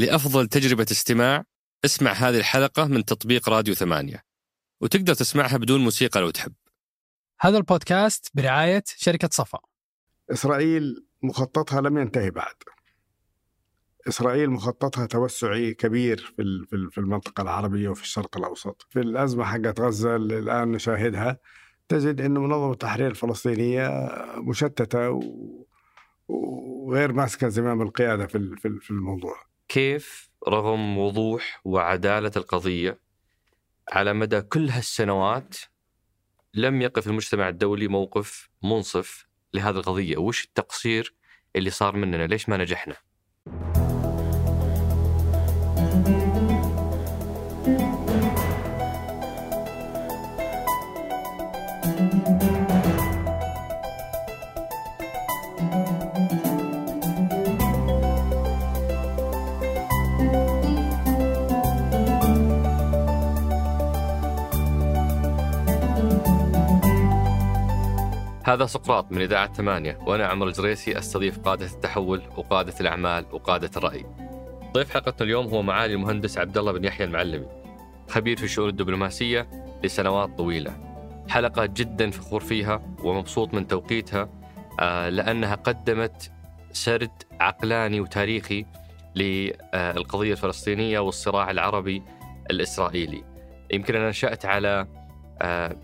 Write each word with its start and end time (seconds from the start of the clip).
لأفضل 0.00 0.46
تجربة 0.46 0.86
استماع 0.90 1.44
اسمع 1.84 2.12
هذه 2.12 2.38
الحلقة 2.38 2.84
من 2.86 3.04
تطبيق 3.04 3.48
راديو 3.48 3.74
ثمانية. 3.74 4.24
وتقدر 4.80 5.14
تسمعها 5.14 5.56
بدون 5.56 5.80
موسيقى 5.80 6.20
لو 6.20 6.30
تحب. 6.30 6.52
هذا 7.40 7.56
البودكاست 7.58 8.30
برعاية 8.34 8.82
شركة 8.86 9.28
صفا. 9.32 9.58
إسرائيل 10.32 11.06
مخططها 11.22 11.80
لم 11.80 11.98
ينتهي 11.98 12.30
بعد. 12.30 12.54
إسرائيل 14.08 14.50
مخططها 14.50 15.06
توسعي 15.06 15.74
كبير 15.74 16.32
في 16.36 16.42
ال- 16.42 16.66
في 16.66 16.76
ال- 16.76 16.90
في 16.90 16.98
المنطقة 16.98 17.42
العربية 17.42 17.88
وفي 17.88 18.02
الشرق 18.02 18.36
الأوسط. 18.36 18.86
في 18.90 19.00
الأزمة 19.00 19.44
حقت 19.44 19.80
غزة 19.80 20.16
اللي 20.16 20.38
الآن 20.38 20.72
نشاهدها 20.72 21.38
تجد 21.88 22.20
أن 22.20 22.34
منظمة 22.34 22.72
التحرير 22.72 23.06
الفلسطينية 23.06 23.88
مشتتة 24.36 25.20
وغير 26.28 27.12
ماسكة 27.12 27.48
زمام 27.48 27.82
القيادة 27.82 28.26
في 28.26 28.38
ال- 28.38 28.58
في 28.58 28.68
ال- 28.68 28.80
في 28.80 28.90
الموضوع. 28.90 29.49
كيف 29.70 30.30
رغم 30.48 30.98
وضوح 30.98 31.60
وعدالة 31.64 32.32
القضية 32.36 33.00
على 33.92 34.12
مدى 34.12 34.40
كل 34.40 34.68
هالسنوات 34.70 35.56
لم 36.54 36.82
يقف 36.82 37.06
المجتمع 37.06 37.48
الدولي 37.48 37.88
موقف 37.88 38.48
منصف 38.62 39.26
لهذه 39.54 39.76
القضية؟ 39.76 40.16
وش 40.16 40.44
التقصير 40.44 41.14
اللي 41.56 41.70
صار 41.70 41.96
مننا؟ 41.96 42.26
ليش 42.26 42.48
ما 42.48 42.56
نجحنا؟ 42.56 42.96
هذا 68.50 68.66
سقراط 68.66 69.12
من 69.12 69.22
إذاعة 69.22 69.52
ثمانية 69.52 69.98
وأنا 70.06 70.26
عمر 70.26 70.46
الجريسي 70.46 70.98
أستضيف 70.98 71.38
قادة 71.38 71.66
التحول 71.66 72.22
وقادة 72.36 72.74
الأعمال 72.80 73.26
وقادة 73.32 73.70
الرأي. 73.76 74.06
ضيف 74.72 74.90
حلقتنا 74.90 75.26
اليوم 75.26 75.46
هو 75.46 75.62
معالي 75.62 75.94
المهندس 75.94 76.38
عبد 76.38 76.58
الله 76.58 76.72
بن 76.72 76.84
يحيى 76.84 77.06
المعلمي 77.06 77.46
خبير 78.08 78.36
في 78.36 78.44
الشؤون 78.44 78.68
الدبلوماسية 78.68 79.50
لسنوات 79.84 80.38
طويلة. 80.38 80.72
حلقة 81.28 81.66
جدا 81.66 82.10
فخور 82.10 82.40
فيها 82.40 82.82
ومبسوط 83.04 83.54
من 83.54 83.66
توقيتها 83.66 84.28
آه، 84.80 85.08
لأنها 85.08 85.54
قدمت 85.54 86.32
سرد 86.72 87.22
عقلاني 87.40 88.00
وتاريخي 88.00 88.66
للقضية 89.14 90.32
الفلسطينية 90.32 90.98
والصراع 90.98 91.50
العربي 91.50 92.02
الإسرائيلي. 92.50 93.24
يمكن 93.72 93.96
أنا 93.96 94.08
نشأت 94.08 94.46
على 94.46 94.86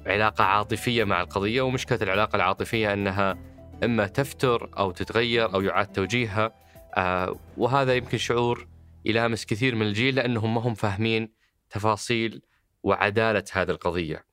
علاقة 0.06 0.44
عاطفية 0.44 1.04
مع 1.04 1.20
القضية 1.20 1.62
ومشكلة 1.62 1.98
العلاقة 2.02 2.36
العاطفية 2.36 2.92
أنها 2.92 3.38
إما 3.84 4.06
تفتر 4.06 4.70
أو 4.78 4.90
تتغير 4.90 5.54
أو 5.54 5.60
يعاد 5.60 5.86
توجيهها. 5.86 6.52
آه، 6.96 7.36
وهذا 7.56 7.94
يمكن 7.94 8.18
شعور 8.18 8.68
يلامس 9.04 9.46
كثير 9.46 9.74
من 9.74 9.86
الجيل 9.86 10.14
لأنهم 10.14 10.54
ما 10.54 10.60
هم 10.60 10.74
فاهمين 10.74 11.32
تفاصيل 11.70 12.42
وعدالة 12.82 13.44
هذه 13.52 13.70
القضية. 13.70 14.24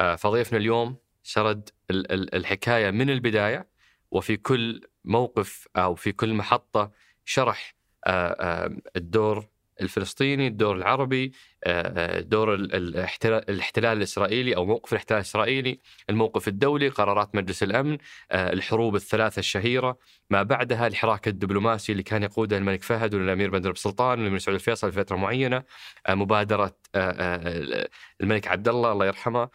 آه، 0.00 0.14
فضيفنا 0.16 0.58
اليوم 0.58 0.96
سرد 1.22 1.68
ال- 1.90 2.12
ال- 2.12 2.34
الحكاية 2.34 2.90
من 2.90 3.10
البداية 3.10 3.68
وفي 4.10 4.36
كل 4.36 4.80
موقف 5.04 5.68
أو 5.76 5.94
في 5.94 6.12
كل 6.12 6.34
محطة 6.34 6.90
شرح 7.24 7.74
آه، 8.06 8.10
آه، 8.40 8.76
الدور 8.96 9.46
الفلسطيني 9.82 10.46
الدور 10.46 10.76
العربي 10.76 11.32
آه، 11.64 12.18
آه، 12.18 12.20
دور 12.20 12.54
ال- 12.54 12.74
الاحتلال, 12.74 13.96
الإسرائيلي 13.96 14.56
أو 14.56 14.64
موقف 14.66 14.92
الاحتلال 14.92 15.18
الإسرائيلي 15.20 15.78
الموقف 16.10 16.48
الدولي 16.48 16.88
قرارات 16.88 17.34
مجلس 17.34 17.62
الأمن 17.62 17.98
آه، 18.32 18.52
الحروب 18.52 18.94
الثلاثة 18.96 19.38
الشهيرة 19.40 19.98
ما 20.30 20.42
بعدها 20.42 20.86
الحراك 20.86 21.28
الدبلوماسي 21.28 21.92
اللي 21.92 22.02
كان 22.02 22.22
يقوده 22.22 22.56
الملك 22.58 22.82
فهد 22.82 23.14
والأمير 23.14 23.50
بن 23.50 23.74
سلطان 23.74 24.18
والأمير 24.18 24.38
سعود 24.38 24.54
الفيصل 24.54 24.92
في 24.92 24.98
فترة 25.04 25.16
معينة 25.16 25.62
مبادرة 26.08 26.76
الملك 28.20 28.48
عبد 28.48 28.68
الله 28.68 28.92
الله 28.92 29.06
يرحمه 29.06 29.48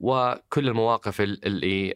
وكل 0.00 0.68
المواقف 0.68 1.20
ال- 1.20 1.44
اللي 1.46 1.94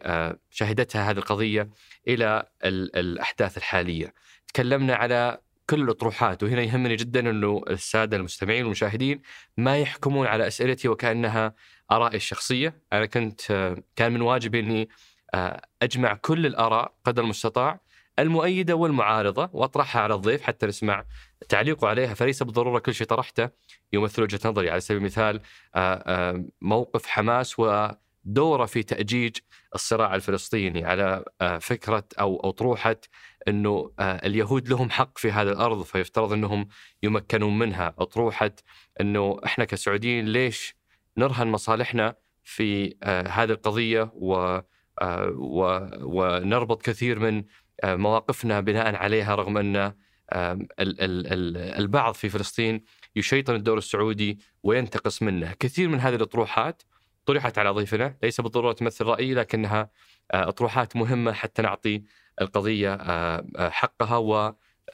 شهدتها 0.50 1.10
هذه 1.10 1.18
القضية 1.18 1.68
إلى 2.08 2.46
ال- 2.64 2.96
الأحداث 2.96 3.56
الحالية. 3.56 4.14
تكلمنا 4.48 4.94
على 4.94 5.38
كل 5.70 5.82
الأطروحات 5.82 6.42
وهنا 6.42 6.62
يهمني 6.62 6.96
جدا 6.96 7.30
أنه 7.30 7.62
السادة 7.70 8.16
المستمعين 8.16 8.62
والمشاهدين 8.62 9.22
ما 9.56 9.78
يحكمون 9.78 10.26
على 10.26 10.46
أسئلتي 10.46 10.88
وكأنها 10.88 11.54
آرائي 11.90 12.16
الشخصية. 12.16 12.82
أنا 12.92 13.06
كنت 13.06 13.40
كان 13.96 14.12
من 14.12 14.20
واجبي 14.20 14.60
أني 14.60 14.88
آه، 15.34 15.62
أجمع 15.82 16.14
كل 16.14 16.46
الآراء 16.46 16.94
قدر 17.04 17.22
المستطاع 17.22 17.80
المؤيدة 18.18 18.74
والمعارضة 18.74 19.50
وأطرحها 19.52 20.02
على 20.02 20.14
الضيف 20.14 20.42
حتى 20.42 20.66
نسمع 20.66 21.04
تعليقه 21.48 21.88
عليها. 21.88 22.14
فليس 22.14 22.42
بالضرورة 22.42 22.78
كل 22.78 22.94
شيء 22.94 23.06
طرحته 23.06 23.48
يمثل 23.92 24.22
وجهة 24.22 24.40
نظري. 24.44 24.70
على 24.70 24.80
سبيل 24.80 24.98
المثال 25.00 25.40
آه، 25.74 26.02
آه، 26.06 26.44
موقف 26.60 27.06
حماس 27.06 27.60
ودوره 28.26 28.66
في 28.66 28.82
تأجيج 28.82 29.36
الصراع 29.74 30.14
الفلسطيني 30.14 30.84
على 30.84 31.24
آه، 31.40 31.58
فكرة 31.58 32.04
أو 32.20 32.36
أو 32.36 32.50
طروحة 32.50 32.96
أنه 33.48 33.92
آه، 33.98 34.26
اليهود 34.26 34.68
لهم 34.68 34.90
حق 34.90 35.18
في 35.18 35.30
هذه 35.30 35.48
الأرض 35.48 35.82
فيفترض 35.82 36.32
أنهم 36.32 36.68
يمكنون 37.02 37.58
منها. 37.58 37.94
أطروحة 37.98 38.50
أنه 39.00 39.40
إحنا 39.44 39.64
كسعوديين 39.64 40.24
ليش 40.28 40.74
نرهن 41.16 41.46
مصالحنا 41.48 42.14
في 42.44 42.96
آه، 43.02 43.28
هذه 43.28 43.50
القضية 43.50 44.10
و 44.14 44.60
ونربط 46.02 46.82
كثير 46.82 47.18
من 47.18 47.44
مواقفنا 47.84 48.60
بناء 48.60 48.94
عليها 48.94 49.34
رغم 49.34 49.58
ال- 49.58 49.96
البعض 51.56 52.14
في 52.14 52.28
فلسطين 52.28 52.84
يشيطن 53.16 53.54
الدور 53.54 53.78
السعودي 53.78 54.38
وينتقص 54.62 55.22
منه. 55.22 55.52
كثير 55.60 55.88
من 55.88 56.00
هذه 56.00 56.14
الأطروحات 56.14 56.82
طرحت 57.30 57.58
على 57.58 57.70
ضيفنا 57.70 58.16
ليس 58.22 58.40
بالضرورة 58.40 58.72
تمثل 58.72 59.04
رأيي 59.04 59.34
لكنها 59.34 59.90
آه، 60.32 60.48
أطروحات 60.48 60.96
مهمة 60.96 61.32
حتى 61.32 61.62
نعطي 61.62 62.02
القضية 62.40 62.94
آه، 62.94 63.46
آه، 63.56 63.68
حقها 63.68 64.16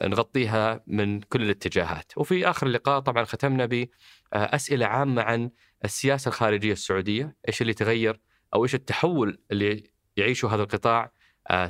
ونغطيها 0.01 0.83
من 0.87 1.21
كل 1.21 1.41
الاتجاهات. 1.41 2.11
وفي 2.17 2.49
آخر 2.49 2.67
اللقاء 2.67 2.99
طبعا 2.99 3.23
ختمنا 3.23 3.87
بأسئلة 4.33 4.85
عامة 4.85 5.21
عن 5.21 5.49
السياسة 5.85 6.29
الخارجية 6.29 6.71
السعودية 6.71 7.35
إيش 7.47 7.61
اللي 7.61 7.73
تغير 7.73 8.19
أو 8.53 8.63
إيش 8.63 8.75
التحول 8.75 9.39
اللي 9.51 9.83
يعيشه 10.17 10.53
هذا 10.55 10.63
القطاع 10.63 11.11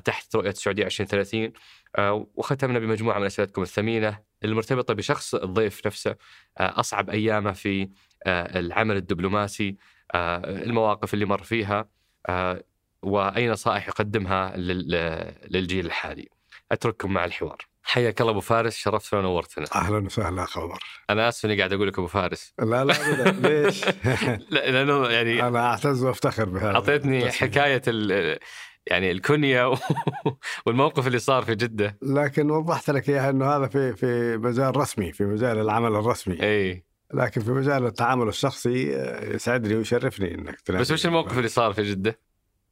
تحت 0.06 0.36
رؤية 0.36 0.50
السعودية 0.50 0.86
2030 0.86 1.52
آه، 1.96 2.28
وختمنا 2.36 2.80
بمجموعة 2.80 3.20
من 3.20 3.26
أسئلتكم 3.26 3.62
الثمينة 3.62 4.20
المرتبطة 4.44 4.94
بشخص 4.94 5.36
الضيف 5.36 5.88
نفسه 5.88 6.16
أصعب 6.58 7.10
أيامه 7.10 7.52
في 7.52 7.90
العمل 8.28 8.96
الدبلوماسي. 8.96 9.78
المواقف 10.16 11.14
اللي 11.14 11.26
مر 11.26 11.44
فيها 11.44 11.90
آه، 12.30 12.64
وأي 13.04 13.50
نصائح 13.50 13.88
يقدمها 13.88 14.58
لل- 14.58 15.34
للجيل 15.52 15.86
الحالي. 15.86 16.28
أترككم 16.72 17.14
مع 17.14 17.26
الحوار. 17.26 17.58
حياك 17.84 18.22
الله 18.22 18.32
أبو 18.32 18.40
فارس 18.40 18.76
شرفتنا 18.78 19.20
ونورتنا. 19.20 19.66
أهلا 19.76 19.98
وسهلا 20.06 20.44
أخ 20.44 20.58
عمر. 20.58 20.80
أنا 21.10 21.30
آسف 21.30 21.46
إني 21.46 21.58
قاعد 21.58 21.74
أقول 21.74 21.88
لك 21.88 21.98
أبو 22.00 22.08
فارس. 22.08 22.54
لا 22.60 22.86
لا 22.86 22.94
أبدا. 23.30 23.32
ليش؟ 23.50 23.86
لا- 24.52 24.72
لأنه 24.72 25.08
يعني 25.10 25.48
أنا 25.48 25.66
أعتز 25.66 26.04
وأفتخر 26.04 26.46
بهذا. 26.50 26.72
أعطيتني 26.76 27.26
بس- 27.26 27.36
حكاية 27.36 27.82
ال- 27.88 28.40
يعني 28.88 29.12
الكنية 29.12 29.70
و- 29.70 29.78
والموقف 30.66 31.08
اللي 31.08 31.20
صار 31.20 31.44
في 31.44 31.56
جدة. 31.56 31.98
لكن 32.02 32.52
وضحت 32.52 32.90
لك 32.90 33.10
إياها 33.10 33.30
أنه 33.30 33.46
هذا 33.46 33.68
في 33.68 33.94
في 33.96 34.38
مجال 34.38 34.78
رسمي 34.78 35.12
في 35.12 35.24
مجال 35.24 35.58
العمل 35.60 35.96
الرسمي. 35.96 36.44
اي 36.44 36.84
لكن 37.14 37.42
في 37.42 37.52
مجال 37.52 37.86
التعامل 37.86 38.28
الشخصي 38.28 38.96
آه، 38.96 39.34
يسعدني 39.36 39.76
ويشرفني 39.76 40.36
إنك 40.36 40.62
تنادي. 40.62 40.82
بس 40.82 40.92
وش 40.92 41.06
الموقف 41.06 41.38
اللي 41.38 41.48
صار 41.50 41.74
في 41.74 41.84
جدة؟ 41.84 42.20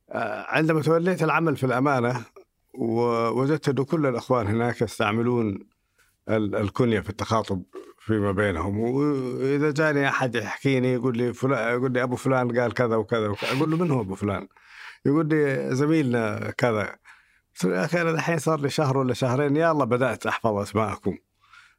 آه، 0.10 0.46
عندما 0.50 0.82
توليت 0.82 1.24
العمل 1.24 1.56
في 1.58 1.66
الأمانة 1.66 2.26
ووجدت 2.74 3.70
انه 3.70 3.86
كل 3.86 4.06
الأخوان 4.06 4.48
هناك 4.48 4.82
يستعملون 4.82 5.60
ال- 6.30 6.56
الكنية 6.56 7.00
في 7.00 7.10
التخاطب 7.10 7.64
فيما 8.00 8.32
بينهم 8.32 8.80
واذا 8.80 9.72
جاني 9.72 10.08
أحد 10.10 10.36
يحكيني 10.36 10.94
يقول 10.94 11.18
لي 11.18 11.34
فلان 11.34 11.74
يقول 11.78 11.92
لي 11.94 12.04
أبو 12.04 12.16
فلان 12.16 12.60
قال 12.60 12.74
كذا 12.74 12.96
وكذا, 12.96 13.28
وكذا. 13.28 13.58
أقول 13.58 13.72
له 13.72 13.78
من 13.78 13.92
هو 13.92 14.02
أبو 14.02 14.16
فلان؟ 14.16 14.48
يقول 15.06 15.28
لي 15.30 15.70
زميلنا 15.76 16.52
كذا 16.58 16.96
قلت 17.54 17.66
له 17.66 17.76
يا 17.80 17.86
أخي 17.86 18.02
أنا 18.02 18.10
الحين 18.10 18.38
صار 18.38 18.60
لي 18.60 18.70
شهر 18.70 18.98
ولا 18.98 19.14
شهرين 19.14 19.56
يلا 19.58 19.86
بدأت 19.86 20.26
أحفظ 20.26 20.56
أسماءكم 20.58 21.18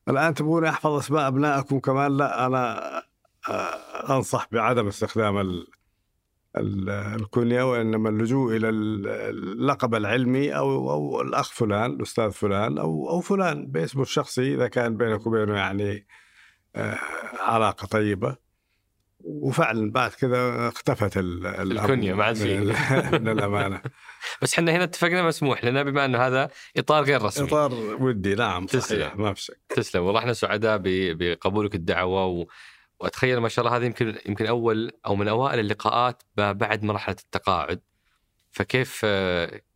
الآن 0.08 0.35
تبغوني 0.35 0.69
احفظ 0.69 0.91
أسماء 0.91 1.29
أبنائكم 1.29 1.79
كمان؟ 1.81 2.17
لا 2.17 2.47
أنا 2.47 2.79
آه، 3.49 4.17
أنصح 4.17 4.49
بعدم 4.53 4.87
استخدام 4.88 5.38
ال- 5.38 5.67
ال- 6.56 6.91
الكنية 6.91 7.70
وإنما 7.70 8.08
اللجوء 8.08 8.56
إلى 8.56 8.69
ال- 8.69 9.06
اللقب 9.08 9.94
العلمي 9.94 10.56
أو 10.56 10.91
أو 10.91 11.20
الأخ 11.23 11.53
فلان 11.53 11.91
الأستاذ 11.91 12.31
فلان 12.31 12.79
أو 12.79 13.11
أو 13.11 13.20
فلان 13.20 13.67
باسمه 13.67 14.03
الشخصي 14.03 14.55
إذا 14.55 14.69
كان 14.69 14.97
بينك 14.97 15.26
وبينه 15.26 15.56
يعني 15.56 16.06
آه، 16.76 16.99
علاقة 17.41 17.87
طيبة. 17.87 18.37
وفعلا 19.20 19.91
بعد 19.93 20.11
كذا 20.11 20.69
اختفت 20.69 21.17
ال- 21.17 21.47
ال- 21.47 21.79
الكنية 21.79 22.14
ما 22.14 22.25
عاد 22.25 22.43
من 22.43 23.29
الأمانة. 23.38 23.81
بس 24.43 24.55
إحنا 24.55 24.73
هنا 24.73 24.84
اتفقنا 24.84 25.23
مسموح 25.23 25.64
لنا 25.64 25.82
بما 25.82 26.05
إنه 26.05 26.19
هذا 26.19 26.50
إطار 26.76 27.02
غير 27.05 27.23
رسمي 27.23 27.49
إطار 27.49 27.73
ودي 28.00 28.34
نعم 28.34 28.67
تسلم. 28.67 29.00
صحيح 29.00 29.17
ما 29.17 29.34
في 29.34 29.43
شك 29.43 29.58
تسلم 29.69 30.02
والله 30.02 30.20
إحنا 30.20 30.32
سعداء 30.32 30.81
بقبولك 30.84 31.75
الدعوة 31.75 32.26
و... 32.26 32.46
وأتخيل 33.00 33.38
ما 33.38 33.49
شاء 33.49 33.64
الله 33.64 33.76
هذه 33.76 33.84
يمكن 33.84 34.19
يمكن 34.26 34.46
أول 34.46 34.93
أو 35.06 35.17
من 35.17 35.28
أوائل 35.28 35.58
اللقاءات 35.61 36.23
بعد 36.37 36.84
مرحلة 36.84 37.17
التقاعد 37.25 37.81
فكيف 38.50 39.06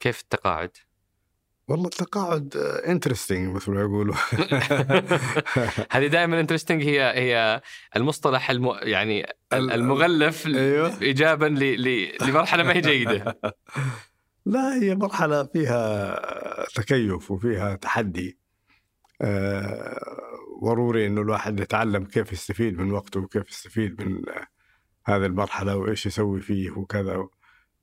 كيف 0.01 0.21
التقاعد؟ 0.21 0.71
والله 1.69 1.87
التقاعد 1.87 2.57
انترستنج 2.87 3.55
مثل 3.57 3.71
ما 3.71 3.81
يقولوا 3.81 4.15
هذه 5.93 6.07
دائما 6.07 6.41
انترستنج 6.41 6.85
هي 6.85 7.01
هي 7.03 7.61
المصطلح 7.97 8.51
الم... 8.51 8.77
يعني 8.83 9.27
ال- 9.53 9.73
المغلف 9.73 10.47
أيوه. 10.47 11.01
ايجابا 11.03 11.47
ل... 11.47 11.83
ل... 11.83 12.13
لمرحلة 12.23 12.63
ما 12.63 12.73
هي 12.77 12.81
جيدة 12.81 13.39
لا 14.47 14.75
هي 14.75 14.95
مرحلة 14.95 15.45
فيها 15.45 16.67
تكيف 16.75 17.31
وفيها 17.31 17.77
تحدي. 17.77 18.39
آه، 19.23 20.01
ضروري 20.65 21.07
إنه 21.07 21.21
الواحد 21.21 21.61
يتعلم 21.61 22.05
كيف 22.05 22.33
يستفيد 22.33 22.79
من 22.79 22.93
وقته 22.93 23.21
وكيف 23.21 23.51
يستفيد 23.51 24.03
من 24.03 24.23
هذه 25.07 25.27
المرحلة 25.27 25.77
وإيش 25.77 26.07
يسوي 26.07 26.41
فيه 26.41 26.71
وكذا. 26.71 27.29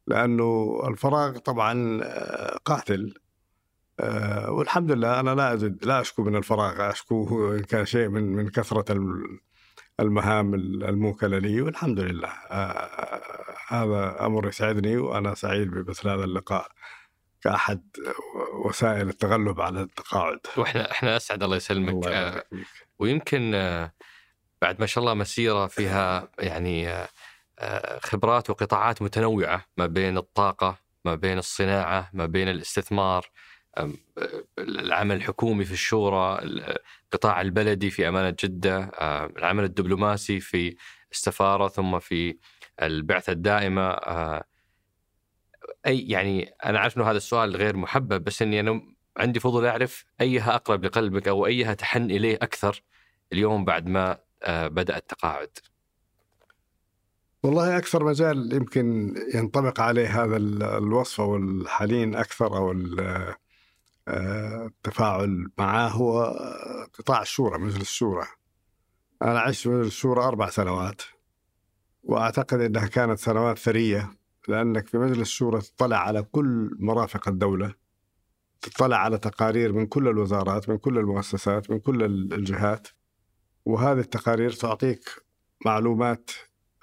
لأنه 0.07 0.79
الفراغ 0.87 1.37
طبعا 1.37 1.99
آه، 2.03 2.57
قاتل. 2.65 3.13
آه، 3.99 4.51
والحمد 4.51 4.91
لله 4.91 5.19
أنا 5.19 5.35
لا 5.35 5.53
اجد 5.53 5.85
لا 5.85 6.01
أشكو 6.01 6.23
من 6.23 6.35
الفراغ 6.35 6.89
اشكو 6.89 7.51
إن 7.53 7.63
كان 7.63 7.85
شيء 7.85 8.09
من 8.09 8.23
من 8.23 8.49
كثرة 8.49 8.93
المهام 9.99 10.53
الموكلة 10.53 11.37
لي 11.37 11.61
والحمد 11.61 11.99
لله. 11.99 12.27
آه، 12.27 13.53
هذا 13.67 14.25
أمر 14.25 14.47
يسعدني 14.47 14.97
وأنا 14.97 15.33
سعيد 15.33 15.71
بمثل 15.71 16.09
هذا 16.09 16.23
اللقاء 16.23 16.67
كأحد 17.41 17.81
وسائل 18.65 19.09
التغلب 19.09 19.61
على 19.61 19.81
التقاعد. 19.81 20.39
وإحنا 20.57 20.91
إحنا 20.91 21.17
أسعد 21.17 21.43
الله 21.43 21.55
يسلمك. 21.55 21.93
الله 21.93 22.11
آه،. 22.11 22.43
ويمكن 22.99 23.51
آه، 23.55 23.91
بعد 24.61 24.79
ما 24.79 24.85
شاء 24.85 25.01
الله 25.01 25.13
مسيرة 25.13 25.67
فيها 25.67 26.29
يعني 26.39 27.07
خبرات 28.03 28.49
وقطاعات 28.49 29.01
متنوعة 29.01 29.65
ما 29.77 29.85
بين 29.85 30.17
الطاقة 30.17 30.77
ما 31.05 31.15
بين 31.15 31.37
الصناعة 31.37 32.09
ما 32.13 32.25
بين 32.25 32.47
الاستثمار 32.47 33.29
العمل 34.59 35.15
الحكومي 35.15 35.65
في 35.65 35.71
الشورى 35.73 36.39
القطاع 36.43 37.41
البلدي 37.41 37.89
في 37.89 38.07
أمانة 38.07 38.35
جدة 38.43 38.77
آه، 38.77 39.25
العمل 39.37 39.63
الدبلوماسي 39.63 40.39
في 40.39 40.75
السفارة 41.11 41.67
ثم 41.67 41.99
في 41.99 42.37
البعثة 42.81 43.33
الدائمة 43.33 43.81
آه، 43.89 44.43
أي 45.85 45.99
يعني 45.99 46.53
أنا 46.65 46.79
عارف 46.79 46.97
إنه 46.97 47.09
هذا 47.09 47.17
السؤال 47.17 47.55
غير 47.55 47.77
محبب 47.77 48.23
بس 48.23 48.41
إني 48.41 48.59
أنا 48.59 48.81
عندي 49.17 49.39
فضول 49.39 49.65
أعرف 49.65 50.05
أيها 50.21 50.55
أقرب 50.55 50.85
لقلبك 50.85 51.27
أو 51.27 51.45
أيها 51.45 51.73
تحن 51.73 52.03
إليه 52.11 52.35
أكثر 52.35 52.83
اليوم 53.33 53.65
بعد 53.65 53.87
ما 53.87 54.17
آه، 54.43 54.67
بدأ 54.67 54.97
التقاعد. 54.97 55.49
والله 57.43 57.77
أكثر 57.77 58.03
مجال 58.03 58.53
يمكن 58.53 59.15
ينطبق 59.33 59.81
عليه 59.81 60.23
هذا 60.23 60.37
ال- 60.37 60.63
الوصف 60.63 61.21
أو 61.21 61.37
الحنين 61.37 62.15
ال- 62.71 62.99
آه، 62.99 63.35
التفاعل 64.07 65.47
معه 65.57 65.87
هو 65.87 66.23
قطاع 66.99 67.21
الشورى 67.21 67.59
مجلس 67.59 67.81
الشورى 67.81 68.25
أنا 69.21 69.39
عشت 69.39 69.61
في 69.63 69.69
مجلس 69.69 69.87
الشورى 69.87 70.23
أربع 70.23 70.49
سنوات 70.49 71.01
وأعتقد 72.03 72.61
إنها 72.61 72.87
كانت 72.87 73.19
سنوات 73.19 73.57
ثرية 73.57 74.11
لأنك 74.47 74.87
في 74.87 74.97
مجلس 74.97 75.19
الشورى 75.21 75.61
تطلع 75.61 75.97
على 75.97 76.23
كل 76.23 76.75
مرافق 76.79 77.27
الدولة 77.27 77.73
تطلع 78.61 78.97
على 78.97 79.17
تقارير 79.17 79.73
من 79.73 79.85
كل 79.87 80.07
الوزارات 80.07 80.69
من 80.69 80.77
كل 80.77 80.97
المؤسسات 80.97 81.71
من 81.71 81.79
كل 81.79 82.03
ال- 82.03 82.33
الجهات 82.33 82.87
وهذه 83.65 83.99
التقارير 83.99 84.51
تعطيك 84.51 85.09
معلومات 85.65 86.31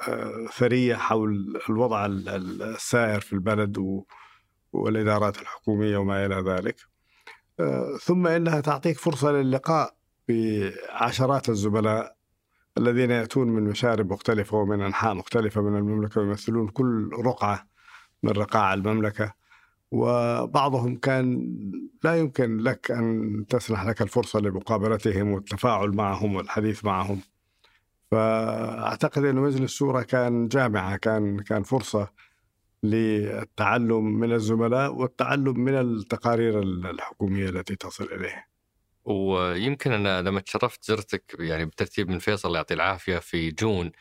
آه، 0.08 0.46
ثرية 0.56 0.94
حول 0.96 1.60
الوضع 1.70 2.06
ال- 2.06 2.28
ال- 2.28 2.62
السائر 2.62 3.20
في 3.20 3.32
البلد 3.32 3.78
و- 3.78 4.04
والإدارات 4.72 5.42
الحكومية 5.42 5.96
وما 5.96 6.26
إلى 6.26 6.34
ذلك. 6.50 6.76
ثم 8.02 8.26
إنها 8.26 8.60
تعطيك 8.60 8.98
فرصة 8.98 9.32
للقاء 9.32 9.94
بعشرات 10.28 11.48
الزملاء 11.48 12.16
الذين 12.78 13.10
يأتون 13.10 13.48
من 13.48 13.62
مشارب 13.62 14.12
مختلفة 14.12 14.56
ومن 14.56 14.80
أنحاء 14.80 15.14
مختلفة 15.14 15.60
من 15.62 15.76
المملكة 15.76 16.20
ويمثلون 16.20 16.68
كل 16.68 17.10
رقعة 17.24 17.66
من 18.22 18.30
رقاع 18.30 18.74
المملكة 18.74 19.34
وبعضهم 19.90 20.96
كان 20.96 21.56
لا 22.04 22.16
يمكن 22.16 22.56
لك 22.56 22.90
أن 22.90 23.44
تسنح 23.48 23.84
لك 23.84 24.02
الفرصة 24.02 24.40
لمقابلتهم 24.40 25.32
والتفاعل 25.32 25.90
معهم 25.90 26.34
والحديث 26.36 26.84
معهم. 26.84 27.20
فأعتقد 28.10 29.24
إن 29.24 29.34
مجلس 29.36 29.60
الشورى 29.60 30.04
كان 30.04 30.48
جامعة 30.48 30.96
كان 30.96 31.40
كان 31.40 31.62
فرصة 31.62 32.08
للتعلم 32.84 34.04
من 34.04 34.32
الزملاء 34.32 34.94
والتعلم 34.94 35.60
من 35.60 35.74
التقارير 35.74 36.62
الحكومية 36.62 37.48
التي 37.48 37.76
تصل 37.76 38.04
اليه. 38.04 38.46
ويمكن 39.04 39.92
أنا 39.92 40.22
لما 40.22 40.40
تشرفت 40.40 40.84
زرتك 40.84 41.36
يعني 41.38 41.64
بترتيب 41.64 42.08
من 42.08 42.18
فيصل 42.18 42.48
الله 42.48 42.58
يعطيه 42.58 42.74
العافية 42.74 43.18
في 43.18 43.50
جون 43.50 43.92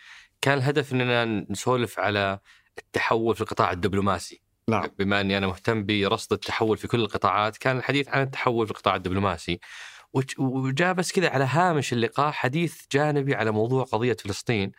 كان 0.41 0.57
الهدف 0.57 0.93
إننا 0.93 1.25
نسولف 1.49 1.99
على 1.99 2.39
التحول 2.77 3.35
في 3.35 3.41
القطاع 3.41 3.71
الدبلوماسي. 3.71 4.41
نعم. 4.69 4.87
بما 4.99 5.21
أني 5.21 5.37
أنا 5.37 5.47
مهتم 5.47 5.85
برصد 5.85 6.33
التحول 6.33 6.77
في 6.77 6.87
كل 6.87 6.99
القطاعات 6.99 7.57
كان 7.57 7.77
الحديث 7.77 8.09
عن 8.09 8.21
التحول 8.21 8.65
في 8.65 8.71
القطاع 8.71 8.95
الدبلوماسي. 8.95 9.59
وج- 10.13 10.39
وجاء 10.39 10.93
بس 10.93 11.11
كذا 11.11 11.29
على 11.29 11.43
هامش 11.43 11.93
اللقاء 11.93 12.31
حديث 12.31 12.81
جانبي 12.91 13.35
على 13.35 13.51
موضوع 13.51 13.83
قضية 13.83 14.17
فلسطين. 14.19 14.71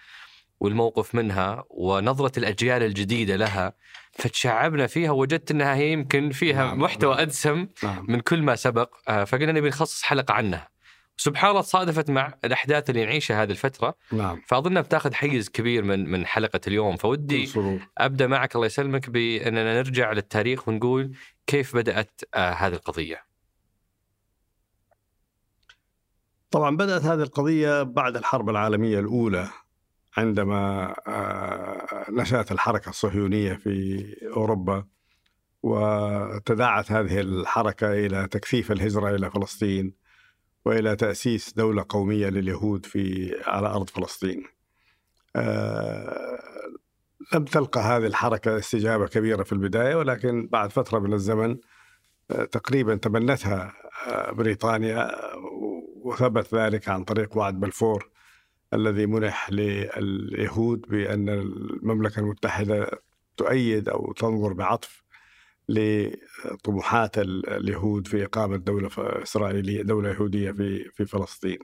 والموقف 0.64 1.14
منها 1.14 1.64
ونظرة 1.70 2.38
الأجيال 2.38 2.82
الجديدة 2.82 3.36
لها 3.36 3.74
فتشعبنا 4.12 4.86
فيها 4.86 5.10
وجدت 5.10 5.50
إنها 5.50 5.74
هي 5.74 5.92
يمكن 5.92 6.30
فيها 6.30 6.64
نعم، 6.64 6.80
محتوى 6.80 7.14
نعم. 7.14 7.20
أدسم 7.20 7.68
نعم 7.82 8.06
من 8.08 8.20
كل 8.20 8.42
ما 8.42 8.56
سبق 8.56 8.94
آه، 9.08 9.24
فقلنا 9.24 9.52
نبي 9.52 9.68
نخصص 9.68 10.02
حلقة 10.02 10.34
عنها 10.34 10.68
سبحان 11.16 11.50
الله 11.50 11.62
تصادفت 11.62 12.10
مع 12.10 12.34
الأحداث 12.44 12.90
اللي 12.90 13.04
نعيشها 13.04 13.42
هذه 13.42 13.50
الفترة 13.50 13.94
نعم 14.12 14.42
فاظنها 14.46 14.82
بتاخذ 14.82 15.14
حيز 15.14 15.48
كبير 15.48 15.84
من 15.84 16.10
من 16.10 16.26
حلقة 16.26 16.60
اليوم 16.66 16.96
فودي. 16.96 17.50
أبدأ 17.98 18.26
معك 18.26 18.54
الله 18.54 18.66
يسلمك 18.66 19.10
بأننا 19.10 19.78
نرجع 19.78 20.12
للتاريخ 20.12 20.68
ونقول 20.68 21.16
كيف 21.46 21.76
بدأت 21.76 22.20
آه 22.34 22.50
هذه 22.50 22.72
القضية. 22.72 23.24
طبعا 26.50 26.76
بدأت 26.76 27.02
هذه 27.02 27.22
القضية 27.22 27.82
بعد 27.82 28.16
الحرب 28.16 28.50
العالمية 28.50 28.98
الأولى 28.98 29.48
عندما 30.16 30.94
آه، 31.06 32.06
نشأت 32.10 32.52
الحركة 32.52 32.88
الصهيونية 32.88 33.54
في 33.54 34.04
أوروبا 34.36 34.84
وتداعت 35.62 36.92
هذه 36.92 37.20
الحركة 37.20 37.92
إلى 37.92 38.28
تكثيف 38.28 38.72
الهجرة 38.72 39.14
إلى 39.14 39.30
فلسطين 39.30 39.94
وإلى 40.64 40.96
تأسيس 40.96 41.52
دولة 41.52 41.86
قومية 41.88 42.28
لليهود 42.28 42.86
في 42.86 43.34
على 43.46 43.68
أرض 43.68 43.90
فلسطين. 43.90 44.44
آه، 45.36 46.38
لم 47.34 47.44
تلقى 47.44 47.80
هذه 47.80 48.06
الحركة 48.06 48.58
استجابة 48.58 49.06
كبيرة 49.06 49.42
في 49.42 49.52
البداية 49.52 49.94
ولكن 49.94 50.48
بعد 50.52 50.72
فترة 50.72 50.98
من 50.98 51.12
الزمن 51.12 51.56
آه، 52.30 52.44
تقريبا 52.44 52.94
تبنتها 52.94 53.72
بريطانيا 54.32 55.10
وثبت 56.02 56.54
ذلك 56.54 56.88
عن 56.88 57.04
طريق 57.04 57.36
وعد 57.36 57.60
بلفور 57.60 58.13
الذي 58.74 59.06
منح 59.06 59.50
لليهود 59.50 60.80
بأن 60.80 61.28
المملكة 61.28 62.20
المتحدة 62.20 63.02
تؤيد 63.36 63.88
أو 63.88 64.12
تنظر 64.12 64.52
بعطف 64.52 65.02
لطموحات 65.68 67.18
ال- 67.18 67.48
اليهود 67.50 68.06
في 68.06 68.24
إقامة 68.24 68.56
دولة 68.56 68.90
إسرائيلية 68.98 69.82
دولة 69.82 70.08
يهودية 70.10 70.50
في 70.50 70.84
في 70.94 71.06
فلسطين. 71.06 71.58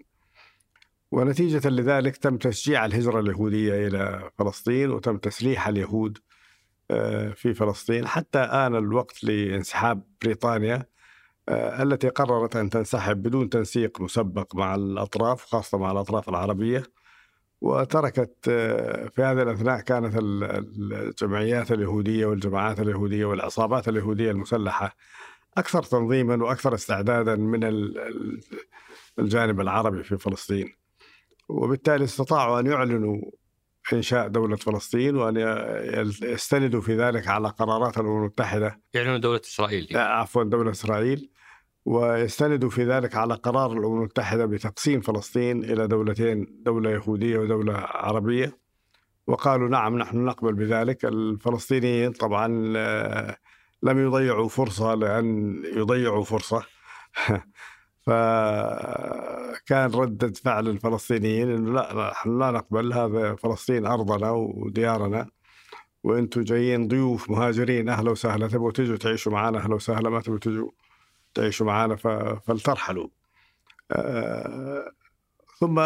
ونتيجة 1.12 1.68
لذلك 1.68 2.16
تم 2.16 2.36
تشجيع 2.36 2.84
الهجرة 2.84 3.20
اليهودية 3.20 3.86
إلى 3.88 4.30
فلسطين 4.38 4.90
وتم 4.90 5.16
تسليح 5.16 5.68
اليهود 5.68 6.18
آه، 6.90 7.30
في 7.30 7.54
فلسطين. 7.54 8.06
حتى 8.06 8.38
آن 8.38 8.76
الوقت 8.76 9.24
لانسحاب 9.24 10.02
بريطانيا 10.22 10.86
آه، 11.48 11.82
التي 11.82 12.08
قررت 12.08 12.56
أن 12.56 12.70
تنسحب 12.70 13.22
بدون 13.22 13.48
تنسيق 13.48 14.00
مسبق 14.00 14.54
مع 14.56 14.74
الأطراف 14.74 15.44
خاصة 15.44 15.78
مع 15.78 15.90
الأطراف 15.92 16.28
العربية. 16.28 16.82
وتركت 17.60 18.34
آه، 18.48 19.08
في 19.08 19.22
هذه 19.22 19.42
الأثناء 19.42 19.80
كانت 19.80 20.14
الجمعيات 20.18 21.72
اليهودية 21.72 22.26
والجماعات 22.26 22.80
اليهودية 22.80 23.24
والعصابات 23.24 23.88
اليهودية 23.88 24.30
المسلحة 24.30 24.96
أكثر 25.58 25.82
تنظيما 25.82 26.44
وأكثر 26.44 26.74
استعدادا 26.74 27.36
من 27.36 27.64
الجانب 29.18 29.60
العربي 29.60 30.02
في 30.02 30.18
فلسطين. 30.18 30.74
وبالتالي 31.48 32.04
استطاعوا 32.04 32.60
أن 32.60 32.66
يعلنوا 32.66 33.20
إنشاء 33.92 34.28
دولة 34.28 34.56
فلسطين 34.56 35.16
وأن 35.16 35.36
يستندوا 36.22 36.80
في 36.80 36.96
ذلك 36.96 37.28
على 37.28 37.48
قرارات 37.48 37.98
الأمم 37.98 38.18
المتحدة. 38.18 38.80
يعلنوا 38.94 39.18
دولة 39.18 39.40
إسرائيل. 39.44 39.96
عفوا 39.96 40.44
دولة 40.44 40.70
إسرائيل. 40.70 41.30
ويستندوا 41.90 42.70
في 42.70 42.84
ذلك 42.84 43.14
على 43.16 43.34
قرار 43.34 43.72
الأمم 43.72 43.98
المتحدة 43.98 44.46
بتقسيم 44.46 45.00
فلسطين 45.00 45.64
إلى 45.64 45.86
دولتين 45.86 46.62
دولة 46.62 46.90
يهودية 46.90 47.38
ودولة 47.38 47.74
عربية. 47.76 48.58
وقالوا 49.26 49.68
نعم 49.68 49.98
نحن 49.98 50.24
نقبل 50.24 50.52
بذلك. 50.52 51.04
الفلسطينيين 51.04 52.12
طبعا 52.12 52.72
آه، 52.76 53.36
لم 53.82 53.98
يضيعوا 53.98 54.48
فرصة 54.48 54.94
لأن 54.94 55.56
يضيعوا 55.76 56.24
فرصة. 56.24 56.62
فكان 58.06 59.90
ردة 59.90 60.32
فعل 60.44 60.68
الفلسطينيين 60.68 61.50
إنه 61.50 61.72
لا 61.72 62.10
نحن 62.10 62.38
لا 62.38 62.50
نقبل 62.50 62.92
هذا 62.92 63.34
فلسطين 63.34 63.86
أرضنا 63.86 64.30
وديارنا. 64.30 65.26
وأنتم 66.04 66.42
جايين 66.42 66.88
ضيوف 66.88 67.30
مهاجرين 67.30 67.88
أهلا 67.88 68.10
وسهلا 68.10 68.48
تبغوا 68.48 68.72
تجوا 68.72 68.96
تعيشوا 68.96 69.32
معنا 69.32 69.58
أهلا 69.58 69.74
وسهلا 69.74 70.10
ما 70.10 70.20
تبغوا 70.20 70.38
تجوا. 70.38 70.70
تعيشوا 71.34 71.66
معنا 71.66 71.96
فلترحلوا. 72.46 73.08
آه 73.90 74.92
ثم 75.60 75.78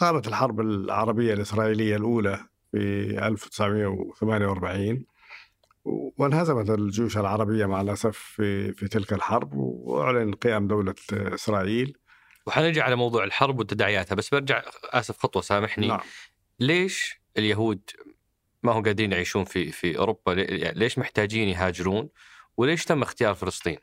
قامت 0.00 0.28
الحرب 0.28 0.60
العربية 0.60 1.34
الإسرائيلية 1.34 1.96
الأولى 1.96 2.46
في 2.72 3.10
1948 3.26 5.04
وانهزمت 5.84 6.70
الجيوش 6.70 7.18
العربية 7.18 7.66
مع 7.66 7.80
الأسف 7.80 8.18
في, 8.18 8.72
في 8.72 8.88
تلك 8.88 9.12
الحرب 9.12 9.54
وأعلن 9.54 10.32
قيام 10.34 10.68
دولة 10.68 10.94
إسرائيل. 11.12 11.96
وحنرجع 12.46 12.84
على 12.84 12.96
موضوع 12.96 13.24
الحرب 13.24 13.58
وتداعياتها 13.58 14.14
بس 14.14 14.28
برجع 14.28 14.62
آسف 14.84 15.18
خطوة 15.18 15.42
سامحني. 15.42 15.88
نعم. 15.88 16.00
ليش 16.60 17.20
اليهود 17.38 17.90
ما 18.62 18.72
هم 18.72 18.82
قادرين 18.82 19.12
يعيشون 19.12 19.44
في 19.44 19.72
في 19.72 19.98
أوروبا؟ 19.98 20.30
ليش 20.76 20.98
محتاجين 20.98 21.48
يهاجرون؟ 21.48 22.08
وليش 22.56 22.84
تم 22.84 23.02
اختيار 23.02 23.34
فلسطين؟ 23.34 23.78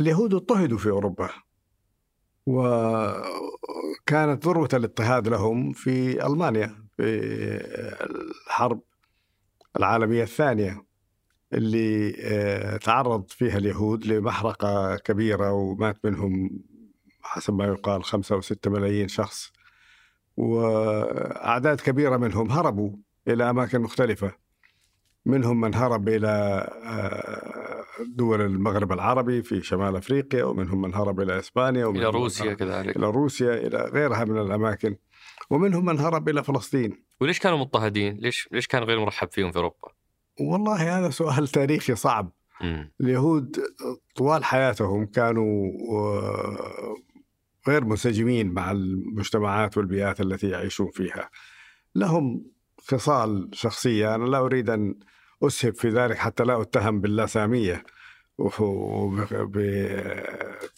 اليهود 0.00 0.34
اضطهدوا 0.34 0.78
في 0.78 0.90
أوروبا 0.90 1.30
وكانت 2.46 3.26
ذروة 4.46 4.68
الاضطهاد 4.74 5.28
لهم 5.28 5.72
في 5.72 6.26
ألمانيا 6.26 6.86
في 6.96 7.02
الحرب 8.46 8.80
العالمية 9.76 10.22
الثانية 10.22 10.86
اللي 11.52 12.16
آه، 12.20 12.76
تعرض 12.76 13.30
فيها 13.30 13.58
اليهود 13.58 14.06
لمحرقة 14.06 14.96
كبيرة 14.96 15.52
ومات 15.52 16.04
منهم 16.04 16.50
حسب 17.22 17.54
ما 17.54 17.64
يقال 17.64 18.04
خمسة 18.04 18.34
أو 18.34 18.40
ستة 18.40 18.70
ملايين 18.70 19.08
شخص 19.08 19.52
وأعداد 20.36 21.80
كبيرة 21.80 22.16
منهم 22.16 22.50
هربوا 22.50 22.90
إلى 23.28 23.50
أماكن 23.50 23.80
مختلفة. 23.80 24.45
منهم 25.26 25.60
من 25.60 25.74
هرب 25.74 26.08
إلى 26.08 26.28
آه، 26.84 27.84
دول 28.06 28.40
المغرب 28.40 28.92
العربي 28.92 29.42
في 29.42 29.62
شمال 29.62 29.96
أفريقيا 29.96 30.44
ومنهم 30.44 30.80
من 30.80 30.94
هرب 30.94 31.20
إلى 31.20 31.38
إسبانيا 31.38 31.86
إلى 31.86 32.06
روسيا 32.06 32.54
كذلك 32.54 32.96
إلى 32.96 33.06
روسيا 33.06 33.54
إلى 33.54 33.90
غيرها 33.92 34.24
من 34.24 34.38
الأماكن 34.38 34.96
ومنهم 35.50 35.84
من 35.84 35.98
هرب 35.98 36.28
إلى 36.28 36.44
فلسطين 36.44 37.04
وليش 37.20 37.38
كانوا 37.38 37.58
مضطهدين؟ 37.58 38.16
ليش 38.16 38.48
ليش 38.52 38.66
كان 38.66 38.82
غير 38.82 39.00
مرحب 39.00 39.28
فيهم 39.32 39.50
في 39.50 39.56
أوروبا؟ 39.56 39.88
والله 40.40 40.98
هذا 40.98 41.10
سؤال 41.10 41.48
تاريخي 41.58 41.94
صعب. 41.94 42.32
م. 42.60 42.84
اليهود 43.00 43.56
طوال 44.14 44.44
حياتهم 44.44 45.06
كانوا 45.06 45.70
آه، 45.92 46.94
غير 47.68 47.84
منسجمين 47.84 48.52
مع 48.52 48.70
المجتمعات 48.70 49.76
والبيئات 49.76 50.20
التي 50.20 50.48
يعيشون 50.48 50.90
فيها. 50.90 51.30
لهم 51.94 52.44
خصال 52.88 53.48
شخصية 53.52 54.14
أنا 54.14 54.24
لا 54.24 54.38
أريد 54.38 54.70
أن 54.70 54.94
أسهب 55.42 55.74
في 55.74 55.88
ذلك 55.88 56.16
حتى 56.16 56.44
لا 56.44 56.62
أتهم 56.62 57.00
باللاساميه 57.00 57.84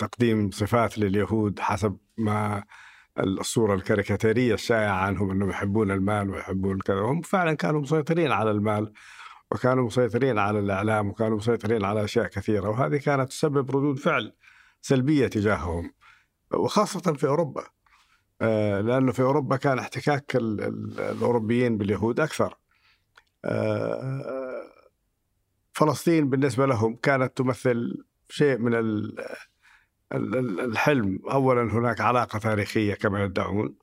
وبتقديم 0.00 0.50
صفات 0.50 0.98
لليهود 0.98 1.60
حسب 1.60 1.96
ما 2.16 2.64
الصورة 3.18 3.74
الكاريكاتيرية 3.74 4.54
الشائعة 4.54 4.94
عنهم 4.94 5.30
أنهم 5.30 5.50
يحبون 5.50 5.90
المال 5.90 6.30
ويحبون 6.30 6.78
كذا 6.78 7.00
هم 7.00 7.20
فعلا 7.20 7.54
كانوا 7.54 7.80
مسيطرين 7.80 8.32
على 8.32 8.50
المال 8.50 8.92
وكانوا 9.50 9.86
مسيطرين 9.86 10.38
على 10.38 10.58
الإعلام 10.58 11.08
وكانوا 11.08 11.36
مسيطرين 11.36 11.84
على 11.84 12.04
أشياء 12.04 12.26
كثيرة 12.26 12.68
وهذه 12.68 12.96
كانت 12.96 13.28
تسبب 13.28 13.76
ردود 13.76 13.98
فعل 13.98 14.32
سلبية 14.80 15.26
تجاههم 15.26 15.92
وخاصة 16.54 17.12
في 17.12 17.26
أوروبا 17.26 17.64
آه، 18.42 18.80
لأنه 18.80 19.12
في 19.12 19.22
أوروبا 19.22 19.56
كان 19.56 19.78
احتكاك 19.78 20.36
الأوروبيين 20.36 21.78
باليهود 21.78 22.20
أكثر. 22.20 22.54
فلسطين 25.73 26.30
بالنسبة 26.30 26.66
لهم 26.66 26.97
كانت 26.97 27.37
تمثل 27.37 28.04
شيء 28.28 28.59
من 28.59 28.75
الحلم. 30.12 31.18
اولا 31.30 31.62
هناك 31.62 32.00
علاقة 32.00 32.38
تاريخية 32.38 32.95
كما 32.95 33.25
يدعون 33.25 33.75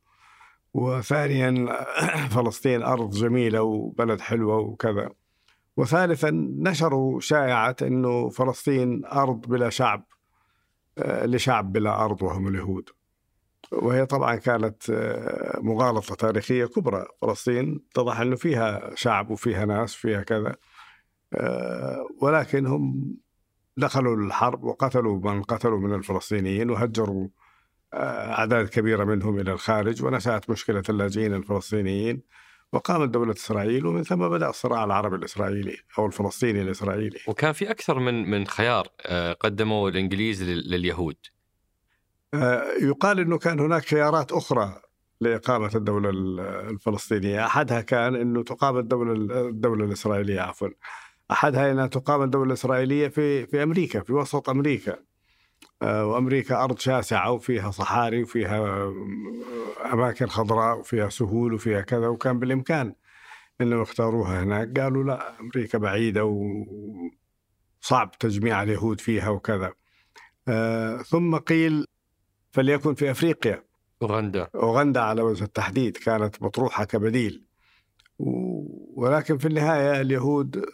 وثانيا 0.73 1.67
فلسطين 2.35 2.83
أرض 2.83 3.09
جميلة 3.09 3.61
وبلد 3.61 4.21
حلوة 4.21 4.57
وكذا. 4.57 5.09
وثالثا 5.77 6.29
نشروا 6.59 7.19
شائعة 7.19 7.75
إنه 7.81 8.29
فلسطين 8.29 9.05
أرض 9.05 9.41
بلا 9.47 9.69
شعب 9.69 10.05
آه، 10.97 11.25
لشعب 11.25 11.71
بلا 11.71 12.05
أرض 12.05 12.23
وهم 12.23 12.47
اليهود. 12.47 12.89
وهي 13.71 14.05
طبعا 14.05 14.35
كانت 14.35 14.89
آه، 14.89 15.59
مغالطة 15.61 16.15
تاريخية 16.15 16.65
كبرى. 16.65 17.05
فلسطين 17.21 17.85
اتضح 17.91 18.19
إنه 18.19 18.35
فيها 18.35 18.91
شعب 18.95 19.31
وفيها 19.31 19.65
ناس 19.65 19.93
فيها 19.93 20.23
كذا 20.23 20.55
آه، 21.33 22.07
ولكن 22.21 22.65
هم 22.65 23.15
دخلوا 23.77 24.15
الحرب 24.15 24.63
وقتلوا 24.63 25.19
من 25.19 25.43
قتلوا 25.43 25.79
من 25.79 25.93
الفلسطينيين 25.93 26.69
وهجروا 26.69 27.27
آه، 27.93 28.33
أعداد 28.33 28.69
كبيرة 28.69 29.03
منهم 29.03 29.39
إلى 29.39 29.51
الخارج 29.51 30.03
ونشأت 30.03 30.49
مشكلة 30.49 30.83
اللاجئين 30.89 31.33
الفلسطينيين. 31.33 32.21
وقامت 32.73 33.09
دولة 33.09 33.33
إسرائيل 33.33 33.85
ومن 33.85 34.03
ثم 34.03 34.29
بدأ 34.29 34.49
الصراع 34.49 34.83
العربي 34.83 35.15
الإسرائيلي 35.15 35.77
أو 35.99 36.05
الفلسطيني 36.05 36.61
الإسرائيلي. 36.61 37.19
وكان 37.27 37.51
في 37.51 37.71
أكثر 37.71 37.99
من 37.99 38.29
من 38.29 38.47
خيار 38.47 38.87
قدموا 39.39 39.89
الإنجليز 39.89 40.43
لليهود. 40.43 41.15
يقال 42.81 43.19
أنه 43.19 43.37
كان 43.37 43.59
هناك 43.59 43.85
خيارات 43.85 44.31
أخرى 44.31 44.81
لإقامة 45.21 45.71
الدولة 45.75 46.09
الفلسطينية. 46.69 47.45
أحدها 47.45 47.81
كان 47.81 48.15
أنه 48.15 48.43
تقام 48.43 48.77
الدولة 48.77 49.13
الدولة 49.49 49.85
الإسرائيلية 49.85 50.41
عفوا. 50.41 50.69
أحدها 51.31 51.71
إنها 51.71 51.87
تقام 51.87 52.21
الدولة 52.21 52.47
الإسرائيلية 52.47 53.07
في 53.07 53.45
في 53.45 53.63
أمريكا 53.63 53.99
في 53.99 54.13
وسط 54.13 54.49
أمريكا. 54.49 54.97
آه، 55.81 56.05
وأمريكا 56.05 56.63
أرض 56.63 56.79
شاسعة 56.79 57.31
وفيها 57.31 57.71
صحاري 57.71 58.23
وفيها 58.23 58.57
آه، 58.57 58.93
أماكن 59.93 60.27
خضراء 60.27 60.79
وفيها 60.79 61.09
سهول 61.09 61.53
وفيها 61.53 61.81
كذا 61.81 62.07
وكان 62.07 62.39
بالإمكان 62.39 62.95
إنهم 63.61 63.81
يختاروها 63.81 64.43
هناك. 64.43 64.79
قالوا 64.79 65.03
لا 65.03 65.39
أمريكا 65.39 65.77
بعيدة 65.77 66.25
وصعب 67.81 68.11
تجميع 68.19 68.63
اليهود 68.63 69.01
فيها 69.01 69.29
وكذا. 69.29 69.73
آه، 70.47 70.97
ثم 70.97 71.35
قيل 71.37 71.85
فليكن 72.55 72.93
في 72.93 73.11
أفريقيا. 73.11 73.63
أوغندا. 74.01 74.47
أوغندا 74.55 74.99
على 74.99 75.21
وجه 75.21 75.43
التحديد 75.43 75.97
كانت 75.97 76.41
مطروحة 76.41 76.85
كبديل. 76.85 77.43
ولكن 78.95 79.37
في 79.37 79.47
النهاية 79.47 80.01
اليهود 80.01 80.65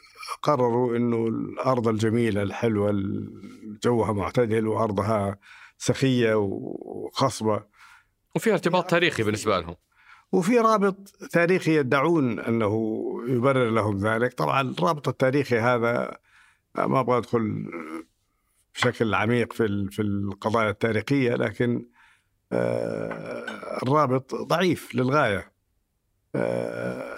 قرروا 0.41 0.97
إنه 0.97 1.27
الأرض 1.27 1.87
الجميلة 1.87 2.41
الحلوة 2.41 2.91
جوها 3.83 4.11
معتدل 4.13 4.67
وأرضها 4.67 5.37
سخية 5.77 6.35
وخصبة. 6.35 7.63
وفيها 8.35 8.53
ارتباط 8.53 8.89
تاريخي 8.89 9.23
بالنسبة 9.23 9.59
لهم. 9.59 9.75
وفي 10.31 10.59
رابط 10.59 11.07
تاريخي 11.31 11.77
يدعون 11.77 12.39
أنه 12.39 13.03
يبرر 13.27 13.69
لهم 13.69 13.97
ذلك. 13.97 14.33
طبعا 14.33 14.61
الرابط 14.61 15.07
التاريخي 15.07 15.59
هذا 15.59 16.17
ما 16.75 16.99
أبغى 16.99 17.17
أدخل 17.17 17.65
بشكل 18.75 19.13
عميق 19.13 19.53
في 19.53 19.87
في 19.91 20.01
القضايا 20.01 20.69
التاريخية 20.69 21.35
لكن 21.35 21.85
آه، 22.51 23.79
الرابط 23.83 24.35
ضعيف 24.35 24.95
للغاية. 24.95 25.51
آه، 26.35 27.17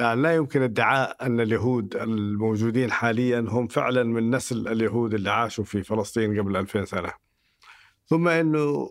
يعني 0.00 0.22
لا 0.22 0.34
يمكن 0.34 0.62
ادعاء 0.62 1.26
أن 1.26 1.40
اليهود 1.40 1.96
الموجودين 1.96 2.90
حاليا 2.90 3.46
هم 3.48 3.66
فعلا 3.66 4.02
من 4.02 4.30
نسل 4.30 4.68
اليهود 4.68 5.14
اللي 5.14 5.30
عاشوا 5.30 5.64
في 5.64 5.82
فلسطين 5.82 6.40
قبل 6.40 6.56
2000 6.56 6.84
سنة. 6.84 7.12
ثم 8.06 8.28
أنه 8.28 8.88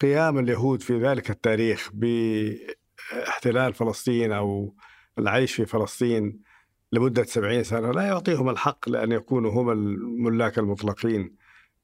قيام 0.00 0.38
اليهود 0.38 0.82
في 0.82 0.98
ذلك 0.98 1.30
التاريخ 1.30 1.90
باحتلال 1.92 3.74
فلسطين 3.74 4.32
أو 4.32 4.74
العيش 5.18 5.54
في 5.54 5.66
فلسطين 5.66 6.49
لمدة 6.92 7.24
سبعين 7.24 7.64
سنة 7.64 7.90
لا 7.90 8.02
يعطيهم 8.02 8.48
الحق 8.48 8.88
لأن 8.88 9.12
يكونوا 9.12 9.50
هم 9.50 9.70
الملاك 9.70 10.58
المطلقين 10.58 11.36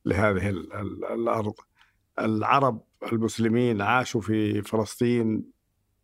لهذه 0.05 0.49
الأرض. 0.49 1.55
العرب 2.19 2.83
المسلمين 3.13 3.83
عاشوا 3.83 4.21
في 4.21 4.63
فلسطين 4.63 5.45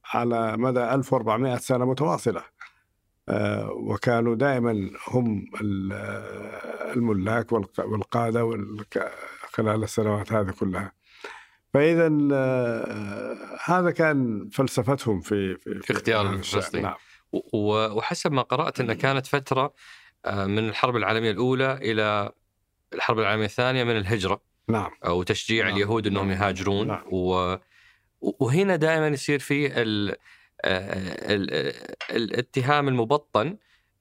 على 0.05 0.57
مدى 0.57 0.81
1400 0.95 1.57
سنة 1.57 1.85
متواصلة. 1.85 2.43
آه، 3.29 3.71
وكانوا 3.71 4.35
دائما 4.35 4.91
هم 5.09 5.45
الملاك 6.97 7.53
والقادة 7.79 8.59
خلال 9.53 9.83
السنوات 9.83 10.33
هذه 10.33 10.51
كلها. 10.51 10.93
فإذا 11.75 12.19
آه، 12.33 13.59
هذا 13.65 13.91
كان 13.91 14.49
فلسفتهم 14.53 15.21
في 15.21 15.57
في, 15.57 15.81
في 15.81 15.93
اختيار 15.93 16.39
فلسطين. 16.39 16.83
نعم. 16.83 16.95
وحسب 17.53 18.33
ما 18.33 18.43
قرأت 18.43 18.81
أنها 18.81 18.95
كانت 18.95 19.27
فترة 19.27 19.75
آه، 20.25 20.47
من 20.47 20.69
الحرب 20.69 20.97
العالمية 20.97 21.31
الأولى 21.31 21.73
إلى 21.73 22.33
الحرب 22.95 23.19
العالمية 23.19 23.45
الثانية 23.45 23.85
من 23.85 23.97
الهجرة 23.97 24.41
نعم 24.69 24.91
أو 25.05 25.23
تشجيع 25.23 25.67
نعم. 25.67 25.77
اليهود 25.77 26.07
إنهم 26.07 26.29
نعم. 26.29 26.43
يهاجرون 26.43 26.87
نعم. 26.87 27.03
و 27.11 27.57
وهنا 28.21 28.77
دائما 28.77 29.09
يصير 29.09 29.39
في 29.39 29.83
ال... 29.83 30.17
ال... 30.65 31.73
الاتهام 32.11 32.89
المبطن 32.89 33.57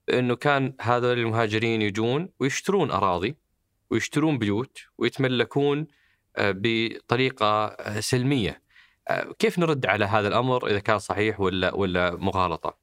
إنه 0.10 0.36
كان 0.36 0.74
هذول 0.82 1.20
المهاجرين 1.20 1.82
يجون 1.82 2.30
ويشترون 2.40 2.92
أراضي 2.92 3.36
ويشترون 3.90 4.38
بيوت 4.38 4.78
ويتملكون 4.98 5.88
آه، 6.38 6.54
بطريقة 6.58 7.66
آه، 7.66 8.00
سلمية. 8.00 8.62
آه، 9.08 9.34
كيف 9.40 9.60
نرد 9.60 9.86
على 9.86 10.06
هذا 10.06 10.28
الأمر 10.28 10.68
إذا 10.68 10.80
كان 10.80 11.00
صحيح 11.00 11.40
ولا 11.40 11.76
ولا 11.76 12.16
مغالطة؟ 12.16 12.81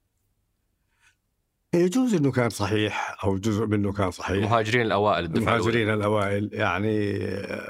يجوز 1.74 2.14
إنه 2.14 2.32
كان 2.32 2.50
صحيح 2.50 3.24
أو 3.24 3.36
جزء 3.36 3.66
منه 3.66 3.92
كان 3.92 4.10
صحيح. 4.10 4.36
المهاجرين 4.36 4.86
الأوائل 4.86 5.24
المهاجرين 5.24 5.90
الأوائل 5.90 6.50
يعني 6.52 7.18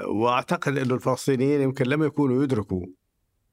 وأعتقد 0.07 0.77
إنه 0.77 0.95
الفلسطينيين 0.95 1.61
يمكن 1.61 1.85
لم 1.85 2.03
يكونوا 2.03 2.43
يدركوا 2.43 2.85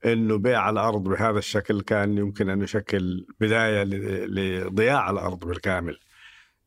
إنه 0.05 0.39
بيع 0.39 0.71
الأرض 0.71 1.03
بهذا 1.03 1.39
الشكل 1.39 1.81
كان 1.81 2.19
يمكن 2.19 2.49
أن 2.49 2.63
يشكل 2.63 3.27
بداية 3.41 3.85
لضياع 3.85 5.11
الأرض 5.11 5.45
بالكامل. 5.45 5.99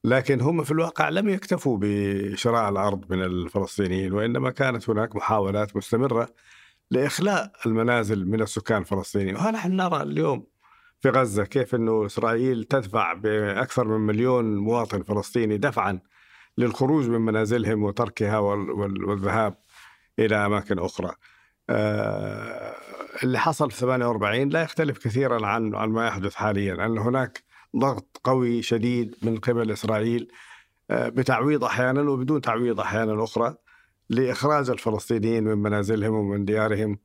لكن 0.04 0.42
هم 0.42 0.64
في 0.64 0.72
الواقع 0.72 1.10
لم 1.10 1.30
يكتفوا 1.30 1.78
بشراء 1.82 2.70
الأرض 2.70 3.12
من 3.14 3.24
الفلسطينيين 3.24 4.14
وإنما 4.14 4.52
كانت 4.52 4.90
هناك 4.90 5.16
محاولات 5.16 5.76
مستمرة 5.76 6.30
لإخلاء 6.92 7.52
المنازل 7.66 8.26
من 8.26 8.42
السكان 8.42 8.82
الفلسطينيين. 8.82 9.36
وها 9.36 9.52
نحن 9.52 9.76
نرى 9.76 10.02
اليوم 10.02 10.46
في 11.02 11.10
غزة 11.10 11.44
كيف 11.44 11.76
أنه 11.76 12.06
إسرائيل 12.06 12.64
تدفع 12.64 13.14
بأكثر 13.14 13.88
من 13.88 14.08
مليون 14.08 14.58
مواطن 14.58 15.04
فلسطيني 15.04 15.58
دفعا 15.58 16.00
للخروج 16.58 17.10
من 17.10 17.22
منازلهم 17.22 17.84
وتركها 17.84 18.40
والذهاب 18.40 19.58
إلى 20.20 20.36
أماكن 20.36 20.80
أخرى. 20.80 21.12
آه، 21.70 22.76
اللي 23.24 23.40
حصل 23.40 23.72
في 23.72 23.78
48 23.78 24.50
لا 24.50 24.62
يختلف 24.62 24.98
كثيرا 24.98 25.46
عن 25.48 25.90
ما 25.90 26.08
يحدث 26.08 26.36
حاليا 26.36 26.86
أن 26.86 26.98
هناك 26.98 27.44
ضغط 27.78 28.22
قوي 28.24 28.62
شديد 28.62 29.16
من 29.22 29.38
قبل 29.38 29.72
إسرائيل 29.72 30.32
آه، 30.92 31.10
بتعويض 31.10 31.64
أحيانا 31.64 32.02
وبدون 32.02 32.42
تعويض 32.42 32.80
أحيانا 32.80 33.24
أخرى 33.24 33.56
لإخراج 34.10 34.70
الفلسطينيين 34.70 35.44
من 35.44 35.58
منازلهم 35.58 36.14
ومن 36.14 36.46
ديارهم. 36.46 37.00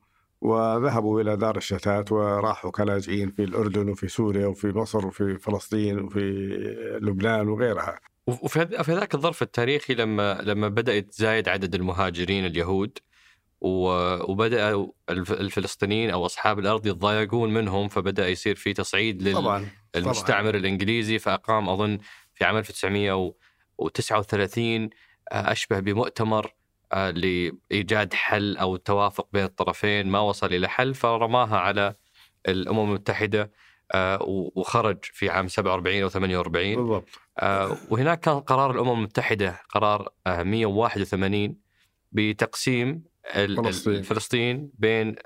وذهبوا 0.45 1.21
إلى 1.21 1.37
دار 1.37 1.57
الشتات 1.57 2.13
وراحوا 2.13 2.71
كلاجئين 2.71 3.31
في 3.31 3.45
الأردن 3.45 3.89
وفي 3.89 4.09
سوريا 4.09 4.47
وفي 4.47 4.69
مصر 4.69 5.07
وفي 5.07 5.39
فلسطين 5.39 5.99
وفي 5.99 6.21
لبنان 7.03 7.49
وغيرها 7.49 8.01
وفي 8.27 8.67
في 8.67 8.95
ذاك 8.95 9.15
الظرف 9.15 9.43
التاريخي 9.43 9.95
لما 9.95 10.41
لما 10.43 10.69
بدأ 10.69 10.95
يتزايد 10.95 11.49
عدد 11.49 11.75
المهاجرين 11.75 12.47
اليهود 12.47 12.99
وبدأ 13.61 14.87
الفلسطينيين 15.11 16.11
أو 16.11 16.27
أصحاب 16.27 16.59
الأرض 16.59 16.87
يتضايقون 16.87 17.55
منهم 17.55 17.89
فبدأ 17.89 18.29
يصير 18.29 18.55
في 18.55 18.73
تصعيد 18.73 19.23
للمستعمر 19.23 20.51
طبعاً. 20.51 20.61
الإنجليزي 20.61 21.19
فأقام 21.19 21.69
أظن 21.69 21.99
في 22.35 22.45
عام 22.45 22.57
1939 22.57 24.91
أشبه 25.29 25.81
بمؤتمر 25.81 26.47
آه، 26.47 26.64
لإيجاد 26.95 28.15
حل 28.15 28.57
أو 28.57 28.77
توافق 28.77 29.29
بين 29.33 29.45
الطرفين 29.45 30.07
ما 30.07 30.21
وصل 30.21 30.47
إلى 30.47 30.69
حل 30.69 30.95
فرماها 30.95 31.59
على 31.59 31.95
الأمم 32.49 32.89
المتحدة 32.89 33.53
آه، 33.95 34.19
وخرج 34.55 34.99
في 35.03 35.31
عام 35.31 35.49
47 35.49 36.03
أو 36.03 36.09
48 36.09 36.77
بالضبط. 36.77 37.09
آه، 37.39 37.77
وهناك 37.91 38.21
كان 38.21 38.41
قرار 38.41 38.71
الأمم 38.71 38.93
المتحدة 38.93 39.61
قرار 39.69 40.09
181 40.27 41.57
بتقسيم 42.13 43.03
فلسطين, 43.35 44.03
فلسطين 44.03 44.71
بين 44.79 45.17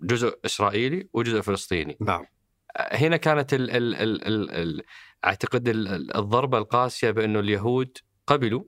جزء 0.00 0.38
إسرائيلي 0.44 1.08
وجزء 1.12 1.40
فلسطيني. 1.40 1.96
نعم. 2.00 2.24
هنا 2.76 3.16
كانت 3.16 3.54
ال 3.54 3.70
ال 3.70 3.94
ال 3.94 4.50
ال 4.50 4.82
أعتقد 5.24 5.68
الضربة 6.16 6.58
القاسية 6.58 7.10
بأنه 7.10 7.40
اليهود 7.40 7.98
قبلوا 8.26 8.62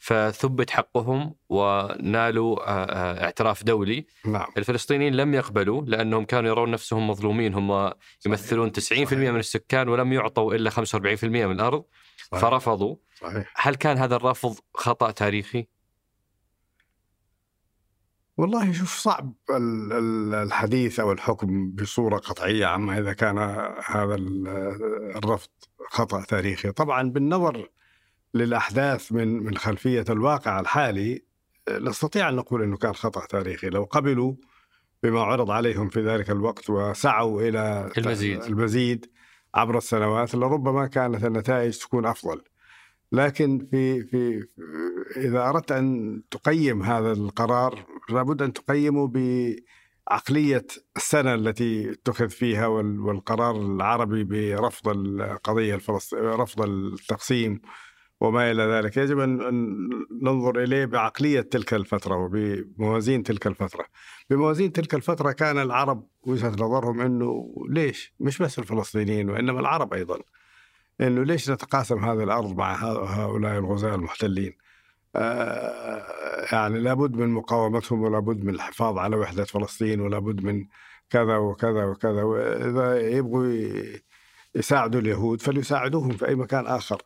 فثبت 0.00 0.70
حقهم 0.70 1.34
ونالوا 1.48 2.68
آه، 2.68 2.84
آه، 2.84 3.24
اعتراف 3.24 3.64
دولي 3.64 4.06
نعم. 4.24 4.46
الفلسطينيين 4.56 5.14
لم 5.14 5.34
يقبلوا 5.34 5.82
لأنهم 5.82 6.24
كانوا 6.24 6.50
يرون 6.50 6.70
نفسهم 6.70 7.10
مظلومين 7.10 7.54
هم 7.54 7.92
يمثلون 8.26 8.72
90% 8.72 8.80
صحيح. 8.80 9.12
من 9.12 9.36
السكان 9.36 9.88
ولم 9.88 10.12
يعطوا 10.12 10.54
إلا 10.54 10.70
45% 10.70 11.24
من 11.24 11.52
الأرض 11.52 11.84
صحيح. 12.30 12.40
فرفضوا 12.40 12.96
صحيح. 13.20 13.52
هل 13.56 13.74
كان 13.74 13.98
هذا 13.98 14.16
الرفض 14.16 14.56
خطأ 14.74 15.10
تاريخي؟ 15.10 15.66
والله 18.36 18.72
شوف 18.72 18.98
صعب 18.98 19.34
الحديث 19.50 21.00
أو 21.00 21.12
الحكم 21.12 21.70
بصورة 21.70 22.16
قطعية 22.16 22.66
عما 22.66 22.98
إذا 22.98 23.12
كان 23.12 23.38
هذا 23.86 24.14
الرفض 25.16 25.50
خطأ 25.90 26.24
تاريخي، 26.24 26.72
طبعا 26.72 27.10
بالنظر 27.10 27.68
للأحداث 28.34 29.12
من 29.12 29.42
من 29.42 29.56
خلفية 29.56 30.04
الواقع 30.10 30.60
الحالي 30.60 31.24
نستطيع 31.70 32.28
أن 32.28 32.36
نقول 32.36 32.62
إنه 32.62 32.76
كان 32.76 32.94
خطأ 32.94 33.26
تاريخي. 33.26 33.68
لو 33.68 33.84
قبلوا 33.84 34.34
بما 35.02 35.20
عرض 35.20 35.50
عليهم 35.50 35.88
في 35.88 36.00
ذلك 36.00 36.30
الوقت 36.30 36.70
وسعوا 36.70 37.42
إلى 37.42 37.90
المزيد. 37.98 38.42
المزيد 38.42 39.06
عبر 39.54 39.78
السنوات 39.78 40.34
لربما 40.34 40.86
كانت 40.86 41.24
النتائج 41.24 41.78
تكون 41.78 42.06
أفضل. 42.06 42.42
لكن 43.12 43.68
في 43.70 44.02
في 44.04 44.46
إذا 45.16 45.48
أردت 45.48 45.72
أن 45.72 46.22
تقيم 46.30 46.82
هذا 46.82 47.12
القرار 47.12 47.84
لابد 48.10 48.42
أن 48.42 48.52
تقيمه 48.52 49.08
بعقلية 49.08 50.66
السنة 50.96 51.34
التي 51.34 51.90
اتخذ 51.90 52.28
فيها 52.28 52.66
والقرار 52.66 53.56
العربي 53.56 54.24
برفض 54.24 54.88
القضية 54.88 55.74
الفلسطينيه 55.74 56.34
رفض 56.34 56.62
التقسيم 56.62 57.60
وما 58.20 58.50
إلى 58.50 58.62
ذلك. 58.62 58.96
يجب 58.96 59.18
أن 59.18 59.38
ننظر 60.22 60.62
إليه 60.62 60.84
بعقلية 60.84 61.40
تلك 61.40 61.74
الفترة 61.74 62.16
وبموازين 62.16 63.22
تلك 63.22 63.46
الفترة. 63.46 63.84
بموازين 64.30 64.72
تلك 64.72 64.94
الفترة 64.94 65.32
كان 65.32 65.58
العرب 65.58 66.06
وجهة 66.22 66.50
نظرهم 66.50 67.00
أنه 67.00 67.54
ليش؟ 67.68 68.14
مش 68.20 68.38
بس 68.42 68.58
الفلسطينيين 68.58 69.30
وإنما 69.30 69.60
العرب 69.60 69.94
أيضا. 69.94 70.18
أنه 71.00 71.22
ليش 71.22 71.50
نتقاسم 71.50 72.04
هذه 72.04 72.22
الأرض 72.22 72.56
مع 72.56 72.74
هؤلاء 73.04 73.58
الغزاة 73.58 73.94
المحتلين؟ 73.94 74.52
آه 75.16 76.04
يعني 76.52 76.78
لابد 76.80 77.16
من 77.16 77.28
مقاومتهم 77.28 78.02
ولابد 78.02 78.44
من 78.44 78.54
الحفاظ 78.54 78.98
على 78.98 79.16
وحدة 79.16 79.44
فلسطين 79.44 80.00
ولابد 80.00 80.44
من 80.44 80.66
كذا 81.10 81.36
وكذا 81.36 81.84
وكذا. 81.84 82.22
وإذا 82.22 83.08
يبغوا 83.08 83.46
يساعدوا 84.54 85.00
اليهود 85.00 85.42
فليساعدوهم 85.42 86.10
في 86.10 86.28
أي 86.28 86.34
مكان 86.34 86.66
آخر. 86.66 87.02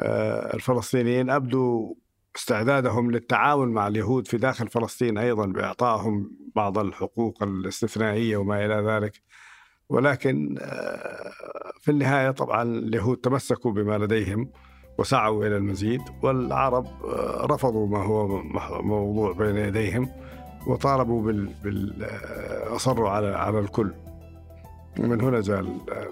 الفلسطينيين 0.00 1.30
أبدوا 1.30 1.94
استعدادهم 2.36 3.10
للتعاون 3.10 3.68
مع 3.68 3.86
اليهود 3.88 4.26
في 4.26 4.36
داخل 4.36 4.68
فلسطين 4.68 5.18
أيضا 5.18 5.46
بإعطائهم 5.46 6.30
بعض 6.56 6.78
الحقوق 6.78 7.42
الاستثنائية 7.42 8.36
وما 8.36 8.64
إلى 8.64 8.74
ذلك. 8.74 9.22
ولكن 9.88 10.56
آه، 10.60 11.32
في 11.80 11.90
النهاية 11.90 12.30
طبعا 12.30 12.62
اليهود 12.62 13.16
تمسكوا 13.16 13.72
بما 13.72 13.98
لديهم 13.98 14.50
وسعوا 14.98 15.46
إلى 15.46 15.56
المزيد 15.56 16.00
والعرب 16.22 16.86
آه، 16.86 17.46
رفضوا 17.46 17.86
ما 17.86 17.98
هو 17.98 18.42
موضوع 18.82 19.32
بين 19.32 19.56
يديهم 19.56 20.08
وطالبوا 20.66 21.22
بال, 21.22 21.46
بال 21.64 22.06
أصروا 22.76 23.10
على 23.10 23.26
على 23.26 23.58
الكل. 23.58 23.94
ومن 25.00 25.20
هنا 25.20 25.40
جاء 25.40 25.60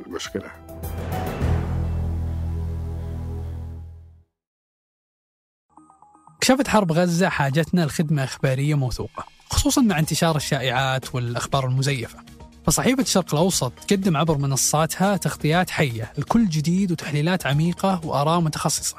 المشكلة. 0.06 0.50
كشفت 6.42 6.68
حرب 6.68 6.92
غزة 6.92 7.28
حاجتنا 7.28 7.86
لخدمة 7.86 8.24
إخبارية 8.24 8.74
موثوقة 8.74 9.24
خصوصا 9.50 9.80
مع 9.82 9.98
انتشار 9.98 10.36
الشائعات 10.36 11.14
والأخبار 11.14 11.66
المزيفة. 11.66 12.18
فصحيفة 12.66 13.02
الشرق 13.02 13.34
الأوسط 13.34 13.72
تقدم 13.72 14.16
عبر 14.16 14.38
منصاتها 14.38 15.16
تغطيات 15.16 15.70
حية 15.70 16.12
لكل 16.18 16.48
جديد 16.48 16.92
وتحليلات 16.92 17.46
عميقة 17.46 18.00
وآراء 18.04 18.40
متخصصة. 18.40 18.96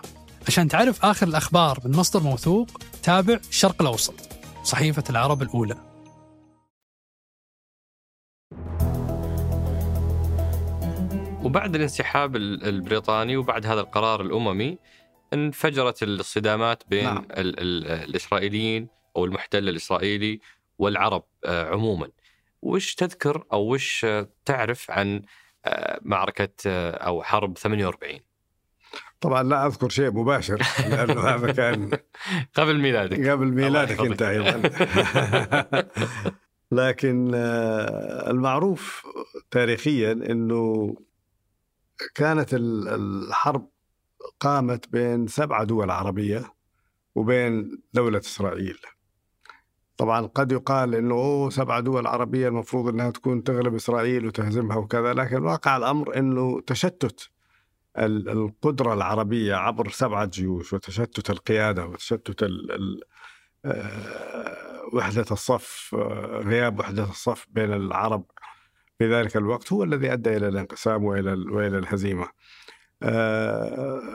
عشان 0.47 0.67
تعرف 0.67 1.05
آخر 1.05 1.27
الأخبار 1.27 1.79
من 1.85 1.95
مصدر 1.97 2.23
موثوق 2.23 2.81
تابع 3.03 3.39
الشرق 3.49 3.81
الأوسط 3.81 4.15
صحيفة 4.63 5.03
العرب 5.09 5.41
الأولى. 5.41 5.75
وبعد 11.43 11.75
الانسحاب 11.75 12.35
ال- 12.35 12.63
البريطاني 12.67 13.37
وبعد 13.37 13.65
هذا 13.65 13.81
القرار 13.81 14.21
الأممي 14.21 14.77
انفجرت 15.33 16.03
الصدامات 16.03 16.83
بين 16.89 17.03
نعم. 17.03 17.27
ال 17.31 17.59
ال 17.59 17.87
الإسرائيليين 18.09 18.87
أو 19.15 19.25
المحتل 19.25 19.69
الإسرائيلي 19.69 20.39
والعرب 20.77 21.23
آه، 21.45 21.69
عموما. 21.73 22.07
وش 22.61 22.95
تذكر 22.95 23.43
أو 23.53 23.73
وش 23.73 24.05
تعرف 24.45 24.91
عن 24.91 25.21
آه، 25.65 25.99
معركة 26.01 26.49
آه، 26.67 26.91
أو 26.91 27.23
حرب 27.23 27.57
48 27.57 28.19
طبعا 29.21 29.43
لا 29.43 29.65
أذكر 29.67 29.89
شيء 29.89 30.11
مباشر 30.11 30.61
لأنه 30.89 31.21
هذا 31.21 31.51
كان 31.51 31.91
قبل 32.55 32.79
ميلادك 32.79 33.27
قبل 33.29 33.45
ميلادك 33.47 33.99
أنت. 33.99 34.21
أيضا 34.21 34.61
لكن 36.71 37.31
المعروف 38.29 39.07
تاريخيا 39.51 40.11
إنه 40.11 40.95
كانت 42.15 42.53
ال- 42.53 42.87
الحرب 42.87 43.69
قامت 44.39 44.89
بين 44.89 45.27
سبعة 45.27 45.63
دول 45.63 45.91
عربية 45.91 46.53
وبين 47.15 47.81
دولة 47.93 48.19
إسرائيل. 48.19 48.77
طبعا 49.97 50.25
قد 50.25 50.51
يقال 50.51 50.95
إنه 50.95 51.15
أوه 51.15 51.79
دول 51.79 52.07
عربية 52.07 52.47
المفروض 52.47 52.87
إنها 52.93 53.11
تكون 53.11 53.43
تغلب 53.43 53.75
إسرائيل 53.75 54.25
وتهزمها 54.25 54.77
وكذا 54.77 55.13
لكن 55.13 55.43
واقع 55.43 55.77
الأمر 55.77 56.17
إنه 56.17 56.61
تشتت 56.61 57.29
ال- 57.97 58.29
القدرة 58.29 58.93
العربية 58.93 59.55
عبر 59.55 59.89
سبعة 59.89 60.25
جيوش 60.25 60.73
وتشتت 60.73 61.29
القيادة 61.29 61.85
وتشتت 61.85 62.43
آه، 63.65 64.81
وحدة 64.93 65.25
الصف 65.31 65.95
آه، 65.95 66.41
غياب 66.45 66.79
وحدة 66.79 67.03
الصف 67.03 67.45
بين 67.49 67.73
العرب 67.73 68.25
في 68.99 69.13
ذلك 69.13 69.37
الوقت 69.37 69.73
هو 69.73 69.83
الذي 69.83 70.13
أدى 70.13 70.37
إلى 70.37 70.47
الانقسام 70.47 71.03
وإلى 71.03 71.33
ال- 71.33 71.51
وإلى 71.51 71.77
الهزيمة. 71.77 72.23
آه، 72.23 72.31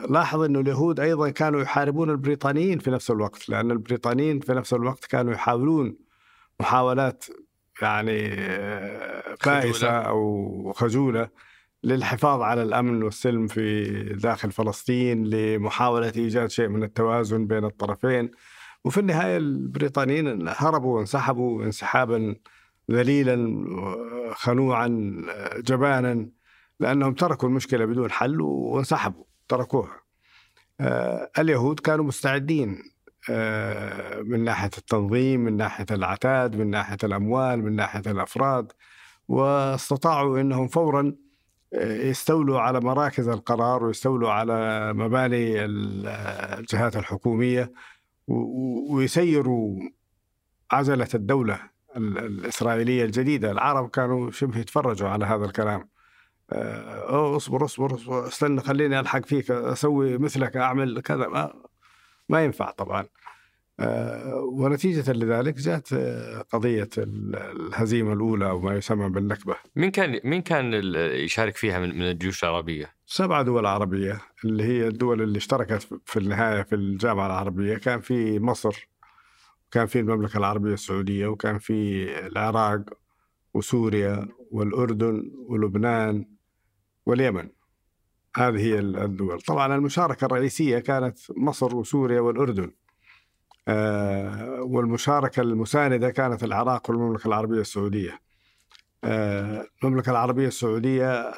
لاحظ 0.09 0.41
أن 0.41 0.55
اليهود 0.55 0.99
أيضا 0.99 1.29
كانوا 1.29 1.61
يحاربون 1.61 2.09
البريطانيين 2.09 2.79
في 2.79 2.91
نفس 2.91 3.11
الوقت 3.11 3.49
لأن 3.49 3.71
البريطانيين 3.71 4.39
في 4.39 4.53
نفس 4.53 4.73
الوقت 4.73 5.05
كانوا 5.05 5.33
يحاولون 5.33 5.97
محاولات 6.59 7.25
يعني 7.81 8.33
آه، 8.33 9.35
بائسة. 9.45 9.89
أو 9.89 10.73
خجولة 10.75 11.29
للحفاظ 11.83 12.41
على 12.41 12.63
الأمن 12.63 13.03
والسلم 13.03 13.47
في 13.47 13.83
داخل 14.13 14.51
فلسطين 14.51 15.25
لمحاولة 15.25 16.13
إيجاد 16.17 16.49
شيء 16.49 16.67
من 16.67 16.83
التوازن 16.83 17.47
بين 17.47 17.65
الطرفين 17.65 18.31
وفي 18.85 18.99
النهاية 18.99 19.37
البريطانيين 19.37 20.47
هربوا 20.47 20.97
وانسحبوا 20.97 21.63
انسحابا 21.63 22.35
ذليلا 22.91 23.65
خنوعا 24.33 24.87
جبانا 25.57 26.29
لأنهم 26.79 27.13
تركوا 27.13 27.49
المشكلة 27.49 27.85
بدون 27.85 28.11
حل 28.11 28.41
وانسحبوا 28.41 29.23
تركوها. 29.47 30.01
آه، 30.79 31.31
اليهود 31.39 31.79
كانوا 31.79 32.05
مستعدين 32.05 32.83
آه، 33.29 34.21
من 34.21 34.43
ناحية 34.43 34.69
التنظيم، 34.77 35.39
من 35.39 35.57
ناحية 35.57 35.85
العتاد، 35.91 36.55
من 36.55 36.69
ناحية 36.69 36.97
الأموال، 37.03 37.63
من 37.63 37.75
ناحية 37.75 38.11
الأفراد 38.11 38.71
واستطاعوا 39.27 40.41
إنهم 40.41 40.67
فورا 40.67 41.15
يستولوا 41.73 42.59
على 42.59 42.79
مراكز 42.79 43.27
القرار 43.27 43.83
ويستولوا 43.83 44.31
على 44.31 44.93
مباني 44.93 45.65
ال- 45.65 46.07
الجهات 46.59 46.95
و- 48.27 48.95
ويسيروا 48.95 49.79
عجله 50.71 51.07
الدولة 51.13 51.59
ال- 51.97 52.17
الإسرائيلية 52.17 53.05
الجديدة، 53.05 53.51
العرب 53.51 53.89
كانوا 53.89 54.31
شبه 54.31 54.59
يتفرجوا 54.59 55.09
على 55.09 55.25
هذا 55.25 55.45
الكلام. 55.45 55.89
آه، 56.51 57.09
أوه 57.09 57.37
اصبر 57.37 57.65
اصبر 57.65 57.95
اصبر 57.95 58.27
استنى 58.27 58.61
خليني 58.61 58.99
الحق 58.99 59.25
فيك 59.25 59.51
أسوي 59.51 60.17
مثلك 60.17 60.57
أعمل 60.57 61.01
كذا 61.01 61.27
ما 61.27 61.53
ما 62.29 62.43
ينفع 62.43 62.71
طبعا. 62.71 63.05
آه، 63.79 64.35
ونتيجة 64.35 65.11
لذلك 65.11 65.53
جاءت 65.57 65.93
آه، 65.93 66.41
قضية 66.41 66.89
ال- 66.97 67.35
الهزيمة 67.35 68.13
الأولى 68.13 68.49
أو 68.49 68.59
ما 68.61 68.75
يسمى 68.75 69.09
بالنكبة. 69.09 69.55
مين 69.75 69.91
كان 69.91 70.19
مين 70.23 70.41
كان 70.41 70.73
يشارك 70.95 71.55
فيها 71.55 71.79
من, 71.79 71.89
من 71.95 72.01
الجيوش 72.09 72.43
العربية؟ 72.43 72.93
سبع 73.05 73.41
دول 73.41 73.65
عربية 73.65 74.21
اللي 74.45 74.63
هي 74.63 74.87
الدول 74.87 75.21
اللي 75.21 75.37
اشتركت 75.37 75.87
في 76.05 76.19
النهاية 76.19 76.61
في 76.63 76.75
الجامعة 76.75 77.25
العربية 77.27 77.77
كان 77.77 77.99
في 77.99 78.39
مصر 78.39 78.89
كان 79.71 79.85
في 79.85 79.99
المملكة 79.99 80.37
العربية 80.37 80.73
السعودية 80.73 81.27
وكان 81.27 81.57
في 81.57 82.05
العراق 82.27 82.81
وسوريا 83.53 84.27
والأردن 84.51 85.31
ولبنان 85.47 86.25
واليمن. 87.09 87.49
هذه 88.37 88.57
هي 88.57 88.79
الدول. 88.79 89.41
طبعا 89.41 89.75
المشاركة 89.75 90.25
الرئيسية 90.25 90.79
كانت 90.79 91.17
مصر 91.37 91.75
وسوريا 91.75 92.19
والأردن. 92.19 92.71
آه، 93.67 94.61
والمشاركة 94.61 95.41
المساندة 95.41 96.09
كانت 96.09 96.43
العراق 96.43 96.89
والمملكة 96.89 97.27
العربية 97.27 97.61
السعودية. 97.61 98.19
آه، 99.03 99.67
المملكة 99.83 100.09
العربية 100.09 100.47
السعودية 100.47 101.31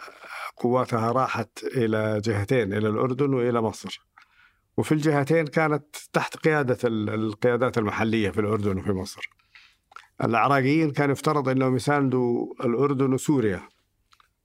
قواتها 0.58 1.12
راحت 1.12 1.64
إلى 1.64 2.22
جهتين 2.26 2.74
إلى 2.74 2.90
الأردن 2.90 3.34
وإلى 3.34 3.62
مصر. 3.62 4.06
وفي 4.78 4.92
الجهتين 4.92 5.48
كانت 5.48 5.96
تحت 6.14 6.38
قيادة 6.38 6.78
ال- 6.84 7.10
القيادات 7.10 7.78
المحلية 7.78 8.30
في 8.30 8.42
الأردن 8.42 8.78
وفي 8.78 8.92
مصر. 8.92 9.30
العراقيين 10.24 10.92
كان 10.92 11.12
يفترض 11.12 11.50
أنهم 11.50 11.76
يساندوا 11.76 12.54
الأردن 12.66 13.14
وسوريا. 13.14 13.62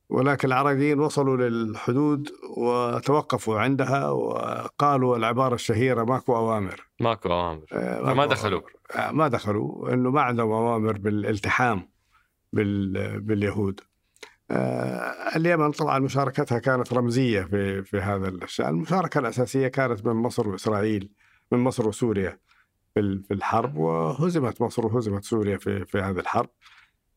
ولكن 0.09 0.49
العراقيين 0.49 1.01
وصلوا 1.01 1.37
للحدود 1.37 2.31
وتوقفوا 2.57 3.59
عندها 3.61 4.09
وقالوا 4.11 5.17
العبارة 5.17 5.55
الشهيرة 5.55 6.05
ماكو 6.05 6.37
أوامر 6.37 6.87
ماكو 7.01 7.29
أوامر 7.29 7.65
آه، 7.73 7.99
فما 8.01 8.15
ماكو 8.15 8.31
دخلوا. 8.31 8.61
أوامر. 8.61 9.09
آه، 9.09 9.13
ما 9.13 9.29
دخلوا 9.29 9.93
إنه 9.93 10.11
ما 10.11 10.21
عندهم 10.21 10.51
أوامر 10.51 10.99
بالالتحام 10.99 11.89
بال... 12.53 13.21
باليهود. 13.21 13.81
آه، 14.51 15.37
اليمن 15.37 15.71
طبعا 15.71 15.99
مشاركتها 15.99 16.59
كانت 16.59 16.93
رمزية 16.93 17.43
في 17.43 17.83
في 17.83 17.99
هذا 17.99 18.29
الشان، 18.29 18.69
المشاركة 18.69 19.19
الأساسية 19.19 19.69
كانت 19.69 20.07
من 20.07 20.13
مصر 20.13 20.49
وإسرائيل 20.49 21.11
من 21.53 21.59
مصر 21.59 21.89
وسوريا 21.89 22.39
في 22.95 23.27
الحرب 23.31 23.77
وهزمت 23.77 24.63
مصر 24.63 24.87
وهزمت 24.87 25.25
سوريا 25.25 25.57
في 25.59 25.85
في 25.85 25.99
هذه 25.99 26.19
الحرب. 26.19 26.49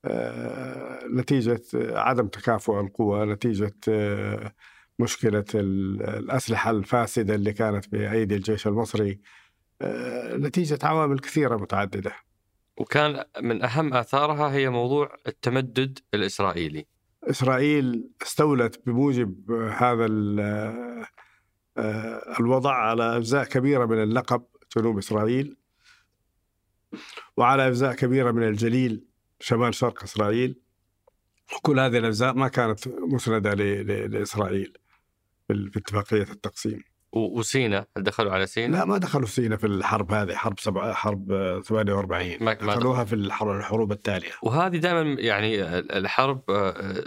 آه، 0.05 0.99
نتيجة 1.13 1.61
عدم 1.75 2.27
تكافؤ 2.27 2.79
القوى، 2.79 3.25
نتيجة 3.25 3.75
آه، 3.89 4.53
مشكلة 4.99 5.45
ال- 5.55 6.03
الأسلحة 6.03 6.71
الفاسدة 6.71 7.35
اللي 7.35 7.53
كانت 7.53 7.85
في 7.85 8.11
ايدي 8.11 8.35
الجيش 8.35 8.67
المصري. 8.67 9.19
آه، 9.81 10.35
نتيجة 10.37 10.79
عوامل 10.83 11.19
كثيرة 11.19 11.57
متعددة. 11.57 12.11
وكان 12.77 13.23
من 13.41 13.63
أهم 13.63 13.93
آثارها 13.93 14.51
هي 14.53 14.69
موضوع 14.69 15.15
التمدد 15.27 15.99
الإسرائيلي. 16.13 16.85
إسرائيل 17.23 18.09
استولت 18.21 18.81
بموجب 18.85 19.51
هذا 19.77 20.05
ال- 20.05 21.05
الوضع 22.39 22.73
على 22.73 23.17
أجزاء 23.17 23.43
كبيرة 23.43 23.85
من 23.85 24.03
النقب 24.03 24.43
جنوب 24.77 24.97
إسرائيل 24.97 25.57
وعلى 27.37 27.67
أجزاء 27.67 27.93
كبيرة 27.95 28.31
من 28.31 28.43
الجليل. 28.43 29.05
شمال 29.39 29.73
شرق 29.75 30.03
إسرائيل. 30.03 30.55
كل 31.61 31.79
هذه 31.79 31.97
الأجزاء 31.97 32.33
ما 32.33 32.47
كانت 32.47 32.87
مسندة 32.87 33.53
ل- 33.53 33.87
ل- 33.87 34.11
لإسرائيل 34.11 34.73
في 35.47 35.71
اتفاقية 35.79 36.21
التقسيم. 36.21 36.83
وسينا؟ 37.13 37.85
دخلوا 37.97 38.31
على 38.31 38.47
سينا؟ 38.47 38.77
لا 38.77 38.85
ما 38.85 38.97
دخلوا 38.97 39.27
سينا 39.27 39.57
في 39.57 39.67
الحرب 39.67 40.11
هذه 40.11 40.35
حرب 40.35 40.59
سبعة 40.59 40.93
حرب 40.93 41.31
آه، 41.31 41.59
48 41.61 42.37
ما- 42.41 42.53
دخلوها 42.53 43.05
في 43.05 43.13
الحروب 43.15 43.91
التالية. 43.91 44.31
وهذه 44.43 44.77
دائما 44.77 45.21
يعني 45.21 45.63
الحرب 45.79 46.41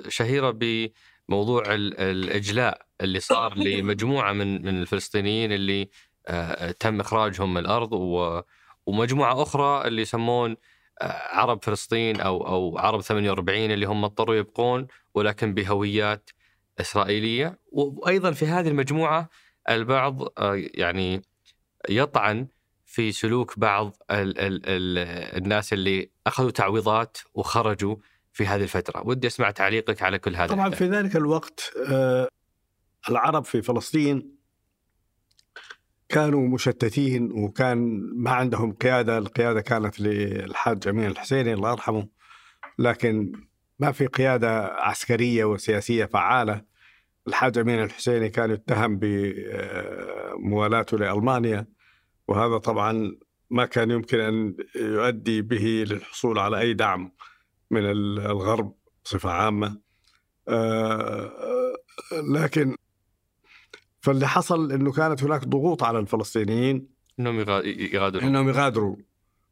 شهيرة 0.08 0.50
بموضوع 0.50 1.74
ال- 1.74 1.98
الإجلاء 2.00 2.86
اللي 3.00 3.20
صار 3.20 3.54
لمجموعة 3.58 4.32
من 4.32 4.62
من 4.62 4.80
الفلسطينيين 4.82 5.52
اللي 5.52 5.90
آه، 6.26 6.70
تم 6.70 7.00
إخراجهم 7.00 7.54
من 7.54 7.60
الأرض 7.60 7.92
ومجموعة 8.86 9.42
أخرى 9.42 9.88
اللي 9.88 10.02
يسمون 10.02 10.56
عرب 11.30 11.64
فلسطين 11.64 12.20
أو 12.20 12.46
أو 12.46 12.78
عرب 12.78 13.00
48 13.00 13.70
اللي 13.70 13.86
هم 13.86 14.04
اضطروا 14.04 14.34
يبقون 14.34 14.86
ولكن 15.14 15.54
بهويات 15.54 16.30
إسرائيلية 16.80 17.58
وأيضا 17.72 18.30
في 18.30 18.46
هذه 18.46 18.68
المجموعة 18.68 19.28
البعض 19.70 20.22
آه، 20.38 20.62
يعني 20.74 21.22
يطعن 21.88 22.46
في 22.84 23.12
سلوك 23.12 23.58
بعض 23.58 23.96
ال 24.10 24.38
ال 24.38 24.62
ال 24.66 24.98
الناس 25.36 25.72
اللي 25.72 26.10
أخذوا 26.26 26.50
تعويضات 26.50 27.18
وخرجوا 27.34 27.96
في 28.32 28.46
هذه 28.46 28.62
الفترة، 28.62 29.06
ودي 29.06 29.26
أسمع 29.26 29.50
تعليقك 29.50 30.02
على 30.02 30.18
كل 30.18 30.36
هذا 30.36 30.46
طبعا 30.46 30.66
الحدث. 30.66 30.78
في 30.78 30.88
ذلك 30.88 31.16
الوقت 31.16 31.72
آه، 31.90 32.28
العرب 33.08 33.44
في 33.44 33.62
فلسطين 33.62 34.36
كانوا 36.12 36.48
مشتتين 36.48 37.32
وكان 37.32 38.00
ما 38.14 38.30
عندهم 38.30 38.72
قيادة، 38.72 39.18
القيادة 39.18 39.60
كانت 39.60 40.00
للحاج 40.00 40.88
أمين 40.88 41.06
الحسيني 41.06 41.52
الله 41.54 41.70
يرحمه 41.70 42.08
لكن 42.78 43.32
ما 43.78 43.92
في 43.92 44.06
قيادة 44.06 44.66
عسكرية 44.66 45.44
وسياسية 45.44 46.04
فعالة. 46.04 46.62
الحاج 47.28 47.58
أمين 47.58 47.82
الحسيني 47.82 48.28
كان 48.28 48.50
يتهم 48.50 48.98
بموالاته 50.38 50.98
لألمانيا 50.98 51.66
وهذا 52.28 52.58
طبعا 52.58 53.16
ما 53.50 53.66
كان 53.66 53.90
يمكن 53.90 54.20
أن 54.20 54.56
يؤدي 54.76 55.42
به 55.42 55.84
للحصول 55.90 56.38
على 56.38 56.58
أي 56.58 56.74
دعم 56.74 57.12
من 57.70 57.90
الغرب 57.90 58.74
بصفة 59.04 59.30
عامة. 59.30 59.80
آه، 60.48 61.32
لكن 62.34 62.76
فاللي 64.02 64.28
حصل 64.28 64.72
إنه 64.72 64.92
كانت 64.92 65.24
هناك 65.24 65.44
ضغوط 65.44 65.82
على 65.82 65.98
الفلسطينيين 65.98 66.88
إنهم 67.20 67.40
يغا- 67.40 67.62
يغادروا 67.94 68.22
إنهم 68.22 68.48
يغادروا 68.48 68.96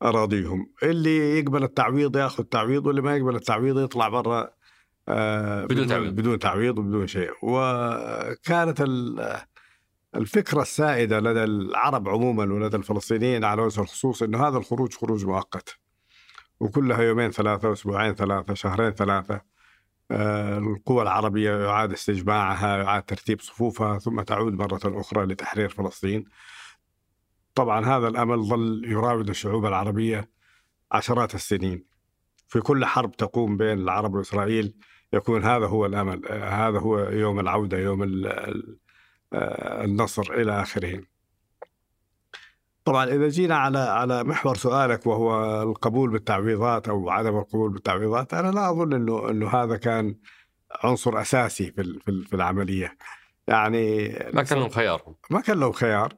أراضيهم، 0.02 0.70
اللي 0.82 1.38
يقبل 1.38 1.62
التعويض 1.62 2.16
ياخذ 2.16 2.44
تعويض 2.44 2.86
واللي 2.86 3.02
ما 3.02 3.16
يقبل 3.16 3.34
التعويض 3.36 3.78
يطلع 3.78 4.08
برا 4.08 4.50
آه، 5.08 5.64
بدون 5.66 5.86
تعويض. 5.86 6.12
بدون 6.14 6.38
تعويض 6.38 6.78
وبدون 6.78 7.06
شيء، 7.06 7.30
وكانت 7.42 8.80
ال- 8.80 9.40
الفكرة 10.14 10.62
السائدة 10.62 11.20
لدى 11.20 11.44
العرب 11.44 12.08
عموما 12.08 12.54
ولدى 12.54 12.76
الفلسطينيين 12.76 13.44
على 13.44 13.62
وجه 13.62 13.80
الخصوص 13.80 14.22
إنه 14.22 14.48
هذا 14.48 14.58
الخروج 14.58 14.94
خروج 14.94 15.24
مؤقت. 15.26 15.78
وكلها 16.60 17.02
يومين 17.02 17.30
ثلاثة، 17.30 17.72
أسبوعين 17.72 18.14
ثلاثة، 18.14 18.54
شهرين 18.54 18.90
ثلاثة. 18.90 19.40
آه، 20.11 20.59
القوى 20.59 21.03
العربية 21.03 21.51
يعاد 21.51 21.92
استجماعها 21.92 22.77
يعاد 22.77 23.03
ترتيب 23.03 23.40
صفوفها 23.40 23.99
ثم 23.99 24.20
تعود 24.20 24.53
مرة 24.53 24.81
أخرى 24.85 25.27
لتحرير 25.27 25.68
فلسطين. 25.68 26.25
طبعا 27.55 27.87
هذا 27.87 28.09
الأمل 28.09 28.42
ظل 28.44 28.83
يراود 28.85 29.29
الشعوب 29.29 29.66
العربية 29.66 30.31
عشرات 30.92 31.35
السنين. 31.35 31.85
في 32.49 32.61
كل 32.61 32.85
حرب 32.85 33.16
تقوم 33.16 33.57
بين 33.57 33.79
العرب 33.79 34.14
وإسرائيل 34.14 34.75
يكون 35.12 35.44
هذا 35.44 35.66
هو 35.66 35.87
الأمل 35.87 36.27
آه، 36.27 36.68
هذا 36.68 36.79
هو 36.79 36.99
يوم 36.99 37.40
العودة 37.40 37.79
يوم 37.79 38.27
آه، 39.33 39.85
النصر 39.85 40.33
إلى 40.33 40.62
آخره. 40.62 41.03
طبعا 42.90 43.05
إذا 43.05 43.29
جينا 43.29 43.57
على 43.57 43.79
على 43.79 44.24
محور 44.24 44.57
سؤالك 44.57 45.07
وهو 45.07 45.62
القبول 45.62 46.11
بالتعويضات 46.11 46.88
أو 46.88 47.11
عدم 47.11 47.38
القبول 47.38 47.70
بالتعويضات 47.72 48.35
أنا 48.35 48.50
لا 48.50 48.70
أظن 48.70 48.92
إنه 48.92 49.31
إنه 49.31 49.48
هذا 49.48 49.76
كان 49.76 50.14
عنصر 50.85 51.20
أساسي 51.20 51.72
في 51.72 51.83
في 52.05 52.09
ال- 52.11 52.24
في 52.26 52.37
العملية 52.37 52.96
يعني 53.48 54.09
ما 54.35 54.42
كان 54.42 54.59
لهم 54.59 54.68
خيارهم. 54.68 55.14
ما 55.31 55.40
كان 55.40 55.61
لهم 55.61 55.72
خيار 55.72 56.12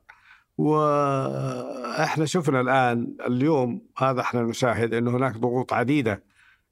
وإحنا 0.58 2.24
شفنا 2.24 2.60
الآن 2.60 3.16
اليوم 3.26 3.82
هذا 3.98 4.20
إحنا 4.20 4.42
نشاهد 4.42 4.94
إنه 4.94 5.10
هناك 5.16 5.36
ضغوط 5.36 5.72
عديدة 5.72 6.24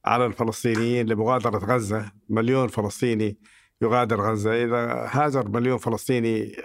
على 0.04 0.26
الفلسطينيين 0.26 1.06
لمغادرة 1.06 1.58
غزة 1.58 2.12
مليون 2.28 2.68
فلسطيني 2.68 3.38
يغادر 3.82 4.20
غزة. 4.20 4.64
إذا 4.64 5.08
هاجر 5.10 5.48
مليون 5.48 5.78
فلسطيني 5.78 6.56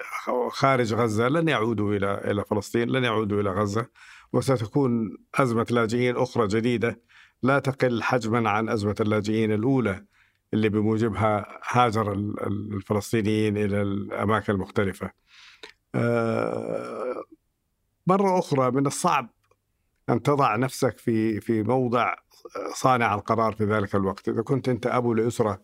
خارج 0.50 0.94
غزة 0.94 1.28
لن 1.28 1.48
يعودوا 1.48 1.94
إلى 1.94 2.22
إلى 2.32 2.44
فلسطين 2.46 2.90
لن 2.90 3.04
يعودوا 3.04 3.42
إلى 3.42 3.50
غزة. 3.50 3.88
وستكون 4.34 5.18
أزمة 5.36 5.66
لاجئين 5.70 6.18
أخرى 6.18 6.48
جديدة. 6.48 7.02
لا 7.44 7.60
تقل 7.60 8.04
حجما 8.04 8.50
عن 8.50 8.70
أزمة 8.70 8.96
اللاجئين 9.02 9.52
الأولى 9.52 10.06
اللي 10.54 10.70
بموجبها 10.70 11.60
هاجر 11.70 12.14
ال- 12.14 12.44
ال- 12.48 12.74
الفلسطينيين 12.74 13.58
إلى 13.58 13.82
الأماكن 13.82 14.54
المختلفة. 14.54 15.12
آه، 15.96 17.24
مرة 18.08 18.40
أخرى 18.40 18.72
من 18.72 18.88
الصعب 18.88 19.30
أن 20.10 20.22
تضع 20.22 20.56
نفسك 20.56 20.98
في 20.98 21.42
في 21.42 21.64
موضع 21.64 22.16
صانع 22.74 23.16
القرار 23.16 23.54
في 23.54 23.64
ذلك 23.64 23.96
الوقت، 23.96 24.30
إذا 24.30 24.42
كنت 24.42 24.70
أنت 24.70 24.88
أبو 24.88 25.14
لأسرة 25.14 25.62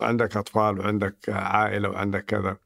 وعندك 0.00 0.36
أطفال 0.36 0.78
وعندك 0.80 1.16
عائلة 1.28 1.88
وعندك 1.88 2.24
كذا 2.24 2.56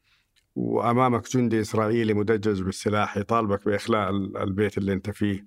وأمامك 0.57 1.29
جندي 1.31 1.61
إسرائيلي 1.61 2.15
مدجج 2.15 2.63
بالسلاح 2.63 3.17
يطالبك 3.17 3.65
بإخلاء 3.65 4.11
ال- 4.11 4.37
البيت 4.37 4.79
اللي 4.79 4.93
أنت 4.93 5.11
فيه 5.11 5.45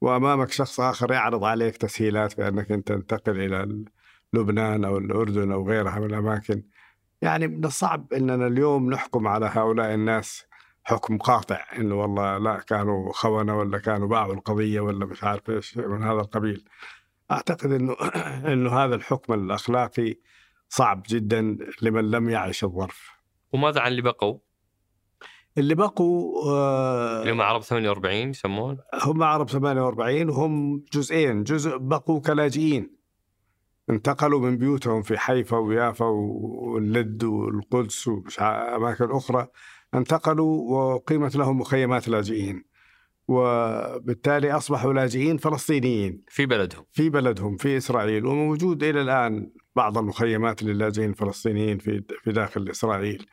وأمامك 0.00 0.50
شخص 0.52 0.80
آخر 0.80 1.12
يعرض 1.12 1.44
عليك 1.44 1.76
تسهيلات 1.76 2.36
بأنك 2.36 2.72
أنت 2.72 2.88
تنتقل 2.88 3.40
إلى 3.40 3.84
لبنان 4.32 4.84
أو 4.84 4.98
الأردن 4.98 5.52
أو 5.52 5.68
غيرها 5.68 5.98
من 5.98 6.06
الأماكن 6.06 6.62
يعني 7.22 7.46
من 7.48 7.64
الصعب 7.64 8.12
أننا 8.12 8.46
اليوم 8.46 8.90
نحكم 8.90 9.28
على 9.28 9.50
هؤلاء 9.52 9.94
الناس 9.94 10.46
حكم 10.84 11.18
قاطع 11.18 11.64
إنه 11.78 11.94
والله 11.94 12.38
لا 12.38 12.56
كانوا 12.60 13.12
خونة 13.12 13.58
ولا 13.58 13.78
كانوا 13.78 14.08
باعوا 14.08 14.34
القضية 14.34 14.80
ولا 14.80 15.06
مش 15.06 15.24
عارف 15.24 15.50
إيش 15.50 15.76
من 15.76 16.02
هذا 16.02 16.20
القبيل. 16.20 16.64
أعتقد 17.30 17.72
إنه 17.72 17.96
إنه 18.52 18.70
هذا 18.84 18.94
الحكم 18.94 19.32
الأخلاقي 19.34 20.16
صعب 20.68 21.02
جدا 21.08 21.58
لمن 21.82 22.10
لم 22.10 22.28
يعش 22.28 22.64
الظرف. 22.64 23.10
وماذا 23.52 23.80
عن 23.80 23.90
اللي 23.90 24.02
بقوا؟ 24.02 24.38
اللي 25.58 25.74
بقوا 25.74 26.44
آه، 26.46 27.20
اللي 27.20 27.32
هم 27.32 27.40
عرب 27.42 27.62
48 27.62 28.30
يسمون 28.30 28.78
هم 28.94 29.22
عرب 29.22 29.48
48 29.48 30.28
وهم 30.28 30.84
جزئين، 30.92 31.44
جزء 31.44 31.76
بقوا 31.76 32.20
كلاجئين. 32.20 32.96
انتقلوا 33.90 34.40
من 34.40 34.56
بيوتهم 34.58 35.02
في 35.02 35.18
حيفا 35.18 35.56
ويافا 35.56 36.04
واللد 36.04 37.24
والقدس 37.24 38.10
أماكن 38.40 39.10
أخرى 39.10 39.48
انتقلوا 39.94 40.70
وقيمت 40.70 41.36
لهم 41.36 41.60
مخيمات 41.60 42.08
لاجئين. 42.08 42.64
وبالتالي 43.28 44.52
أصبحوا 44.52 44.92
لاجئين 44.92 45.36
فلسطينيين 45.36 46.22
في 46.28 46.46
بلدهم. 46.46 46.84
في 46.92 47.10
بلدهم 47.10 47.56
في 47.56 47.76
إسرائيل 47.76 48.26
وموجود 48.26 48.82
إلى 48.82 49.00
الآن 49.00 49.50
بعض 49.76 49.98
المخيمات 49.98 50.62
للاجئين 50.62 51.10
الفلسطينيين 51.10 51.78
في 51.78 52.02
في 52.22 52.32
داخل 52.32 52.70
إسرائيل. 52.70 53.26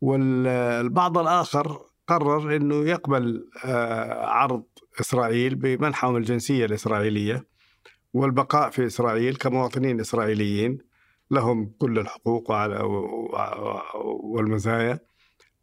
والبعض 0.00 1.18
الآخر 1.18 1.80
قرر 2.06 2.56
إنه 2.56 2.74
يقبل 2.74 3.48
آه، 3.64 4.26
عرض 4.26 4.64
إسرائيل 5.00 5.54
بمنحهم 5.54 6.16
الجنسية 6.16 6.64
الإسرائيلية 6.64 7.46
والبقاء 8.14 8.70
في 8.70 8.86
إسرائيل 8.86 9.36
كمواطنين 9.36 10.00
إسرائيليين 10.00 10.78
لهم 11.30 11.72
كل 11.78 11.98
الحقوق 11.98 12.50
والمزايا. 14.04 15.00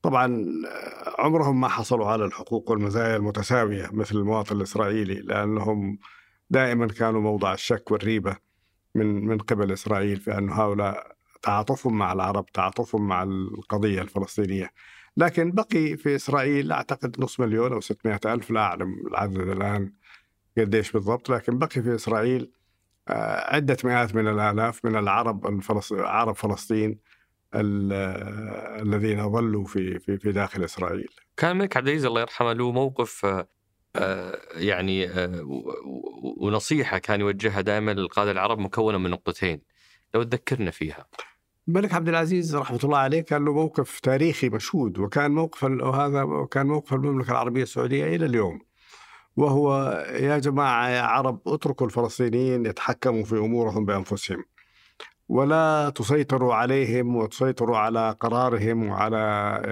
طبعا 0.08 0.46
عمرهم 1.20 1.62
ما 1.62 1.67
حصلوا 1.67 2.08
على 2.08 2.26
الحقوق 2.26 2.72
والمزايا 2.72 3.15
المتساوية 3.15 3.89
مثل 3.91 4.15
المواطن 4.15 4.56
الإسرائيلي 4.56 5.13
لأنهم 5.13 6.00
دائما 6.50 6.88
كانوا 6.88 7.22
موضع 7.22 7.54
الشك 7.54 7.91
والريبة 7.91 8.38
من 8.96 9.26
من 9.26 9.38
قبل 9.38 9.72
إسرائيل 9.72 10.17
في 10.17 10.38
أن 10.38 10.50
هؤلاء 10.50 11.15
تعاطفهم 11.41 11.98
مع 11.98 12.13
العرب 12.13 12.46
تعاطفهم 12.46 13.08
مع 13.08 13.24
القضية 13.24 14.02
الفلسطينية 14.02 14.72
لكن 15.17 15.52
بقي 15.52 15.98
في 15.98 16.15
إسرائيل 16.15 16.72
أعتقد 16.72 17.15
نص 17.20 17.39
مليون 17.39 17.74
أو 17.74 17.80
600 17.80 18.20
ألف 18.26 18.52
لا 18.52 18.62
أعلم 18.62 19.08
العدد 19.08 19.38
الآن 19.38 19.93
قديش 20.58 20.91
بالضبط 20.91 21.30
لكن 21.30 21.58
بقي 21.58 21.82
في 21.82 21.96
إسرائيل 21.96 22.52
آه، 23.08 23.56
عدة 23.56 23.78
مئات 23.84 24.15
من 24.15 24.28
الآلاف 24.28 24.86
من 24.86 24.96
العرب. 24.96 25.62
عرب 25.91 26.36
فلسطين 26.36 27.00
الذين 27.53 29.31
ظلوا 29.31 29.65
في 29.65 29.99
في 29.99 30.17
في 30.17 30.31
داخل 30.31 30.63
إسرائيل. 30.63 31.10
كان 31.38 31.51
الملك 31.51 31.77
عبد 31.77 31.88
العزيز 31.88 32.05
الله 32.05 32.21
يرحمه 32.21 32.53
له 32.53 32.71
موقف 32.71 33.25
آه، 33.25 33.47
آه، 33.95 34.39
يعني 34.55 35.10
آه، 35.10 35.41
ونصيحة 36.38 36.97
كان 36.97 37.19
يوجهها 37.19 37.62
دائما 37.62 37.91
للقادة 37.91 38.31
العرب 38.31 38.60
مكونة 38.60 38.97
من 38.97 39.10
نقطتين. 39.10 39.62
لو 40.13 40.23
تذكرنا 40.23 40.71
فيها. 40.71 41.05
الملك 41.67 41.93
عبد 41.93 42.10
العزيز 42.10 42.55
رحمة 42.55 42.79
الله 42.83 42.97
عليه 42.97 43.21
كان 43.21 43.45
له 43.45 43.53
موقف 43.53 43.99
تاريخي 43.99 44.49
مشهود 44.49 44.99
وكان 44.99 45.31
موقف 45.31 45.63
وهذا 45.63 46.47
كان 46.51 46.65
موقف 46.65 46.93
المملكة 46.93 47.31
العربية 47.31 47.63
السعودية 47.63 48.15
إلى 48.15 48.25
اليوم. 48.25 48.60
وهو 49.36 49.91
يا 50.10 50.38
جماعة 50.38 50.89
يا 50.89 51.01
عرب 51.01 51.41
اتركوا 51.47 51.88
الفلسطينيين 51.88 52.65
يتحكموا 52.65 53.23
في 53.23 53.36
أمورهم 53.36 53.86
بأنفسهم. 53.86 54.43
ولا 55.30 55.90
تسيطروا 55.96 56.54
عليهم 56.54 57.16
وتسيطروا 57.16 57.78
على 57.78 58.16
قرارهم 58.20 58.88
وعلى 58.90 59.18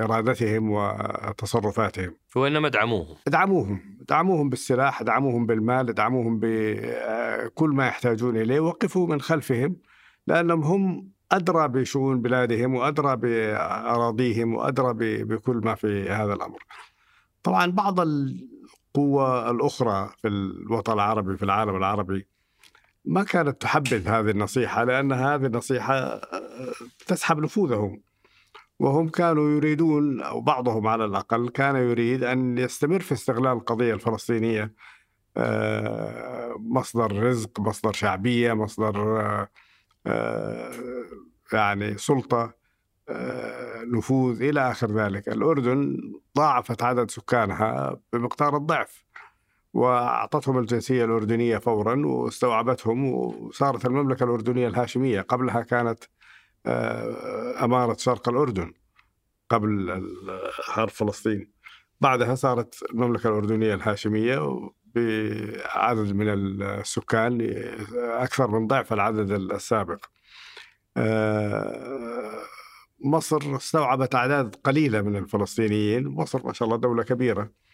إرادتهم 0.04 0.72
وتصرفاتهم. 0.72 2.13
وإنما 2.36 2.68
ادعموهم. 2.68 3.15
ادعموهم. 3.28 3.80
ادعموهم 4.02 4.50
بالسلاح 4.50 5.02
ادعموهم 5.02 5.46
بالمال 5.46 5.89
ادعموهم 5.89 6.39
بكل 6.41 7.70
ما 7.70 7.88
يحتاجون 7.88 8.38
إليه. 8.38 8.60
وقفوا 8.60 9.08
من 9.08 9.22
خلفهم 9.22 9.76
لأنهم 10.28 10.63
هم 10.63 11.10
أدرى 11.32 11.68
بشؤون 11.68 12.22
بلادهم 12.22 12.76
وأدرى 12.76 13.15
بأراضيهم 13.15 14.54
وأدرى 14.56 14.94
ب- 14.94 15.28
بكل 15.28 15.56
ما 15.63 15.76
في 15.76 16.10
هذا 16.10 16.34
الأمر. 16.34 16.60
طبعا 17.44 17.72
بعض 17.72 18.00
القوة 18.00 19.52
الأخرى 19.52 20.10
في 20.22 20.28
الوطن 20.28 20.94
العربي 20.94 21.38
في 21.38 21.44
العالم 21.44 21.76
العربي 21.76 22.28
ما 23.08 23.24
كانت 23.24 23.62
تحبذ 23.62 24.08
هذه 24.08 24.30
النصيحة 24.30 24.84
لأن 24.84 25.12
هذه 25.12 25.46
النصيحة 25.46 26.22
تسحب 27.08 27.39
نفوذهم. 27.39 28.02
وهم 28.80 29.10
كانوا 29.10 29.50
يريدون 29.50 30.22
أو 30.22 30.41
بعضهم 30.41 30.88
على 30.88 31.06
الأقل 31.06 31.50
كان 31.50 31.76
يريد 31.76 32.24
أن 32.24 32.58
يستمر 32.58 33.00
في 33.00 33.12
استغلال 33.13 33.52
القضية 33.52 33.94
الفلسطينية. 33.94 34.74
آه، 35.38 36.56
مصدر 36.60 37.24
رزق 37.24 37.60
مصدر 37.60 37.91
شعبية 37.91 38.54
مصدر 38.54 39.22
آه، 39.22 39.50
آه، 40.08 40.72
يعني 41.54 41.98
سلطة 41.98 42.65
نفوذ 43.94 44.41
إلى 44.41 44.72
آخر 44.72 44.91
ذلك. 44.91 45.30
الأردن 45.30 45.98
ضاعفت 46.38 46.84
عدد 46.84 47.12
سكانها 47.12 48.00
بمقدار 48.13 48.58
الضعف. 48.58 49.05
وأعطتهم 49.75 50.57
الجنسية 50.57 51.05
الأردنية 51.05 51.57
فورا 51.57 52.05
واستوعبتهم 52.05 53.05
وصارت 53.05 53.85
المملكة 53.85 54.23
الأردنية 54.23 54.67
الهاشمية. 54.67 55.21
قبلها 55.21 55.61
كانت 55.61 56.03
أمارة 57.63 57.97
شرق 57.97 58.29
الأردن 58.29 58.73
قبل 59.49 60.03
حرب 60.63 60.89
فلسطين. 60.89 61.51
بعدها 62.01 62.35
صارت 62.35 62.83
المملكة 62.91 63.27
الأردنية 63.27 63.73
الهاشمية 63.73 64.69
بعدد 64.95 66.13
من 66.13 66.29
السكان 66.29 67.53
أكثر 67.95 68.47
من 68.47 68.67
ضعف 68.67 68.93
العدد 68.93 69.31
السابق. 69.31 70.05
آه، 70.97 72.41
مصر 72.99 73.55
استوعبت 73.55 74.15
أعداد 74.15 74.55
قليلة 74.55 75.01
من 75.01 75.15
الفلسطينيين. 75.15 76.07
مصر 76.07 76.45
ما 76.45 76.53
شاء 76.53 76.67
الله 76.67 76.77
دولة 76.77 77.03
كبيرة. 77.03 77.64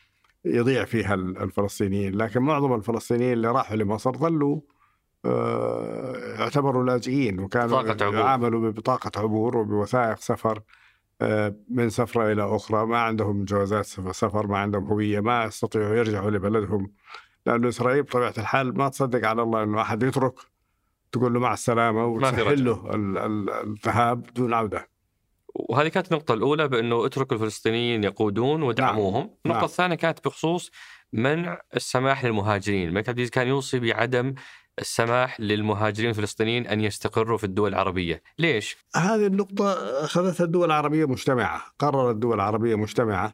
يضيع 0.45 0.86
فيها 0.86 1.13
الفلسطينيين 1.13 2.15
لكن 2.15 2.41
معظم 2.41 2.73
الفلسطينيين 2.73 3.34
اللي 3.34 3.47
راحوا 3.47 3.77
لمصر 3.77 4.17
ظلوا 4.17 4.62
آه، 5.25 6.15
يعتبروا 6.39 6.84
لاجئين 6.84 7.39
وكانوا 7.39 7.82
يعاملوا 8.19 8.69
ببطاقة 8.69 9.21
عبور 9.21 9.58
وبوثائق 9.58 10.17
سفر 10.17 10.62
آه، 11.21 11.56
من 11.69 11.89
سفرة 11.89 12.32
إلى 12.32 12.56
أخرى 12.56 12.86
ما 12.86 12.97
عندهم 12.97 13.45
جوازات 13.45 13.86
سفر 13.86 14.47
ما 14.47 14.58
عندهم 14.58 14.86
هوية 14.88 15.19
ما 15.19 15.43
يستطيعوا 15.43 15.95
يرجعوا 15.95 16.32
لبلدهم. 16.32 16.91
لأنه 17.45 17.69
إسرائيل 17.69 18.04
بطبيعة 18.04 18.34
الحال 18.38 18.77
ما 18.77 18.89
تصدق 18.89 19.27
على 19.27 19.41
الله 19.41 19.63
أنه 19.63 19.82
أحد 19.82 20.04
يترك 20.04 20.34
تقول 21.12 21.34
له 21.34 21.39
مع 21.39 21.54
السلامة 21.54 22.06
وتسهل 22.06 22.65
له 22.65 22.89
الذهاب 23.63 24.23
دون 24.34 24.54
عودة. 24.54 24.90
وهذه 25.55 25.87
كانت 25.87 26.11
النقطة 26.11 26.33
الأولى 26.33 26.67
بأنه 26.67 27.05
اترك 27.05 27.31
الفلسطينيين 27.31 28.03
يقودون 28.03 28.63
ودعموهم 28.63 29.21
نعم. 29.21 29.29
النقطة 29.45 29.59
نعم. 29.59 29.65
الثانية 29.65 29.95
كانت 29.95 30.27
بخصوص 30.27 30.71
منع 31.13 31.61
السماح 31.75 32.25
للمهاجرين 32.25 32.87
الملك 32.87 33.09
عبد 33.09 33.17
العزيز 33.17 33.29
كان 33.29 33.47
يوصي 33.47 33.79
بعدم 33.79 34.33
السماح 34.79 35.39
للمهاجرين 35.39 36.09
الفلسطينيين 36.09 36.67
أن 36.67 36.81
يستقروا 36.81 37.37
في 37.37 37.43
الدول 37.43 37.69
العربية، 37.69 38.23
ليش؟ 38.39 38.77
هذه 38.95 39.27
النقطة 39.27 39.73
اخذتها 40.03 40.43
الدول 40.43 40.65
العربية 40.65 41.05
مجتمعة، 41.05 41.61
قررت 41.79 42.15
الدول 42.15 42.35
العربية 42.35 42.75
مجتمعة 42.75 43.33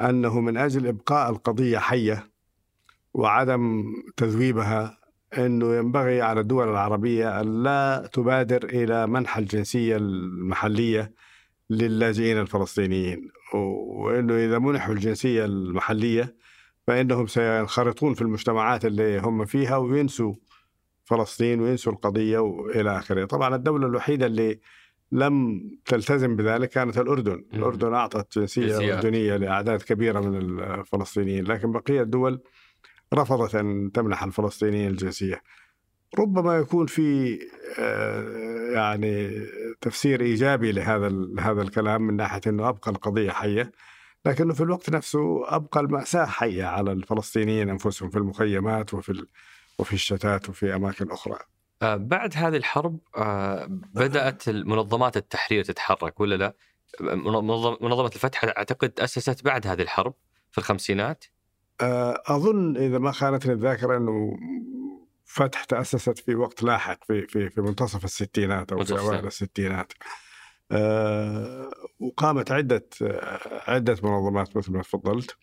أنه 0.00 0.40
من 0.40 0.56
أجل 0.56 0.86
إبقاء 0.86 1.30
القضية 1.30 1.78
حية 1.78 2.30
وعدم 3.14 3.84
تذويبها 4.16 4.98
إنه 5.38 5.74
ينبغي 5.76 6.22
على 6.22 6.40
الدول 6.40 6.68
العربية 6.68 7.40
أن 7.40 7.62
لا 7.62 8.10
تبادر 8.12 8.64
إلى 8.64 9.06
منح 9.06 9.36
الجنسية 9.36 9.96
المحلية 9.96 11.12
للاجئين 11.70 12.40
الفلسطينيين، 12.40 13.30
وإنه 13.54 14.34
إذا 14.34 14.58
منحوا 14.58 14.94
الجنسية 14.94 15.44
المحلية 15.44 16.36
فإنهم 16.86 17.26
سينخرطون 17.26 18.14
في 18.14 18.22
المجتمعات 18.22 18.84
اللي 18.84 19.18
هم 19.18 19.44
فيها 19.44 19.76
وينسوا 19.76 20.34
فلسطين 21.04 21.60
وينسوا 21.60 21.92
القضية 21.92 22.38
وإلى 22.38 22.98
آخره. 22.98 23.24
طبعا 23.24 23.56
الدولة 23.56 23.86
الوحيدة 23.86 24.26
اللي 24.26 24.60
لم 25.12 25.62
تلتزم 25.84 26.36
بذلك 26.36 26.68
كانت 26.68 26.98
الأردن. 26.98 27.44
الأردن 27.54 27.94
أعطت 27.94 28.38
جنسية 28.38 28.94
أردنية 28.96 29.36
لأعداد 29.36 29.82
كبيرة 29.82 30.20
من 30.20 30.60
الفلسطينيين 30.60 31.44
لكن 31.44 31.72
بقية 31.72 32.02
الدول 32.02 32.40
رفضت 33.14 33.54
أن 33.54 33.90
تمنح 33.94 34.22
الفلسطينيين 34.22 34.90
الجنسية. 34.90 35.42
ربما 36.18 36.56
يكون 36.56 36.86
في 36.86 37.38
آه، 37.78 38.70
يعني 38.74 39.46
تفسير 39.80 40.20
إيجابي 40.20 40.72
لهذا 40.72 41.12
هذا 41.38 41.62
الكلام 41.62 42.02
من 42.02 42.16
ناحية 42.16 42.40
إنه 42.46 42.68
أبقى 42.68 42.90
القضية 42.90 43.30
حية 43.30 43.72
لكنه 44.26 44.54
في 44.54 44.60
الوقت 44.60 44.90
نفسه 44.90 45.56
أبقى 45.56 45.80
المأساة 45.80 46.24
حية 46.24 46.64
على 46.64 46.92
الفلسطينيين 46.92 47.70
أنفسهم 47.70 48.10
في 48.10 48.18
المخيمات 48.18 48.94
وفي 48.94 49.26
وفي 49.78 49.92
الشتات 49.92 50.48
وفي 50.48 50.74
أماكن 50.74 51.10
أخرى. 51.10 51.38
آه، 51.82 51.96
بعد 51.96 52.32
هذه 52.36 52.56
الحرب 52.56 52.98
آه، 53.16 53.66
بدأت 53.70 54.48
منظمات 54.48 55.16
التحرير 55.16 55.64
تتحرك 55.64 56.20
ولا 56.20 56.34
لا؟ 56.34 56.54
منظمة 57.80 58.06
الفتح 58.06 58.44
أعتقد 58.44 58.88
تاسست 58.88 59.44
بعد 59.44 59.66
هذه 59.66 59.82
الحرب 59.82 60.14
في 60.50 60.58
الخمسينات. 60.58 61.24
أظن 62.26 62.76
إذا 62.76 62.98
ما 62.98 63.12
خانتني 63.12 63.52
الذاكرة 63.52 63.96
إنه 63.96 64.36
فتح 65.24 65.64
تاسست 65.64 66.18
في 66.18 66.34
وقت 66.34 66.62
لاحق 66.62 67.04
في 67.04 67.26
في 67.26 67.50
في 67.50 67.60
منتصف 67.60 68.04
الستينات 68.04 68.72
أو 68.72 68.84
في 68.84 68.98
اوائل 68.98 69.26
الستينات. 69.26 69.92
وقامت 72.00 72.52
عدة 72.52 72.86
عدة 73.68 73.96
منظمات 74.02 74.56
مثل 74.56 74.72
ما 74.72 74.82
تفضلت. 74.82 75.36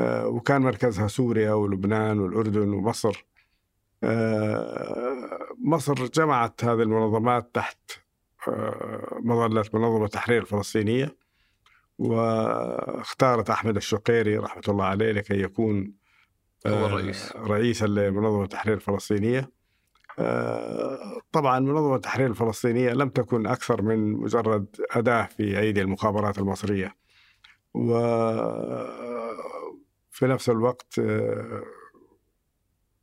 وكان 0.00 0.62
مركزها 0.62 1.08
سوريا 1.08 1.52
ولبنان 1.52 2.18
والأردن 2.18 2.72
ومصر 2.72 3.24
آه، 4.02 5.48
مصر 5.64 5.94
جمعت 5.94 6.64
هذه 6.64 6.82
المنظمات 6.82 7.54
تحت 7.54 7.78
آه، 8.48 9.18
مظلة 9.20 9.64
منظمة 9.74 10.04
التحرير 10.04 10.42
الفلسطينية 10.42 11.16
واختارت 11.98 13.50
أحمد 13.50 13.76
الشقيري 13.76 14.36
رحمة 14.36 14.62
الله 14.68 14.84
عليه 14.84 15.12
لكي 15.12 15.42
يكون 15.42 15.92
هو 16.66 16.74
آه، 16.74 16.86
الرئيس. 16.86 17.32
رئيسا 17.36 17.86
لمنظمة 17.86 18.42
التحرير 18.42 18.74
الفلسطينية. 18.74 19.58
طبعا 21.32 21.60
منظمة 21.60 21.94
التحرير 21.94 22.26
الفلسطينية 22.26 22.90
لم 22.92 23.08
تكن 23.08 23.46
أكثر 23.46 23.82
من 23.82 24.12
مجرد 24.12 24.66
أداة 24.90 25.24
في 25.24 25.60
أيدي 25.60 25.82
المخابرات 25.82 26.38
المصرية. 26.38 26.96
وفي 27.74 28.06
نفس 30.22 30.50
الوقت 30.50 31.00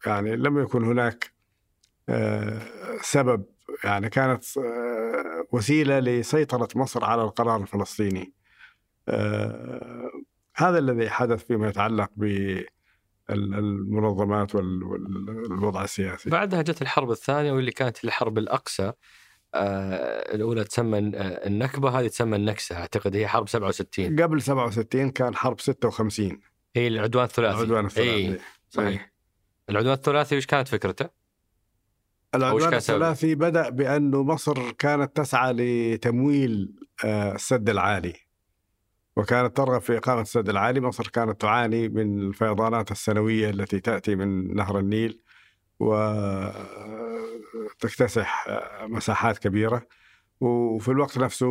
يعني 0.06 0.36
لم 0.36 0.60
يكن 0.60 0.84
هناك 0.84 1.36
آه، 2.10 2.62
سبب 3.02 3.46
يعني 3.84 4.10
كانت 4.10 4.58
آه، 4.58 5.48
وسيلة 5.52 6.00
لسيطرة 6.00 6.68
مصر 6.76 7.06
على 7.06 7.24
القرار 7.24 7.62
الفلسطيني. 7.62 8.34
آه، 9.10 10.12
هذا 10.56 10.80
الذي 10.80 11.10
حدث 11.10 11.46
فيما 11.46 11.70
يتعلق 11.70 12.10
بالمنظمات 13.29 14.55
والوضع 14.55 15.83
السياسي. 15.83 16.29
بعدها 16.29 16.61
جت 16.61 16.81
الحرب 16.81 17.11
الثانية 17.11 17.51
واللي 17.51 17.71
كانت 17.71 18.05
الحرب 18.05 18.38
الأقصى 18.38 18.93
الأولى 19.55 20.63
تسمى 20.63 20.99
النكبة 21.47 21.99
هذه 21.99 22.07
تسمى 22.07 22.35
النكسة 22.35 22.75
أعتقد 22.75 23.15
هي 23.15 23.27
حرب 23.27 23.49
67 23.49 24.21
قبل 24.21 24.41
67 24.41 25.09
كان 25.11 25.35
حرب 25.35 25.59
56 25.59 26.39
هي 26.75 26.88
العدوان 26.88 27.25
الثلاثي 27.25 27.57
العدوان 27.57 27.85
الثلاثي 27.85 28.11
إيه. 28.11 28.39
صحيح 28.69 29.11
العدوان 29.69 29.93
الثلاثي 29.93 30.38
وش 30.38 30.45
كانت 30.45 30.67
فكرته؟ 30.67 31.09
العدوان 32.35 32.73
الثلاثي 32.73 33.35
بدأ 33.35 33.69
بأنه 33.69 34.23
مصر 34.23 34.71
كانت 34.71 35.17
تسعى 35.17 35.53
لتمويل 35.53 36.75
آه، 37.05 37.35
السد 37.35 37.69
العالي 37.69 38.13
وكانت 39.15 39.58
ترغب 39.58 39.82
في 39.82 39.97
إقامة 39.97 40.21
السد 40.21 40.49
العالي 40.49 40.82
مصر 40.82 41.08
كانت 41.08 41.41
تعاني 41.41 41.89
من 41.89 42.19
الفيضانات 42.19 42.91
السنوية 42.91 43.49
التي 43.49 43.80
تأتي 43.80 44.15
من 44.15 44.56
نهر 44.56 44.80
النيل 44.80 45.21
وتكتسح 47.80 48.47
مساحات 48.82 49.38
كبيرة. 49.38 49.88
وفي 50.41 50.89
الوقت 50.89 51.17
نفسه 51.17 51.47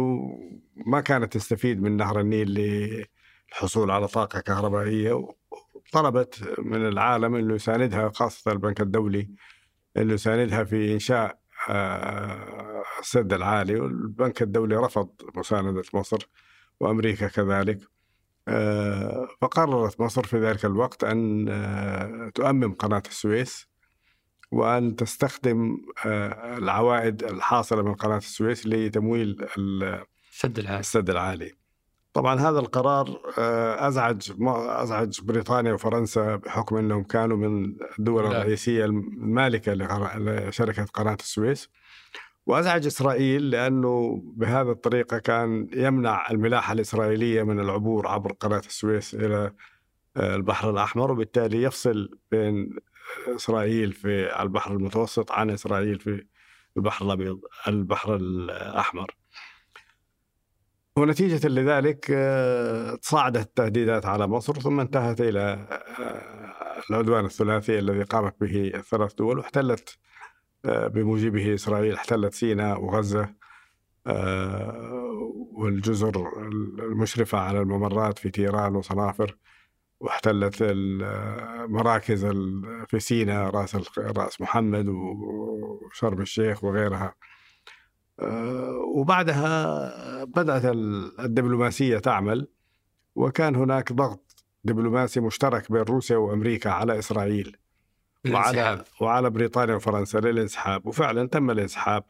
ما 0.87 1.00
كانت 1.00 1.33
تستفيد 1.33 1.83
من 1.83 1.96
نهر 1.96 2.20
النيل 2.20 2.48
للحصول 3.50 3.90
على 3.90 4.09
طاقة 4.09 4.40
كهربائية 4.40 5.29
طلبت 5.92 6.54
من 6.58 6.88
العالم 6.88 7.35
إنه 7.35 7.54
يساندها 7.54 8.08
خاصة 8.08 8.52
البنك 8.52 8.81
الدولي 8.81 9.31
إنه 9.96 10.12
يساندها 10.15 10.65
في 10.65 10.92
إنشاء 10.94 11.38
آه، 11.69 12.83
السد 13.00 13.33
العالي. 13.33 13.81
والبنك 13.81 14.42
الدولي 14.42 14.77
رفض 14.77 15.08
مساندة 15.35 15.83
مصر. 15.94 16.29
وأمريكا 16.81 17.29
كذلك. 17.29 17.79
آه، 18.48 19.29
فقررت 19.40 20.00
مصر 20.00 20.22
في 20.22 20.38
ذلك 20.38 20.64
الوقت 20.64 21.04
أن 21.04 21.48
آه، 21.48 22.31
تؤمم 22.35 22.72
قناة 22.72 23.02
السويس 23.08 23.68
وأن 24.52 24.96
تستخدم 24.96 25.77
العوائد 26.58 27.25
الحاصلة 27.25 27.83
من 27.83 27.94
قناة 27.94 28.16
السويس 28.16 28.66
لتمويل 28.66 29.46
السد 29.58 30.58
العالي. 30.58 30.81
السد 30.81 31.10
العالي. 31.10 31.52
طبعا 32.12 32.40
هذا 32.40 32.58
القرار 32.58 33.20
آه، 33.38 33.88
أزعج 33.88 34.33
أزعج 34.42 35.20
بريطانيا 35.20 35.72
وفرنسا 35.72 36.37
بحكم 36.37 36.77
أنهم 36.77 37.02
كانوا 37.02 37.37
من 37.37 37.77
الدول 37.98 38.27
الرئيسية 38.27 38.85
المالكة 38.85 39.75
لشركة 39.75 40.85
قناة 40.85 41.16
السويس. 41.20 41.68
وأزعج 42.47 42.87
إسرائيل 42.87 43.51
لأنه 43.51 44.23
بهذه 44.25 44.71
الطريقة 44.71 45.19
كان 45.19 45.69
يمنع 45.73 46.31
الملاحة 46.31 46.73
الإسرائيلية 46.73 47.42
من 47.42 47.61
العبور 47.61 48.07
عبر 48.09 48.33
قناة 48.33 48.63
السويس 48.67 49.15
إلى 49.15 49.53
آه، 50.17 50.37
البحر 50.37 50.71
الأحمر 50.71 51.13
وبالتالي 51.13 51.63
يفصل 51.63 52.19
بين 52.31 52.77
إسرائيل 53.37 53.92
في 53.92 54.42
البحر 54.42 54.73
المتوسط 54.73 55.33
عن 55.33 55.51
إسرائيل 55.51 55.99
في 56.01 56.27
البحر 56.77 57.07
الأبيض 57.07 57.40
البحر 57.69 58.17
الأحمر. 58.17 59.15
ونتيجة 60.97 61.49
لذلك 61.49 62.07
آه، 62.11 62.95
تصاعدت 62.95 63.47
التهديدات 63.47 64.07
على 64.07 64.27
مصر 64.27 64.53
ثم 64.53 64.81
انتهت 64.81 65.21
إلى 65.21 65.40
آه، 65.40 66.81
العدوان 66.90 67.25
الثلاثي 67.25 67.79
الذي 67.79 68.03
قامت 68.03 68.40
به 68.40 68.73
الثلاث 68.75 69.15
دول 69.15 69.38
واحتلت 69.38 69.99
بموجبه 70.65 71.54
إسرائيل 71.54 71.94
احتلت 71.94 72.35
سيناء 72.35 72.81
وغزة. 72.85 73.35
والجزر 75.52 76.42
المشرفة 76.79 77.38
على 77.38 77.60
الممرات 77.60 78.19
في 78.19 78.31
تيران 78.31 78.77
وصنافر 78.77 79.37
واحتلت 80.00 80.56
المراكز 80.60 82.27
في 82.88 83.00
سيناء 83.00 83.50
رأس 83.50 83.98
رأس 83.98 84.40
محمد 84.40 84.88
وشرم 84.88 86.21
الشيخ 86.21 86.65
وغيرها. 86.65 87.15
آه، 88.21 88.79
وبعدها 88.94 90.25
بدأت 90.25 90.65
الدبلوماسية 91.19 91.98
تعمل 91.98 92.48
وكان 93.15 93.56
هناك 93.56 93.92
ضغط 93.92 94.44
دبلوماسي 94.65 95.21
مشترك 95.21 95.73
بين 95.73 95.83
روسيا 95.83 96.17
وأمريكا 96.17 96.71
على 96.71 96.98
إسرائيل. 96.98 97.56
وعلى, 98.33 98.85
وعلى 99.00 99.31
بريطانيا 99.31 99.75
وفرنسا 99.75 100.18
للانسحاب. 100.18 100.87
وفعلا 100.87 101.29
تم 101.29 101.50
الانسحاب 101.50 102.04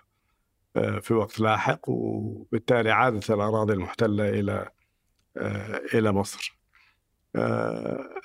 آه، 0.77 0.99
في 0.99 1.15
وقت 1.15 1.41
لاحق 1.41 1.81
وبالتالي 1.89 2.91
عادت 2.91 3.31
الأراضي 3.31 3.73
المحتلة 3.73 4.29
إلى 4.29 4.69
آه، 5.37 5.81
إلى 5.95 6.13
مصر. 6.13 6.59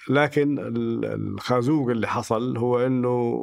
لكن 0.09 0.59
الخازوق 1.03 1.89
اللي 1.89 2.07
حصل 2.07 2.57
هو 2.57 2.79
إنه 2.79 3.39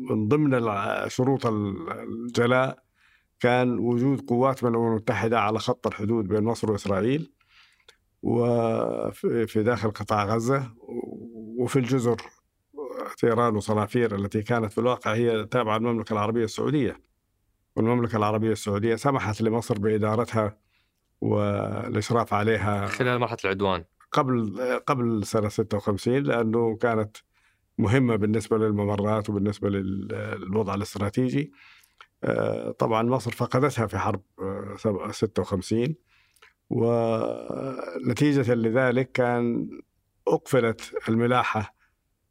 من 0.00 0.28
ضمن 0.28 0.70
شروط 1.08 1.46
الجلاء 1.46 2.82
كان 3.40 3.78
وجود 3.78 4.20
قوات 4.20 4.64
من 4.64 4.70
الأمم 4.70 4.86
المتحدة 4.86 5.40
على 5.40 5.58
خط 5.58 5.86
الحدود 5.86 6.28
بين 6.28 6.44
مصر 6.44 6.72
وإسرائيل 6.72 7.32
وفي 8.22 9.62
داخل 9.62 9.90
قطاع 9.90 10.24
غزة 10.24 10.70
وفي 11.58 11.78
الجزر. 11.78 12.16
تيران 13.16 13.56
وصنافير 13.56 14.14
التي 14.14 14.42
كانت 14.42 14.72
في 14.72 14.78
الواقع 14.78 15.14
هي 15.14 15.44
تابعة 15.44 15.78
للمملكة 15.78 16.12
العربية 16.12 16.44
السعودية. 16.44 17.00
والمملكة 17.76 18.16
العربية 18.16 18.52
السعودية 18.52 18.96
سمحت 18.96 19.42
لمصر 19.42 19.78
بإدارتها 19.78 20.56
والإشراف 21.20 22.34
عليها 22.34 22.86
خلال 22.86 23.18
مرحله 23.18 23.38
العدوان 23.44 23.84
قبل 24.12 24.60
قبل 24.86 25.24
سنة 25.24 25.48
56 25.48 26.14
لأنه 26.22 26.76
كانت 26.76 27.16
مهمة 27.78 28.16
بالنسبة 28.16 28.58
للممرات 28.58 29.30
وبالنسبة 29.30 29.68
للوضع 29.68 30.74
الاستراتيجي. 30.74 31.52
آه، 32.24 32.70
طبعا 32.70 33.02
مصر 33.02 33.30
فقدتها 33.30 33.86
في 33.86 33.98
حرب 33.98 34.22
56 35.10 35.84
آه، 35.84 35.94
ونتيجة 36.70 38.54
لذلك 38.54 39.12
كان 39.12 39.70
أقفلت 40.28 40.94
الملاحة 41.08 41.79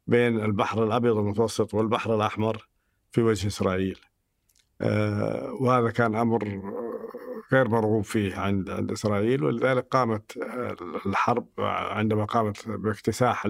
بين 0.06 0.40
البحر 0.40 0.84
الأبيض 0.84 1.16
المتوسط 1.16 1.74
والبحر 1.74 2.14
الأحمر 2.14 2.68
في 3.12 3.22
وجه 3.22 3.46
إسرائيل. 3.46 3.98
آه، 4.80 5.52
وهذا 5.60 5.90
كان 5.90 6.14
أمر 6.14 6.62
غير 7.52 7.68
مرغوب 7.68 8.04
فيه 8.04 8.36
عند 8.36 8.70
عند 8.70 8.92
إسرائيل 8.92 9.44
ولذلك 9.44 9.86
قامت 9.88 10.36
الحرب 11.06 11.48
عندما 11.58 12.24
قامت 12.24 12.68
باكتساح 12.68 13.46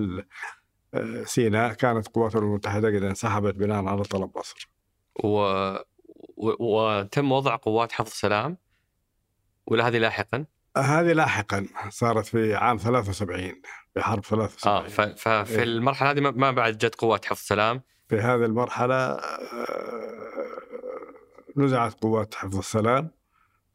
سيناء 1.25 1.73
كانت 1.73 2.09
قوات 2.09 2.37
المتحدة 2.37 2.89
قد 2.89 3.03
انسحبت 3.03 3.55
بناء 3.55 3.85
على 3.85 4.03
طلب 4.03 4.39
مصر. 4.39 4.71
و 5.25 5.75
وتم 6.61 7.33
وضع 7.33 7.57
قوات 7.57 7.93
حفظ 7.93 8.13
سلام؟ 8.13 8.57
ولا 9.67 9.89
هذه 9.89 9.99
لاحقا؟ 9.99 10.45
هذه 10.77 11.13
لاحقا 11.13 11.67
صارت 11.89 12.27
في 12.27 12.55
عام 12.55 12.77
73 12.77 13.63
في 13.95 14.01
حرب 14.01 14.25
73 14.25 14.75
آه 14.75 15.15
ففي 15.15 15.59
إيه؟ 15.59 15.63
المرحلة 15.63 16.11
هذه 16.11 16.21
ما 16.21 16.51
بعد 16.51 16.79
جت 16.79 16.95
قوات 16.95 17.25
حفظ 17.25 17.39
سلام. 17.39 17.83
في 18.09 18.17
هذه 18.17 18.45
المرحلة 18.45 18.95
آه، 18.95 19.21
نزعت 21.57 21.95
قوات 22.03 22.35
حفظ 22.35 22.59
السلام. 22.59 23.11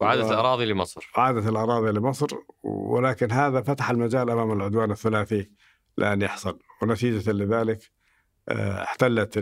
وعادت. 0.00 0.30
الأراضي 0.30 0.64
لمصر. 0.64 1.10
عادت 1.16 1.48
الأراضي 1.48 1.92
لمصر 1.92 2.26
ولكن 2.62 3.32
هذا 3.32 3.62
فتح 3.62 3.90
المجال 3.90 4.30
أمام 4.30 4.52
العدوان 4.52 4.90
الثلاثي 4.90 5.50
لأن 5.96 6.22
يحصل. 6.22 6.58
ونتيجة 6.82 7.32
لذلك 7.32 7.90
آه، 8.48 8.82
احتلت 8.82 9.38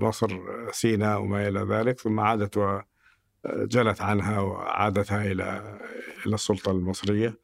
مصر 0.00 0.38
سيناء 0.72 1.20
وما 1.20 1.48
إلى 1.48 1.60
ذلك 1.60 2.00
ثم 2.00 2.20
عادت 2.20 2.56
وجلت 2.56 4.00
عنها 4.00 4.40
وعادتها 4.40 5.22
إلى 5.22 5.78
إلى 6.26 6.34
السلطة 6.34 6.70
المصرية. 6.70 7.38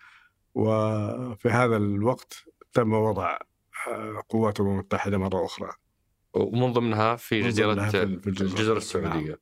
وفي 0.54 1.48
هذا 1.48 1.76
الوقت 1.76 2.44
تم 2.72 2.92
وضع 2.92 3.38
آه، 3.88 4.22
قوات 4.28 4.60
الأمم 4.60 4.72
المتحدة 4.72 5.18
مرة 5.18 5.44
أخرى. 5.44 5.70
ومن 6.34 6.72
ضمنها 6.72 7.16
في 7.16 7.40
جزيرة 7.40 7.88
في 7.88 8.02
الجزر 8.26 8.76
السعودية 8.76 9.28
نعم. 9.28 9.36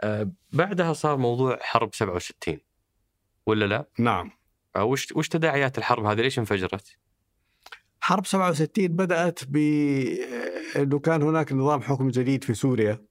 آه، 0.00 0.30
بعدها 0.52 0.92
صار 0.92 1.16
موضوع 1.16 1.58
حرب 1.62 1.94
67 1.94 2.58
ولا 3.46 3.64
لا؟ 3.64 3.88
نعم. 3.98 4.30
وش 4.78 5.12
وش 5.12 5.28
تداعيات 5.28 5.78
الحرب 5.78 6.04
هذه؟ 6.04 6.20
ليش 6.20 6.38
انفجرت؟ 6.38 6.98
حرب 8.00 8.26
67 8.26 8.88
بدأت 8.88 9.44
بأنه 9.44 10.98
كان 10.98 11.22
هناك 11.22 11.52
نظام 11.52 11.82
حكم 11.82 12.08
جديد 12.08 12.44
في 12.44 12.54
سوريا. 12.54 13.04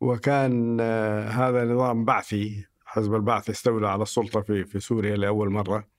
وكان 0.00 0.78
آه، 0.80 1.28
هذا 1.28 1.64
نظام 1.64 2.04
بعثي 2.04 2.66
حزب 2.84 3.14
البعث 3.14 3.50
استولى 3.50 3.88
على 3.88 4.02
السلطة 4.02 4.40
في 4.40 4.64
في 4.64 4.80
سوريا 4.80 5.16
لأول 5.16 5.50
مرة. 5.50 5.97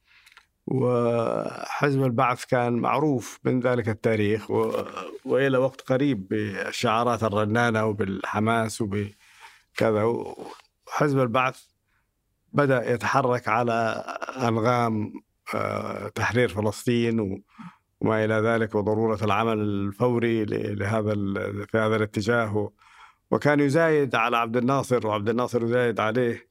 وحزب 0.69 2.03
البعث 2.03 2.45
كان 2.45 2.73
معروف 2.73 3.39
من 3.43 3.59
ذلك 3.59 3.89
التاريخ 3.89 4.51
و... 4.51 4.71
وإلى 5.25 5.57
وقت 5.57 5.81
قريب 5.81 6.27
بالشعارات 6.27 7.23
الرنانة 7.23 7.85
وبالحماس 7.85 8.81
وبكذا 8.81 10.15
حزب 10.87 11.19
البعث 11.19 11.63
بدأ 12.53 12.93
يتحرك 12.93 13.47
على 13.47 14.03
أنغام 14.37 15.13
آه، 15.55 16.07
تحرير 16.07 16.49
فلسطين. 16.49 17.43
وما 18.01 18.25
إلى 18.25 18.33
ذلك 18.33 18.75
وضرورة 18.75 19.23
العمل 19.23 19.59
الفوري 19.59 20.45
لهذا 20.45 21.13
في 21.65 21.77
هذا 21.77 21.95
الاتجاه 21.95 22.71
وكان 23.31 23.59
يزايد 23.59 24.15
على 24.15 24.37
عبد 24.37 24.57
الناصر 24.57 25.07
وعبد 25.07 25.29
الناصر 25.29 25.63
يزايد 25.63 25.99
عليه 25.99 26.48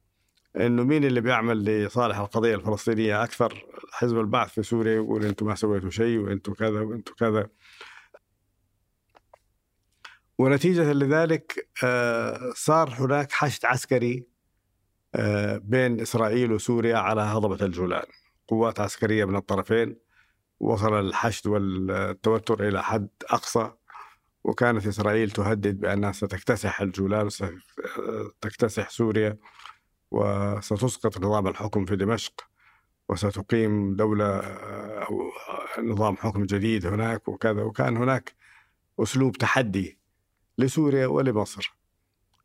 إنه 0.55 0.83
مين 0.83 1.03
اللي 1.03 1.21
بيعمل 1.21 1.65
لصالح 1.65 2.17
القضية 2.17 2.55
الفلسطينية 2.55 3.23
أكثر؟ 3.23 3.65
حزب 3.91 4.19
البعث 4.19 4.49
في 4.49 4.63
سوريا 4.63 4.95
يقول 4.95 5.25
أنتم 5.25 5.45
ما 5.45 5.55
سويتوا 5.55 5.89
شيء 5.89 6.17
وأنتم 6.17 6.53
كذا 6.53 6.81
وأنتم 6.81 7.13
كذا. 7.13 7.49
ونتيجة 10.37 10.93
لذلك 10.93 11.69
آه، 11.83 12.51
صار 12.55 12.89
هناك 12.89 13.31
حشد 13.31 13.65
عسكري 13.65 14.27
آه، 15.15 15.57
بين 15.57 16.01
إسرائيل 16.01 16.51
وسوريا 16.51 16.97
على 16.97 17.21
هضبة 17.21 17.65
الجولان. 17.65 18.05
قوات 18.47 18.79
عسكرية 18.79 19.25
من 19.25 19.35
الطرفين 19.35 19.95
وصل 20.59 20.99
الحشد 20.99 21.47
والتوتر 21.47 22.67
إلى 22.67 22.83
حد 22.83 23.09
أقصى 23.29 23.71
وكانت 24.43 24.87
إسرائيل 24.87 25.31
تهدد 25.31 25.79
بأنها 25.79 26.11
ستكتسح 26.11 26.81
الجولان 26.81 27.25
وستكتسح 27.25 28.89
سوريا. 28.89 29.37
وستسقط 30.11 31.17
نظام 31.17 31.47
الحكم 31.47 31.85
في 31.85 31.95
دمشق 31.95 32.33
وستقيم 33.09 33.95
دولة 33.95 34.39
أو 34.39 35.31
نظام 35.79 36.17
حكم 36.17 36.43
جديد 36.43 36.85
هناك 36.85 37.27
وكذا 37.27 37.61
وكان 37.63 37.97
هناك 37.97 38.35
أسلوب 38.99 39.37
تحدي 39.37 39.99
لسوريا 40.57 41.07
ولمصر. 41.07 41.75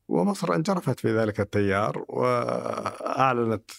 ومصر 0.09 0.55
انجرفت 0.55 1.01
في 1.01 1.19
ذلك 1.19 1.41
التيار 1.41 2.05
وأعلنت 2.09 3.71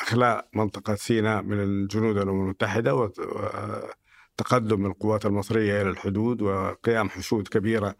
إخلاء 0.00 0.48
منطقة 0.52 0.94
سيناء 0.94 1.42
من 1.42 1.60
الجنود 1.60 2.16
الأمم 2.16 2.42
المتحدة 2.44 2.94
وتقدم 4.38 4.86
القوات 4.86 5.26
المصرية 5.26 5.82
إلى 5.82 5.90
الحدود 5.90 6.42
وقيام 6.42 7.08
حشود 7.08 7.48
كبيرة 7.48 7.94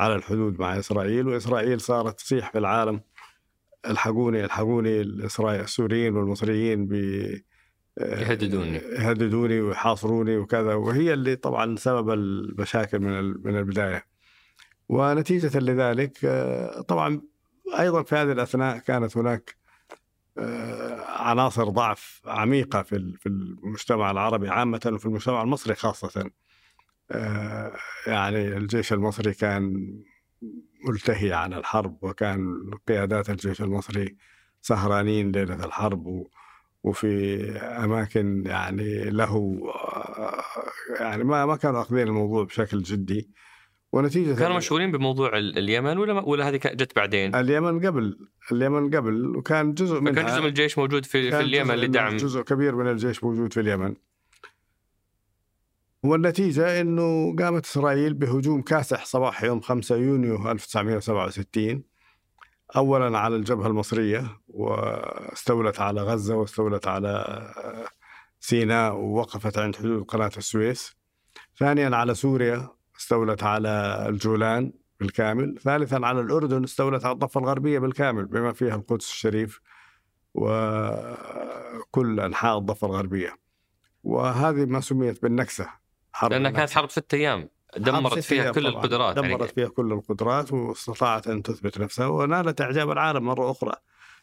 على 0.00 0.14
الحدود 0.14 0.60
مع 0.60 0.78
إسرائيل 0.78 1.28
وإسرائيل 1.28 1.80
صارت 1.80 2.20
تصيح 2.20 2.50
في 2.52 2.58
العالم. 2.58 3.00
الحقوني 3.86 4.44
الحقوني 4.44 5.00
الاسرائيل 5.00 5.60
السوريين 5.60 6.16
والمصريين 6.16 6.86
ب 6.86 6.92
يهددوني. 8.00 8.76
يهددوني 8.76 9.60
ويحاصروني 9.60 10.36
وكذا. 10.36 10.74
وهي 10.74 11.12
اللي 11.12 11.36
طبعا 11.36 11.76
سبب 11.76 12.10
المشاكل 12.10 12.98
من 12.98 13.24
من 13.44 13.58
البداية. 13.58 14.06
ونتيجة 14.88 15.58
لذلك 15.58 16.24
آه، 16.24 16.80
طبعا 16.80 17.20
أيضا 17.78 18.02
في 18.02 18.14
هذه 18.14 18.32
الأثناء 18.32 18.78
كانت 18.78 19.16
هناك 19.16 19.56
آه، 20.38 21.04
عناصر 21.22 21.64
ضعف 21.68 22.22
عميقة 22.26 22.82
في 22.82 23.16
في 23.20 23.26
المجتمع 23.26 24.10
العربي 24.10 24.48
عامة 24.48 24.90
وفي 24.92 25.06
المجتمع 25.06 25.42
المصري 25.42 25.74
خاصة. 25.74 26.20
آه، 26.20 26.30
يعني 28.06 28.56
الجيش 28.56 28.92
المصري 28.92 29.32
كان 29.34 29.94
ملتهي 30.88 31.32
عن 31.32 31.52
الحرب 31.52 31.98
وكان 32.02 32.54
قيادات 32.88 33.30
الجيش 33.30 33.60
المصري 33.62 34.16
سهرانين 34.60 35.32
ليلة 35.32 35.64
الحرب 35.64 36.26
وفي 36.82 37.50
أماكن 37.58 38.42
يعني 38.46 39.10
له 39.10 39.60
آه، 39.74 40.42
يعني 41.00 41.24
ما 41.24 41.46
ما 41.46 41.56
كانوا 41.56 41.82
أخذين 41.82 42.08
الموضوع 42.08 42.44
بشكل 42.44 42.82
جدي. 42.82 43.30
ونتيجة 43.92 44.34
كانوا 44.38 44.56
مشغولين 44.56 44.92
بموضوع 44.92 45.38
ال- 45.38 45.58
اليمن 45.58 45.98
ولا 45.98 46.12
ولا 46.20 46.48
هذه 46.48 46.56
جت 46.56 46.96
بعدين؟ 46.96 47.34
اليمن 47.34 47.86
قبل 47.86 48.18
اليمن 48.52 48.96
قبل 48.96 49.36
وكان 49.36 49.74
جزء 49.74 50.00
منها 50.00 50.12
كان 50.12 50.26
جزء 50.26 50.40
من 50.40 50.46
الجيش 50.46 50.78
موجود 50.78 51.04
في, 51.04 51.30
في 51.30 51.40
اليمن 51.40 51.74
لدعم 51.74 52.16
جزء 52.16 52.42
كبير 52.42 52.76
من 52.76 52.88
الجيش 52.88 53.24
موجود 53.24 53.52
في 53.52 53.60
اليمن. 53.60 53.94
والنتيجة 56.02 56.80
أنه 56.80 57.36
قامت 57.36 57.66
إسرائيل 57.66 58.14
بهجوم 58.14 58.62
كاسح 58.62 59.04
صباح 59.04 59.44
يوم 59.44 59.60
5 59.60 59.96
يونيو 59.96 60.50
1967 60.50 61.84
أولا 62.76 63.18
على 63.18 63.36
الجبهة 63.36 63.66
المصرية 63.66 64.40
واستولت 64.48 65.80
على 65.80 66.02
غزة 66.02 66.34
واستولت 66.36 66.86
على 66.88 67.44
سيناء 68.40 68.94
ووقفت 68.94 69.58
عند 69.58 69.76
حدود 69.76 70.04
قناة 70.04 70.30
السويس. 70.36 70.96
ثانيا 71.58 71.96
على 71.96 72.14
سوريا 72.14 72.68
استولت 72.98 73.42
على 73.42 74.04
الجولان 74.08 74.72
بالكامل. 75.00 75.58
ثالثا 75.62 76.00
على 76.06 76.20
الأردن 76.20 76.64
استولت 76.64 77.04
على 77.04 77.12
الضفة 77.12 77.40
الغربية 77.40 77.78
بالكامل 77.78 78.26
بما 78.26 78.52
فيها 78.52 78.74
القدس 78.74 79.10
الشريف 79.10 79.60
وكل 80.34 82.20
أنحاء 82.20 82.58
الضفة 82.58 82.86
الغربية. 82.86 83.36
وهذه 84.02 84.64
ما 84.64 84.80
سميت 84.80 85.22
بالنكسة. 85.22 85.79
حرب 86.12 86.30
لأنها 86.32 86.50
كانت. 86.50 86.70
حرب 86.70 86.90
ست 86.90 87.14
أيام. 87.14 87.48
دمرت 87.76 88.18
ست 88.18 88.28
فيها 88.28 88.52
كل 88.52 88.60
طبعاً. 88.62 88.74
القدرات 88.84 89.16
دمرت 89.16 89.30
يعني 89.40 89.48
فيها 89.52 89.68
كل 89.68 89.92
القدرات 89.92 90.52
واستطاعت 90.52 91.28
أن 91.28 91.42
تثبت 91.42 91.78
نفسها 91.78 92.06
ونالت 92.06 92.60
إعجاب 92.60 92.90
العالم 92.90 93.24
مرة 93.24 93.50
أخرى. 93.50 93.72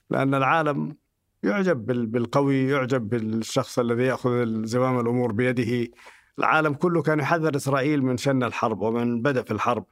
لأن 0.09 0.35
العالم 0.35 0.95
يعجب 1.43 1.85
بال- 1.85 2.05
بالقوي 2.05 2.67
يعجب 2.69 3.09
بالشخص 3.09 3.79
الذي 3.79 4.03
يأخذ 4.03 4.63
زمام 4.65 4.99
الأمور 4.99 5.31
بيده. 5.31 5.87
العالم 6.39 6.73
كله 6.73 7.01
كان 7.01 7.19
يحذر 7.19 7.55
إسرائيل 7.55 8.03
من 8.03 8.17
شن 8.17 8.43
الحرب 8.43 8.81
ومن 8.81 9.21
بدء 9.21 9.41
في 9.41 9.51
الحرب. 9.51 9.85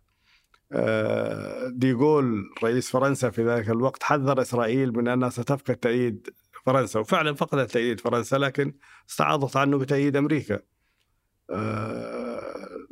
آه، 0.72 1.68
ديغول 1.74 2.43
رئيس 2.64 2.89
فرنسا 2.91 3.30
في 3.30 3.43
ذلك 3.48 3.70
الوقت 3.70 4.04
حذر 4.04 4.41
إسرائيل 4.41 4.98
من 4.98 5.08
أنها 5.08 5.30
ستفقد 5.30 5.76
تأييد 5.76 6.30
فرنسا 6.66 7.00
وفعلا 7.00 7.34
فقدت 7.34 7.72
تأييد 7.72 8.00
فرنسا 8.00 8.36
لكن 8.36 8.74
استعاضت 9.10 9.58
عنه 9.58 9.78
بتأييد 9.78 10.16
أمريكا. 10.16 10.56
آه، 10.56 10.64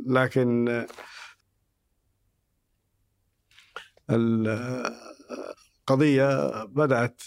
لكن 0.07 0.85
القضية 5.89 6.63
بدأت 6.63 7.21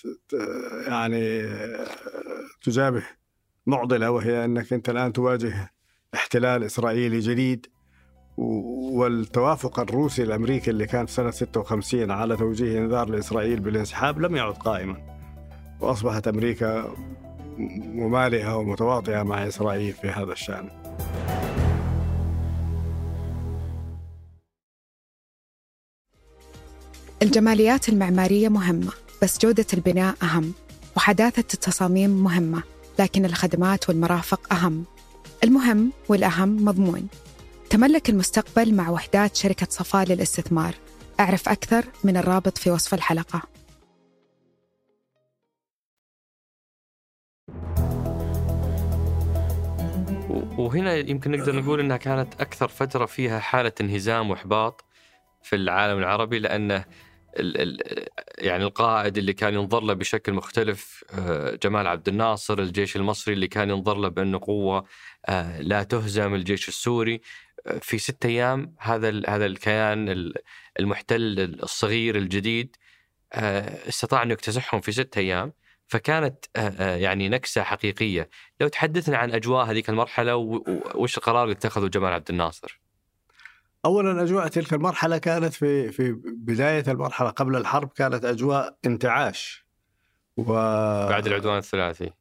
يعني 0.88 1.42
تجابه 2.62 3.02
معضلة 3.66 4.10
وهي 4.10 4.44
أنك 4.44 4.72
أنت 4.72 4.88
الآن 4.88 5.12
تواجه 5.12 5.70
احتلال 6.14 6.64
إسرائيلي 6.64 7.18
جديد 7.18 7.66
والتوافق 8.36 9.80
الروسي 9.80 10.22
الأمريكي 10.22 10.70
اللي 10.70 10.86
كان 10.86 11.06
في 11.06 11.12
سنة 11.12 11.30
56 11.30 12.10
على 12.10 12.36
توجيه 12.36 12.78
إنذار 12.78 13.08
لإسرائيل 13.08 13.60
بالانسحاب 13.60 14.20
لم 14.20 14.36
يعد 14.36 14.54
قائما 14.54 15.16
وأصبحت 15.80 16.28
أمريكا 16.28 16.94
ممالئة 17.84 18.56
ومتواطئة 18.56 19.22
مع 19.22 19.46
إسرائيل 19.46 19.92
في 19.92 20.08
هذا 20.08 20.32
الشأن. 20.32 20.85
الجماليات 27.22 27.88
المعمارية 27.88 28.48
مهمة 28.48 28.92
بس 29.22 29.38
جودة 29.38 29.66
البناء 29.74 30.14
أهم 30.22 30.52
وحداثة 30.96 31.44
التصاميم 31.54 32.10
مهمة 32.10 32.62
لكن 32.98 33.24
الخدمات 33.24 33.88
والمرافق 33.88 34.52
أهم. 34.52 34.84
المهم 35.44 35.92
والأهم 36.08 36.64
مضمون. 36.64 37.08
تملك 37.70 38.10
المستقبل 38.10 38.74
مع 38.74 38.90
وحدات 38.90 39.36
شركة 39.36 39.66
صفاء 39.70 40.04
للاستثمار. 40.04 40.74
أعرف 41.20 41.48
أكثر 41.48 41.84
من 42.04 42.16
الرابط 42.16 42.58
في 42.58 42.70
وصف 42.70 42.94
الحلقة. 42.94 43.55
وهنا 50.58 50.94
يمكن 50.96 51.30
نقدر 51.30 51.56
نقول 51.56 51.80
إنها 51.80 51.96
كانت 51.96 52.40
أكثر 52.40 52.68
فترة 52.68 53.06
فيها 53.06 53.38
حالة 53.38 53.72
انهزام 53.80 54.30
وإحباط 54.30 54.84
في 55.42 55.56
العالم 55.56 55.98
العربي 55.98 56.38
لأنه 56.38 56.84
يعني 58.38 58.64
القائد 58.64 59.18
اللي 59.18 59.32
كان 59.32 59.54
ينظر 59.54 59.80
له 59.82 59.94
بشكل 59.94 60.32
مختلف 60.32 61.04
آه، 61.18 61.54
جمال 61.62 61.86
عبد 61.86 62.08
الناصر 62.08 62.58
الجيش 62.58 62.96
المصري 62.96 63.34
اللي 63.34 63.48
كان 63.48 63.70
ينظر 63.70 63.96
له 63.98 64.08
بأنه 64.08 64.38
قوة 64.42 64.84
آه، 65.26 65.60
لا 65.60 65.82
تهزم 65.82 66.34
الجيش 66.34 66.68
السوري. 66.68 67.20
آه، 67.66 67.78
في 67.78 67.98
ستة 67.98 68.26
أيام 68.26 68.74
هذا 68.78 69.22
هذا 69.28 69.46
الكيان 69.46 70.08
ال- 70.08 70.34
المحتل 70.80 71.38
الصغير 71.62 72.16
الجديد 72.16 72.76
استطاع 73.88 74.22
انه 74.22 74.32
يكتسحهم 74.32 74.80
في 74.80 74.92
ستة 74.92 75.18
أيام. 75.18 75.52
فكانت 75.86 76.44
آه، 76.56 76.60
آه، 76.60 76.96
يعني 76.96 77.28
نكسة 77.28 77.62
حقيقية. 77.62 78.28
لو 78.60 78.68
تحدثنا 78.68 79.16
عن 79.16 79.30
أجواء 79.30 79.64
هذيك 79.64 79.90
المرحلة 79.90 80.36
وش 80.94 81.18
القرار 81.18 81.42
اللي 81.42 81.54
اتخذه 81.54 81.86
جمال 81.86 82.12
عبد 82.12 82.30
الناصر؟ 82.30 82.80
اولا 83.84 84.22
أجواء 84.22 84.48
تلك 84.48 84.72
المرحلة 84.72 85.18
كانت 85.18 85.54
في 85.54 85.92
في 85.92 86.12
بداية 86.24 86.84
المرحلة 86.88 87.30
قبل 87.30 87.56
الحرب 87.56 87.88
كانت 87.88 88.24
أجواء 88.24 88.76
انتعاش. 88.86 89.66
و 90.36 90.52
بعد 91.08 91.26
العدوان 91.26 91.58
الثلاثي. 91.58 92.12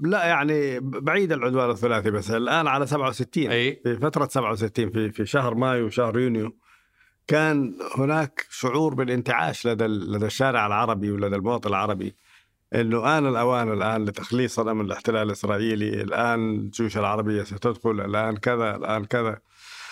لا 0.00 0.24
يعني 0.24 0.80
بعيد 0.80 1.32
العدوان 1.32 1.70
الثلاثي 1.70 2.10
بس 2.10 2.30
الآن 2.30 2.66
على 2.66 2.86
67 2.86 3.50
أي. 3.50 3.80
في 3.84 3.96
فترة 3.96 4.28
67 4.28 4.90
في 4.90 5.10
في 5.10 5.26
شهر 5.26 5.54
مايو 5.54 5.86
وشهر 5.86 6.18
يونيو 6.18 6.56
كان 7.26 7.74
هناك 7.96 8.46
شعور 8.50 8.94
بالانتعاش 8.94 9.66
لدى 9.66 9.84
لدى 9.86 10.26
الشارع 10.26 10.66
العربي 10.66 11.10
ولدى 11.10 11.36
المواطن 11.36 11.68
العربي. 11.68 12.14
إنه 12.74 13.18
آن 13.18 13.26
الأوان 13.26 13.72
الآن 13.72 14.04
لتخليصنا 14.04 14.72
من 14.72 14.84
الاحتلال 14.84 15.26
الإسرائيلي، 15.26 16.02
الآن 16.02 16.54
الجيوش 16.54 16.98
العربية 16.98 17.42
ستدخل، 17.42 18.00
الآن 18.00 18.36
كذا، 18.36 18.76
الآن 18.76 19.04
كذا. 19.04 19.38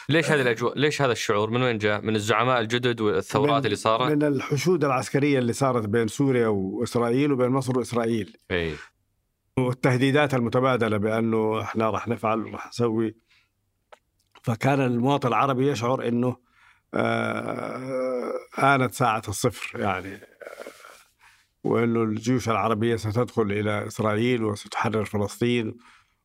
ليش 0.08 0.30
هذه 0.30 0.42
الأجواء؟ 0.42 0.78
ليش 0.78 1.02
هذا 1.02 1.12
الشعور؟ 1.12 1.50
من 1.50 1.62
وين 1.62 1.78
جاء؟ 1.78 2.00
من 2.00 2.16
الزعماء 2.16 2.60
الجدد 2.60 3.00
والثورات 3.00 3.64
اللي 3.64 3.76
صارت؟ 3.76 4.12
من 4.12 4.22
الحشود 4.22 4.84
العسكرية 4.84 5.38
اللي 5.38 5.52
صارت 5.52 5.88
بين 5.88 6.08
سوريا 6.08 6.48
وإسرائيل 6.48 7.32
وبين 7.32 7.48
مصر 7.48 7.78
وإسرائيل. 7.78 8.36
إي. 8.50 8.74
والتهديدات 9.58 10.34
المتبادلة 10.34 10.96
بأنه 10.96 11.60
إحنا 11.60 11.90
راح 11.90 12.08
نفعل 12.08 12.40
وراح 12.40 12.68
نسوي. 12.68 13.16
فكان 14.42 14.80
المواطن 14.80 15.28
العربي 15.28 15.70
يشعر 15.70 16.08
إنه 16.08 16.36
آه، 16.94 18.32
آنت 18.58 18.94
ساعة 18.94 19.22
الصفر 19.28 19.80
يعني. 19.80 20.20
وإنه 21.66 22.02
الجيوش 22.02 22.48
العربية 22.48 22.96
ستدخل 22.96 23.42
إلى 23.42 23.86
إسرائيل 23.86 24.44
وستحرر 24.44 25.04
فلسطين 25.04 25.76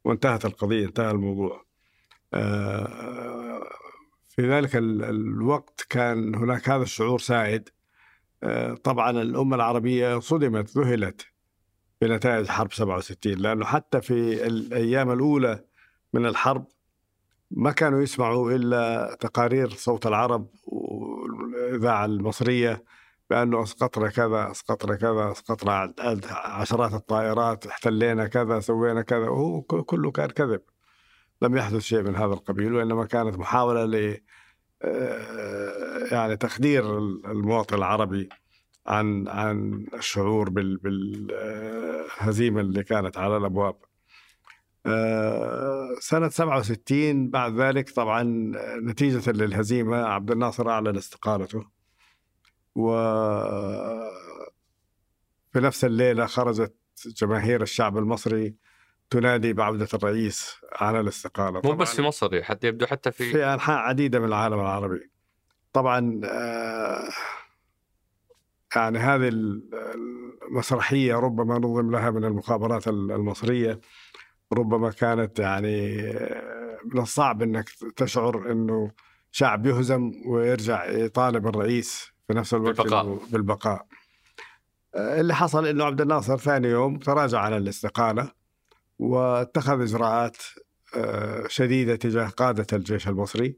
وانتهت 0.03 0.45
القضية 0.45 0.85
انتهى 0.85 1.11
الموضوع. 1.11 1.65
آه، 2.33 3.61
في 4.29 4.41
ذلك 4.49 4.75
ال- 4.75 5.03
الوقت 5.03 5.85
كان 5.89 6.35
هناك 6.35 6.69
هذا 6.69 6.83
الشعور 6.83 7.19
سائد 7.19 7.69
آه، 8.43 8.73
طبعا 8.73 9.09
الأمة 9.21 9.55
العربية 9.55 10.19
صدمت 10.19 10.77
ذهلت 10.77 11.25
بنتائج 12.01 12.47
حرب 12.47 12.73
67 12.73 13.33
لأنه 13.33 13.65
حتى 13.65 14.01
في 14.01 14.47
الأيام 14.47 15.11
الأولى 15.11 15.63
من 16.13 16.25
الحرب 16.25 16.65
ما 17.51 17.71
كانوا 17.71 18.01
يسمعوا 18.01 18.51
إلا 18.51 19.17
تقارير 19.19 19.69
صوت 19.69 20.07
العرب 20.07 20.47
والإذاعة 20.63 22.05
المصرية 22.05 22.83
بأنه 23.31 23.63
أسقطنا 23.63 24.09
كذا 24.09 24.51
أسقطنا 24.51 24.95
كذا 24.95 25.31
أسقطنا 25.31 25.71
عد- 25.73 26.25
عشرات 26.31 26.93
الطائرات 26.93 27.65
احتلينا 27.67 28.27
كذا 28.27 28.59
سوينا 28.59 29.01
كذا. 29.01 29.29
وهو 29.29 29.61
كله 29.61 30.11
كان 30.11 30.29
كذب. 30.29 30.61
لم 31.41 31.57
يحدث 31.57 31.81
شيء 31.81 32.01
من 32.01 32.15
هذا 32.15 32.33
القبيل 32.33 32.73
وإنما 32.75 33.05
كانت 33.05 33.37
محاولة 33.37 33.85
ل 33.85 34.17
آه، 34.83 36.07
يعني 36.11 36.37
تخدير 36.37 36.97
المواطن 36.97 37.75
العربي 37.77 38.29
عن 38.87 39.27
عن 39.27 39.85
الشعور 39.93 40.49
بالهزيمة 40.83 42.61
اللي 42.61 42.83
كانت 42.83 43.17
على 43.17 43.37
الأبواب. 43.37 43.75
آه، 44.85 45.87
سنة 45.99 46.29
67 46.29 47.29
بعد 47.29 47.55
ذلك 47.59 47.89
طبعا 47.89 48.23
نتيجة 48.83 49.31
للهزيمة 49.31 49.97
عبد 49.97 50.31
الناصر 50.31 50.69
أعلن 50.69 50.97
استقالته. 50.97 51.80
و 52.75 52.91
في 55.53 55.59
نفس 55.59 55.85
الليلة 55.85 56.25
خرجت 56.25 56.73
جماهير 57.05 57.61
الشعب 57.61 57.97
المصري 57.97 58.55
تنادي 59.09 59.53
بعودة 59.53 59.87
الرئيس 59.93 60.55
على 60.75 60.99
الاستقالة. 60.99 61.61
مو 61.63 61.71
بس 61.71 61.95
في 61.95 62.01
مصر 62.01 62.43
حتى 62.43 62.67
يبدو 62.67 62.85
حتى 62.85 63.11
في 63.11 63.31
في 63.31 63.45
أنحاء 63.45 63.77
عديدة 63.77 64.19
من 64.19 64.25
العالم 64.25 64.59
العربي. 64.59 65.11
طبعا 65.73 66.21
آه، 66.25 67.09
يعني 68.75 68.99
هذه 68.99 69.29
المسرحية 70.47 71.15
ربما 71.15 71.57
نظم 71.57 71.91
لها 71.91 72.09
من 72.09 72.25
المخابرات 72.25 72.87
المصرية 72.87 73.79
ربما 74.53 74.91
كانت 74.91 75.39
يعني 75.39 76.01
آه، 76.01 76.79
من 76.85 77.01
الصعب 77.01 77.41
إنك 77.41 77.69
تشعر 77.95 78.51
إنه 78.51 78.91
شعب 79.31 79.65
يهزم 79.65 80.11
ويرجع 80.25 80.85
يطالب 80.85 81.47
الرئيس 81.47 82.10
في 82.31 82.37
نفس 82.37 82.53
الوقت 82.53 82.77
بالبقاء, 82.77 83.19
بالبقاء. 83.31 83.85
آه، 84.95 85.21
اللي 85.21 85.35
حصل 85.35 85.67
إنه 85.67 85.83
عبد 85.83 86.01
الناصر 86.01 86.37
ثاني 86.37 86.67
يوم 86.67 86.99
تراجع 86.99 87.39
عن 87.39 87.53
الاستقالة 87.53 88.31
واتخذ 88.99 89.81
إجراءات 89.81 90.37
آه، 90.95 91.47
شديدة 91.47 91.95
تجاه 91.95 92.27
قادة 92.27 92.67
الجيش 92.73 93.07
المصري. 93.07 93.57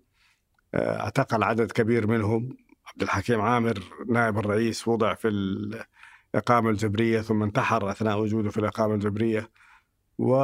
اعتقل 0.75 1.43
عدد 1.43 1.71
كبير 1.71 2.07
منهم. 2.07 2.57
عبد 2.87 3.01
الحكيم 3.01 3.41
عامر 3.41 3.83
نائب 4.09 4.37
الرئيس 4.37 4.87
وضع 4.87 5.13
في 5.13 5.27
الإقامة 5.27 6.69
الجبرية 6.69 7.21
ثم 7.21 7.43
انتحر 7.43 7.91
أثناء 7.91 8.19
وجوده 8.19 8.49
في 8.49 8.57
الإقامة 8.57 8.93
الجبرية. 8.93 9.49
و 10.17 10.35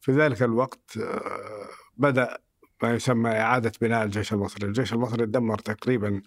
في 0.00 0.12
ذلك 0.12 0.42
الوقت 0.42 0.98
آه، 0.98 1.68
بدأ 1.96 2.38
ما 2.82 2.94
يسمى 2.94 3.30
إعادة 3.30 3.72
بناء 3.80 4.04
الجيش 4.04 4.32
المصري. 4.32 4.66
الجيش 4.66 4.92
المصري 4.92 5.26
تدمر 5.26 5.58
تقريبا 5.58 6.22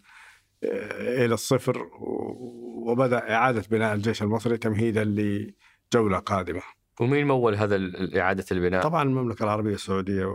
آه، 0.63 1.25
إلى 1.25 1.33
الصفر 1.33 1.89
وبدأ 2.85 3.31
إعادة 3.33 3.63
بناء 3.71 3.93
الجيش 3.93 4.23
المصري 4.23 4.57
تمهيدا 4.57 5.03
لجولة 5.03 6.17
قادمة. 6.19 6.61
ومين 6.99 7.27
مول 7.27 7.55
هذا 7.55 7.79
إعادة 8.19 8.45
البناء؟ 8.51 8.83
طبعا 8.83 9.03
المملكة 9.03 9.43
العربية 9.43 9.73
السعودية 9.73 10.25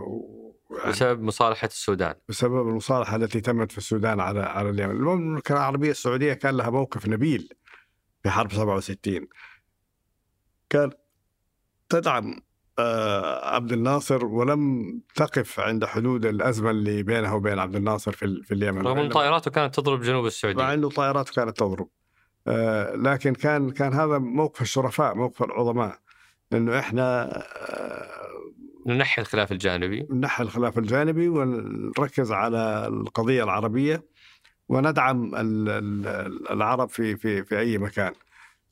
بسبب 0.87 1.21
مصالحة 1.21 1.67
السودان. 1.67 2.15
بسبب 2.29 2.67
المصالحة 2.69 3.15
التي 3.15 3.41
تمت 3.41 3.71
في 3.71 3.77
السودان 3.77 4.19
على 4.19 4.39
على 4.39 4.69
اليمن. 4.69 4.91
المملكة 4.91 5.53
العربية 5.53 5.91
السعودية 5.91 6.33
كان 6.33 6.57
لها 6.57 6.69
موقف 6.69 7.07
نبيل 7.07 7.49
في 8.23 8.29
حرب 8.29 8.51
67 8.51 9.27
كان 10.69 10.91
تدعم 11.89 12.41
عبد 13.43 13.71
الناصر 13.71 14.25
ولم 14.25 14.93
تقف 15.15 15.59
عند 15.59 15.85
حدود 15.85 16.25
الأزمة 16.25 16.71
اللي 16.71 17.03
بينها 17.03 17.33
وبين 17.33 17.59
عبد 17.59 17.75
الناصر 17.75 18.11
في 18.11 18.41
في 18.43 18.53
اليمن. 18.53 18.81
رغم 18.81 18.97
أن 18.97 19.09
طائراته 19.09 19.51
كانت 19.51 19.75
تضرب 19.75 20.01
جنوب 20.01 20.25
السعودية. 20.25 20.63
مع 20.63 20.73
إنه 20.73 20.89
طائراته 20.89 21.33
كانت 21.33 21.57
تضرب. 21.57 21.87
آه، 22.47 22.95
لكن 22.95 23.33
كان 23.33 23.71
كان 23.71 23.93
هذا 23.93 24.17
موقف 24.17 24.61
الشرفاء 24.61 25.15
موقف 25.15 25.43
العظماء. 25.43 25.97
انه 26.53 26.79
إحنا 26.79 27.37
آه، 27.37 28.21
ننحي 28.85 29.21
الخلاف 29.21 29.51
الجانبي. 29.51 30.07
ننحي 30.11 30.43
الخلاف 30.43 30.77
الجانبي 30.77 31.29
ونركز 31.29 32.31
على 32.31 32.87
القضية 32.87 33.43
العربية 33.43 34.03
وندعم 34.69 35.31
العرب 36.51 36.89
في 36.89 37.17
في 37.17 37.43
في 37.43 37.59
أي 37.59 37.77
مكان. 37.77 38.13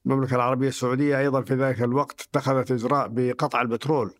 المملكة 0.06 0.36
العربية 0.36 0.68
السعودية 0.68 1.20
أيضا 1.20 1.42
في 1.42 1.54
ذلك 1.54 1.82
الوقت 1.82 2.22
اتخذت 2.22 2.72
إجراء 2.72 3.08
بقطع 3.08 3.62
البترول 3.62 4.14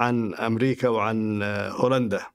عن 0.00 0.34
أمريكا 0.34 0.88
وعن 0.88 1.42
هولندا. 1.70 2.26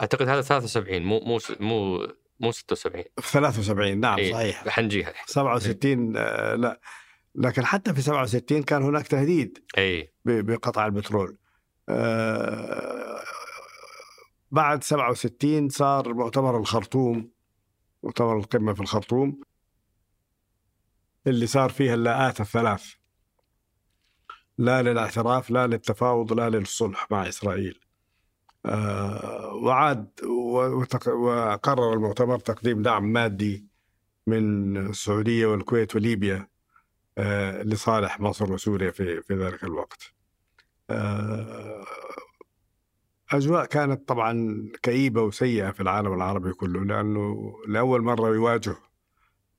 أعتقد 0.00 0.28
هذا 0.28 0.40
73 0.42 1.02
مو 1.02 1.20
مو 1.20 1.38
مو 1.60 2.06
مو 2.40 2.52
76 2.52 3.04
في 3.20 3.32
73 3.32 4.00
نعم 4.00 4.18
إيه 4.18 4.32
صحيح. 4.32 4.68
حنجيها 4.68 5.12
67 5.26 6.16
آه 6.16 6.54
لا. 6.54 6.80
لكن 7.34 7.64
حتى 7.64 7.94
في 7.94 8.02
67 8.02 8.62
كان 8.62 8.82
هناك 8.82 9.06
تهديد 9.06 9.58
اي 9.78 10.12
بقطع 10.24 10.86
البترول. 10.86 11.36
آه، 11.88 13.20
بعد 14.50 14.84
67 14.84 15.68
صار 15.68 16.14
مؤتمر 16.14 16.58
الخرطوم 16.58 17.30
مؤتمر 18.02 18.38
القمة 18.38 18.74
في 18.74 18.80
الخرطوم. 18.80 19.40
اللي 21.26 21.46
صار 21.46 21.70
فيها 21.70 21.94
اللاءات 21.94 22.40
الثلاث 22.40 22.84
لا 24.58 24.82
للاعتراف 24.82 25.50
لا 25.50 25.66
للتفاوض 25.66 26.32
لا 26.32 26.50
للصلح 26.50 27.06
مع 27.10 27.28
إسرائيل 27.28 27.80
آه، 28.66 29.54
وعاد 29.54 30.10
وقرر 31.08 31.92
المؤتمر 31.92 32.38
تقديم 32.38 32.82
دعم 32.82 33.12
مادي 33.12 33.66
من 34.26 34.76
السعودية 34.76 35.46
والكويت 35.46 35.96
وليبيا 35.96 36.48
آه، 37.18 37.62
لصالح 37.62 38.20
مصر 38.20 38.52
وسوريا 38.52 38.90
في 38.90 39.22
في 39.22 39.34
ذلك 39.34 39.64
الوقت. 39.64 40.02
آه، 40.90 41.84
أجواء 43.32 43.64
كانت 43.64 44.08
طبعا 44.08 44.64
كئيبة 44.82 45.22
وسيئة 45.22 45.70
في 45.70 45.80
العالم 45.80 46.12
العربي 46.12 46.52
كله 46.52 46.84
لأنه 46.84 47.54
لأول 47.68 48.02
مرة 48.02 48.28
يواجه 48.28 48.76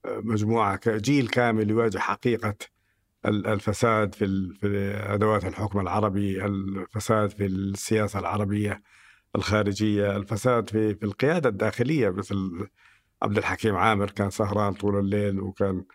آه، 0.05 0.21
مجموعة 0.23 0.79
جيل 0.87 1.27
كامل 1.27 1.69
يواجه 1.69 1.97
حقيقة 1.97 2.55
الفساد 3.25 4.15
في 4.15 4.53
في 4.61 4.93
أدوات 4.95 5.45
الحكم 5.45 5.79
العربي 5.79 6.45
الفساد 6.45 7.29
في 7.29 7.45
السياسة 7.45 8.19
العربية 8.19 8.81
الخارجية 9.35 10.17
الفساد 10.17 10.69
في 10.69 10.95
في 10.95 11.03
القيادة 11.05 11.49
الداخلية 11.49 12.09
مثل 12.09 12.67
عبد 13.23 13.37
الحكيم 13.37 13.75
عامر 13.75 14.11
كان 14.11 14.29
سهران 14.29 14.73
طول 14.73 14.99
الليل 14.99 15.39
وكان 15.39 15.85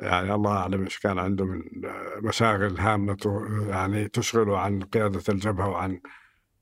يعني 0.00 0.34
الله 0.34 0.52
أعلم 0.52 0.84
إيش 0.84 0.98
كان 0.98 1.18
عنده 1.18 1.44
من 1.44 1.62
مشاغل 2.22 2.78
هامة 2.80 3.46
يعني 3.68 4.08
تشغله 4.08 4.58
عن 4.58 4.82
قيادة 4.82 5.22
الجبهة 5.28 5.68
وعن 5.68 6.00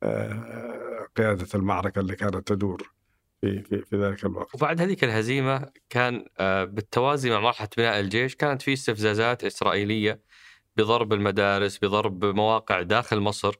آه، 0.02 1.06
قيادة 1.16 1.48
المعركة 1.54 2.00
اللي 2.00 2.16
كانت 2.16 2.36
تدور. 2.48 2.95
في 3.40 3.62
في 3.62 3.82
في 3.82 3.96
ذلك 3.96 4.24
الوقت. 4.24 4.54
وبعد 4.54 4.80
هذيك 4.80 5.04
الهزيمة 5.04 5.70
كان 5.90 6.24
آه، 6.38 6.64
بالتوازي 6.64 7.30
مع 7.30 7.40
مرحله 7.40 7.68
بناء 7.76 8.00
الجيش 8.00 8.34
كانت 8.34 8.62
في 8.62 8.72
استفزازات 8.72 9.44
إسرائيلية 9.44 10.20
بضرب 10.76 11.12
المدارس 11.12 11.78
بضرب 11.78 12.24
مواقع 12.24 12.82
داخل 12.82 13.20
مصر 13.20 13.54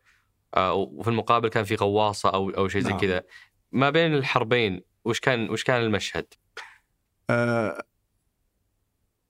آه، 0.55 0.75
وفي 0.75 1.11
المقابل 1.11 1.49
كان 1.49 1.65
في 1.65 1.75
غواصة 1.75 2.29
أو 2.29 2.51
أو 2.51 2.69
شيء 2.69 2.81
زي 2.81 2.91
نعم. 2.91 3.01
كذا. 3.01 3.23
ما 3.73 3.91
بين 3.91 4.15
الحربين 4.15 4.83
وش 5.05 5.21
كان 5.21 5.51
وش 5.51 5.65
كان 5.65 5.83
المشهد؟ 5.83 6.27
آه 7.31 7.83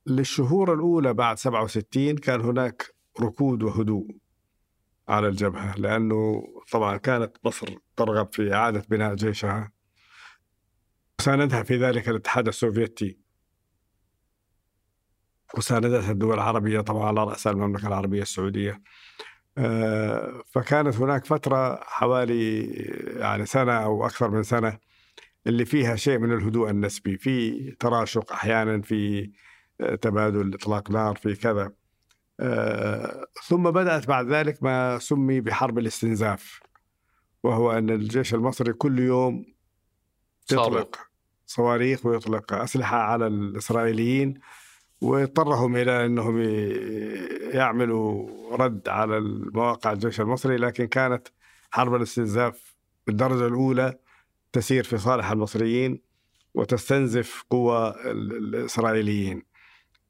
للشهور 0.06 0.74
الأولى 0.74 1.14
بعد 1.14 1.38
67 1.38 2.16
كان 2.16 2.40
هناك 2.40 2.94
ركود 3.20 3.62
وهدوء 3.62 4.16
على 5.08 5.28
الجبهة 5.28 5.74
لأنه 5.76 6.42
طبعا 6.72 6.96
كانت 6.96 7.36
مصر 7.44 7.74
ترغب 7.96 8.32
في 8.32 8.54
إعادة 8.54 8.84
بناء 8.88 9.14
جيشها 9.14 9.72
وساندها 11.26 11.62
في 11.62 11.76
ذلك 11.76 12.08
الاتحاد 12.08 12.48
السوفيتي. 12.48 13.18
وساندتها 15.56 16.10
الدول 16.10 16.34
العربية 16.34 16.80
طبعا 16.80 17.06
على 17.06 17.24
رأس 17.24 17.46
المملكة 17.46 17.88
العربية 17.88 18.22
السعودية. 18.22 18.82
آه، 19.58 20.42
فكانت 20.50 20.96
هناك 20.96 21.24
فترة 21.24 21.80
حوالي 21.82 22.64
يعني 23.16 23.46
سنة 23.46 23.72
أو 23.72 24.06
أكثر 24.06 24.30
من 24.30 24.42
سنة 24.42 24.78
اللي 25.46 25.64
فيها 25.64 25.96
شيء 25.96 26.18
من 26.18 26.32
الهدوء 26.32 26.70
النسبي. 26.70 27.18
في 27.18 27.70
تراشق 27.70 28.32
أحيانا 28.32 28.82
في 28.82 29.30
تبادل 30.02 30.54
إطلاق 30.54 30.90
نار 30.90 31.16
في 31.16 31.34
كذا. 31.34 31.72
آه، 32.40 33.26
ثم 33.48 33.70
بدأت 33.70 34.08
بعد 34.08 34.26
ذلك 34.26 34.62
ما 34.62 34.98
سمي 34.98 35.40
بحرب 35.40 35.78
الاستنزاف 35.78 36.60
وهو 37.42 37.72
أن 37.72 37.90
الجيش 37.90 38.34
المصري 38.34 38.72
كل 38.72 38.98
يوم 38.98 39.56
يطلق 40.52 41.05
صواريخ 41.46 42.06
ويطلق 42.06 42.52
أسلحة 42.52 42.96
على 42.96 43.26
الإسرائيليين 43.26 44.40
واضطرهم 45.00 45.76
إلى 45.76 46.06
إنهم 46.06 46.40
يعملوا 47.54 48.28
رد 48.56 48.88
على 48.88 49.18
المواقع 49.18 49.92
الجيش 49.92 50.20
المصري 50.20 50.56
لكن 50.56 50.86
كانت 50.86 51.28
حرب 51.70 51.94
الاستنزاف 51.94 52.76
بالدرجة 53.06 53.46
الأولى 53.46 53.98
تسير 54.52 54.84
في 54.84 54.98
صالح 54.98 55.30
المصريين 55.30 56.02
وتستنزف 56.54 57.44
قوى 57.50 57.94
الإسرائيليين. 58.04 59.42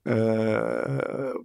آه، 0.06 1.44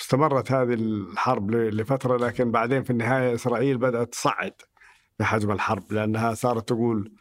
استمرت 0.00 0.52
هذه 0.52 0.74
الحرب 0.74 1.50
لفترة 1.50 2.16
لكن 2.16 2.50
بعدين 2.50 2.82
في 2.82 2.90
النهاية 2.90 3.34
إسرائيل 3.34 3.78
بدأت 3.78 4.12
تصعد 4.12 4.52
بحجم 5.18 5.50
الحرب 5.50 5.92
لأنها 5.92 6.34
صارت 6.34 6.68
تقول 6.68 7.12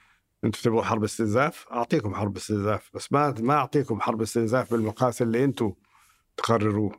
أنتم 0.45 0.61
تبغوا 0.61 0.83
حرب 0.83 1.03
استنزاف 1.03 1.65
أعطيكم 1.71 2.15
حرب 2.15 2.37
استنزاف 2.37 2.89
بس 2.93 3.13
ما 3.13 3.35
ما 3.39 3.53
أعطيكم 3.53 4.01
حرب 4.01 4.21
استنزاف 4.21 4.71
بالمقاس 4.71 5.21
اللي 5.21 5.43
أنتم 5.43 5.73
تقرروه. 6.37 6.91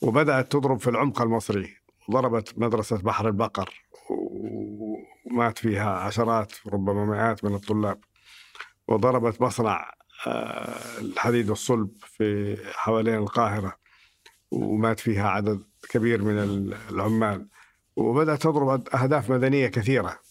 وبدأت 0.00 0.52
تضرب 0.52 0.80
في 0.80 0.90
العمق 0.90 1.22
المصري. 1.22 1.76
ضربت 2.10 2.58
مدرسة 2.58 2.96
بحر 2.96 3.28
البقر 3.28 3.82
ومات 4.10 5.58
فيها 5.58 5.90
عشرات 5.90 6.52
ربما 6.66 7.04
مئات 7.04 7.44
من 7.44 7.54
الطلاب. 7.54 8.00
وضربت 8.88 9.40
مصنع 9.40 9.92
آه، 10.26 10.98
الحديد 11.00 11.50
والصلب 11.50 11.90
في 12.00 12.56
حوالين 12.72 13.14
القاهرة 13.14 13.76
ومات 14.50 15.00
فيها 15.00 15.28
عدد 15.28 15.62
كبير 15.90 16.22
من 16.22 16.38
العمال. 16.90 17.48
وبدأت 17.96 18.42
تضرب 18.42 18.88
أهداف 18.88 19.30
مدنية 19.30 19.66
كثيرة. 19.66 20.25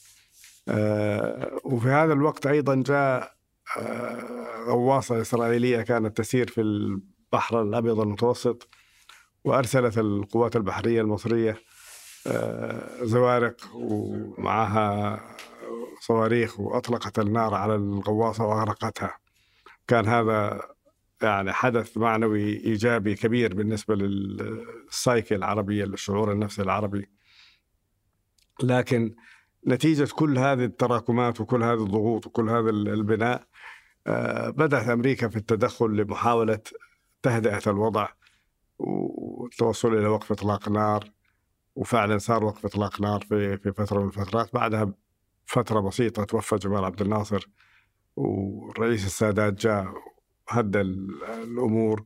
وفي 1.63 1.87
هذا 1.87 2.13
الوقت 2.13 2.47
أيضا 2.47 2.83
جاء 2.85 3.35
آه، 3.77 4.65
غواصة 4.67 5.21
إسرائيلية 5.21 5.81
كانت 5.81 6.17
تسير 6.17 6.47
في 6.47 6.61
البحر 6.61 7.61
الأبيض 7.61 7.99
المتوسط 7.99 8.69
وأرسلت 9.43 9.97
القوات 9.97 10.55
البحرية 10.55 11.01
المصرية 11.01 11.57
آه، 12.27 13.03
زوارق 13.03 13.55
ومعها 13.75 15.21
صواريخ 16.01 16.59
وأطلقت 16.59 17.19
النار 17.19 17.53
على 17.53 17.75
الغواصة 17.75 18.45
وأغرقتها. 18.45 19.17
كان 19.87 20.07
هذا 20.07 20.61
يعني 21.21 21.53
حدث 21.53 21.97
معنوي 21.97 22.65
إيجابي 22.65 23.15
كبير 23.15 23.53
بالنسبة 23.53 23.95
للسايكل 23.95 25.35
العربية 25.35 25.85
للشعور 25.85 26.31
النفسي 26.31 26.61
العربي. 26.61 27.09
لكن 28.63 29.15
نتيجة 29.67 30.07
كل 30.13 30.37
هذه 30.37 30.63
التراكمات 30.63 31.41
وكل 31.41 31.63
هذه 31.63 31.83
الضغوط 31.83 32.27
وكل 32.27 32.49
هذا 32.49 32.69
البناء 32.69 33.43
آه، 34.07 34.49
بدأت 34.49 34.87
أمريكا 34.89 35.27
في 35.27 35.35
التدخل 35.35 35.85
لمحاولة 35.85 36.59
تهدئة 37.23 37.61
الوضع 37.67 38.07
والتوصل 38.79 39.93
إلى 39.93 40.07
وقف 40.07 40.31
إطلاق 40.31 40.69
نار 40.69 41.11
وفعلا 41.75 42.17
صار 42.17 42.43
وقف 42.43 42.65
إطلاق 42.65 43.01
نار 43.01 43.21
في 43.21 43.57
في 43.57 43.71
فترة 43.71 43.99
من 43.99 44.07
الفترات. 44.07 44.53
بعدها 44.53 44.93
فترة 45.45 45.79
بسيطة 45.79 46.23
توفى 46.23 46.55
جمال 46.55 46.85
عبد 46.85 47.01
الناصر 47.01 47.49
والرئيس 48.15 49.05
السادات 49.05 49.53
جاء 49.53 49.93
هدى 50.49 50.81
الأمور 50.81 52.05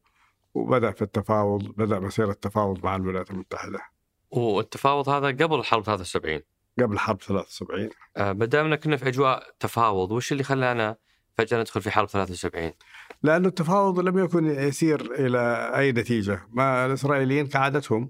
وبدأ 0.53 0.91
في 0.91 1.01
التفاوض 1.01 1.64
بدأ 1.64 1.99
مسيرة 1.99 2.32
التفاوض 2.32 2.86
مع 2.86 2.95
الولايات 2.95 3.32
المتحدة. 3.32 3.80
والتفاوض 4.32 5.10
هذا 5.10 5.28
قبل 5.28 5.64
حرب 5.64 5.84
73 5.84 6.41
قبل 6.82 6.99
حرب 6.99 7.21
73 7.21 7.89
آه 8.17 8.34
ما 8.34 8.45
دامنا 8.45 8.75
كنا 8.75 8.97
في 8.97 9.07
أجواء 9.07 9.43
تفاوض 9.59 10.11
وش 10.11 10.32
اللي 10.32 10.43
خلانا 10.43 10.97
فجأة 11.38 11.59
ندخل 11.59 11.82
في 11.82 11.91
حرب 11.91 12.07
73 12.07 12.71
لأن 13.23 13.45
التفاوض 13.45 13.99
لم 13.99 14.17
يكن 14.17 14.45
يسير 14.45 15.01
إلى 15.25 15.71
أي 15.75 15.91
نتيجة. 15.91 16.41
ما 16.49 16.86
الإسرائيليين 16.86 17.47
كعادتهم 17.47 18.09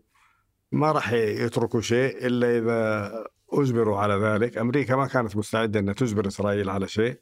ما 0.72 0.91
راح 0.91 1.11
يتركوا 1.11 1.82
شيء 1.82 2.28
إلا 2.28 2.57
إذا 2.57 3.11
أجبروا 3.53 3.97
على 3.97 4.13
ذلك. 4.13 4.57
أمريكا 4.57 4.95
ما 4.95 5.07
كانت 5.07 5.36
مستعدة 5.36 5.80
أن 5.80 5.95
تجبر 5.95 6.28
إسرائيل 6.28 6.70
على 6.70 6.88
شيء. 6.88 7.20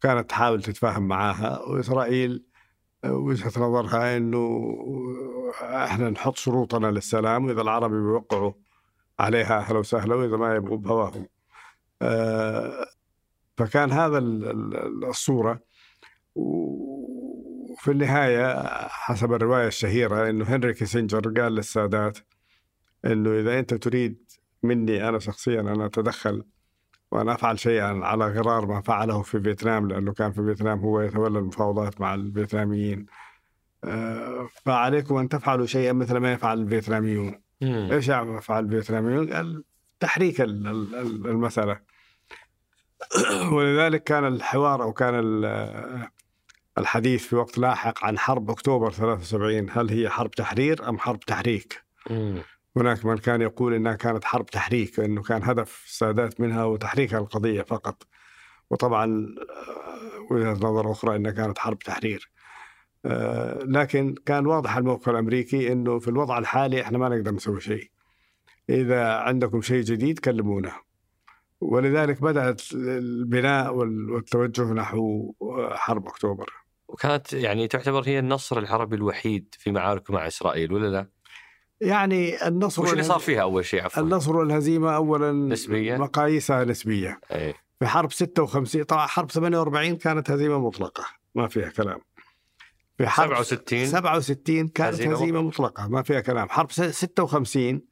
كانت 0.00 0.30
تحاول 0.30 0.62
تتفاهم 0.62 1.08
معها 1.08 1.60
وإسرائيل 1.62 2.44
وجهة 3.04 3.52
نظرها 3.56 4.16
أنه 4.16 4.76
إحنا 5.62 6.10
نحط 6.10 6.36
شروطنا 6.36 6.86
للسلام. 6.86 7.46
وإذا 7.46 7.60
العرب 7.60 7.90
بيوقعوا 7.90 8.52
عليها 9.18 9.58
أهلا 9.58 9.78
وسهلا 9.78 10.14
واذا 10.14 10.36
ما 10.36 10.54
يبغوا 10.54 10.76
بهواهم. 10.78 11.26
آه، 12.02 12.86
فكان 13.56 13.92
هذا 13.92 14.18
الصورة. 15.08 15.60
وفي 16.34 17.90
النهاية 17.90 18.66
حسب 18.88 19.32
الرواية 19.32 19.66
الشهيرة 19.66 20.30
إنه 20.30 20.44
هنري 20.44 20.74
كيسنجر 20.74 21.40
قال 21.40 21.54
للسادات 21.54 22.18
إنه 23.04 23.40
إذا 23.40 23.58
أنت 23.58 23.74
تريد 23.74 24.32
مني 24.62 25.08
أنا 25.08 25.18
شخصيا 25.18 25.60
أن 25.60 25.80
أتدخل 25.80 26.44
وأن 27.12 27.28
أفعل 27.28 27.58
شيئا 27.58 28.00
على 28.04 28.26
غرار 28.26 28.66
ما 28.66 28.80
فعله 28.80 29.22
في 29.22 29.40
فيتنام 29.40 29.88
لأنه 29.88 30.12
كان 30.12 30.32
في 30.32 30.44
فيتنام 30.44 30.78
هو 30.78 31.00
يتولى 31.00 31.38
المفاوضات 31.38 32.00
مع 32.00 32.14
الفيتناميين. 32.14 33.06
آه، 33.84 34.48
فعليكم 34.64 35.16
أن 35.16 35.28
تفعلوا 35.28 35.66
شيئا 35.66 35.92
مثل 35.92 36.16
ما 36.16 36.32
يفعل 36.32 36.60
الفيتناميون. 36.60 37.45
مم. 37.60 37.88
إيش 37.92 38.06
فعل 38.40 38.64
الفيتناميون؟ 38.64 39.32
قال 39.32 39.64
تحريك 40.00 40.40
المسألة 40.40 41.80
ولذلك 43.52 44.04
كان 44.04 44.26
الحوار 44.26 44.82
أو 44.82 44.92
كان 44.92 45.14
الحديث 46.78 47.26
في 47.26 47.36
وقت 47.36 47.58
لاحق 47.58 48.04
عن 48.04 48.18
حرب 48.18 48.50
أكتوبر 48.50 48.90
73 48.90 49.70
هل 49.70 49.90
هي 49.90 50.08
حرب 50.08 50.30
تحرير 50.30 50.88
أم 50.88 50.98
حرب 50.98 51.20
تحريك؟ 51.20 51.84
مم. 52.10 52.42
هناك 52.76 53.04
من 53.04 53.18
كان 53.18 53.42
يقول 53.42 53.74
إنها 53.74 53.94
كانت 53.94 54.24
حرب 54.24 54.46
تحريك 54.46 55.00
إنه 55.00 55.22
كان 55.22 55.42
هدف 55.42 55.84
السادات 55.86 56.40
منها 56.40 56.64
وتحريك 56.64 57.14
القضية 57.14 57.62
فقط 57.62 58.02
وطبعا 58.70 59.04
آه، 59.04 60.32
وجهة 60.32 60.52
نظر 60.52 60.92
أخرى 60.92 61.16
إنها 61.16 61.32
كانت 61.32 61.58
حرب 61.58 61.78
تحرير 61.78 62.30
لكن 63.64 64.14
كان 64.26 64.46
واضح 64.46 64.76
الموقف 64.76 65.08
الأمريكي 65.08 65.72
إنه 65.72 65.98
في 65.98 66.08
الوضع 66.08 66.38
الحالي 66.38 66.82
إحنا 66.82 66.98
ما 66.98 67.08
نقدر 67.08 67.30
نسوي 67.30 67.60
شيء. 67.60 67.90
إذا 68.70 69.12
عندكم 69.12 69.60
شيء 69.60 69.82
جديد 69.82 70.18
كلمونا. 70.18 70.72
ولذلك 71.60 72.22
بدأت 72.22 72.62
البناء 72.74 73.74
والتوجه 73.74 74.62
نحو 74.62 75.34
حرب 75.72 76.06
أكتوبر. 76.06 76.52
وكانت 76.88 77.32
يعني 77.32 77.68
تعتبر 77.68 78.02
هي 78.06 78.18
النصر 78.18 78.58
العربي 78.58 78.96
الوحيد 78.96 79.54
في 79.58 79.72
معاركه 79.72 80.14
مع 80.14 80.26
إسرائيل 80.26 80.72
ولا 80.72 80.86
لا؟ 80.86 81.08
يعني 81.80 82.46
النصر 82.46 82.82
وش 82.82 82.92
اللي 82.92 83.02
صار 83.02 83.18
فيها 83.18 83.42
أول 83.42 83.64
شيء 83.64 83.84
عفوا؟ 83.84 84.02
النصر 84.02 84.36
والهزيمة 84.36 84.96
اولا 84.96 85.32
نسبيا 85.32 85.98
مقاييسها 85.98 86.64
نسبية. 86.64 87.20
أي. 87.32 87.54
في 87.78 87.86
حرب 87.86 88.12
56 88.12 88.82
طبعا 88.82 89.06
حرب 89.06 89.30
48 89.30 89.96
كانت 89.96 90.30
هزيمة 90.30 90.58
مطلقة 90.58 91.04
ما 91.34 91.48
فيها 91.48 91.68
كلام. 91.68 91.98
في 92.98 93.06
حرب 93.08 93.42
67 93.42 93.86
67 93.86 94.68
كانت 94.68 94.94
هزيمة, 94.94 95.14
هزيمة 95.14 95.42
مطلقة. 95.42 95.88
ما 95.88 96.02
فيها 96.02 96.20
كلام. 96.20 96.48
حرب 96.48 96.72
56 96.72 97.82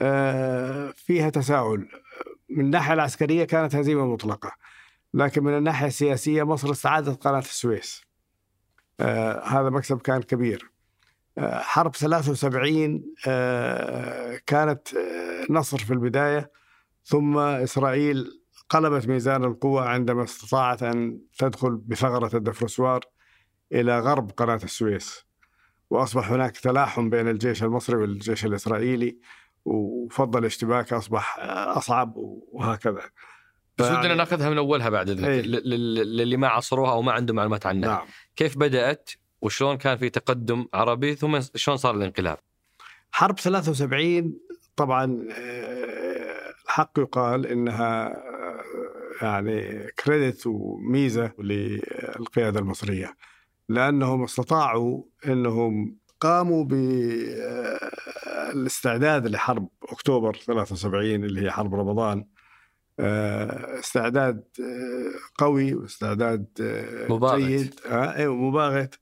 آه، 0.00 0.92
فيها 0.96 1.30
تساؤل. 1.30 1.88
من 2.48 2.64
الناحية 2.64 2.94
العسكرية 2.94 3.44
كانت 3.44 3.74
هزيمة 3.74 4.06
مطلقة 4.06 4.52
لكن 5.14 5.44
من 5.44 5.58
الناحية 5.58 5.86
السياسية 5.86 6.42
مصر 6.42 6.70
استعادت 6.70 7.26
قناة 7.26 7.38
السويس. 7.38 8.02
آه، 9.00 9.44
هذا 9.44 9.70
مكسب 9.70 10.00
كان 10.00 10.22
كبير. 10.22 10.70
آه، 11.38 11.60
حرب 11.60 11.96
73 11.96 13.04
كانت 14.46 14.88
نصر 15.50 15.78
في 15.78 15.90
البداية 15.92 16.50
ثم 17.04 17.38
إسرائيل 17.38 18.40
قلبت 18.68 19.08
ميزان 19.08 19.44
القوة 19.44 19.88
عندما 19.88 20.24
استطاعت 20.24 20.82
أن 20.82 21.20
تدخل 21.38 21.76
بثغرة 21.76 22.36
الدفرسوار 22.36 23.00
إلى 23.72 24.00
غرب 24.00 24.30
قناة 24.30 24.60
السويس 24.64 25.26
وأصبح 25.90 26.30
هناك 26.30 26.56
تلاحم 26.56 27.10
بين 27.10 27.28
الجيش 27.28 27.62
المصري 27.62 27.96
والجيش 27.96 28.44
الإسرائيلي 28.44 29.18
وفضل 29.64 30.40
الاشتباك 30.40 30.92
أصبح 30.92 31.38
أصعب 31.76 32.12
وهكذا 32.52 33.02
بس 33.78 33.86
ودنا 33.86 34.14
ناخذها 34.14 34.50
من 34.50 34.58
أولها 34.58 34.88
بعد 34.88 35.10
اذنك 35.10 35.28
إيه؟ 35.28 35.42
للي 35.42 36.36
ما 36.36 36.48
عصروها 36.48 36.92
أو 36.92 37.02
ما 37.02 37.12
عندهم 37.12 37.36
معلومات 37.36 37.66
عنها 37.66 37.90
نعم. 37.90 38.06
كيف 38.36 38.58
بدأت 38.58 39.10
وشلون 39.40 39.76
كان 39.76 39.96
في 39.96 40.10
تقدم 40.10 40.66
عربي 40.74 41.14
ثم 41.14 41.40
شلون 41.54 41.76
صار 41.76 41.94
الانقلاب 41.94 42.38
حرب 43.12 43.38
73 43.38 44.38
طبعا 44.76 45.28
آه، 45.32 46.54
الحق 46.64 46.98
يقال 46.98 47.46
إنها 47.46 48.06
آه، 48.06 48.62
يعني 49.22 49.86
كريدت 50.04 50.46
وميزة 50.46 51.32
للقيادة 51.38 52.60
المصرية 52.60 53.16
لأنهم 53.68 54.24
استطاعوا 54.24 55.02
إنهم 55.26 55.98
قاموا 56.20 56.64
بالاستعداد 58.54 59.26
لحرب 59.26 59.68
أكتوبر 59.82 60.36
73 60.36 61.24
اللي 61.24 61.40
هي 61.42 61.50
حرب 61.50 61.74
رمضان. 61.74 62.26
آه، 63.00 63.78
استعداد 63.78 64.44
آه، 64.60 65.12
قوي 65.38 65.74
واستعداد 65.74 66.46
آه، 66.60 67.12
مباغت. 67.12 67.40
جيد. 67.40 67.74
أيوه 67.86 68.34
مباغت. 68.34 69.00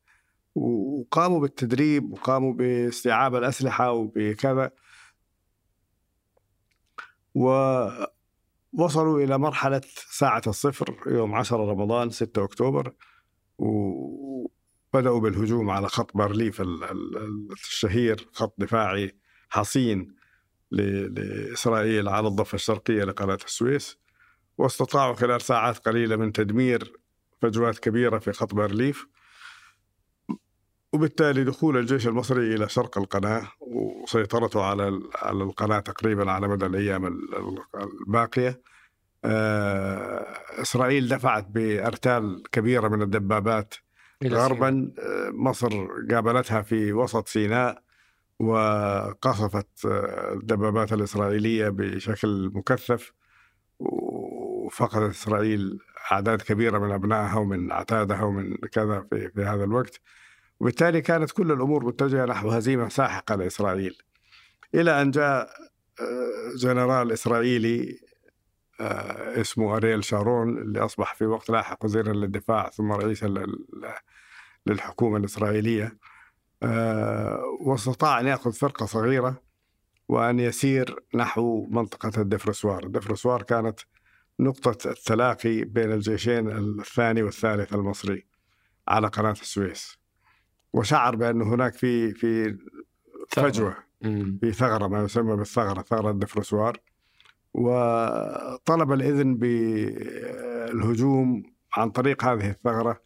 وقاموا 0.55 1.41
بالتدريب 1.41 2.13
وقاموا 2.13 2.53
باستيعاب 2.53 3.35
الأسلحة 3.35 3.93
وبكذا. 3.93 4.71
ووصلوا 7.35 8.09
إلى 9.21 9.39
مرحلة 9.39 9.81
ساعة 10.11 10.43
الصفر 10.47 10.99
يوم 11.07 11.35
10 11.35 11.57
رمضان 11.71 12.11
6 12.11 12.45
أكتوبر. 12.45 12.93
و 13.59 14.47
بدأوا 14.97 15.21
بالهجوم 15.21 15.71
على 15.71 15.89
خط 15.89 16.17
بارليف 16.17 16.63
الشهير 17.65 18.29
خط 18.33 18.55
دفاعي 18.59 19.17
حصين 19.49 20.17
لإسرائيل 20.71 22.09
على 22.09 22.29
الضفة 22.29 22.55
الشرقية 22.55 23.05
لقناة 23.05 23.39
السويس 23.45 23.99
واستطاعوا 24.59 25.15
خلال 25.15 25.41
ساعات 25.41 25.79
قليلة 25.79 26.17
من 26.17 26.33
تدمير 26.33 26.93
فجوات 27.43 27.79
كبيرة 27.79 28.19
في 28.19 28.33
خط 28.33 28.55
بارليف 28.55 29.07
وبالتالي 30.93 31.45
دخول 31.45 31.77
الجيش 31.77 32.07
المصري 32.07 32.55
إلى 32.55 32.69
شرق 32.69 32.99
القناة 32.99 33.49
وسيطرته 33.61 34.63
على 34.63 35.01
على 35.15 35.45
القناة 35.45 35.79
تقريبا 35.81 36.31
على 36.31 36.49
مدى 36.49 36.67
الأيام 36.67 37.07
الباقية. 38.01 38.63
آه، 39.25 40.27
إسرائيل 40.63 41.09
دفعت 41.09 41.47
بأرتال 41.49 42.43
كبيرة 42.53 42.89
من 42.89 43.03
الدبابات 43.03 43.75
غربا 44.25 44.93
آه، 44.99 45.31
مصر 45.31 45.87
قابلتها 46.11 46.63
في 46.63 46.93
وسط 46.93 47.29
سيناء 47.29 47.83
وقصفت 48.39 49.87
آه، 49.87 50.33
الدبابات 50.33 50.93
الإسرائيلية 50.93 51.69
بشكل 51.69 52.51
مكثف 52.55 53.13
وفقدت 53.79 55.11
إسرائيل 55.11 55.79
أعداد 56.13 56.43
كبيرة 56.43 56.79
من 56.79 56.91
أبنائها 56.91 57.37
ومن 57.37 57.73
عتادها 57.73 58.23
ومن 58.23 58.57
كذا 58.57 59.07
في, 59.11 59.31
في 59.31 59.43
هذا 59.43 59.65
الوقت. 59.65 60.01
وبالتالي 60.61 61.01
كانت 61.01 61.31
كل 61.31 61.53
الأمور 61.53 61.85
متجهة 61.85 62.25
نحو 62.25 62.51
هزيمة 62.51 62.89
ساحقة 62.89 63.35
لإسرائيل. 63.35 63.99
إلى 64.75 65.03
أن 65.03 65.11
جاء 65.11 65.49
جنرال 66.57 67.13
إسرائيلي 67.13 67.91
آه، 67.91 68.06
اسمه 68.81 69.77
أريل 69.77 70.05
شارون 70.05 70.59
اللي 70.59 70.81
أصبح 70.85 71.15
في 71.15 71.27
وقت 71.27 71.51
لاحق 71.51 71.85
وزيرا 71.85 72.13
للدفاع 72.13 72.71
ثم 72.71 72.93
رئيسا 72.93 73.47
للحكومة 74.67 75.17
الإسرائيلية. 75.17 75.99
آه، 76.63 77.43
وأستطاع 77.61 78.21
أن 78.21 78.27
يأخذ 78.27 78.53
فرقة 78.53 78.87
صغيرة 78.87 79.43
وأن 80.09 80.41
يسير 80.41 81.05
نحو 81.15 81.67
منطقة 81.71 82.23
الدفرسوار. 82.23 82.85
الدفرسوار 82.85 83.43
كانت 83.43 83.81
نقطة 84.41 84.91
التلاقي 84.91 85.65
بين 85.65 85.93
الجيشين 85.93 86.49
الثاني 86.81 87.23
والثالث 87.23 87.75
المصري 87.75 88.27
على 88.89 89.09
قناة 89.09 89.33
السويس. 89.33 89.99
وشعر 90.73 91.17
بأن 91.17 91.43
هناك 91.43 91.75
في 91.75 92.15
في 92.15 92.59
فجوة 93.29 93.77
في 94.41 94.53
ثغرة 94.53 94.87
ما 94.87 95.05
يسمى 95.05 95.37
بالثغرة 95.37 95.83
ثغرة 95.83 96.11
الدفرسوار. 96.11 96.81
وطلب 97.57 98.93
الإذن 98.93 99.37
بالهجوم 99.37 101.43
عن 101.77 101.91
طريق 101.91 102.25
هذه 102.25 102.51
الثغرة 102.51 103.03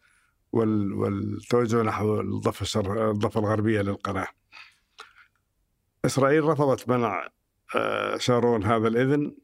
والتوجه 0.51 1.81
نحو 1.81 2.19
الضفة 2.19 2.61
الشر... 2.61 3.11
الضفة 3.11 3.39
الغربية 3.39 3.81
للقناة. 3.81 4.27
إسرائيل 6.05 6.43
رفضت 6.43 6.89
منع 6.89 7.29
آه، 7.75 8.17
شارون 8.17 8.63
هذا 8.63 8.87
الإذن 8.87 9.35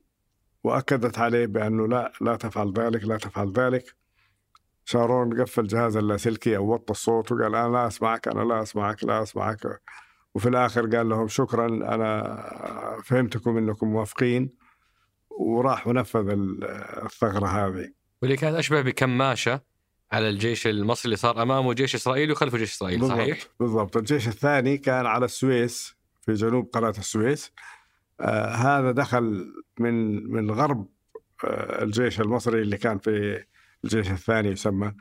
وأكدت 0.63 1.19
عليه 1.19 1.45
بأنه 1.45 1.87
لا 1.87 2.13
لا 2.21 2.35
تفعل 2.35 2.73
ذلك 2.73 3.03
لا 3.03 3.17
تفعل 3.17 3.51
ذلك. 3.51 3.95
شارون 4.85 5.41
قفل 5.41 5.67
جهاز 5.67 5.97
اللاسلكي 5.97 6.57
أو 6.57 6.73
وطى 6.73 6.91
الصوت 6.91 7.31
وقال 7.31 7.55
أنا 7.55 7.73
لا 7.73 7.87
أسمعك 7.87 8.27
أنا 8.27 8.41
لا 8.41 8.61
أسمعك 8.61 9.03
لا 9.03 9.23
أسمعك. 9.23 9.81
وفي 10.35 10.49
الآخر 10.49 10.97
قال 10.97 11.09
لهم 11.09 11.27
شكرا 11.27 11.67
أنا 11.67 12.99
فهمتكم 13.03 13.57
أنكم 13.57 13.87
موافقين. 13.87 14.66
وراح 15.39 15.87
ونفذ 15.87 16.27
الثغرة 17.05 17.47
هذه. 17.47 17.89
واللي 18.21 18.37
كانت 18.37 18.55
أشبه 18.55 18.81
بكماشه 18.81 19.61
على 20.11 20.29
الجيش 20.29 20.67
المصري 20.67 21.05
اللي 21.05 21.15
صار 21.15 21.41
أمامه 21.41 21.73
جيش 21.73 21.95
اسرائيل 21.95 22.31
وخلفه 22.31 22.57
جيش 22.57 22.73
اسرائيل 22.73 22.99
بالضبط 22.99 23.17
صحيح؟ 23.17 23.39
بالضبط. 23.59 23.97
الجيش 23.97 24.27
الثاني 24.27 24.77
كان 24.77 25.05
على 25.05 25.25
السويس 25.25 25.95
في 26.21 26.33
جنوب 26.33 26.69
قناة 26.73 26.89
السويس. 26.89 27.51
آه 28.21 28.47
هذا 28.55 28.91
دخل 28.91 29.53
من 29.79 30.27
من 30.31 30.51
غرب 30.51 30.87
آه 31.43 31.83
الجيش 31.83 32.21
المصري 32.21 32.61
اللي 32.61 32.77
كان 32.77 32.97
في 32.97 33.43
الجيش 33.83 34.11
الثاني 34.11 34.49
يسمى 34.49 34.93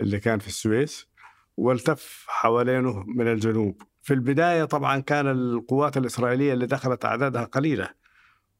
اللي 0.00 0.20
كان 0.20 0.38
في 0.38 0.48
السويس 0.48 1.08
والتف 1.56 2.24
حوالينه 2.28 3.04
من 3.06 3.28
الجنوب. 3.28 3.82
في 4.02 4.14
البداية 4.14 4.64
طبعا 4.64 5.00
كان 5.00 5.30
القوات 5.30 5.96
الإسرائيلية 5.96 6.52
اللي 6.52 6.66
دخلت 6.66 7.04
أعدادها 7.04 7.44
قليلة. 7.44 8.03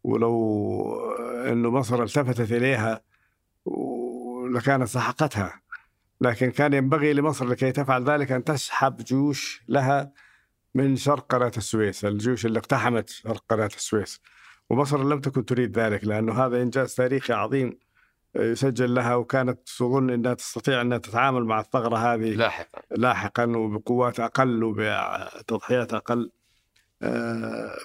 ولو 0.05 1.15
إنه 1.53 1.71
مصر 1.71 2.03
التفتت 2.03 2.53
إليها 2.53 3.01
لكانت 4.55 4.89
سحقتها 4.89 5.61
لكن 6.21 6.51
كان 6.51 6.73
ينبغي 6.73 7.13
لمصر 7.13 7.49
لكي 7.49 7.73
تفعل 7.73 8.05
ذلك 8.05 8.33
أن 8.33 8.45
تسحب 8.45 8.97
جيوش 8.97 9.63
لها 9.69 10.13
من 10.75 10.97
شرق 10.97 11.27
قناة 11.27 11.53
السويس، 11.57 12.05
الجيوش 12.05 12.47
اللي 12.47 12.59
اقتحمت 12.59 13.09
شرق 13.09 13.45
قناة 13.49 13.67
السويس. 13.67 14.21
ومصر 14.71 15.05
لم 15.05 15.21
تكن 15.21 15.45
تريد 15.45 15.79
ذلك 15.79 16.05
لأنه 16.05 16.45
هذا 16.45 16.63
إنجاز 16.63 16.95
تاريخي 16.95 17.33
عظيم 17.33 17.79
يسجل 18.37 18.95
لها 18.95 19.15
وكانت 19.15 19.59
تظن 19.69 20.11
إنها 20.11 20.35
تستطيع 20.35 20.81
أنها 20.81 20.99
تتعامل 20.99 21.45
مع 21.45 21.61
الثغرة 21.61 21.97
هذه 21.97 22.35
لاحقا. 22.35 22.83
لاحقا 22.91 23.45
وبقوات 23.45 24.21
أقل 24.21 24.65
وبتضحيات 24.65 25.95
أقل. 25.95 26.23
آه، 26.23 26.44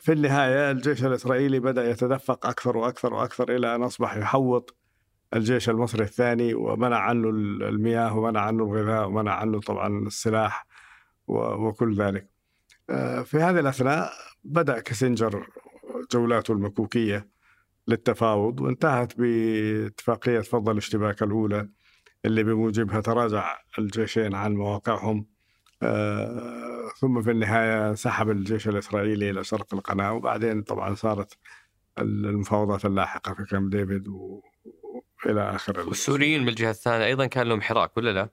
في 0.01 0.11
النهاية 0.11 0.72
الجيش 0.72 1.05
الإسرائيلي 1.05 1.59
بدأ 1.59 1.89
يتدفق 1.89 2.45
أكثر 2.45 2.78
وأكثر 2.78 3.13
وأكثر 3.13 3.55
إلى 3.55 3.76
أن 3.76 3.84
أصبح 3.84 4.17
يحوط 4.17 4.76
الجيش 5.34 5.70
المصري 5.70 6.03
الثاني 6.03 6.53
ومنع 6.53 6.97
عنه 6.97 7.30
المياه 7.30 8.17
ومنع 8.17 8.41
عنه 8.41 8.63
الغذاء 8.63 9.07
ومنع 9.07 9.34
عنه 9.34 9.59
طبعا 9.59 10.07
السلاح 10.07 10.67
وكل 11.28 11.95
ذلك. 11.95 12.30
آه، 12.89 13.22
في 13.22 13.38
هذه 13.38 13.59
الأثناء 13.59 14.11
بدأ 14.43 14.80
كسنجر 14.80 15.47
جولاته 16.11 16.51
المكوكية 16.51 17.30
للتفاوض 17.88 18.61
وانتهت 18.61 19.20
باتفاقية 19.20 20.39
فض 20.39 20.70
الاشتباك 20.70 21.24
الأولى 21.24 21.70
اللي 22.26 22.43
بموجبها 22.43 23.01
تراجع 23.01 23.57
الجيشين 23.80 24.36
عن 24.36 24.53
مواقعهم 24.53 25.17
آه، 25.17 25.39
ثم 27.00 27.22
في 27.22 27.32
النهاية 27.32 27.94
سحب 27.94 28.30
الجيش 28.30 28.68
الإسرائيلي 28.68 29.30
إلى 29.30 29.44
شرق 29.44 29.74
القناة 29.74 30.14
وبعدين 30.14 30.62
طبعا 30.62 30.96
صارت 30.96 31.38
المفاوضات 32.00 32.86
اللاحقة 32.86 33.34
في 33.34 33.44
كامب 33.44 33.70
ديفيد 33.70 34.08
وإلى 34.08 35.56
آخره 35.56 35.88
والسوريين 35.88 36.42
من 36.42 36.48
الجهة 36.48 36.70
الثانية 36.70 37.06
أيضا 37.06 37.26
كان 37.26 37.48
لهم 37.48 37.62
حراك 37.62 37.98
ولا 37.98 38.14
لا؟ 38.14 38.30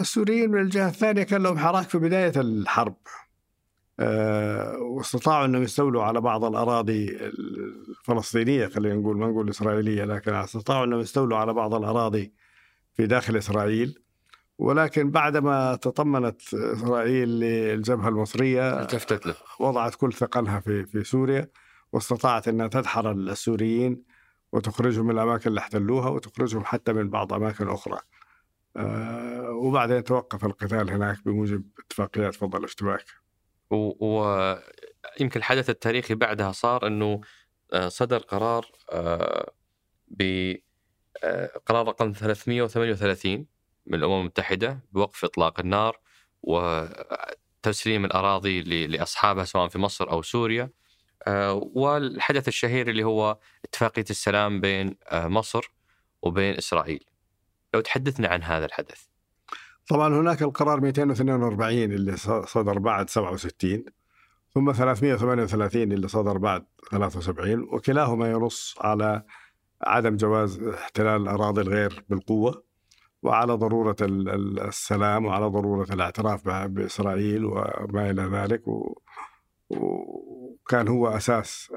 السوريين 0.00 0.50
من 0.50 0.60
الجهة 0.60 0.88
الثانية 0.88 1.22
كان 1.22 1.42
لهم 1.42 1.58
حراك 1.58 1.88
في 1.88 1.98
بداية 1.98 2.32
الحرب 2.36 2.96
أه 4.00 4.76
واستطاعوا 4.78 5.44
أنهم 5.44 5.62
يستولوا 5.62 6.02
على 6.02 6.20
بعض 6.20 6.44
الأراضي 6.44 7.16
الفلسطينية 7.16 8.66
خلينا 8.68 8.94
نقول 8.94 9.16
ما 9.16 9.26
نقول 9.26 9.44
الإسرائيلية 9.44 10.04
لكن 10.04 10.34
استطاعوا 10.34 10.84
أنهم 10.84 11.00
يستولوا 11.00 11.38
على 11.38 11.52
بعض 11.52 11.74
الأراضي 11.74 12.32
في 12.94 13.06
داخل 13.06 13.36
إسرائيل 13.36 14.01
ولكن 14.62 15.10
بعدما 15.10 15.76
تطمنت 15.76 16.54
إسرائيل 16.54 17.28
للجبهة 17.28 18.08
المصرية 18.08 18.82
التفتت 18.82 19.26
له 19.26 19.34
وضعت 19.60 19.94
كل 19.94 20.12
ثقلها 20.12 20.60
في 20.60 20.86
في 20.86 21.04
سوريا 21.04 21.48
واستطاعت 21.92 22.48
إنها 22.48 22.68
تدحر 22.68 23.12
السوريين 23.12 24.02
وتخرجهم 24.52 25.06
من 25.06 25.10
الأماكن 25.10 25.50
اللي 25.50 25.60
احتلوها 25.60 26.08
وتخرجهم 26.08 26.64
حتى 26.64 26.92
من 26.92 27.10
بعض 27.10 27.32
أماكن 27.32 27.68
أخرى. 27.68 27.98
آه 28.76 29.50
وبعدين 29.50 30.04
توقف 30.04 30.44
القتال 30.44 30.90
هناك 30.90 31.24
بموجب 31.24 31.64
اتفاقيات 31.78 32.34
فض 32.34 32.56
الاشتباك. 32.56 33.04
ويمكن 33.70 35.36
الحدث 35.36 35.70
التاريخي 35.70 36.14
بعدها 36.14 36.52
صار 36.52 36.86
إنه 36.86 37.20
آه، 37.72 37.88
صدر 37.88 38.18
قرار 38.18 38.66
آه، 38.92 39.52
ب 40.08 40.54
قرار 41.66 41.88
رقم 41.88 42.12
338 42.12 43.51
من 43.86 43.94
الأمم 43.94 44.20
المتحدة 44.20 44.80
بوقف 44.92 45.24
إطلاق 45.24 45.60
النار 45.60 45.98
وتسليم 46.42 48.04
الأراضي 48.04 48.86
لأصحابها 48.86 49.44
سواء 49.44 49.68
في 49.68 49.78
مصر 49.78 50.10
أو 50.10 50.22
سوريا 50.22 50.70
آه، 51.26 51.70
والحدث 51.74 52.48
الشهير 52.48 52.88
اللي 52.90 53.04
هو 53.04 53.38
اتفاقية 53.64 54.04
السلام 54.10 54.60
بين 54.60 54.96
آه، 55.08 55.28
مصر 55.28 55.72
وبين 56.22 56.54
إسرائيل. 56.54 57.04
لو 57.74 57.80
تحدثنا 57.80 58.28
عن 58.28 58.42
هذا 58.42 58.64
الحدث. 58.64 59.04
طبعا 59.88 60.14
هناك 60.14 60.42
القرار 60.42 60.80
242 60.80 61.92
اللي 61.92 62.16
صدر 62.46 62.78
بعد 62.78 63.10
67 63.10 63.84
ثم 64.54 64.72
338 64.72 65.92
اللي 65.92 66.08
صدر 66.08 66.38
بعد 66.38 66.64
73 66.90 67.60
وكلاهما 67.62 68.30
ينص 68.30 68.74
على 68.80 69.22
عدم 69.82 70.16
جواز 70.16 70.62
احتلال 70.62 71.22
الأراضي 71.22 71.60
الغير 71.60 72.04
بالقوة 72.08 72.64
وعلى 73.22 73.52
ضرورة 73.52 73.96
السلام 74.00 75.24
وعلى 75.24 75.46
ضرورة 75.46 75.86
الاعتراف 75.92 76.48
بإسرائيل 76.48 77.44
وما 77.44 78.10
إلى 78.10 78.22
ذلك 78.22 78.62
وكان 79.70 80.88
هو 80.88 81.08
أساس 81.08 81.72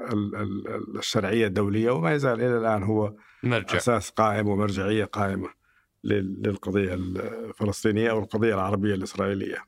الشرعية 0.98 1.46
الدولية 1.46 1.90
وما 1.90 2.14
يزال 2.14 2.40
إلى 2.40 2.58
الآن 2.58 2.82
هو 2.82 3.14
مرجع. 3.42 3.76
أساس 3.76 4.10
قائم 4.10 4.48
ومرجعية 4.48 5.04
قائمة 5.04 5.48
للقضية 6.04 6.94
الفلسطينية 6.94 8.12
والقضية 8.12 8.54
العربية 8.54 8.94
الإسرائيلية. 8.94 9.64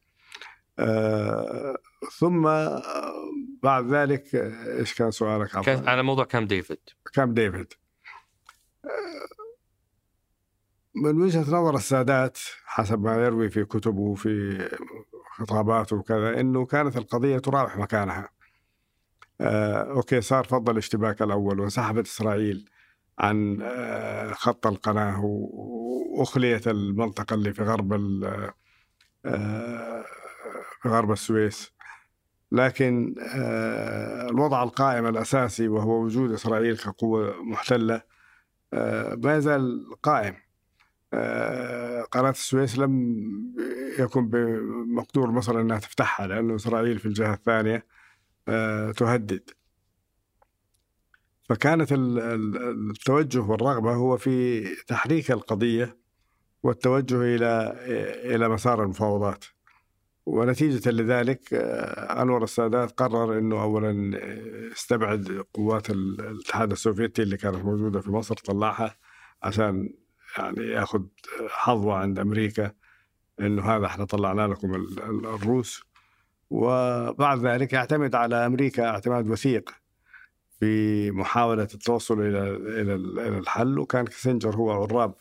آه 0.79 1.76
ثم 2.18 2.43
بعد 3.62 3.87
ذلك 3.87 4.35
إيش 4.79 4.95
كان 4.95 5.11
سؤالك؟ 5.11 5.51
كان 5.61 5.89
على 5.89 6.03
موضوع 6.03 6.24
كام 6.24 6.47
ديفيد. 6.47 6.79
كام 7.14 7.35
ديفيد. 7.35 7.72
من 11.03 11.23
وجهة 11.23 11.41
نظر 11.41 11.75
السادات 11.75 12.39
حسب 12.65 13.03
ما 13.03 13.25
يروي 13.25 13.51
في 13.51 13.65
كتبه 13.65 14.01
وفي 14.01 14.69
خطاباته 15.37 15.97
وكذا 15.97 16.41
إنه 16.41 16.67
كانت 16.67 16.97
القضية 16.97 17.39
تراوح 17.39 17.77
مكانها. 17.77 18.29
آه 19.41 19.91
okay 19.91 20.21
صار 20.21 20.45
فض 20.45 20.73
الاشتباك 20.73 21.23
الأول 21.23 21.61
وانسحبت 21.61 22.07
إسرائيل 22.07 22.71
عن 23.19 23.59
آه 23.63 24.33
خط 24.33 24.67
القناة 24.67 25.21
وأخليت 25.25 26.69
المنطقة 26.69 27.35
اللي 27.35 27.53
في 27.53 27.63
غرب 27.63 27.93
آه 29.25 30.05
في 30.83 30.89
غرب 30.89 31.13
السويس. 31.13 31.73
لكن 32.53 33.15
آه 33.35 34.29
الوضع 34.29 34.63
القائم 34.63 35.07
الأساسي 35.07 35.69
وهو 35.69 36.03
وجود 36.03 36.33
إسرائيل 36.33 36.77
كقوة 36.77 37.43
محتلة 37.43 38.03
آه 38.73 39.15
ما 39.15 39.37
يزال 39.37 39.87
قائم. 40.03 40.48
آه، 41.13 42.03
قناة 42.03 42.31
السويس 42.31 42.79
لم 42.79 43.19
يكن 43.99 44.29
بمقدور 44.29 45.31
مصر 45.31 45.61
أنها 45.61 45.79
تفتحها 45.79 46.27
لأن 46.27 46.55
إسرائيل 46.55 46.99
في 46.99 47.07
الجهة 47.07 47.35
الثانية 47.35 47.87
آه، 48.49 48.93
تهدد. 48.93 49.51
فكانت 51.49 51.93
التوجه 51.93 53.41
والرغبة 53.41 53.95
هو 53.95 54.17
في 54.17 54.65
تحريك 54.87 55.31
القضية 55.31 55.97
والتوجه 56.63 57.23
إلى 57.23 57.77
إلى 58.35 58.49
مسار 58.49 58.83
المفاوضات. 58.83 59.45
ونتيجة 60.27 60.91
لذلك 60.91 61.55
آه، 61.55 62.23
أنور 62.23 62.45
السادات 62.45 62.91
قرر 62.93 63.39
أنه 63.39 63.63
أولا 63.63 64.21
استبعد 64.73 65.45
قوات 65.55 65.91
الاتحاد 65.91 66.73
السوفيتي 66.73 67.23
اللي 67.23 67.37
كانت 67.37 67.65
موجودة 67.65 68.01
في 68.01 68.11
مصر 68.11 68.35
طلعها 68.35 68.97
عشان 69.43 69.95
يعني 70.39 70.66
ياخذ 70.66 71.03
حظوة 71.49 71.97
عند 71.97 72.18
أمريكا 72.18 72.72
إنه 73.41 73.62
هذا 73.62 73.86
إحنا 73.86 74.05
طلعنا 74.05 74.47
لكم 74.47 74.74
الروس. 75.24 75.82
وبعد 76.51 77.47
ذلك 77.47 77.72
يعتمد 77.72 78.14
على 78.14 78.47
أمريكا 78.47 78.89
اعتماد 78.89 79.28
وثيق 79.28 79.70
في 80.61 81.11
محاولة 81.11 81.62
التوصل 81.74 82.20
إلى 82.20 82.57
إلى 82.57 82.95
إلى 82.95 83.39
الحل. 83.39 83.78
وكان 83.78 84.05
كيسنجر 84.07 84.57
هو 84.57 84.70
عراب 84.70 85.14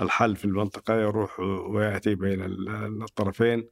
الحل 0.00 0.36
في 0.36 0.44
المنطقة 0.44 0.94
يروح 0.94 1.40
ويأتي 1.40 2.14
بين 2.14 2.42
الطرفين. 3.02 3.68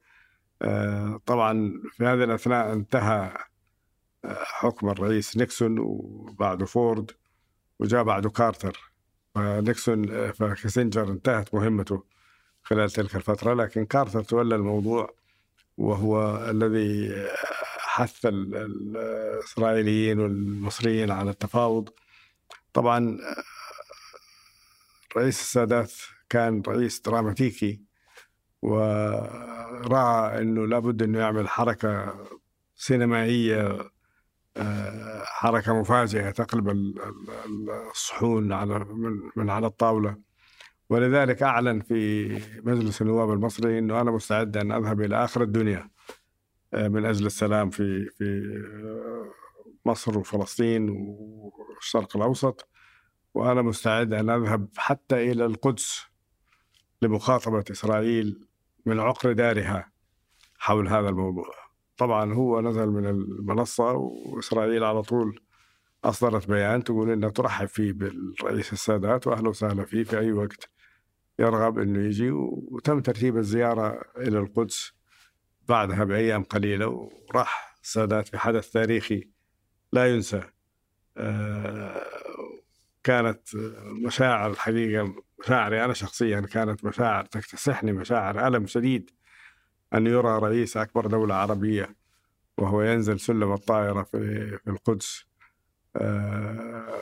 آه، 0.61 1.21
طبعا 1.25 1.81
في 1.91 2.05
هذه 2.05 2.23
الأثناء 2.23 2.73
انتهى 2.73 3.33
آه، 4.25 4.37
حكم 4.43 4.89
الرئيس 4.89 5.37
نيكسون 5.37 5.79
وبعده 5.79 6.65
فورد 6.65 7.11
وجاء 7.79 8.03
بعده 8.03 8.29
كارتر. 8.29 8.86
فنيكسون 9.37 10.31
فكيسنجر 10.31 11.11
انتهت 11.11 11.53
مهمته 11.55 12.03
خلال 12.63 12.89
تلك 12.91 13.15
الفترة 13.15 13.53
لكن 13.53 13.85
كارتر 13.85 14.23
تولى 14.23 14.55
الموضوع 14.55 15.13
وهو 15.77 16.45
الذي 16.49 17.25
حث 17.77 18.25
الإسرائيليين 18.25 20.19
والمصريين 20.19 21.11
على 21.11 21.29
التفاوض. 21.29 21.89
طبعا 22.73 23.17
رئيس 25.17 25.39
السادات 25.41 25.93
كان 26.29 26.61
رئيس 26.67 27.01
دراماتيكي 27.01 27.81
ورأى 28.61 30.41
أنه 30.41 30.67
لابد 30.67 31.03
أنه 31.03 31.19
يعمل 31.19 31.49
حركة 31.49 32.15
سينمائية 32.75 33.91
حركة 35.25 35.73
مفاجئة 35.73 36.29
تقلب 36.31 36.69
الصحون 37.91 38.51
على 38.51 38.85
من 39.35 39.49
على 39.49 39.67
الطاولة. 39.67 40.17
ولذلك 40.89 41.43
أعلن 41.43 41.79
في 41.81 42.29
مجلس 42.63 43.01
النواب 43.01 43.31
المصري 43.31 43.79
أنه 43.79 44.01
أنا 44.01 44.11
مستعد 44.11 44.57
أن 44.57 44.71
أذهب 44.71 45.01
إلى 45.01 45.23
آخر 45.23 45.41
الدنيا 45.41 45.89
آه، 46.73 46.87
من 46.87 47.05
أجل 47.05 47.25
السلام 47.25 47.69
في 47.69 48.05
في 48.05 48.25
آه، 48.83 49.25
مصر 49.85 50.19
وفلسطين 50.19 50.89
والشرق 50.89 52.17
الأوسط. 52.17 52.67
وأنا 53.33 53.61
مستعد 53.61 54.13
أن 54.13 54.29
أذهب 54.29 54.69
حتى 54.77 55.31
إلى 55.31 55.45
القدس 55.45 56.05
لمخاطبة 57.01 57.63
إسرائيل 57.71 58.47
من 58.85 58.99
عقر 58.99 59.31
دارها 59.31 59.91
حول 60.57 60.87
هذا 60.87 61.09
الموضوع. 61.09 61.66
طبعا 61.97 62.33
هو 62.33 62.61
نزل 62.61 62.87
من 62.87 63.05
المنصة 63.05 63.91
وإسرائيل 63.93 64.83
على 64.83 65.01
طول 65.01 65.39
أصدرت 66.03 66.47
بيان 66.47 66.83
تقول 66.83 67.09
إنها 67.09 67.29
ترحب 67.29 67.67
فيه 67.67 67.93
بالرئيس 67.93 68.73
السادات 68.73 69.27
وأهلا 69.27 69.49
وسهلا 69.49 69.85
فيه 69.85 70.03
في 70.03 70.19
أي 70.19 70.31
وقت 70.31 70.69
يرغب 71.39 71.79
إنه 71.79 71.99
يجي 72.05 72.31
وتم 72.31 72.99
ترتيب 72.99 73.37
الزيارة 73.37 74.01
إلى 74.17 74.39
القدس 74.39 74.93
بعدها 75.69 76.03
بأيام 76.03 76.43
قليلة 76.43 76.87
وراح 76.87 77.75
السادات 77.83 78.27
في 78.27 78.37
حدث 78.37 78.71
تاريخي 78.71 79.29
لا 79.91 80.15
ينسى. 80.15 80.43
آه، 81.17 82.05
كانت 83.03 83.55
مشاعر 84.05 84.51
الحقيقة 84.51 85.15
مشاعري 85.39 85.85
أنا 85.85 85.93
شخصيا 85.93 86.39
كانت 86.41 86.85
مشاعر 86.85 87.25
تكتسحني 87.25 87.91
مشاعر 87.91 88.47
ألم 88.47 88.67
شديد. 88.67 89.11
أن 89.93 90.07
يرى 90.07 90.39
رئيس 90.39 90.77
أكبر 90.77 91.07
دولة 91.07 91.35
عربية 91.35 91.95
وهو 92.57 92.81
ينزل 92.81 93.19
سلم 93.19 93.53
الطائرة 93.53 94.03
في, 94.03 94.59
القدس 94.67 95.25
آه، 95.95 96.99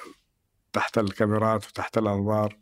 تحت 0.73 0.97
الكاميرات 0.97 1.67
وتحت 1.67 1.97
الأنظار 1.97 2.57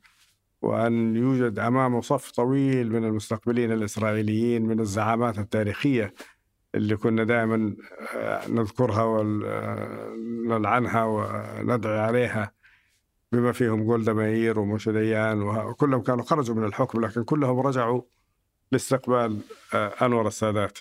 وأن 0.62 1.16
يوجد 1.16 1.60
أمامه 1.60 2.02
صف 2.02 2.32
طويل 2.32 2.92
من 2.92 3.06
المستقبلين 3.06 3.72
الإسرائيليين 3.72 4.66
من 4.66 4.80
الزعامات 4.80 5.40
التاريخية 5.40 6.14
اللي 6.76 6.96
كنا 6.96 7.24
دائما 7.24 7.76
آه، 8.16 8.48
نذكرها 8.48 9.04
ونلعنها 9.04 11.04
وندعي 11.04 12.00
عليها 12.00 12.52
بما 13.32 13.52
فيهم 13.52 13.84
جولدا 13.84 14.14
مائير 14.14 14.60
وموشي 14.60 14.92
ديان 14.92 15.42
وكلهم 15.42 16.02
كانوا 16.02 16.24
خرجوا 16.24 16.56
من 16.56 16.64
الحكم 16.64 17.06
لكن 17.06 17.24
كلهم 17.24 17.60
رجعوا 17.60 18.02
لاستقبال 18.74 19.40
آه، 19.74 19.94
أنور 20.02 20.28
السادات. 20.28 20.80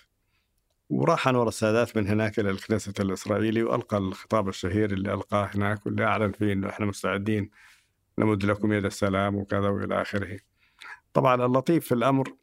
وراح 0.90 1.28
أنور 1.28 1.48
السادات 1.48 1.96
من 1.96 2.08
هناك 2.08 2.38
إلى 2.38 2.50
الكنيسة 2.50 2.92
الإسرائيلي 3.00 3.62
وألقى 3.62 3.96
الخطاب 3.96 4.48
الشهير 4.48 4.92
اللي 4.92 5.14
ألقاه 5.14 5.50
هناك 5.54 5.86
واللي 5.86 6.04
أعلن 6.04 6.32
فيه 6.32 6.52
أنه 6.52 6.68
إحنا 6.68 6.86
مستعدين 6.86 7.50
نمد 8.18 8.44
لكم 8.44 8.72
يد 8.72 8.84
السلام 8.84 9.36
وكذا 9.36 9.68
وإلى 9.68 10.02
آخره. 10.02 10.38
طبعا 11.14 11.46
اللطيف 11.46 11.86
في 11.86 11.94
الأمر 11.94 12.34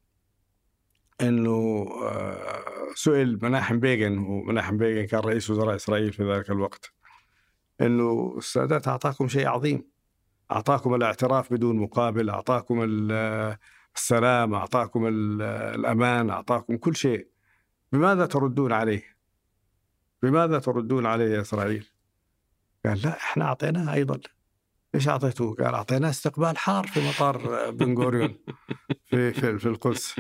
أنه 1.22 1.88
آه، 2.04 2.64
سئل 2.96 3.40
مناحم 3.42 3.80
بيغن 3.80 4.18
ومناحم 4.18 4.78
بيغن 4.78 5.06
كان 5.06 5.20
رئيس 5.20 5.50
وزراء 5.50 5.76
إسرائيل 5.76 6.14
في 6.14 6.34
ذلك 6.34 6.50
الوقت 6.50 6.94
أنه 7.82 8.36
السادات 8.38 8.88
أعطاكم 8.88 9.28
شيء 9.28 9.48
عظيم 9.48 9.90
أعطاكم 10.52 10.96
الاعتراف 10.96 11.54
بدون 11.54 11.76
مقابل 11.76 12.30
أعطاكم 12.30 12.84
السلام 13.96 14.54
أعطاكم 14.54 15.08
الأمان 15.08 16.30
أعطاكم 16.30 16.78
كل 16.78 16.96
شيء 16.96 17.28
بماذا 17.92 18.26
تردون 18.26 18.72
عليه 18.72 19.04
بماذا 20.24 20.60
تردون 20.60 21.06
عليه 21.06 21.36
يا 21.36 21.42
إسرائيل 21.42 21.86
قال 22.86 23.02
لا 23.02 23.18
إحنا 23.18 23.46
أعطيناه 23.46 23.94
أيضا 23.94 24.20
إيش 24.96 25.08
اعطيتوه؟ 25.08 25.56
قال 25.56 25.74
أعطيناه 25.76 26.10
استقبال 26.10 26.58
حار 26.58 26.88
في 26.88 27.08
مطار 27.10 27.72
بن 27.72 27.98
غوريون 27.98 28.36
في 29.06 29.34
في, 29.34 29.60
في 29.60 29.66
القدس. 29.66 30.16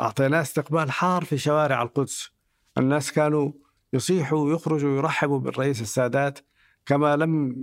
أعطيناه 0.00 0.40
استقبال 0.40 0.90
حار 0.90 1.24
في 1.24 1.38
شوارع 1.38 1.82
القدس. 1.82 2.30
الناس 2.78 3.12
كانوا 3.12 3.52
يصيحوا 3.92 4.38
ويخرجوا 4.38 4.90
ويرحبوا 4.90 5.38
بالرئيس 5.38 5.80
السادات 5.80 6.38
كما 6.86 7.16
لم 7.16 7.54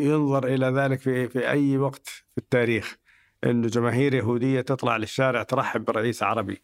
ينظر 0.00 0.46
إلى 0.46 0.66
ذلك 0.66 1.00
في 1.00 1.28
في 1.28 1.50
أي 1.50 1.78
وقت 1.78 2.08
في 2.08 2.38
التاريخ. 2.38 2.96
انه 3.44 3.68
جماهير 3.68 4.14
يهودية 4.14 4.60
تطلع 4.60 4.96
للشارع 4.96 5.42
ترحب 5.42 5.84
برئيس 5.84 6.22
عربي. 6.22 6.62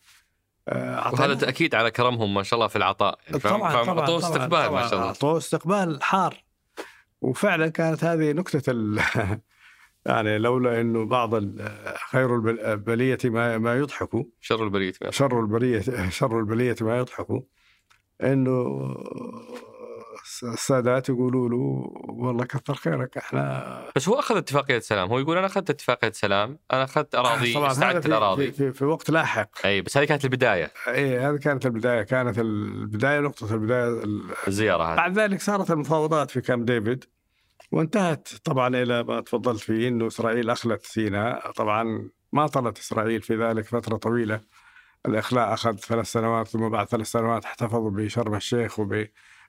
آه، 0.69 1.13
وهذا 1.15 1.35
تأكيد 1.35 1.75
على 1.75 1.91
كرمهم 1.91 2.35
ما 2.35 2.43
شاء 2.43 2.55
الله 2.59 2.69
في 2.69 2.77
العطاء. 2.77 3.19
يعني 3.27 3.39
طبعا 3.39 3.85
طبعا 3.85 4.01
أعطوه 4.01 4.19
استقبال 4.19 4.73
ما 4.73 4.83
شاء 4.83 4.95
الله. 4.95 5.07
أعطوه 5.07 5.37
استقبال 5.37 6.03
حار. 6.03 6.45
وفعلا 7.21 7.69
كانت 7.69 8.05
هذه 8.05 8.33
نكتة 8.33 8.71
ال... 8.71 9.01
يعني 10.07 10.39
لولا 10.39 10.81
إنه 10.81 11.07
بعض 11.07 11.35
خير 12.11 12.37
البلية 12.73 13.19
ما 13.25 13.59
ما 13.59 13.79
يضحكوا 13.79 14.25
شر 14.41 14.65
البلية. 14.65 14.93
شر 15.11 15.41
البلية 15.41 16.09
شر 16.09 16.39
البلية 16.39 16.77
ما 16.81 16.99
يضحكوا 16.99 17.41
إنه 18.23 18.87
السادات 20.43 21.09
يقولوا 21.09 21.49
له 21.49 21.57
والله 22.09 22.45
كثر 22.45 22.75
خيرك 22.75 23.17
إحنا 23.17 23.85
بس 23.97 24.09
هو 24.09 24.19
أخذ 24.19 24.37
اتفاقية 24.37 24.79
سلام 24.79 25.09
هو 25.09 25.19
يقول 25.19 25.37
أنا 25.37 25.47
أخذت 25.47 25.71
اتفاقية 25.71 26.13
سلام 26.13 26.59
أنا 26.73 26.85
أخذت 26.85 27.15
أراضي 27.15 27.55
طبعا 27.55 27.71
استعدت 27.71 28.07
الاراضي 28.07 28.53
في, 28.53 28.53
في, 28.53 28.73
في 28.73 28.85
وقت 28.85 29.11
لاحق. 29.11 29.49
أي 29.65 29.83
بس 29.83 29.97
هذه 29.97 30.05
كانت 30.05 30.25
البداية. 30.25 30.73
إي 30.89 31.19
هذه 31.19 31.37
كانت 31.37 31.67
البداية 31.67 32.03
كانت 32.03 32.39
البداية 32.39 33.21
نقطة 33.21 33.55
البداية 33.55 34.03
الزيارة 34.49 34.85
هذه. 34.85 34.97
بعد 34.97 35.19
ذلك 35.19 35.41
صارت 35.41 35.71
المفاوضات 35.71 36.31
في 36.31 36.41
كامب 36.41 36.65
ديفيد 36.65 37.05
وانتهت 37.73 38.29
طبعا 38.45 38.69
إلى 38.69 39.03
ما 39.03 39.21
تفضلت 39.21 39.61
فيه 39.61 39.89
إنه 39.89 40.07
إسرائيل 40.07 40.51
أخلت 40.51 40.85
سيناء. 40.87 41.51
طبعا 41.51 42.11
ما 42.33 42.47
طلت 42.47 42.79
إسرائيل 42.79 43.23
في 43.23 43.37
ذلك 43.37 43.65
فترة 43.65 43.97
طويلة. 43.97 44.41
الإخلاء 45.07 45.55
أخذ 45.55 45.77
ثلاث 45.77 46.07
سنوات 46.07 46.49
ثم 46.49 46.69
بعد 46.69 46.87
ثلاث 46.87 47.07
سنوات 47.07 47.45
احتفظوا 47.45 47.91
بشرم 47.91 48.35
الشيخ 48.35 48.81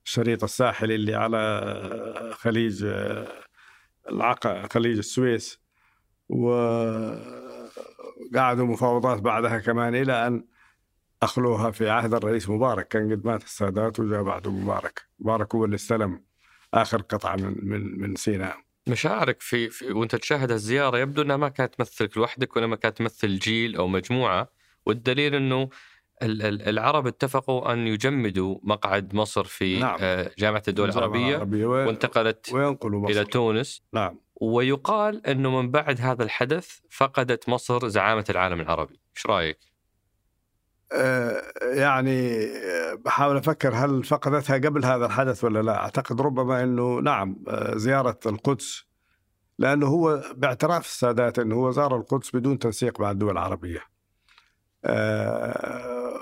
وبالشريط 0.01 0.43
الساحلي 0.43 0.95
اللي 0.95 1.15
على 1.15 2.33
خليج 2.33 2.85
العقا 4.09 4.67
خليج 4.73 4.97
السويس 4.97 5.61
وقعدوا 6.29 7.25
مفاوضات 8.65 9.21
بعدها 9.21 9.57
كمان 9.57 9.95
إلى 9.95 10.27
أن 10.27 10.45
أخلوها 11.23 11.71
في 11.71 11.89
عهد 11.89 12.13
الرئيس 12.13 12.49
مبارك. 12.49 12.87
كان 12.87 13.11
قد 13.11 13.25
مات 13.25 13.43
السادات 13.43 13.99
وجاء 13.99 14.23
بعده 14.23 14.51
مبارك. 14.51 15.01
مبارك 15.19 15.55
هو 15.55 15.65
اللي 15.65 15.75
استلم 15.75 16.23
آخر 16.73 17.01
قطعة 17.01 17.35
من 17.35 17.55
من 17.61 17.99
من 18.01 18.15
سيناء. 18.15 18.57
مشاعرك 18.87 19.41
في, 19.41 19.69
في 19.69 19.91
وأنت 19.91 20.15
تشاهد 20.15 20.51
الزيارة 20.51 20.97
يبدو 20.97 21.21
إنها 21.21 21.37
ما 21.37 21.49
كانت 21.49 21.75
تمثلك 21.75 22.17
لوحدك 22.17 22.55
وانما 22.55 22.75
كانت 22.75 22.97
تمثل 22.97 23.39
جيل 23.39 23.75
أو 23.75 23.87
مجموعة 23.87 24.47
والدليل 24.85 25.35
إنه 25.35 25.69
العرب 26.21 27.07
اتفقوا 27.07 27.73
أن 27.73 27.87
يجمدوا 27.87 28.57
مقعد 28.63 29.15
مصر 29.15 29.43
في 29.43 29.79
نعم. 29.79 29.97
آه، 30.01 30.31
جامعة 30.37 30.63
الدول 30.67 30.89
العربية, 30.89 31.35
العربية 31.35 31.65
وانتقلت. 31.65 32.53
إلى 32.53 33.25
تونس 33.25 33.83
نعم 33.93 34.19
ويقال 34.41 35.27
إنه 35.27 35.61
من 35.61 35.71
بعد 35.71 36.01
هذا 36.01 36.23
الحدث 36.23 36.79
فقدت 36.89 37.49
مصر 37.49 37.87
زعامة 37.87 38.25
العالم 38.29 38.61
العربي، 38.61 38.99
إيش 39.17 39.25
رأيك؟ 39.25 39.59
آه، 40.93 41.41
يعني 41.61 42.47
بحاول 43.05 43.37
أفكر 43.37 43.73
هل 43.75 44.03
فقدتها 44.03 44.57
قبل 44.57 44.85
هذا 44.85 45.05
الحدث 45.05 45.43
ولا 45.43 45.61
لا؟ 45.61 45.75
أعتقد 45.75 46.21
ربما 46.21 46.63
إنه 46.63 46.99
نعم 46.99 47.43
آه، 47.47 47.77
زيارة 47.77 48.19
القدس 48.25 48.85
لأنه 49.59 49.87
هو 49.87 50.23
باعتراف 50.35 50.85
السادات 50.85 51.39
إنه 51.39 51.55
هو 51.55 51.71
زار 51.71 51.97
القدس 51.97 52.35
بدون 52.35 52.59
تنسيق 52.59 52.99
مع 52.99 53.11
الدول 53.11 53.31
العربية. 53.31 53.81
آه، 54.85 56.19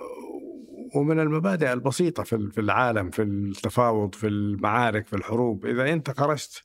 ومن 0.95 1.19
المبادئ 1.19 1.73
البسيطة 1.73 2.23
في 2.23 2.57
العالم 2.57 3.09
في 3.09 3.21
التفاوض 3.21 4.15
في 4.15 4.27
المعارك 4.27 5.07
في 5.07 5.15
الحروب. 5.15 5.65
إذا 5.65 5.93
أنت 5.93 6.19
خرجت 6.19 6.63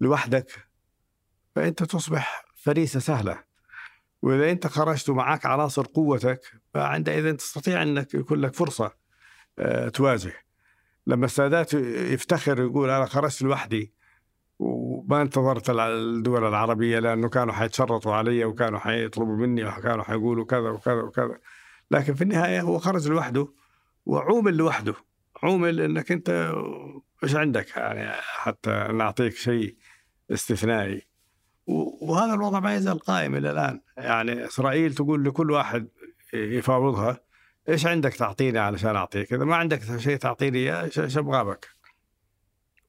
لوحدك 0.00 0.68
فأنت 1.56 1.82
تصبح 1.82 2.44
فريسة 2.54 3.00
سهلة. 3.00 3.44
وإذا 4.22 4.50
أنت 4.50 4.66
خرجت 4.66 5.08
ومعك 5.08 5.46
عناصر 5.46 5.86
قوتك 5.86 6.40
فعندئذ 6.74 7.36
تستطيع 7.36 7.82
أنك 7.82 8.14
يكون 8.14 8.40
لك 8.40 8.54
فرصة 8.54 8.92
آه، 9.58 9.88
تواجه. 9.88 10.32
لما 11.06 11.26
السادات 11.26 11.74
يفتخر 11.74 12.60
يقول 12.62 12.90
أنا 12.90 13.06
خرجت 13.06 13.42
لوحدي 13.42 13.92
وما 14.60 15.22
انتظرت 15.22 15.70
الدول 15.70 16.48
العربية 16.48 16.98
لأنه 16.98 17.28
كانوا 17.28 17.54
حيتشرطوا 17.54 18.14
علي 18.14 18.44
وكانوا 18.44 18.78
حيطلبوا 18.78 19.36
مني 19.36 19.64
وكانوا 19.64 20.04
حيقولوا 20.04 20.44
كذا 20.44 20.70
وكذا 20.70 21.02
وكذا. 21.02 21.38
لكن 21.90 22.14
في 22.14 22.22
النهاية 22.22 22.60
هو 22.60 22.78
خرج 22.78 23.08
لوحده 23.08 23.48
وعومل 24.06 24.56
لوحده. 24.56 24.94
عومل 25.42 25.80
انك 25.80 26.12
أنت 26.12 26.54
إيش 27.24 27.36
عندك؟ 27.36 27.76
يعني 27.76 28.10
حتى 28.20 28.70
نعطيك 28.92 29.32
شيء 29.32 29.76
استثنائي. 30.30 31.02
وهذا 32.02 32.34
الوضع 32.34 32.60
ما 32.60 32.74
يزال 32.74 32.98
قائم 32.98 33.34
إلى 33.34 33.50
الآن. 33.50 33.80
يعني 33.96 34.44
إسرائيل 34.44 34.94
تقول 34.94 35.24
لكل 35.24 35.50
واحد 35.50 35.88
يفاوضها. 36.34 37.20
إيش 37.68 37.86
عندك 37.86 38.14
تعطيني 38.14 38.58
علشان 38.58 38.96
أعطيك؟ 38.96 39.32
إذا 39.32 39.44
ما 39.44 39.56
عندك 39.56 39.98
شيء 39.98 40.16
تعطيني 40.16 40.58
إياه 40.58 40.82
إيش 40.82 41.18
أبغى 41.18 41.44
بك؟ 41.44 41.79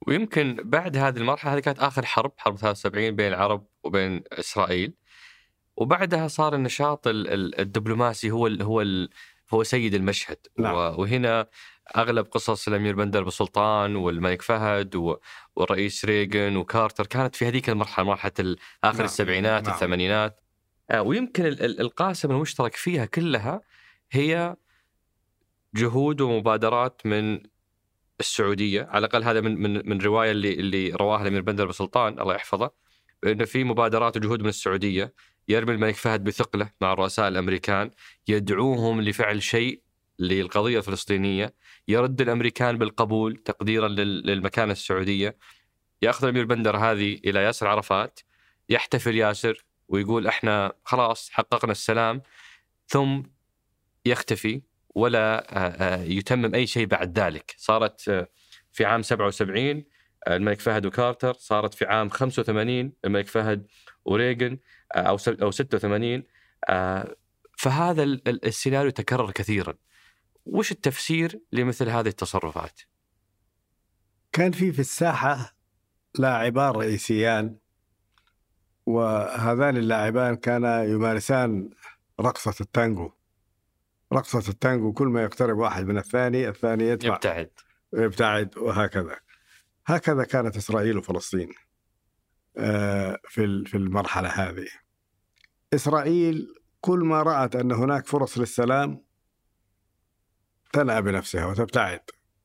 ويمكن 0.08 0.58
بعد 0.64 0.97
هذه 0.97 1.18
المرحلة 1.18 1.54
هذه 1.54 1.60
كانت 1.60 1.80
آخر 1.80 2.06
حرب 2.06 2.32
حرب 2.38 2.58
73 2.58 3.16
بين 3.16 3.28
العرب 3.28 3.68
وبين 3.84 4.24
إسرائيل 4.32 4.93
وبعدها 5.78 6.28
صار 6.28 6.56
النشاط 6.56 7.02
الدبلوماسي 7.08 8.32
هو 8.32 8.47
هو 8.47 8.86
هو 9.54 9.64
سيد 9.64 9.93
المشهد 9.93 10.38
نعم. 10.58 10.76
وهنا 10.76 11.47
أغلب 11.97 12.26
قصص 12.26 12.68
الأمير 12.68 12.95
بندر 12.95 13.24
بسلطان 13.24 13.95
والملك 13.95 14.41
فهد 14.41 15.20
والرئيس 15.56 16.06
ريغن 16.06 16.56
وكارتر 16.56 17.06
كانت 17.08 17.36
في 17.36 17.47
هذيك 17.47 17.70
المرحلة 17.70 18.06
مرحلة 18.06 18.56
آخر 18.84 18.97
نعم. 18.97 19.06
السبعينات 19.06 19.64
نعم. 19.64 19.74
الثمانينات 19.74 20.41
آه، 20.91 21.02
ويمكن 21.02 21.45
القاسم 21.62 22.32
المشترك 22.32 22.76
فيها 22.76 23.06
كلها 23.06 23.62
هي 24.12 24.56
جهود 25.76 26.22
ومبادرات 26.22 27.02
من 27.06 27.39
السعودية. 28.22 28.84
على 28.84 28.99
الأقل 29.05 29.24
هذا 29.24 29.41
من 29.41 29.61
من 29.61 29.89
من 29.89 30.01
رواية 30.01 30.32
اللي 30.32 30.53
اللي 30.53 30.89
رواها 30.89 31.22
الأمير 31.22 31.41
بندر 31.41 31.65
بسلطان 31.65 32.19
الله 32.19 32.36
يحفظه 32.36 32.72
إنه 33.26 33.45
في 33.45 33.63
مبادرات 33.63 34.17
وجهود 34.17 34.41
من 34.41 34.49
السعودية 34.49 35.13
يرمي 35.47 35.72
الملك 35.74 35.95
فهد 35.95 36.24
بثقلة 36.24 36.72
مع 36.82 36.93
الرؤساء 36.93 37.28
الأمريكان 37.28 37.91
يدعوهم 38.28 39.01
لفعل 39.01 39.43
شيء 39.43 39.82
للقضية 40.19 40.78
الفلسطينية 40.78 41.53
يرد 41.88 42.22
الأمريكان 42.22 42.78
بالقبول 42.78 43.36
تقديرا 43.38 43.88
للمكانة 43.88 44.72
السعودية. 44.72 45.38
يأخذ 46.01 46.24
الأمير 46.24 46.45
بندر 46.45 46.78
هذه 46.78 47.19
إلى 47.26 47.39
ياسر 47.43 47.67
عرفات 47.67 48.19
يحتفل 48.69 49.15
ياسر 49.15 49.65
ويقول 49.88 50.28
إحنا 50.28 50.74
خلاص 50.86 51.30
حققنا 51.30 51.72
السلام 51.72 52.22
ثم 52.88 53.22
يختفي. 54.05 54.61
ولا 54.96 55.48
يتمم 56.08 56.56
أي 56.56 56.68
شيء 56.68 56.86
بعد 56.86 57.20
ذلك. 57.20 57.56
صارت 57.58 58.02
في 58.72 58.86
عام 58.86 59.02
77 59.02 59.84
الملك 60.28 60.60
فهد 60.60 60.86
وكارتر. 60.86 61.34
صارت 61.34 61.74
في 61.74 61.86
عام 61.86 62.10
85 62.10 62.94
الملك 63.06 63.28
فهد 63.28 63.68
وريغن 64.06 64.60
أو 64.96 65.18
أو 65.28 65.52
86 65.52 66.24
فهذا 67.58 68.04
السيناريو 68.28 68.92
تكرر 68.92 69.32
كثيرا. 69.32 69.74
وش 70.46 70.72
التفسير 70.72 71.42
لمثل 71.52 71.89
هذه 71.89 72.08
التصرفات؟ 72.08 72.82
كان 74.32 74.52
في 74.52 74.72
في 74.72 74.80
الساحة 74.80 75.56
لاعبان 76.20 76.72
رئيسيان 76.72 77.58
وهذان 78.86 79.78
اللاعبان 79.78 80.36
كانا 80.36 80.84
يمارسان 80.84 81.70
رقصة 82.20 82.56
التانجو. 82.62 83.12
رقصة 84.14 84.49
التانجو 84.49 84.93
كل 84.93 85.07
ما 85.07 85.24
يقترب 85.24 85.57
واحد 85.57 85.86
من 85.86 85.97
الثاني 85.97 86.49
الثاني 86.49 86.84
يدفع 86.84 87.14
يبتعد. 87.14 87.51
يبتعد 87.93 88.57
وهكذا. 88.57 89.20
هكذا 89.86 90.24
كانت 90.24 90.57
إسرائيل 90.57 90.97
وفلسطين 90.97 91.49
آه، 92.57 93.20
في 93.28 93.64
في 93.66 93.78
المرحلة 93.78 94.30
هذه. 94.30 94.68
إسرائيل 95.74 96.55
كل 96.82 96.99
ما 96.99 97.24
رأت 97.24 97.55
أن 97.55 97.72
هناك 97.72 98.07
فرص 98.07 98.38
للسلام 98.38 99.03
تنأى 100.74 101.01
بنفسها 101.01 101.45
وتبتعد 101.45 101.99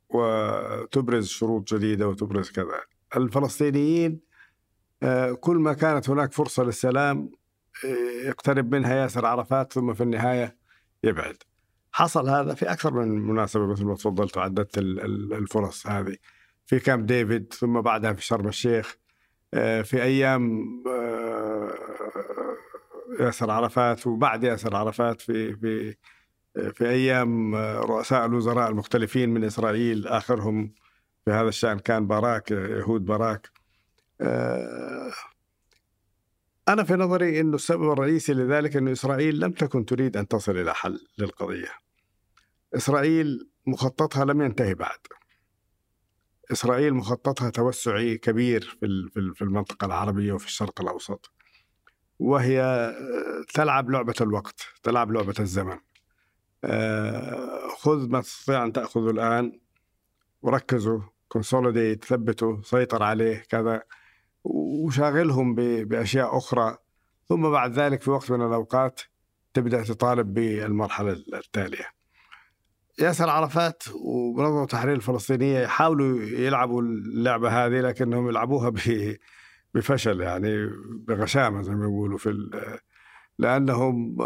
وتبرز 0.08 1.26
شروط 1.28 1.74
جديدة 1.74 2.08
وتبرز 2.08 2.50
كذا. 2.50 2.80
الفلسطينيين 3.16 4.20
آه، 5.02 5.32
كل 5.32 5.56
ما 5.56 5.72
كانت 5.72 6.10
هناك 6.10 6.32
فرصة 6.32 6.64
للسلام 6.64 7.30
آه، 7.84 8.26
يقترب 8.28 8.74
منها 8.74 8.94
ياسر 8.94 9.26
عرفات 9.26 9.72
ثم 9.72 9.94
في 9.94 10.02
النهاية 10.02 10.58
يبعد. 11.04 11.36
حصل 11.96 12.28
هذا 12.28 12.54
في 12.54 12.72
أكثر 12.72 12.94
من 12.94 13.08
مناسبة 13.08 13.66
مثل 13.66 13.84
ما 13.84 13.94
تفضلت 13.94 14.36
وعددت 14.36 14.78
الفرص 14.78 15.86
هذه. 15.86 16.16
في 16.66 16.78
كامب 16.78 17.06
ديفيد 17.06 17.52
ثم 17.52 17.80
بعدها 17.80 18.12
في 18.12 18.24
شرم 18.24 18.48
الشيخ 18.48 18.96
آه، 19.54 19.82
في 19.82 20.02
أيام 20.02 20.66
ياسر 23.20 23.50
عرفات 23.50 24.06
وبعد 24.06 24.44
ياسر 24.44 24.76
عرفات 24.76 25.20
في 25.20 25.56
في 25.56 25.96
في 26.72 26.88
أيام 26.88 27.54
رؤساء 27.54 28.26
الوزراء 28.26 28.70
المختلفين 28.70 29.28
من 29.30 29.44
إسرائيل 29.44 30.06
آخرهم 30.06 30.74
في 31.24 31.30
هذا 31.30 31.48
الشأن 31.48 31.78
كان 31.78 32.06
باراك 32.06 32.50
يهود 32.50 33.04
باراك. 33.04 33.50
آه، 34.20 35.12
أنا 36.68 36.84
في 36.84 36.94
نظري 36.94 37.40
إنه 37.40 37.54
السبب 37.54 37.92
الرئيسي 37.92 38.34
لذلك 38.34 38.76
إنه 38.76 38.92
إسرائيل 38.92 39.40
لم 39.40 39.52
تكن 39.52 39.84
تريد 39.84 40.16
أن 40.16 40.28
تصل 40.28 40.56
إلى 40.56 40.74
حل 40.74 41.00
للقضية. 41.18 41.85
إسرائيل 42.74 43.50
مخططها 43.66 44.24
لم 44.24 44.42
ينتهي 44.42 44.74
بعد. 44.74 44.98
إسرائيل 46.52 46.94
مخططها 46.94 47.50
توسعي 47.50 48.18
كبير 48.18 48.78
في 49.34 49.42
المنطقة 49.42 49.84
العربية 49.84 50.32
وفي 50.32 50.46
الشرق 50.46 50.80
الأوسط. 50.80 51.32
وهي 52.18 52.92
تلعب 53.54 53.90
لعبة 53.90 54.14
الوقت 54.20 54.60
تلعب 54.82 55.12
لعبة 55.12 55.34
الزمن. 55.40 55.78
آه، 56.64 57.68
خذ 57.78 58.08
ما 58.08 58.20
تستطيع 58.20 58.64
أن 58.64 58.72
تأخذه 58.72 59.10
الآن. 59.10 59.60
وركزوا 60.42 61.00
كونسوليديت 61.28 62.04
ثبتوا 62.04 62.62
سيطر 62.62 63.02
عليه 63.02 63.36
كذا. 63.48 63.82
وشاغلهم 64.44 65.54
بأشياء 65.84 66.38
أخرى. 66.38 66.78
ثم 67.28 67.50
بعد 67.50 67.72
ذلك 67.72 68.02
في 68.02 68.10
وقت 68.10 68.30
من 68.30 68.46
الأوقات 68.46 69.00
تبدأ 69.54 69.82
تطالب 69.82 70.34
بالمرحلة 70.34 71.12
التالية. 71.12 71.95
ياسر 73.00 73.30
عرفات 73.30 73.82
ومنظمة 73.94 74.62
التحرير 74.62 74.94
الفلسطينية 74.94 75.60
يحاولوا 75.60 76.22
يلعبوا 76.22 76.82
اللعبة 76.82 77.48
هذه 77.48 77.80
لكنهم 77.80 78.28
يلعبوها 78.28 78.72
بفشل 79.74 80.20
يعني 80.20 80.70
بغشامة 81.08 81.62
زي 81.62 81.72
ما 81.72 81.84
يقولوا 81.84 82.18
في 82.18 82.50
لأنهم 83.38 84.16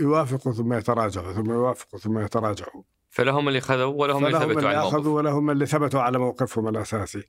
يوافقوا 0.00 0.52
ثم 0.52 0.72
يتراجعوا 0.72 1.32
ثم 1.32 1.50
يوافقوا 1.50 1.98
ثم 1.98 2.18
يتراجعوا. 2.18 2.82
فلهم 3.10 3.48
اللي 3.48 3.60
خذوا 3.60 3.84
ولهم 3.84 4.26
اللي 4.26 4.38
ثبتوا 4.38 4.68
على 4.68 4.78
الموقف. 4.78 5.06
ولهم 5.06 5.50
اللي 5.50 5.66
ثبتوا 5.66 6.00
على 6.00 6.18
موقفهم 6.18 6.68
الأساسي. 6.68 7.24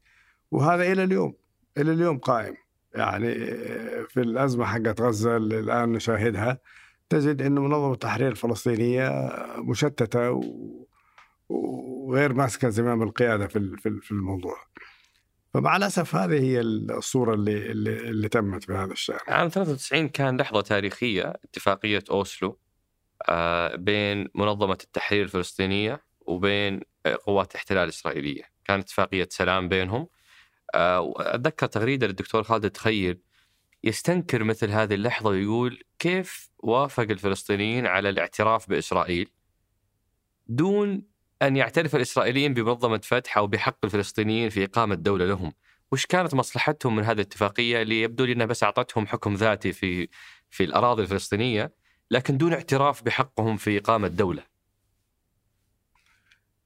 وهذا 0.51 0.91
إلى 0.91 1.03
اليوم 1.03 1.33
إلى 1.77 1.91
اليوم 1.91 2.17
قائم. 2.17 2.55
يعني 2.95 3.35
في 4.07 4.17
الأزمة 4.17 4.65
حقت 4.65 5.01
غزة 5.01 5.37
اللي 5.37 5.59
الآن 5.59 5.91
نشاهدها 5.91 6.59
تجد 7.09 7.41
أن 7.41 7.51
منظمة 7.51 7.93
التحرير 7.93 8.31
الفلسطينية 8.31 9.29
مشتتة 9.57 10.41
وغير 11.49 12.33
ماسكة 12.33 12.69
زمام 12.69 13.03
القيادة 13.03 13.47
في 13.47 14.11
الموضوع. 14.11 14.57
فمع 15.53 15.77
الأسف 15.77 16.15
هذه 16.15 16.39
هي 16.39 16.59
الصورة 16.61 17.33
اللي, 17.33 17.71
اللي, 17.71 18.09
اللي 18.09 18.29
تمت 18.29 18.63
في 18.63 18.73
هذا 18.73 18.91
الشأن. 18.91 19.19
عام 19.27 19.49
93 19.49 20.07
كان 20.07 20.37
لحظة 20.37 20.61
تاريخية 20.61 21.33
اتفاقية 21.43 22.03
أوسلو 22.11 22.59
آه، 23.29 23.75
بين 23.75 24.27
منظمة 24.35 24.77
التحرير 24.83 25.23
الفلسطينية 25.23 26.03
وبين 26.21 26.81
قوات 27.25 27.51
الاحتلال 27.51 27.83
الإسرائيلية 27.83 28.43
كانت 28.65 28.83
اتفاقية 28.83 29.27
سلام 29.31 29.69
بينهم. 29.69 30.07
آه، 30.75 31.13
أتذكر 31.17 31.67
تغريدة 31.67 32.07
للدكتور 32.07 32.43
خالد 32.43 32.69
تخيل 32.69 33.21
يستنكر 33.83 34.43
مثل 34.43 34.69
هذه 34.69 34.93
اللحظة 34.93 35.29
ويقول 35.29 35.83
كيف 35.99 36.49
وافق 36.59 37.03
الفلسطينيين 37.03 37.85
على 37.85 38.09
الاعتراف 38.09 38.69
بإسرائيل 38.69 39.29
دون 40.47 41.03
أن 41.41 41.55
يعترف 41.55 41.95
الإسرائيليين 41.95 42.53
بمنظمة 42.53 43.01
فتح 43.03 43.37
أو 43.37 43.47
بحق 43.47 43.77
الفلسطينيين 43.83 44.49
في 44.49 44.63
إقامة 44.63 44.95
دولة 44.95 45.25
لهم. 45.25 45.53
وش 45.91 46.05
كانت 46.05 46.33
مصلحتهم 46.33 46.95
من 46.95 47.03
هذه 47.03 47.15
الاتفاقية 47.15 47.81
اللي 47.81 48.01
يبدو 48.01 48.25
لي 48.25 48.31
أنها 48.31 48.45
بس 48.45 48.63
أعطتهم 48.63 49.07
حكم 49.07 49.33
ذاتي 49.33 49.73
في 49.73 50.07
في 50.49 50.63
الأراضي 50.63 51.01
الفلسطينية 51.03 51.73
لكن 52.11 52.37
دون 52.37 52.53
اعتراف 52.53 53.03
بحقهم 53.03 53.57
في 53.57 53.77
إقامة 53.77 54.07
دولة؟ 54.07 54.43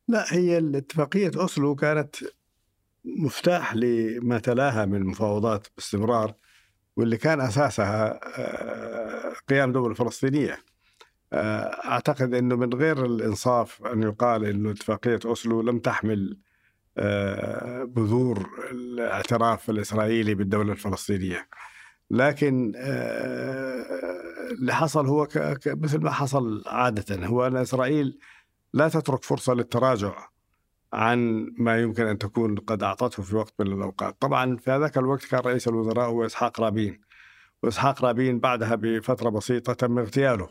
لا 0.08 0.34
هي 0.34 0.58
الاتفاقية 0.58 1.32
أوسلو 1.38 1.76
كانت 1.76 2.16
مفتاح 3.06 3.76
لما 3.76 4.40
تلاها 4.40 4.86
من 4.86 5.04
مفاوضات 5.04 5.68
باستمرار. 5.76 6.34
واللي 6.98 7.18
كان 7.18 7.42
أساسها 7.42 8.20
آه، 8.40 9.34
قيام 9.50 9.72
دولة 9.72 9.94
فلسطينية. 9.94 10.58
آه، 11.34 11.88
أعتقد 11.88 12.34
إنه 12.34 12.56
من 12.56 12.74
غير 12.74 13.06
الإنصاف 13.06 13.86
أن 13.86 14.04
يقال 14.04 14.46
إنه 14.46 14.72
اتفاقية 14.72 15.20
أوسلو 15.26 15.62
لم 15.62 15.80
تحمل 15.80 16.38
آه، 16.98 17.84
بذور 17.84 18.50
الاعتراف 18.72 19.70
الإسرائيلي 19.70 20.36
بالدولة 20.36 20.72
الفلسطينية. 20.72 21.48
لكن 22.12 22.74
اللي 24.52 24.74
حصل 24.74 25.08
هو 25.08 25.28
مثل 25.66 25.98
ما 25.98 26.12
حصل 26.12 26.64
عادة 26.68 27.26
هو 27.26 27.48
أن 27.48 27.56
إسرائيل 27.56 28.20
لا 28.74 28.90
تترك 28.90 29.24
فرصة 29.24 29.54
للتراجع 29.54 30.30
عن 30.94 31.52
ما 31.58 31.82
يمكن 31.82 32.08
أن 32.08 32.18
تكون 32.18 32.56
قد 32.56 32.84
أعطته 32.84 33.24
في 33.24 33.36
وقت 33.36 33.54
من 33.60 33.68
الأوقات، 33.68 34.22
طبعا 34.22 34.58
في 34.58 34.72
هذاك 34.72 34.98
الوقت 34.98 35.26
كان 35.26 35.40
رئيس 35.40 35.68
الوزراء 35.68 36.10
هو 36.10 36.26
إسحاق 36.26 36.62
رابين، 36.62 37.02
وإسحاق 37.64 38.06
رابين 38.06 38.40
بعدها 38.40 38.76
بفترة 38.76 39.30
بسيطة 39.30 39.74
تم 39.74 40.00
اغتياله 40.00 40.48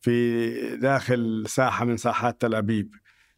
في 0.00 0.76
داخل 0.76 1.44
ساحة 1.48 1.84
من 1.84 1.96
ساحات 1.96 2.40
تل 2.40 2.54
أبيب. 2.54 2.94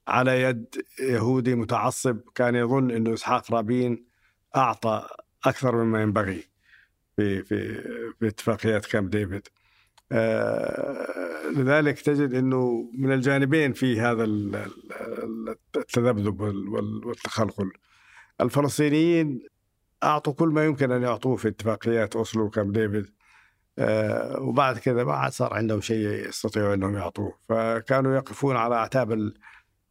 على 0.09 0.43
يد 0.43 0.75
يهودي 1.01 1.55
متعصب 1.55 2.21
كان 2.35 2.55
يظن 2.55 2.91
انه 2.91 3.15
إسحاق 3.15 3.53
رابين 3.53 4.07
أعطى 4.57 5.09
أكثر 5.45 5.85
مما 5.85 6.03
ينبغي 6.03 6.45
في 7.17 7.43
في 7.43 7.83
في 8.19 8.29
اتفاقيات 8.29 8.87
كامب 8.87 9.11
ديفيد. 9.11 9.49
آه، 10.13 11.51
لذلك 11.57 12.01
تجد 12.01 12.35
إنه 12.35 12.91
من 12.95 13.13
الجانبين 13.13 13.73
في 13.73 14.01
هذا 14.01 14.25
التذبذب 15.77 16.41
والتخلخل. 17.05 17.71
الفلسطينيين 18.41 19.41
أعطوا 20.05 20.33
كل 20.33 20.49
ما 20.49 20.65
يمكن 20.65 20.93
أن 20.93 21.03
يعطوه 21.03 21.37
في 21.37 21.49
اتفاقيات 21.49 22.17
أوسلو 22.17 22.45
وكامب 22.45 22.73
ديفيد. 22.73 23.07
آه، 23.79 24.41
وبعد 24.41 24.79
كذا 24.79 25.05
ما 25.05 25.13
عاد 25.13 25.33
صار 25.33 25.55
عندهم 25.55 25.81
شيء 25.81 26.29
يستطيعوا 26.29 26.75
إنهم 26.75 26.97
يعطوه. 26.97 27.39
فكانوا 27.49 28.17
يقفون 28.17 28.57
على 28.57 28.75
أعتاب 28.75 29.33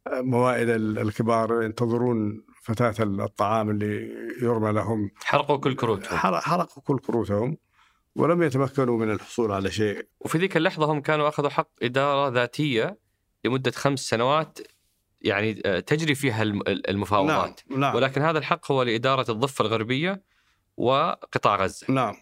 الموائد 0.06 0.68
الكبار 0.68 1.62
ينتظرون 1.62 2.44
فتاة 2.62 2.94
الطعام 3.00 3.70
اللي 3.70 4.10
يرمى 4.42 4.72
لهم. 4.72 5.10
حرقوا 5.16 5.56
كل 5.56 5.74
كروتهم. 5.74 6.18
حرقوا 6.18 6.82
كل 6.82 6.98
كروتهم. 6.98 7.56
ولم 8.18 8.42
يتمكنوا 8.42 8.98
من 8.98 9.10
الحصول 9.10 9.52
على 9.52 9.70
شيء. 9.70 10.06
وفي 10.20 10.38
ذيك 10.38 10.56
اللحظة 10.56 10.92
هم 10.92 11.00
كانوا 11.00 11.28
أخذوا 11.28 11.50
حق 11.50 11.70
إدارة 11.82 12.28
ذاتية 12.28 12.98
لمدة 13.44 13.70
خمس 13.70 14.00
سنوات 14.00 14.58
يعني 15.20 15.62
آه، 15.64 15.80
تجري 15.80 16.14
فيها 16.14 16.42
المفاوضات. 16.68 17.60
نعم. 17.70 17.80
نعم. 17.80 17.94
ولكن 17.94 18.22
هذا 18.22 18.38
الحق 18.38 18.72
هو 18.72 18.82
لإدارة 18.82 19.30
الضفة 19.30 19.64
الغربية 19.64 20.22
وقطاع 20.76 21.56
غزة. 21.56 21.86
نعم. 21.88 22.14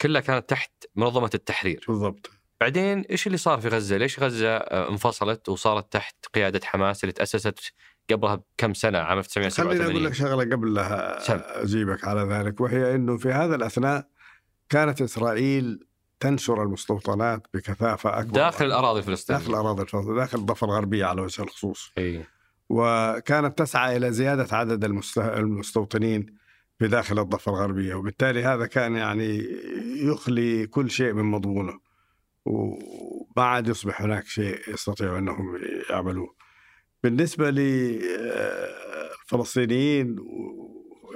كلها 0.00 0.20
كانت 0.20 0.50
تحت 0.50 0.72
منظمة 0.96 1.30
التحرير. 1.34 1.84
بالضبط. 1.88 2.30
بعدين 2.60 3.00
إيش 3.00 3.26
اللي 3.26 3.38
صار 3.38 3.60
في 3.60 3.68
غزة؟ 3.68 3.96
ليش 3.96 4.20
غزة 4.20 4.56
آه، 4.56 4.90
انفصلت 4.90 5.48
وصارت 5.48 5.92
تحت 5.92 6.26
قيادة 6.34 6.60
حماس 6.64 7.04
اللي 7.04 7.12
تأسست 7.12 7.72
قبلها 8.10 8.34
بكم 8.34 8.74
سنة؟ 8.74 8.98
عام 8.98 9.18
1987 9.18 9.78
خليني 9.78 9.92
أقول 9.92 10.04
لك 10.04 10.14
شغلة 10.14 10.56
قبل 10.56 10.74
لا 10.74 11.62
أجيبك 11.62 12.04
على 12.04 12.20
ذلك 12.20 12.60
وهي 12.60 12.94
إنه 12.94 13.16
في 13.16 13.32
هذا 13.32 13.54
الأثناء 13.54 14.08
كانت 14.68 15.02
إسرائيل 15.02 15.84
تنشر 16.20 16.62
المستوطنات 16.62 17.46
بكثافة 17.54 18.20
أكبر 18.20 18.34
داخل 18.34 18.64
الأراضي 18.64 18.98
الفلسطينية. 18.98 19.38
داخل 19.38 19.50
الأراضي 19.50 19.82
الفلسطينية 19.82 20.20
داخل 20.20 20.38
الضفة 20.38 20.64
الغربية 20.64 21.04
على 21.04 21.22
وجه 21.22 21.42
الخصوص. 21.42 21.92
أي. 21.98 22.24
وكانت 22.68 23.58
تسعى 23.58 23.96
إلى 23.96 24.12
زيادة 24.12 24.56
عدد 24.56 24.84
المستوطنين 25.18 26.26
في 26.78 26.88
داخل 26.88 27.18
الضفة 27.18 27.52
الغربية 27.52 27.94
وبالتالي 27.94 28.44
هذا 28.44 28.66
كان 28.66 28.96
يعني 28.96 29.46
يخلي 29.96 30.66
كل 30.66 30.90
شيء 30.90 31.12
من 31.12 31.24
مضمونه. 31.24 31.80
وما 32.44 33.44
عاد 33.44 33.68
يصبح 33.68 34.02
هناك 34.02 34.26
شيء 34.26 34.60
يستطيعوا 34.68 35.18
أنهم 35.18 35.58
يعملوه. 35.90 36.34
بالنسبة 37.02 37.50
للفلسطينيين 37.50 40.16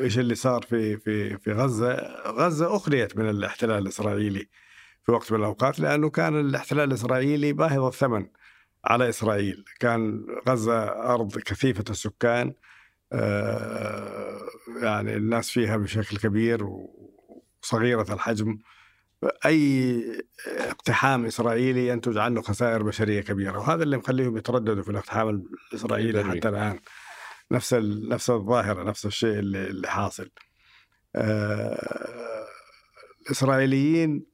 إيش 0.03 0.19
اللي 0.19 0.35
صار 0.35 0.63
في 0.63 0.97
في 0.97 1.39
في 1.39 1.53
غزة؟ 1.53 1.95
غزة 2.27 2.77
أخريت 2.77 3.17
من 3.17 3.29
الاحتلال 3.31 3.79
الإسرائيلي 3.83 4.49
في 5.07 5.13
وقت 5.13 5.33
من 5.33 5.39
الأوقات 5.39 5.81
لأنه 5.81 6.11
كان 6.11 6.41
الاحتلال 6.41 6.89
الإسرائيلي 6.89 7.53
باهظ 7.53 7.85
الثمن 7.85 8.27
على 8.85 9.09
إسرائيل. 9.09 9.65
كان 9.81 10.27
غزة 10.49 10.83
أرض 10.85 11.39
كثيفة 11.39 11.85
السكان 11.91 12.55
آه، 13.13 14.39
يعني 14.83 15.17
الناس 15.17 15.51
فيها 15.51 15.77
بشكل 15.77 16.17
كبير 16.17 16.65
وصغيرة 17.63 18.15
الحجم. 18.15 18.59
أي 19.47 20.05
اقتحام 20.59 21.27
إسرائيلي 21.27 21.89
ينتج 21.89 22.19
عنه 22.19 22.43
خسائر 22.43 22.83
بشرية 22.83 23.21
كبيرة 23.21 23.59
وهذا 23.59 23.83
اللي 23.83 23.97
مخليهم 23.97 24.37
يترددوا 24.37 24.83
في 24.83 24.91
الاقتحام 24.91 25.47
الإسرائيلي 25.73 26.25
حتى 26.25 26.49
الآن. 26.49 26.79
نفس 27.53 27.75
نفس 28.09 28.31
الظاهرة 28.31 28.83
نفس 28.83 29.07
الشيء 29.07 29.39
اللي, 29.39 29.67
اللي 29.67 29.89
حاصل. 29.89 30.31
آه 31.17 32.47
الإسرائيليين 33.27 34.27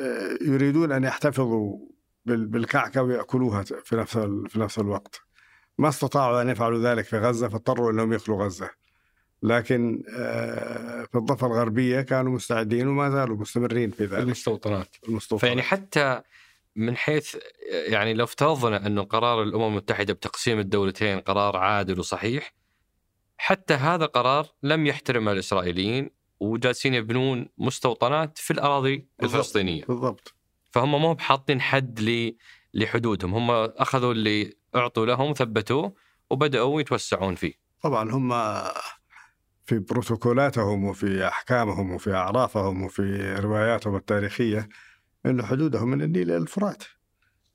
آه 0.00 0.38
يريدون 0.40 0.92
أن 0.92 1.04
يحتفظوا 1.04 1.78
بالكعكة 2.26 3.02
ويأكلوها 3.02 3.62
في 3.62 3.96
نفس 3.96 4.18
في 4.48 4.60
نفس 4.60 4.78
الوقت. 4.78 5.20
ما 5.78 5.88
استطاعوا 5.88 6.42
أن 6.42 6.48
يفعلوا 6.48 6.78
ذلك 6.78 7.04
في 7.04 7.18
غزة 7.18 7.48
فاضطروا 7.48 7.90
إنهم 7.92 8.12
يخلوا 8.12 8.44
غزة. 8.44 8.70
لكن 9.42 10.02
آه 10.14 11.04
في 11.04 11.18
الضفة 11.18 11.46
الغربية 11.46 12.00
كانوا 12.00 12.32
مستعدين 12.32 12.88
وما 12.88 13.10
زالوا 13.10 13.36
مستمرين 13.36 13.90
في 13.90 14.04
ذلك. 14.04 14.22
المستوطنات. 14.22 14.96
المستوطنات. 15.08 15.40
فيعني 15.44 15.62
حتى 15.62 16.22
من 16.76 16.96
حيث 16.96 17.36
يعني 17.70 18.14
لو 18.14 18.24
افترضنا 18.24 18.86
انه 18.86 19.02
قرار 19.02 19.42
الأمم 19.42 19.66
المتحدة 19.66 20.12
بتقسيم 20.12 20.58
الدولتين 20.58 21.20
قرار 21.20 21.56
عادل 21.56 21.98
وصحيح 21.98 22.54
حتى 23.36 23.74
هذا 23.74 24.04
القرار 24.04 24.46
لم 24.62 24.86
يحترم 24.86 25.28
الإسرائيليين 25.28 26.10
وجالسين 26.40 26.94
يبنون 26.94 27.48
مستوطنات 27.58 28.38
في 28.38 28.50
الأراضي 28.50 29.08
الفلسطينية. 29.22 29.84
بالضبط. 29.84 30.34
فهم 30.70 30.90
مو 31.00 31.14
بحاطين 31.14 31.60
حد 31.60 32.00
لحدودهم 32.74 33.34
هم 33.34 33.50
أخذوا 33.50 34.12
اللي 34.12 34.52
أعطوا 34.76 35.06
لهم 35.06 35.32
ثبتوه 35.32 35.94
وبدأوا 36.30 36.80
يتوسعون 36.80 37.34
فيه. 37.34 37.54
طبعا 37.82 38.10
هم 38.10 38.32
في 39.64 39.78
بروتوكولاتهم 39.78 40.84
وفي 40.84 41.28
أحكامهم 41.28 41.94
وفي 41.94 42.14
أعرافهم 42.14 42.82
وفي 42.82 43.34
رواياتهم 43.34 43.96
التاريخية 43.96 44.68
انه 45.26 45.42
حدودهم 45.42 45.88
من 45.88 46.02
النيل 46.02 46.30
إلى 46.30 46.36
الفرات. 46.36 46.84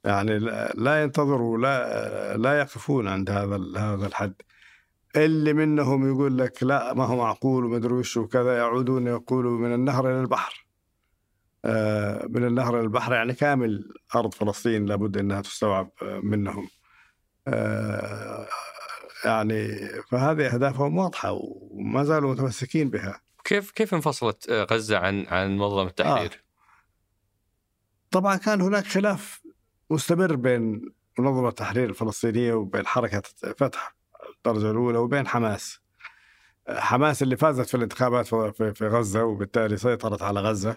يعني 0.04 0.40
لا 0.76 1.04
ينتظروا 1.04 1.58
لا 1.58 2.38
لا 2.38 2.60
يقفون 2.60 3.08
عند 3.08 3.30
هذا 3.30 3.60
هذا 3.78 4.08
الحد. 4.08 4.34
اللي 5.16 5.54
منهم 5.54 6.10
يقول 6.10 6.38
لك 6.38 6.64
لا 6.64 6.94
ما 6.94 7.06
هو 7.06 7.16
معقول 7.16 7.66
وما 7.66 7.78
أدري 7.78 7.94
وش 7.94 8.18
وكذا 8.18 8.58
يعودون 8.58 9.08
يقولوا 9.08 9.60
من 9.60 9.74
النهر 9.74 10.12
إلى 10.12 10.22
البحر. 10.22 10.66
آه، 11.66 12.26
من 12.30 12.46
النهر 12.46 12.82
للبحر 12.82 13.14
يعني 13.14 13.34
كامل 13.34 13.94
أرض 14.16 14.34
فلسطين 14.34 14.86
لابد 14.86 15.18
أنها 15.18 15.42
تستوعب 15.42 15.90
آه، 16.02 16.20
منهم. 16.24 16.70
آه، 17.48 18.48
يعني 19.26 19.68
فهذه 20.12 20.54
أهدافهم 20.54 20.98
واضحة 20.98 21.32
وما 21.32 22.04
زالوا 22.04 22.32
متمسكين 22.32 22.90
بها. 22.90 23.22
كيف 23.44 23.72
كيف 23.72 23.94
انفصلت 23.94 24.52
غزة 24.52 24.98
عن 24.98 25.26
عن 25.28 25.58
منظمة 25.58 25.88
التحرير؟ 25.88 26.32
آه. 26.34 26.45
طبعا 28.16 28.36
كان 28.36 28.62
هناك 28.62 28.86
خلاف 28.86 29.42
مستمر 29.90 30.36
بين 30.36 30.92
منظمة 31.20 31.50
التحرير 31.50 31.90
الفلسطينية 31.90 32.54
وبين 32.54 32.88
حركة 32.88 33.22
فتح 33.58 33.96
الدرجة 34.38 34.72
الأولى 34.72 34.98
وبين 34.98 35.28
حماس. 35.28 35.80
حماس 36.70 37.24
اللي 37.24 37.38
فازت 37.38 37.70
في 37.70 37.78
الانتخابات 37.78 38.28
في 38.78 38.88
غزة 38.88 39.24
وبالتالي 39.24 39.78
سيطرت 39.78 40.22
على 40.22 40.40
غزة. 40.40 40.76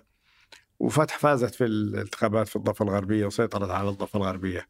وفتح 0.79 1.19
فازت 1.19 1.55
في 1.55 1.65
الانتخابات 1.65 2.49
في 2.49 2.57
الضفة 2.57 2.85
الغربية 2.85 3.27
وسيطرت 3.27 3.71
على 3.71 3.89
الضفة 3.89 4.17
الغربية. 4.17 4.69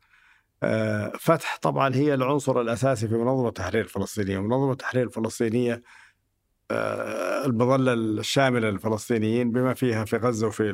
آه، 0.63 1.13
فتح 1.21 1.59
طبعا 1.63 1.95
هي 1.95 2.15
العنصر 2.15 2.61
الأساسي 2.61 3.09
في 3.09 3.15
منظمة 3.15 3.49
التحرير 3.49 3.85
الفلسطينية. 3.85 4.39
منظمة 4.39 4.73
التحرير 4.73 5.07
الفلسطينية 5.07 5.83
آه، 6.71 7.47
المظلة 7.47 7.93
الشاملة 7.93 8.71
للفلسطينيين 8.71 9.51
بما 9.51 9.75
فيها 9.75 10.05
في 10.05 10.17
غزة 10.17 10.47
وفي 10.47 10.73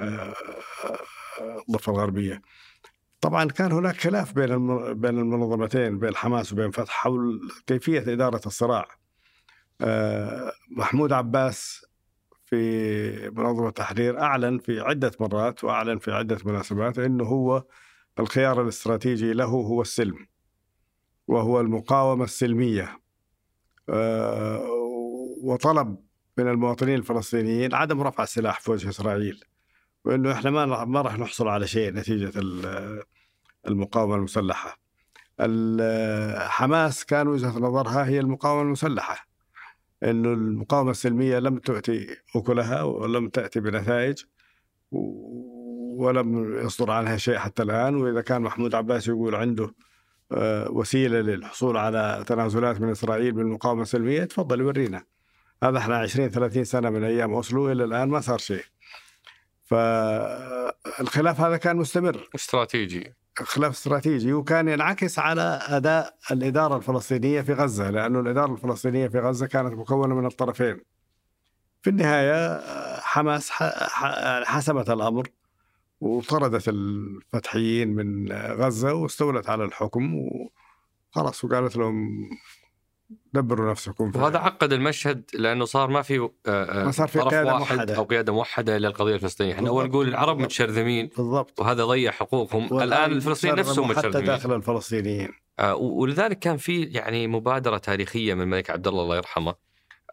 آه، 0.00 0.34
الضفة 1.68 1.92
الغربية. 1.92 2.42
طبعا 3.20 3.44
كان 3.44 3.72
هناك 3.72 3.96
خلاف 3.96 4.32
بين 4.32 4.66
بين 4.94 5.18
المنظمتين 5.18 5.98
بين 5.98 6.16
حماس 6.16 6.52
وبين 6.52 6.70
فتح 6.70 6.92
حول 6.92 7.50
كيفية 7.66 8.12
إدارة 8.12 8.40
الصراع. 8.46 8.88
محمود 10.70 11.12
عباس 11.12 11.86
في 12.44 13.30
منظمة 13.30 13.68
التحرير 13.68 14.20
أعلن 14.20 14.58
في 14.58 14.80
عدة 14.80 15.12
مرات 15.20 15.64
وأعلن 15.64 15.98
في 15.98 16.12
عدة 16.12 16.38
مناسبات 16.44 16.98
أنه 16.98 17.24
هو 17.24 17.64
الخيار 18.18 18.62
الاستراتيجي 18.62 19.32
له 19.32 19.44
هو 19.44 19.82
السلم 19.82 20.26
وهو 21.28 21.60
المقاومة 21.60 22.24
السلمية. 22.24 23.00
آه، 23.88 24.60
وطلب 25.42 25.96
من 26.38 26.48
المواطنين 26.48 26.94
الفلسطينيين 26.94 27.74
عدم 27.74 28.00
رفع 28.00 28.22
السلاح 28.22 28.60
في 28.60 28.70
وجه 28.70 28.88
إسرائيل. 28.88 29.44
وأنه 30.04 30.32
إحنا 30.32 30.50
ما 30.50 30.84
ما 30.84 31.00
راح 31.02 31.18
نحصل 31.18 31.48
على 31.48 31.66
شيء 31.66 31.92
نتيجة 31.92 32.32
المقاومة 33.68 34.14
المسلحة. 34.14 34.78
حماس 36.48 37.04
كان 37.04 37.28
وجهة 37.28 37.58
نظرها 37.58 38.06
هي 38.06 38.20
المقاومة 38.20 38.62
المسلحة. 38.62 39.26
إنه 40.02 40.32
المقاومة 40.32 40.90
السلمية 40.90 41.38
لم 41.38 41.58
تؤتي 41.58 42.16
أكلها 42.36 42.82
ولم 42.82 43.28
تأتي 43.28 43.60
بنتائج 43.60 44.24
ولم 44.90 46.58
يصدر 46.66 46.90
عنها 46.90 47.16
شيء 47.16 47.38
حتى 47.38 47.62
الآن. 47.62 47.94
وإذا 47.94 48.20
كان 48.20 48.42
محمود 48.42 48.74
عباس 48.74 49.08
يقول 49.08 49.34
عنده 49.34 49.74
آه، 50.32 50.70
وسيلة 50.70 51.20
للحصول 51.20 51.76
على 51.76 52.24
تنازلات 52.26 52.80
من 52.80 52.90
إسرائيل 52.90 53.32
بالمقاومة 53.32 53.82
السلمية 53.82 54.24
تفضل 54.24 54.60
يورينا 54.60 55.04
هذا 55.62 55.78
إحنا 55.78 55.98
20 55.98 56.28
30 56.28 56.64
سنة 56.64 56.90
من 56.90 57.04
أيام 57.04 57.34
أوسلو 57.34 57.72
إلى 57.72 57.84
الآن 57.84 58.08
ما 58.08 58.20
صار 58.20 58.38
شيء. 58.38 58.64
فالخلاف 59.70 61.40
هذا 61.40 61.56
كان 61.56 61.76
مستمر. 61.76 62.28
استراتيجي. 62.34 63.14
خلاف 63.38 63.72
استراتيجي. 63.72 64.32
وكان 64.32 64.68
ينعكس 64.68 65.18
على 65.18 65.60
أداء 65.62 66.16
الإدارة 66.30 66.76
الفلسطينية 66.76 67.40
في 67.40 67.52
غزة 67.52 67.90
لأنه 67.90 68.20
الإدارة 68.20 68.52
الفلسطينية 68.52 69.08
في 69.08 69.18
غزة 69.18 69.46
كانت 69.46 69.74
مكونة 69.74 70.14
من 70.14 70.26
الطرفين. 70.26 70.80
في 71.82 71.90
النهاية 71.90 72.60
حماس 73.00 73.50
حسمت 74.44 74.90
الأمر 74.90 75.28
وطردت 76.00 76.68
الفتحيين 76.68 77.88
من 77.88 78.32
غزة 78.32 78.94
واستولت 78.94 79.50
على 79.50 79.64
الحكم 79.64 80.14
وخلاص 81.14 81.44
وقالت 81.44 81.76
لهم 81.76 82.30
دبروا 83.32 83.70
نفسكم 83.70 84.12
وهذا 84.14 84.38
عقد 84.38 84.72
المشهد 84.72 85.30
لأنه 85.34 85.64
صار 85.64 85.90
ما 85.90 86.02
في 86.02 86.18
آه، 86.18 86.30
آه، 86.46 86.84
ما 86.84 86.90
صار 86.90 87.08
في 87.08 87.20
قيادة 87.20 87.58
موحدة. 87.58 87.96
أو 87.96 88.04
قيادة 88.04 88.32
موحدة 88.32 88.78
للقضية 88.78 89.14
الفلسطينية، 89.14 89.52
إحنا 89.52 89.68
أول 89.68 89.88
نقول 89.88 90.08
العرب 90.08 90.38
متشرذمين 90.38 91.10
بالضبط. 91.16 91.60
وهذا 91.60 91.84
ضيع 91.84 92.10
حقوقهم، 92.10 92.82
الآن 92.82 93.12
الفلسطينيين 93.12 93.58
نفسهم 93.58 93.88
متشرذمين 93.88 94.14
حتى 94.14 94.26
داخل 94.26 94.56
الفلسطينيين. 94.56 95.28
آه 95.58 95.74
ولذلك 95.74 96.38
كان 96.38 96.56
في 96.56 96.82
يعني 96.82 97.26
مبادرة 97.26 97.78
تاريخية 97.78 98.34
من 98.34 98.40
الملك 98.42 98.70
عبد 98.70 98.86
الله 98.86 99.02
الله 99.02 99.16
يرحمه 99.16 99.54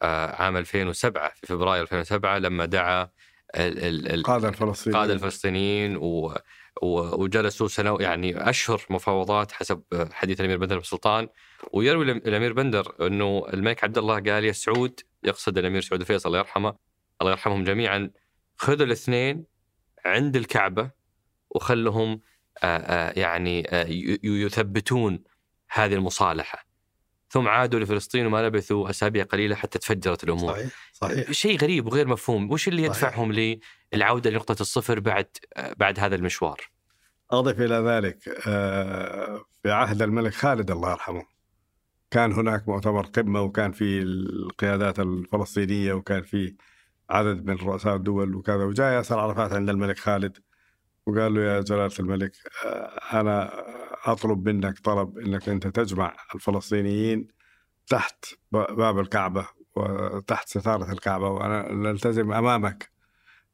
آه 0.02 0.36
عام 0.42 0.58
2007 0.58 1.32
في 1.36 1.48
فبراير 1.48 1.82
2007 1.82 2.38
لما 2.38 2.66
دعا 2.66 3.10
القاده 3.56 4.50
الفلسطينيين. 4.50 4.96
القاده 4.96 5.14
الفلسطينيين 5.14 5.98
و 5.98 6.34
وجلسوا 6.82 7.68
سنو 7.68 7.98
يعني 8.00 8.50
أشهر 8.50 8.82
مفاوضات 8.90 9.52
حسب 9.52 9.84
حديث 10.12 10.40
الأمير 10.40 10.58
بندر 10.58 10.78
بن 10.78 10.84
سلطان 10.84 11.28
ويروي 11.74 12.12
الأمير 12.12 12.54
بندر 12.54 13.08
إنه 13.08 13.46
الملك 13.54 13.84
عبد 13.84 13.98
الله 13.98 14.16
قال 14.16 14.46
يا 14.46 14.52
سعود 14.52 15.00
يقصد 15.24 15.58
الأمير 15.58 15.82
سعود 15.82 16.02
الفيصل 16.02 16.30
الله 16.30 16.40
يرحمه 16.40 16.76
الله 17.22 17.32
يرحمهم 17.32 17.64
جميعا 17.64 18.12
خذوا 18.56 18.86
الاثنين 18.86 19.46
عند 20.06 20.36
الكعبة 20.36 20.92
وخلهم 21.50 22.22
يعني 23.16 23.68
يثبتون 24.24 25.24
هذه 25.70 25.94
المصالحة. 25.94 26.67
ثم 27.30 27.48
عادوا 27.48 27.80
لفلسطين 27.80 28.26
وما 28.26 28.48
لبثوا 28.48 28.90
أسابيع 28.90 29.24
قليلة 29.24 29.56
حتى 29.56 29.80
تفجرت 29.80 30.24
الأمور. 30.24 30.54
صحيح 30.54 30.72
صحيح. 30.94 31.32
شيء 31.32 31.58
غريب 31.58 31.86
وغير 31.86 32.08
مفهوم. 32.08 32.52
وش 32.52 32.68
اللي 32.68 32.84
يدفعهم. 32.84 33.58
للعودة 33.94 34.30
لنقطة 34.30 34.62
الصفر 34.62 35.00
بعد 35.00 35.28
بعد 35.78 36.00
هذا 36.00 36.16
المشوار؟ 36.16 36.62
أضف 37.32 37.62
إلى 37.62 37.76
ذلك 37.76 38.48
آه، 38.48 39.46
في 39.64 39.72
عهد 39.72 40.02
الملك 40.02 40.34
خالد 40.34 40.72
الله 40.72 40.92
يرحمه. 40.92 41.26
كان 42.12 42.34
هناك 42.34 42.70
مؤتمر 42.70 43.06
قمة 43.06 43.42
وكان 43.42 43.72
في 43.72 44.02
القيادات 44.02 45.00
الفلسطينية 45.00 45.94
وكان 45.94 46.24
في 46.24 46.56
عدد 47.10 47.46
من 47.46 47.56
رؤساء 47.56 47.96
الدول 47.96 48.36
وكذا. 48.36 48.64
وجاء 48.64 48.94
ياسر 48.94 49.20
عرفات 49.20 49.54
عند 49.54 49.70
الملك 49.70 50.00
خالد 50.00 50.38
وقال 51.06 51.34
له 51.34 51.42
يا 51.42 51.62
جلالة 51.62 51.94
الملك 52.00 52.32
آه، 52.66 53.00
أنا 54.06 54.14
أطلب 54.14 54.50
منك 54.50 54.80
طلب 54.80 55.18
أنك 55.18 55.50
أنت 55.50 55.68
تجمع 55.68 56.16
الفلسطينيين 56.36 57.28
تحت 57.88 58.26
باب 58.52 59.00
الكعبة 59.00 59.48
وتحت 59.76 60.48
ستارة 60.48 60.92
الكعبة 60.92 61.30
وأنا 61.30 61.72
نلتزم 61.72 62.32
أمامك 62.32 62.92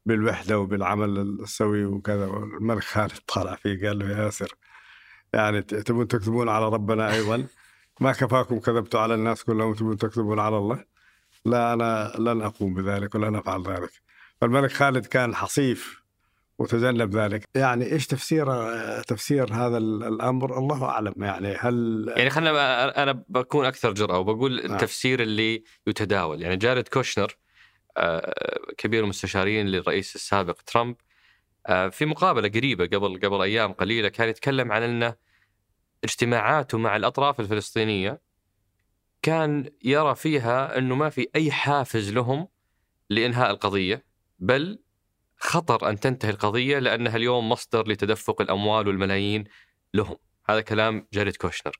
بالوحدة 0.06 0.58
وبالعمل 0.58 1.18
السوي 1.18 1.84
وكذا. 1.84 2.24
الملك 2.24 2.82
خالد 2.82 3.18
طالع 3.34 3.54
فيه 3.54 3.88
قال 3.88 3.98
له 3.98 4.10
يا 4.10 4.24
ياسر 4.24 4.54
يعني 5.32 5.62
تبون 5.62 6.08
تكذبون 6.08 6.48
على 6.48 6.68
ربنا 6.68 7.14
أيضا؟ 7.14 7.46
ما 8.00 8.12
كفاكم 8.12 8.58
كذبتوا 8.58 9.00
على 9.00 9.14
الناس 9.14 9.44
كلهم 9.44 9.74
تبون 9.74 9.96
تكذبون 9.96 10.38
على 10.38 10.58
الله؟ 10.58 10.84
لا 11.44 11.72
أنا 11.72 12.12
لن 12.18 12.42
أقوم 12.42 12.74
بذلك 12.74 13.14
ولن 13.14 13.36
أفعل 13.36 13.62
ذلك. 13.62 13.90
فالملك 14.40 14.72
خالد 14.72 15.06
كان 15.06 15.34
حصيف 15.34 16.03
وتجنب 16.58 17.16
ذلك. 17.16 17.44
يعني 17.54 17.92
إيش 17.92 18.06
تفسير 18.06 18.46
تفسير 19.02 19.52
هذا 19.52 19.78
الأمر؟ 19.78 20.58
الله 20.58 20.84
أعلم. 20.84 21.14
يعني 21.16 21.56
هل 21.60 22.06
يعني 22.16 22.30
خلينا 22.30 23.02
أنا 23.02 23.24
بكون 23.28 23.66
أكثر 23.66 23.92
جرأة 23.92 24.18
وبقول 24.18 24.60
آه. 24.60 24.66
التفسير 24.66 25.22
اللي 25.22 25.64
يتداول. 25.86 26.42
يعني 26.42 26.56
جارد 26.56 26.88
كوشنر 26.88 27.36
آه، 27.96 28.34
كبير 28.78 29.04
المستشارين 29.04 29.66
للرئيس 29.66 30.14
السابق 30.14 30.56
ترامب 30.66 30.96
آه، 31.66 31.88
في 31.88 32.06
مقابلة 32.06 32.48
قريبة 32.48 32.84
قبل 32.86 33.20
قبل 33.24 33.42
أيام 33.42 33.72
قليلة 33.72 34.08
كان 34.08 34.28
يتكلم 34.28 34.72
عن 34.72 34.82
انه 34.82 35.14
اجتماعاته 36.04 36.78
مع 36.78 36.96
الأطراف 36.96 37.40
الفلسطينية 37.40 38.20
كان 39.22 39.70
يرى 39.84 40.14
فيها 40.14 40.78
أنه 40.78 40.94
ما 40.94 41.08
في 41.08 41.28
أي 41.36 41.52
حافز 41.52 42.12
لهم 42.12 42.48
لإنهاء 43.10 43.50
القضية 43.50 44.04
بل 44.38 44.78
خطر 45.44 45.88
أن 45.88 46.00
تنتهي 46.00 46.30
القضية 46.30 46.78
لانها 46.78 47.16
اليوم 47.16 47.48
مصدر 47.48 47.88
لتدفق 47.88 48.40
الأموال 48.40 48.88
والملايين 48.88 49.44
لهم. 49.94 50.16
هذا 50.48 50.60
كلام 50.60 51.06
جاريد 51.12 51.36
كوشنر. 51.36 51.72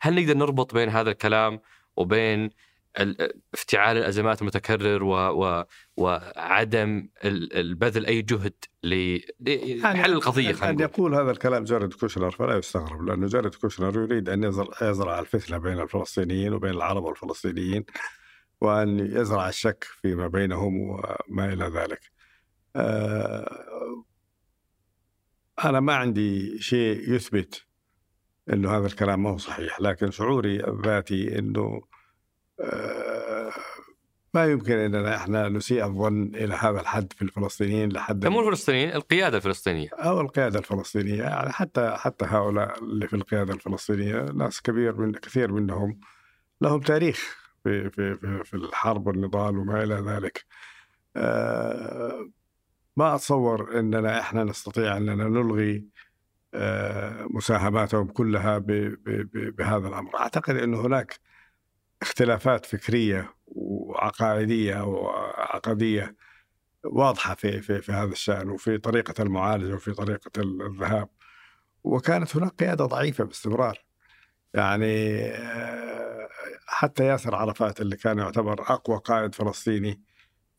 هل 0.00 0.14
نقدر 0.14 0.34
نربط 0.34 0.74
بين 0.74 0.88
هذا 0.88 1.10
الكلام 1.10 1.60
وبين 1.96 2.50
افتعال 3.54 3.96
الأزمات 3.96 4.42
المتكرر 4.42 5.04
و... 5.04 5.14
و... 5.14 5.64
وعدم 5.96 7.08
البذل 7.24 8.06
أي 8.06 8.22
جهد 8.22 8.54
لحل 8.84 10.12
القضية 10.12 10.70
ان 10.70 10.80
يقول 10.80 11.14
هذا 11.14 11.30
الكلام 11.30 11.64
جارد 11.64 11.92
كوشنر 11.92 12.30
فلا 12.30 12.58
يستغرب 12.58 13.02
لأنه 13.02 13.26
جارد 13.26 13.54
كوشنر 13.54 14.02
يريد 14.02 14.28
أن 14.28 14.44
يزرع, 14.44 14.68
يزرع 14.82 15.18
الفتنة 15.18 15.58
بين 15.58 15.80
الفلسطينيين 15.80 16.52
وبين 16.52 16.70
العرب 16.70 17.04
والفلسطينيين 17.04 17.84
وأن 18.60 18.98
يزرع 18.98 19.48
الشك 19.48 19.84
فيما 19.84 20.28
بينهم 20.28 20.80
وما 20.80 21.52
إلى 21.52 21.64
ذلك. 21.64 22.11
آه، 22.76 24.04
أنا 25.64 25.80
ما 25.80 25.94
عندي 25.94 26.58
شيء 26.58 27.12
يثبت 27.14 27.66
أنه 28.52 28.76
هذا 28.76 28.86
الكلام 28.86 29.22
ما 29.22 29.30
هو 29.30 29.38
صحيح 29.38 29.80
لكن 29.80 30.10
شعوري 30.10 30.64
الذاتي 30.64 31.38
أنه 31.38 31.82
آه، 32.60 33.52
ما 34.34 34.44
يمكن 34.46 34.78
إننا 34.78 35.16
إحنا 35.16 35.48
نسيء 35.48 35.84
الظن 35.84 36.34
إلى 36.34 36.54
هذا 36.54 36.80
الحد 36.80 37.12
في 37.12 37.22
الفلسطينيين 37.22 37.92
لحد 37.92 38.26
مو 38.26 38.40
الفلسطينيين 38.40 38.92
القيادة 38.92 39.36
الفلسطينية 39.36 39.88
أو 39.92 40.20
القيادة 40.20 40.58
الفلسطينية 40.58 41.22
يعني 41.22 41.52
حتى 41.52 41.94
حتى 41.96 42.24
هؤلاء 42.24 42.78
اللي 42.78 43.08
في 43.08 43.16
القيادة 43.16 43.54
الفلسطينية 43.54 44.22
ناس 44.22 44.62
كبير 44.62 44.96
من 44.96 45.12
كثير 45.12 45.52
منهم 45.52 46.00
لهم 46.60 46.80
تاريخ 46.80 47.36
في 47.64 47.90
في 47.90 48.14
في, 48.14 48.44
في 48.44 48.54
الحرب 48.54 49.06
والنضال 49.06 49.58
وما 49.58 49.82
إلى 49.82 49.94
ذلك. 49.94 50.44
آه 51.16 52.28
ما 52.96 53.14
أتصور 53.14 53.78
إننا 53.78 54.20
إحنا 54.20 54.44
نستطيع 54.44 54.96
إننا 54.96 55.24
نلغي 55.24 55.84
آه 56.54 57.26
مساهماتهم 57.30 58.06
كلها 58.06 58.58
بهذا 59.58 59.88
الأمر، 59.88 60.18
أعتقد 60.18 60.56
انه 60.56 60.80
هناك 60.86 61.20
اختلافات 62.02 62.66
فكرية 62.66 63.34
وعقائدية 63.46 64.84
وعقدية 64.84 66.16
واضحة 66.84 67.34
في 67.34 67.60
في 67.62 67.82
في 67.82 67.92
هذا 67.92 68.12
الشأن 68.12 68.50
وفي 68.50 68.78
طريقة 68.78 69.22
المعالجة 69.22 69.74
وفي 69.74 69.92
طريقة 69.92 70.30
الذهاب. 70.38 71.08
وكانت 71.84 72.36
هناك 72.36 72.52
قيادة 72.52 72.86
ضعيفة 72.86 73.24
باستمرار. 73.24 73.84
يعني 74.54 75.20
آه، 75.24 76.28
حتى 76.66 77.04
ياسر 77.06 77.34
عرفات 77.34 77.80
اللي 77.80 77.96
كان 77.96 78.18
يعتبر 78.18 78.52
أقوى 78.62 78.98
قائد 78.98 79.34
فلسطيني 79.34 80.02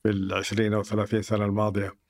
في 0.03 0.09
العشرين 0.09 0.73
أو 0.73 0.83
ثلاثين 0.83 1.21
سنة 1.21 1.45
الماضية 1.45 2.02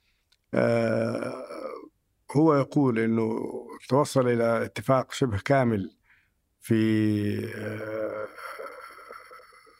هو 2.32 2.56
يقول 2.56 3.00
إنه 3.00 3.40
توصل 3.90 4.28
إلى 4.28 4.66
اتفاق 4.66 5.12
شبه 5.12 5.40
كامل 5.46 5.96
في 6.62 6.76
آه، 7.56 8.28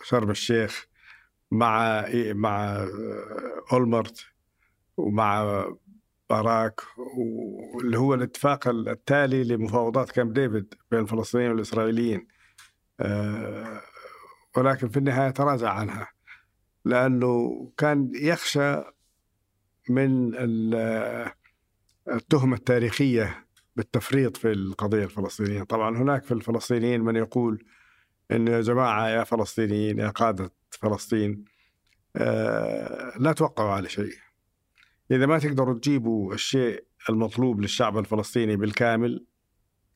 شرم 0.04 0.30
الشيخ 0.30 0.86
مع 1.52 2.06
مع 2.34 2.88
أولمرت 3.74 4.26
ومع 4.98 5.66
باراك 6.30 6.82
واللي 6.98 7.98
هو 7.98 8.14
الاتفاق 8.14 8.68
التالي 8.68 9.44
لمفاوضات 9.44 10.12
كامب 10.12 10.34
ديفيد 10.34 10.74
بين 10.92 11.00
الفلسطينيين 11.00 11.52
والإسرائيليين 11.52 12.28
آه، 13.00 13.82
ولكن 14.58 14.90
في 14.90 14.98
النهاية 14.98 15.30
تراجع 15.30 15.70
عنها 15.70 16.08
لأنه 16.86 17.72
كان 17.78 18.12
يخشى 18.16 18.84
من 19.90 20.32
التهمة 22.08 22.56
التاريخية 22.56 23.46
بالتفريط 23.76 24.38
في 24.38 24.52
القضية 24.52 25.04
الفلسطينية، 25.04 25.64
طبعا 25.64 25.98
هناك 25.98 26.24
في 26.24 26.34
الفلسطينيين 26.34 27.02
من 27.02 27.16
يقول 27.16 27.66
انه 28.32 28.52
يا 28.52 28.62
جماعة 28.62 29.08
يا 29.10 29.24
فلسطينيين 29.24 30.00
يا 30.00 30.10
قادة 30.10 30.52
فلسطين 30.70 31.46
آه، 32.16 33.18
لا 33.20 33.34
توقعوا 33.34 33.72
على 33.72 33.90
شيء. 33.90 34.14
إذا 35.12 35.26
ما 35.26 35.40
تقدروا 35.40 35.74
تجيبوا 35.74 36.34
الشيء 36.34 36.84
المطلوب 37.10 37.62
للشعب 37.62 37.98
الفلسطيني 37.98 38.56
بالكامل 38.56 39.26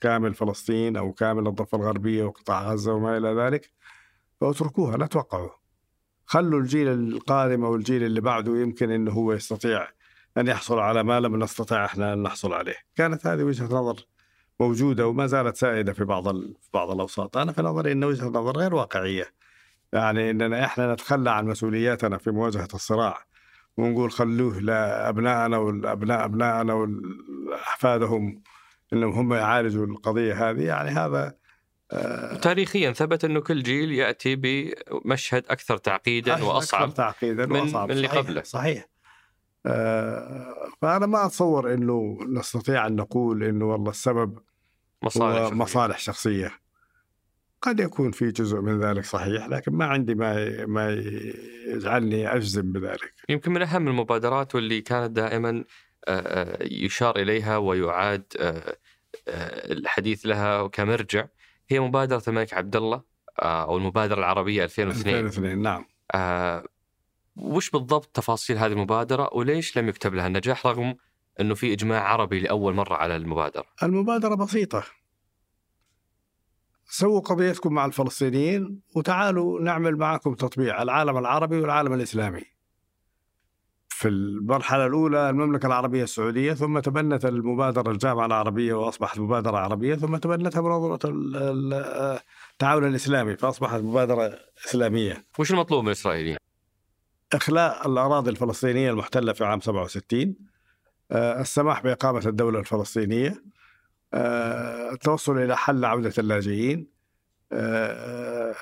كامل 0.02 0.34
فلسطين 0.34 0.98
أو 0.98 1.14
كامل 1.14 1.48
الضفة 1.48 1.78
الغربية 1.78 2.24
وقطاع 2.24 2.72
غزة 2.72 2.94
وما 2.94 3.18
إلى 3.18 3.28
ذلك 3.28 3.72
فاتركوها 4.42 4.98
لا 4.98 5.08
توقعوا. 5.08 5.50
خلوا 6.28 6.60
الجيل 6.60 6.88
القادم 6.88 7.64
أو 7.66 7.76
الجيل 7.76 8.04
اللي 8.04 8.22
بعده 8.22 8.58
يمكن 8.58 8.92
أنه 8.92 9.12
هو 9.12 9.34
يستطيع 9.34 9.88
أن 10.38 10.48
يحصل 10.48 10.80
على 10.80 11.04
ما 11.04 11.20
لم 11.20 11.44
نستطع 11.44 11.86
إحنا 11.86 12.14
أن 12.14 12.24
نحصل 12.24 12.54
عليه. 12.54 12.76
كانت 12.96 13.28
هذه 13.28 13.44
وجهة 13.44 13.66
نظر 13.66 14.06
موجودة 14.60 15.08
وما 15.08 15.28
زالت 15.28 15.56
سائدة 15.56 15.94
في 15.94 16.06
بعض 16.06 16.30
في 16.42 16.70
بعض 16.74 16.92
الأوساط. 16.92 17.38
أنا 17.38 17.52
في 17.52 17.62
نظري 17.62 17.92
أن 17.92 18.04
وجهة 18.04 18.28
نظر 18.28 18.58
غير 18.58 18.76
واقعية. 18.76 19.26
يعني 19.94 20.32
إننا 20.32 20.66
إحنا 20.66 20.94
نتخلى 20.94 21.32
عن 21.32 21.46
مسؤولياتنا 21.46 22.18
في 22.18 22.32
مواجهة 22.32 22.68
الصراع 22.74 23.18
ونقول 23.78 24.12
خلوه 24.12 24.60
لأبنائنا 24.60 25.58
والابناء 25.58 26.26
أبنائنا 26.26 26.74
واحفادهم 26.74 28.42
إنهم 28.94 29.12
هم 29.12 29.34
يعالجوا 29.34 29.86
القضية 29.86 30.50
هذه. 30.50 30.62
يعني 30.62 30.90
هذا 30.90 31.36
تاريخيا 32.42 32.92
ثبت 32.92 33.26
أنه 33.26 33.40
كل 33.40 33.64
جيل 33.64 33.92
يأتي 33.92 34.36
بمشهد 34.36 35.44
أكثر 35.50 35.78
تعقيدا 35.78 36.44
وأصعب 36.44 36.82
أكثر 36.82 36.96
تعقيدا 36.96 37.46
من, 37.46 37.60
وأصعب. 37.60 37.90
من 37.90 37.96
اللي 37.96 38.08
قبله. 38.08 38.42
صحيح. 38.42 38.90
آه 39.66 40.72
فأنا 40.82 41.06
ما 41.06 41.26
أتصور 41.26 41.74
إنه 41.74 42.18
نستطيع 42.28 42.88
أن 42.88 42.96
نقول 42.96 43.44
إنه 43.44 43.66
والله 43.66 43.92
السبب 43.92 44.40
مصالح 45.04 45.38
هو 45.38 45.52
مصالح 45.52 46.00
شخصية. 46.00 46.52
قد 47.62 47.80
يكون 47.80 48.12
في 48.12 48.32
جزء 48.32 48.62
من 48.62 48.80
ذلك 48.80 49.06
صحيح 49.06 49.48
لكن 49.48 49.72
ما 49.72 49.86
عندي 49.86 50.16
ما 50.16 50.66
ما 50.66 51.04
يجعلني 51.68 52.36
أجزم 52.36 52.72
بذلك. 52.72 53.14
يمكن 53.30 53.52
من 53.52 53.62
أهم 53.62 53.88
المبادرات 53.88 54.56
واللي 54.56 54.82
كانت 54.82 55.12
دائما 55.12 55.64
يشار 56.62 57.20
إليها 57.20 57.58
ويعاد 57.58 58.24
الحديث 59.28 60.26
لها 60.26 60.68
كمرجع. 60.68 61.28
هي 61.70 61.80
مبادرة 61.80 62.24
الملك 62.28 62.54
عبد 62.54 62.76
الله 62.76 63.02
أو 63.40 63.78
المبادرة 63.78 64.20
العربية 64.20 64.64
2002 64.64 65.26
2002 65.26 65.62
نعم. 65.62 65.86
وش 67.36 67.70
بالضبط 67.70 68.06
تفاصيل 68.14 68.58
هذه 68.58 68.72
المبادرة 68.72 69.30
وليش 69.34 69.78
لم 69.78 69.90
يكتب 69.90 70.14
لها 70.14 70.28
النجاح 70.28 70.66
رغم 70.68 70.96
إنه 71.40 71.56
في 71.56 71.74
إجماع 71.74 72.04
عربي 72.04 72.40
لأول 72.40 72.74
مرة 72.74 72.96
على 72.96 73.16
المبادرة؟ 73.16 73.66
المبادرة 73.84 74.36
بسيطة 74.36 74.84
سووا 76.90 77.20
قضيتكم 77.20 77.74
مع 77.74 77.86
الفلسطينيين 77.86 78.82
وتعالوا 78.96 79.62
نعمل 79.62 79.96
معكم 79.98 80.34
تطبيع 80.34 80.82
العالم 80.82 81.18
العربي 81.18 81.60
والعالم 81.60 81.94
الإسلامي 81.94 82.57
في 83.98 84.08
المرحلة 84.08 84.86
الأولى 84.86 85.30
المملكة 85.30 85.66
العربية 85.66 86.04
السعودية 86.04 86.54
ثم 86.54 86.80
تبنت 86.80 87.26
المبادرة 87.26 87.92
الجامعة 87.92 88.26
العربية 88.26 88.74
وأصبحت 88.74 89.20
مبادرة 89.20 89.58
عربية 89.58 89.96
ثم 89.96 90.18
تبنتها 90.18 90.62
منظمة 90.62 91.00
التعاون 92.54 92.88
الإسلامي 92.88 93.38
فأصبحت 93.38 93.80
مبادرة 93.80 94.40
إسلامية 94.66 95.24
وش 95.40 95.52
المطلوب 95.52 95.82
من 95.82 95.88
الإسرائيليين؟ 95.88 96.38
إخلاء 97.34 97.88
الأراضي 97.88 98.30
الفلسطينية 98.30 98.92
المحتلة 98.92 99.34
في 99.34 99.46
عام 99.46 99.60
67 99.60 100.36
آه، 101.12 101.42
السماح 101.42 101.84
بإقامة 101.84 102.24
الدولة 102.26 102.60
الفلسطينية 102.60 103.44
آه، 104.14 104.92
التوصل 104.92 105.38
إلى 105.38 105.58
حل 105.58 105.86
عودة 105.86 106.14
اللاجئين 106.18 106.88
آه، 107.52 108.56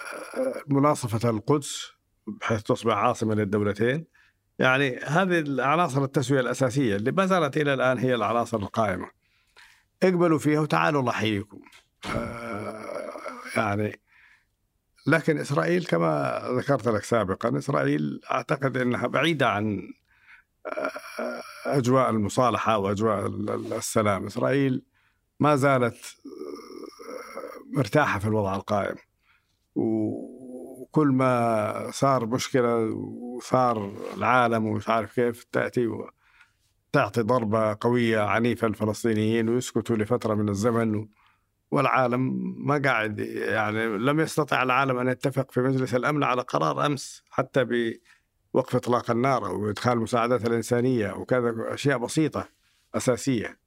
مناصفة 0.68 1.30
القدس 1.30 1.92
بحيث 2.28 2.64
تصبح 2.64 2.94
عاصمة 2.94 3.36
للدولتين 3.36 4.15
يعني 4.60 4.98
هذه 4.98 5.40
العناصر 5.40 6.04
التسوية 6.04 6.40
الأساسية 6.40 6.96
اللي 6.96 7.12
ما 7.12 7.26
زالت 7.26 7.58
إلى 7.58 7.74
الآن 7.74 7.98
هي 7.98 8.16
العناصر 8.16 8.58
القائمة. 8.58 9.10
اقبلوا 10.04 10.40
فيها 10.40 10.60
وتعالوا 10.60 11.02
الله 11.02 11.12
يحييكم 11.12 11.60
يعني 13.58 14.00
لكن 15.08 15.38
إسرائيل 15.38 15.86
كما 15.86 16.42
ذكرت 16.58 16.88
لك 16.88 17.04
سابقا 17.04 17.58
إسرائيل 17.58 18.22
أعتقد 18.32 18.78
أنها 18.78 19.08
بعيدة 19.08 19.50
عن 19.50 19.94
أجواء 21.66 22.10
المصالحة 22.10 22.78
وأجواء 22.78 23.28
السلام. 23.78 24.26
إسرائيل 24.26 24.84
ما 25.40 25.56
زالت 25.56 25.96
آه، 25.96 27.78
مرتاحة 27.78 28.20
في 28.20 28.28
الوضع 28.28 28.56
القائم. 28.56 28.96
وكل 30.96 31.08
ما 31.08 31.92
صار 31.92 32.26
مشكلة 32.26 32.78
وصار 33.36 33.92
العالم 34.18 34.66
ومش 34.66 34.90
عارف 34.90 35.16
كيف 35.16 35.44
تأتي 35.44 35.90
تعطي 36.92 37.22
ضربة 37.22 37.78
قوية 37.82 38.20
عنيفة 38.20 38.68
للفلسطينيين 38.68 39.50
ويسكتوا 39.50 39.96
لفترة 39.96 40.34
من 40.34 40.50
الزمن 40.50 41.08
والعالم 41.72 42.54
ما 42.68 42.82
قاعد 42.86 43.20
يعني 43.20 43.88
لم 43.88 44.20
يستطع 44.20 44.64
العالم 44.64 44.98
أن 44.98 45.08
يتفق 45.08 45.52
في 45.52 45.62
مجلس 45.62 45.96
الأمن 45.96 46.24
على 46.24 46.42
قرار 46.42 46.86
أمس 46.86 47.24
حتى 47.30 47.66
بوقف 48.54 48.76
إطلاق 48.76 49.12
النار 49.12 49.44
وإدخال 49.44 49.94
المساعدات 49.94 50.48
الإنسانية 50.48 51.12
وكذا 51.12 51.54
أشياء 51.74 51.98
بسيطة 51.98 52.50
أساسية. 52.96 53.60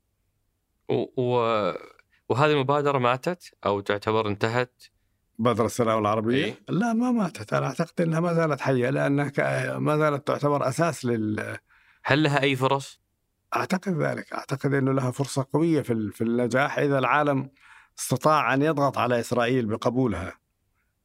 و... 0.88 1.32
وهذه 2.28 2.52
المبادرة 2.52 2.98
ماتت 2.98 3.54
أو 3.66 3.80
تعتبر 3.80 4.28
انتهت؟ 4.28 4.82
مبادرة 5.38 5.66
السلام 5.66 5.98
العربية؟ 5.98 6.44
إيه؟ 6.44 6.54
لا 6.68 6.92
ما 6.92 7.10
ماتت 7.10 7.52
أنا 7.52 7.66
أعتقد 7.66 8.00
أنها 8.00 8.20
ما 8.20 8.34
زالت 8.34 8.60
حية 8.60 8.90
لأنها. 8.90 9.78
ما 9.78 9.96
زالت 9.96 10.26
تعتبر 10.26 10.68
أساس 10.68 11.04
لل 11.04 11.58
هل 12.04 12.22
لها 12.22 12.42
أي 12.42 12.56
فرص؟ 12.56 13.00
أعتقد 13.56 14.02
ذلك 14.02 14.32
أعتقد 14.32 14.74
أنه 14.74 14.92
لها 14.92 15.10
فرصة 15.10 15.46
قوية 15.52 15.82
في, 15.82 16.10
في 16.10 16.24
النجاح 16.24 16.78
إذا 16.78 16.98
العالم 16.98 17.50
استطاع 17.98 18.54
أن 18.54 18.62
يضغط 18.62 18.98
على 18.98 19.20
إسرائيل 19.20 19.66
بقبولها 19.66 20.38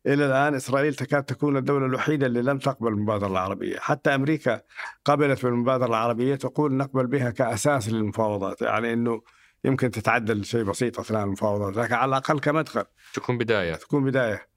إلى 0.05 0.26
الآن 0.26 0.55
إسرائيل 0.55 0.93
تكاد 0.93 1.23
تكون 1.23 1.57
الدولة 1.57 1.85
الوحيدة 1.85 2.27
اللي 2.27 2.41
لم 2.41 2.57
تقبل 2.57 2.88
المبادرة 2.88 3.27
العربية 3.27 3.80
حتى 3.80 4.15
أمريكا 4.15 4.61
قبلت 5.05 5.45
بالمبادرة 5.45 5.88
العربية 5.88 6.35
تقول 6.35 6.73
نقبل 6.73 7.07
بها 7.07 7.30
كأساس 7.30 7.89
للمفاوضات 7.89 8.61
يعني 8.61 8.93
أنه 8.93 9.22
يمكن 9.64 9.91
تتعدل 9.91 10.45
شيء 10.45 10.64
بسيط 10.64 10.99
أثناء 10.99 11.23
المفاوضات 11.23 11.77
لكن 11.77 11.94
على 11.94 12.10
الأقل 12.10 12.40
كمدخل. 12.40 12.85
تكون 13.14 13.38
بداية. 13.38 13.73
تكون 13.73 14.06
بداية. 14.06 14.48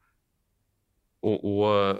و... 1.22 1.64
و... 1.64 1.94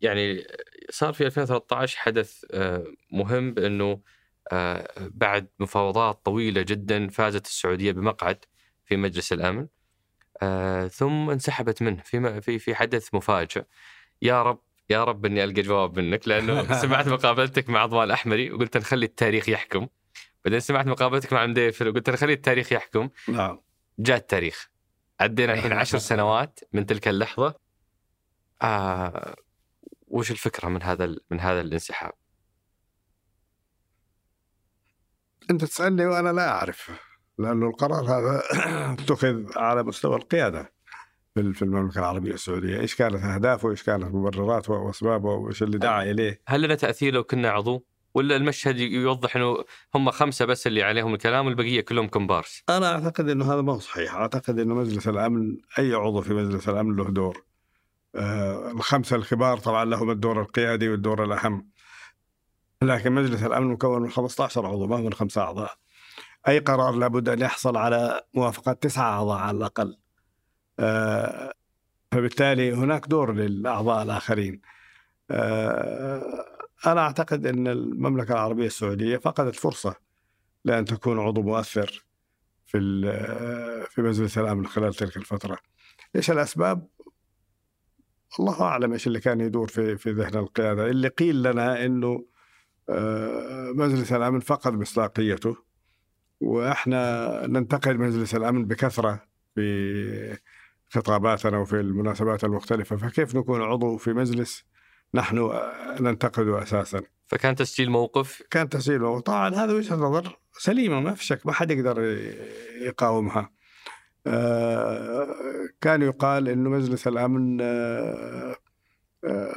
يعني 0.00 0.44
صار 0.90 1.12
في 1.12 1.26
2013 1.26 1.98
حدث 1.98 2.44
آه، 2.50 2.84
مهم 3.12 3.54
بأنه 3.54 4.00
آه، 4.52 4.88
بعد 4.98 5.48
مفاوضات 5.58 6.24
طويلة 6.24 6.62
جدا 6.62 7.08
فازت 7.08 7.46
السعودية 7.46 7.92
بمقعد 7.92 8.44
في 8.84 8.96
مجلس 8.96 9.32
الأمن 9.32 9.66
آه، 10.42 10.88
ثم 10.88 11.30
انسحبت 11.30 11.82
منه. 11.82 12.02
في 12.02 12.40
في 12.40 12.58
في 12.58 12.74
حدث 12.74 13.14
مفاجئ. 13.14 13.64
يا 14.22 14.42
رب 14.42 14.60
يا 14.90 15.04
رب 15.04 15.26
إني 15.26 15.44
ألقى 15.44 15.62
جواب 15.62 15.98
منك 15.98 16.28
لأنه 16.28 16.72
سمعت 16.82 17.08
مقابلتك 17.08 17.68
مع 17.68 17.80
عضوان 17.80 18.04
الأحمري 18.04 18.52
وقلت 18.52 18.76
نخلي 18.76 19.06
التاريخ 19.06 19.48
يحكم. 19.48 19.86
بعدين 20.44 20.60
سمعت 20.60 20.86
مقابلتك 20.86 21.32
مع 21.32 21.46
مديفر 21.46 21.88
وقلت 21.88 22.10
نخلي 22.10 22.32
التاريخ 22.32 22.72
يحكم. 22.72 23.08
نعم. 23.28 23.60
جاء 23.98 24.16
التاريخ. 24.16 24.70
عدينا 25.20 25.52
الحين 25.54 25.72
عشر 25.72 25.98
سنوات 26.10 26.60
من 26.72 26.86
تلك 26.86 27.08
اللحظة. 27.08 27.54
آه 28.62 29.36
وش 30.08 30.30
الفكرة 30.30 30.68
من 30.68 30.82
هذا 30.82 31.16
من 31.30 31.40
هذا 31.40 31.60
الانسحاب؟ 31.60 32.12
أنت 35.50 35.64
تسألني 35.64 36.06
وأنا 36.06 36.28
لا 36.32 36.48
أعرف 36.48 36.90
لأنه 37.38 37.66
القرار 37.68 38.04
هذا 38.04 38.42
اتخذ 39.02 39.58
على 39.58 39.82
مستوى 39.82 40.16
القيادة 40.16 40.72
في 41.34 41.62
المملكة 41.62 41.98
العربية 41.98 42.34
السعودية، 42.34 42.80
إيش 42.80 42.94
كانت 42.94 43.24
أهدافه، 43.24 43.70
إيش 43.70 43.82
كانت 43.82 44.04
مبرراته 44.04 44.72
وأسبابه؟ 44.72 45.28
وإيش 45.28 45.62
اللي 45.62 45.78
دعا 45.78 46.02
إليه؟ 46.02 46.42
هل 46.46 46.62
لنا 46.62 46.74
تأثير 46.74 47.14
لو 47.14 47.24
كنا 47.24 47.50
عضو؟ 47.50 47.86
ولا 48.14 48.36
المشهد 48.36 48.78
يوضح 48.78 49.36
إنه 49.36 49.64
هم 49.94 50.10
خمسة 50.10 50.44
بس 50.44 50.66
اللي 50.66 50.82
عليهم 50.82 51.14
الكلام 51.14 51.46
والبقية 51.46 51.80
كلهم 51.80 52.06
كومبارس؟ 52.06 52.62
أنا 52.68 52.92
أعتقد 52.92 53.28
إنه 53.28 53.52
هذا 53.54 53.60
ما 53.60 53.72
هو 53.72 53.78
صحيح، 53.78 54.14
أعتقد 54.14 54.58
إنه 54.58 54.74
مجلس 54.74 55.08
الأمن 55.08 55.56
أي 55.78 55.94
عضو 55.94 56.20
في 56.20 56.34
مجلس 56.34 56.68
الأمن 56.68 56.96
له 56.96 57.04
دور. 57.04 57.44
آه 58.14 58.70
الخمسة 58.70 59.16
الكبار 59.16 59.58
طبعا 59.58 59.84
لهم 59.84 60.10
الدور 60.10 60.40
القيادي 60.40 60.88
والدور 60.88 61.24
الأهم. 61.24 61.68
لكن 62.82 63.12
مجلس 63.12 63.42
الأمن 63.42 63.66
مكون 63.66 64.02
من 64.02 64.10
15 64.10 64.66
عضو 64.66 64.86
ما 64.86 64.96
من 64.96 65.12
خمسة 65.12 65.42
أعضاء. 65.42 65.72
أي 66.48 66.58
قرار 66.58 66.94
لابد 66.94 67.28
أن 67.28 67.40
يحصل 67.40 67.76
على 67.76 68.22
موافقة 68.34 68.72
تسعة 68.72 69.12
أعضاء 69.12 69.38
على 69.38 69.56
الأقل. 69.56 69.98
آه 70.78 71.52
فبالتالي 72.12 72.72
هناك 72.72 73.06
دور 73.06 73.32
للأعضاء 73.32 74.02
الآخرين. 74.02 74.60
آه 75.30 76.59
أنا 76.86 77.00
أعتقد 77.00 77.46
أن 77.46 77.66
المملكة 77.66 78.32
العربية 78.32 78.66
السعودية 78.66 79.16
فقدت 79.16 79.54
فرصة 79.54 79.94
لأن 80.64 80.84
تكون 80.84 81.18
عضو 81.18 81.42
مؤثر 81.42 82.04
في 82.66 82.78
في 83.90 84.02
مجلس 84.02 84.38
الأمن 84.38 84.66
خلال 84.66 84.94
تلك 84.94 85.16
الفترة. 85.16 85.58
إيش 86.16 86.30
الأسباب؟ 86.30 86.88
الله 88.40 88.62
أعلم 88.62 88.92
إيش 88.92 89.06
اللي 89.06 89.20
كان 89.20 89.40
يدور 89.40 89.68
في 89.68 89.96
في 89.96 90.10
ذهن 90.10 90.38
القيادة، 90.38 90.90
اللي 90.90 91.08
قيل 91.08 91.42
لنا 91.42 91.86
آه، 92.88 93.72
مجلس 93.74 94.12
الأمن 94.12 94.40
فقد 94.40 94.72
مصداقيته 94.72 95.56
وإحنا 96.40 97.46
ننتقد 97.46 97.96
مجلس 97.96 98.34
الأمن 98.34 98.64
بكثرة 98.64 99.22
في 99.54 100.38
خطاباتنا 100.88 101.58
وفي 101.58 101.80
المناسبات 101.80 102.44
المختلفة 102.44 102.96
فكيف 102.96 103.34
نكون 103.34 103.62
عضو 103.62 103.96
في 103.96 104.12
مجلس 104.12 104.64
نحن 105.14 105.60
ننتقده 106.00 106.62
أساسا. 106.62 107.02
فكان 107.26 107.54
تسجيل 107.54 107.90
موقف؟ 107.90 108.42
كان 108.50 108.68
تسجيل 108.68 109.00
موقف. 109.00 109.22
طبعا 109.22 109.54
هذا 109.54 109.72
وجهة 109.72 109.96
نظر 109.96 110.38
سليمة 110.52 111.00
ما 111.00 111.14
في 111.14 111.24
شك 111.24 111.46
ما 111.46 111.52
حد 111.52 111.70
يقدر 111.70 112.00
يقاومها. 112.80 113.50
آه، 114.26 115.26
كان 115.80 116.02
يقال 116.02 116.48
إنه 116.48 116.70
مجلس 116.70 117.08
الأمن 117.08 117.60
آه، 117.60 118.56
آه، 119.24 119.54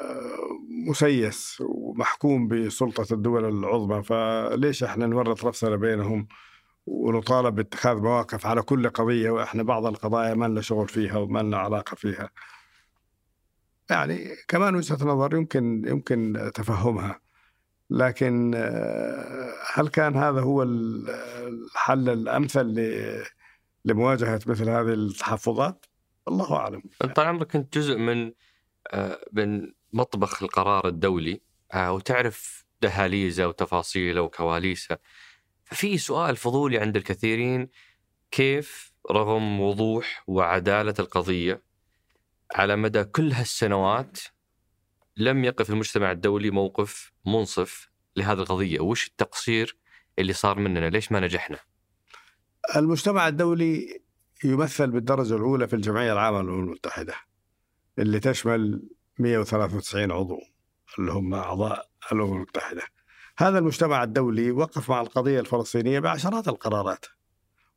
مسيس 0.87 1.57
ومحكوم 1.61 2.47
بسلطة 2.47 3.13
الدول 3.13 3.45
العظمى 3.45 4.03
فليش 4.03 4.83
إحنا 4.83 5.07
نورط 5.07 5.45
نفسنا 5.45 5.75
بينهم 5.75 6.27
ونطالب 6.85 7.55
باتخاذ 7.55 7.97
مواقف 7.97 8.45
على 8.45 8.61
كل 8.61 8.89
قضية 8.89 9.29
وإحنا 9.29 9.63
بعض 9.63 9.85
القضايا 9.85 10.33
ما 10.33 10.45
لنا 10.45 10.61
شغل 10.61 10.87
فيها 10.87 11.17
وما 11.17 11.39
لنا 11.39 11.57
علاقة 11.57 11.95
فيها. 11.95 12.29
يعني 13.93 14.35
كمان 14.47 14.75
وجهة 14.75 15.05
نظر 15.05 15.35
يمكن 15.35 15.83
يمكن 15.87 16.51
تفهمها 16.53 17.19
لكن 17.89 18.51
آه، 18.55 19.53
هل 19.73 19.87
كان 19.87 20.15
هذا 20.15 20.41
هو 20.41 20.63
الحل 20.63 22.09
الأمثل 22.09 22.75
لمواجهة 23.85 24.39
مثل 24.45 24.69
هذه 24.69 24.93
التحفظات؟ 24.93 25.85
الله 26.27 26.55
أعلم. 26.55 26.83
انت 27.03 27.19
عمرك 27.19 27.51
كنت 27.51 27.77
جزء 27.77 27.97
من 27.97 28.31
آه، 28.91 29.19
من 29.33 29.71
مطبخ 29.93 30.43
القرار 30.43 30.87
الدولي 30.87 31.41
آه، 31.73 31.93
وتعرف 31.93 32.65
دهاليزه 32.81 33.47
وتفاصيله 33.47 34.21
وكواليسه. 34.21 34.97
ففي 35.63 35.97
سؤال 35.97 36.35
فضولي 36.35 36.77
عند 36.77 36.97
الكثيرين 36.97 37.69
كيف 38.31 38.93
رغم 39.11 39.59
وضوح 39.59 40.23
وعدالة 40.27 40.93
القضية 40.99 41.61
على 42.53 42.75
مدى 42.75 43.03
كل 43.03 43.31
هالسنوات 43.31 44.19
لم 45.17 45.43
يقف 45.43 45.69
المجتمع 45.69 46.11
الدولي 46.11 46.51
موقف 46.51 47.11
منصف 47.25 47.89
لهذه 48.15 48.39
القضية، 48.39 48.79
وش 48.79 49.07
التقصير 49.07 49.77
اللي 50.19 50.33
صار 50.33 50.59
مننا؟ 50.59 50.89
ليش 50.89 51.11
ما 51.11 51.19
نجحنا؟ 51.19 51.59
المجتمع 52.75 53.27
الدولي 53.27 54.01
يمثل 54.43 54.91
بالدرجة 54.91 55.35
الأولى 55.35 55.67
في 55.67 55.75
الجمعية 55.75 56.13
العامة 56.13 56.41
للأمم 56.41 56.63
المتحدة 56.63 57.13
اللي 57.99 58.19
تشمل 58.19 58.89
193 59.19 60.11
عضو 60.11 60.39
اللي 60.99 61.11
هم 61.11 61.33
أعضاء 61.33 61.89
الأمم 62.11 62.33
المتحدة. 62.33 62.81
هذا 63.37 63.59
المجتمع 63.59 64.03
الدولي 64.03 64.51
وقف 64.51 64.89
مع 64.89 65.01
القضية 65.01 65.39
الفلسطينية 65.39 65.99
بعشرات 65.99 66.47
القرارات. 66.47 67.05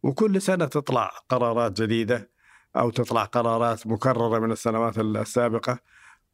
وكل 0.03 0.43
سنة 0.43 0.65
تطلع 0.65 1.11
قرارات 1.29 1.83
جديدة 1.83 2.31
أو 2.77 2.91
تطلع 2.91 3.25
قرارات 3.25 3.87
مكررة 3.87 4.39
من 4.39 4.53
السنوات 4.53 4.99
السابقة 4.99 5.79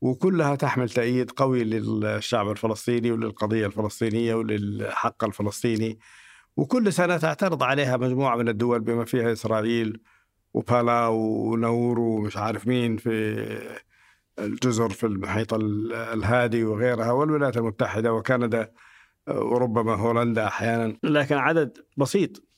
وكلها 0.00 0.54
تحمل 0.54 0.88
تأييد 0.90 1.30
قوي 1.30 1.64
للشعب 1.64 2.50
الفلسطيني 2.50 3.12
وللقضية 3.12 3.66
الفلسطينية 3.66 4.34
وللحق 4.34 5.24
الفلسطيني. 5.24 5.98
وكل 6.56 6.92
سنة 6.92 7.16
تعترض 7.16 7.62
عليها 7.62 7.96
مجموعة 7.96 8.36
من 8.36 8.48
الدول 8.48 8.80
بما 8.80 9.04
فيها 9.04 9.32
إسرائيل 9.32 10.00
وبالاو 10.54 11.16
ونورو 11.16 12.16
ومش 12.16 12.36
عارف 12.36 12.66
مين 12.66 12.96
في 12.96 13.46
الجزر 14.38 14.90
في 14.90 15.06
المحيط 15.06 15.54
الهادي 15.54 16.64
وغيرها 16.64 17.12
والولايات 17.12 17.56
المتحدة 17.56 18.12
وكندا 18.12 18.72
وربما 19.28 19.94
هولندا 19.94 20.46
أحيانا. 20.46 20.96
لكن 21.02 21.36
عدد 21.36 21.78
بسيط. 21.96 22.51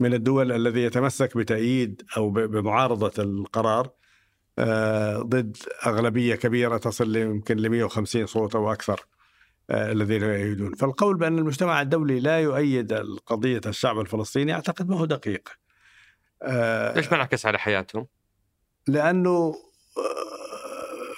من 0.00 0.14
الدول 0.14 0.52
الذي 0.52 0.82
يتمسك 0.82 1.36
بتأييد 1.36 2.02
أو 2.16 2.30
بمعارضة 2.30 3.22
القرار 3.22 3.90
آه، 4.58 5.18
ضد 5.18 5.56
أغلبية 5.86 6.34
كبيرة 6.34 6.76
تصل 6.76 7.16
يمكن 7.16 7.56
ل 7.56 7.68
150 7.68 8.26
صوت 8.26 8.54
أو 8.54 8.72
أكثر 8.72 9.06
آه، 9.70 9.92
الذين 9.92 10.22
يؤيدون. 10.22 10.74
فالقول 10.74 11.16
بأن 11.16 11.38
المجتمع 11.38 11.82
الدولي 11.82 12.20
لا 12.20 12.40
يؤيد 12.40 12.92
قضية 13.26 13.60
الشعب 13.66 14.00
الفلسطيني 14.00 14.54
أعتقد 14.54 14.88
ما 14.88 14.98
هو 14.98 15.04
دقيق. 15.04 15.48
آه، 16.42 16.94
ليش 16.94 17.08
ما 17.08 17.16
انعكس 17.16 17.46
على 17.46 17.58
حياتهم؟ 17.58 18.06
لأنه 18.88 19.54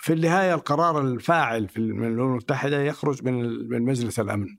في 0.00 0.12
النهاية 0.12 0.54
القرار 0.54 1.00
الفاعل 1.00 1.68
في 1.68 1.76
الأمم 1.76 2.04
المتحدة 2.04 2.82
يخرج 2.82 3.24
من 3.24 3.68
من 3.68 3.82
مجلس 3.82 4.20
الأمن. 4.20 4.56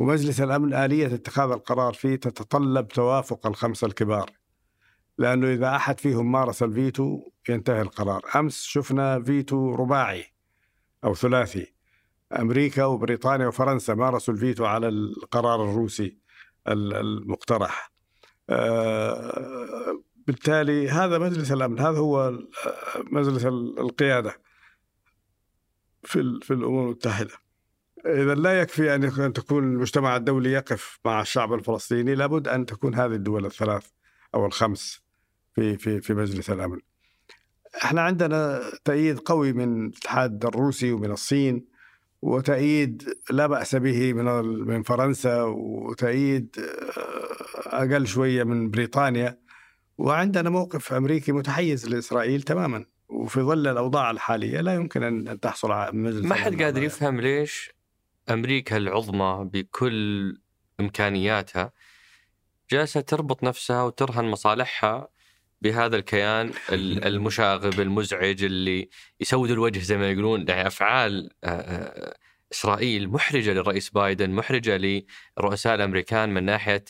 ومجلس 0.00 0.40
الأمن 0.40 0.74
آلية 0.74 1.14
اتخاذ 1.14 1.50
القرار 1.50 1.92
فيه 1.92 2.16
تتطلب 2.16 2.88
توافق 2.88 3.46
الخمسة 3.46 3.86
الكبار 3.86 4.30
لأنه 5.18 5.52
إذا 5.52 5.76
أحد 5.76 6.00
فيهم 6.00 6.32
مارس 6.32 6.62
الفيتو 6.62 7.30
ينتهي 7.48 7.82
القرار. 7.82 8.22
أمس 8.36 8.62
شفنا 8.62 9.22
فيتو 9.22 9.74
رباعي 9.74 10.24
أو 11.04 11.14
ثلاثي. 11.14 11.74
أمريكا 12.38 12.84
وبريطانيا 12.84 13.46
وفرنسا 13.46 13.94
مارسوا 13.94 14.34
الفيتو 14.34 14.64
على 14.64 14.88
القرار 14.88 15.64
الروسي 15.64 16.18
المقترح. 16.68 17.92
آه، 18.50 20.02
بالتالي 20.26 20.88
هذا 20.88 21.18
مجلس 21.18 21.52
الأمن 21.52 21.78
هذا 21.78 21.98
هو 21.98 22.38
مجلس 23.12 23.46
القيادة 23.78 24.40
في 26.02 26.20
الأمم 26.50 26.84
المتحدة. 26.84 27.49
إذا 28.06 28.34
لا 28.34 28.60
يكفي 28.60 28.94
أن 28.94 29.32
تكون 29.32 29.64
المجتمع 29.64 30.16
الدولي 30.16 30.52
يقف 30.52 30.98
مع 31.04 31.20
الشعب 31.20 31.52
الفلسطيني 31.52 32.14
لابد 32.14 32.48
أن 32.48 32.66
تكون 32.66 32.94
هذه 32.94 33.12
الدول 33.12 33.46
الثلاث 33.46 33.86
أو 34.34 34.46
الخمس 34.46 35.02
في 35.54 35.76
في 35.76 36.00
في 36.00 36.14
مجلس 36.14 36.50
الأمن. 36.50 36.78
إحنا 37.84 38.02
عندنا 38.02 38.62
تأييد 38.84 39.18
قوي 39.18 39.52
من 39.52 39.86
الاتحاد 39.86 40.44
الروسي 40.44 40.92
ومن 40.92 41.10
الصين 41.10 41.64
وتأييد 42.22 43.14
لا 43.30 43.46
بأس 43.46 43.76
به 43.76 44.12
من 44.12 44.24
من 44.44 44.82
فرنسا 44.82 45.42
وتأييد 45.42 46.56
آه، 46.58 47.82
أقل 47.82 48.06
شوية 48.06 48.44
من 48.44 48.70
بريطانيا 48.70 49.38
وعندنا 49.98 50.50
موقف 50.50 50.92
أمريكي 50.92 51.32
متحيز 51.32 51.88
لإسرائيل 51.88 52.42
تماما 52.42 52.84
وفي 53.08 53.40
ظل 53.40 53.66
الأوضاع 53.66 54.10
الحالية 54.10 54.60
لا 54.60 54.74
يمكن 54.74 55.02
ان 55.02 55.28
أن 55.28 55.40
تحصل 55.40 55.72
على 55.72 55.92
مجلس 55.92 56.24
ما 56.24 56.34
حد 56.34 56.62
قادر. 56.62 56.82
يفهم 56.82 57.20
ليش 57.20 57.79
أمريكا 58.30 58.76
العظمى 58.76 59.50
بكل 59.52 60.38
إمكانياتها 60.80 61.72
جالسة 62.70 63.00
تربط 63.00 63.44
نفسها 63.44 63.82
وترهن 63.82 64.24
مصالحها 64.24 65.08
بهذا 65.62 65.96
الكيان 65.96 66.52
ال- 66.72 67.04
المشاغب 67.08 67.80
المزعج 67.80 68.44
اللي 68.44 68.88
يسود 69.20 69.50
الوجه 69.50 69.78
زي 69.78 69.96
ما 69.96 70.10
يقولون. 70.10 70.48
يعني 70.48 70.66
أفعال 70.66 71.30
آه، 71.44 71.48
آه، 71.48 72.16
إسرائيل 72.52 73.08
محرجة 73.08 73.52
للرئيس 73.52 73.90
بايدن 73.90 74.30
محرجة 74.30 74.76
للرؤساء 75.38 75.74
الأمريكان 75.74 76.34
من 76.34 76.44
ناحية 76.44 76.84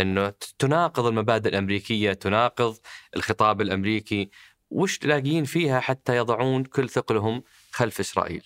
إنه 0.00 0.32
تناقض 0.58 1.06
المبادئ 1.06 1.48
الأمريكية 1.48 2.12
تناقض 2.12 2.76
الخطاب 3.16 3.60
الأمريكي. 3.60 4.30
وش 4.70 4.98
تلاقين 4.98 5.44
فيها 5.44 5.80
حتى 5.80 6.16
يضعون 6.16 6.64
كل 6.64 6.88
ثقلهم 6.88 7.42
خلف 7.70 8.00
إسرائيل؟ 8.00 8.42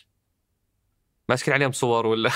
ماسكين 1.28 1.54
عليهم 1.54 1.72
صور 1.72 2.06
ولا؟ 2.06 2.30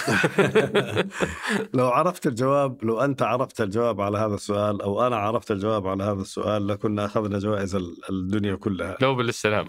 لو 1.75 1.89
عرفت 1.89 2.27
الجواب 2.27 2.85
لو 2.85 3.01
أنت 3.01 3.23
عرفت 3.23 3.61
الجواب 3.61 4.01
على 4.01 4.19
هذا 4.19 4.35
السؤال 4.35 4.83
أو 4.83 5.07
أنا 5.07 5.17
عرفت 5.17 5.51
الجواب 5.51 5.87
على 5.87 6.05
هذا 6.05 6.21
السؤال 6.21 6.67
لكنا 6.67 7.05
أخذنا 7.05 7.39
جوائز 7.39 7.75
ال- 7.75 7.97
الدنيا 8.11 8.55
كلها. 8.55 8.97
لو 9.01 9.15
بالسلام 9.15 9.67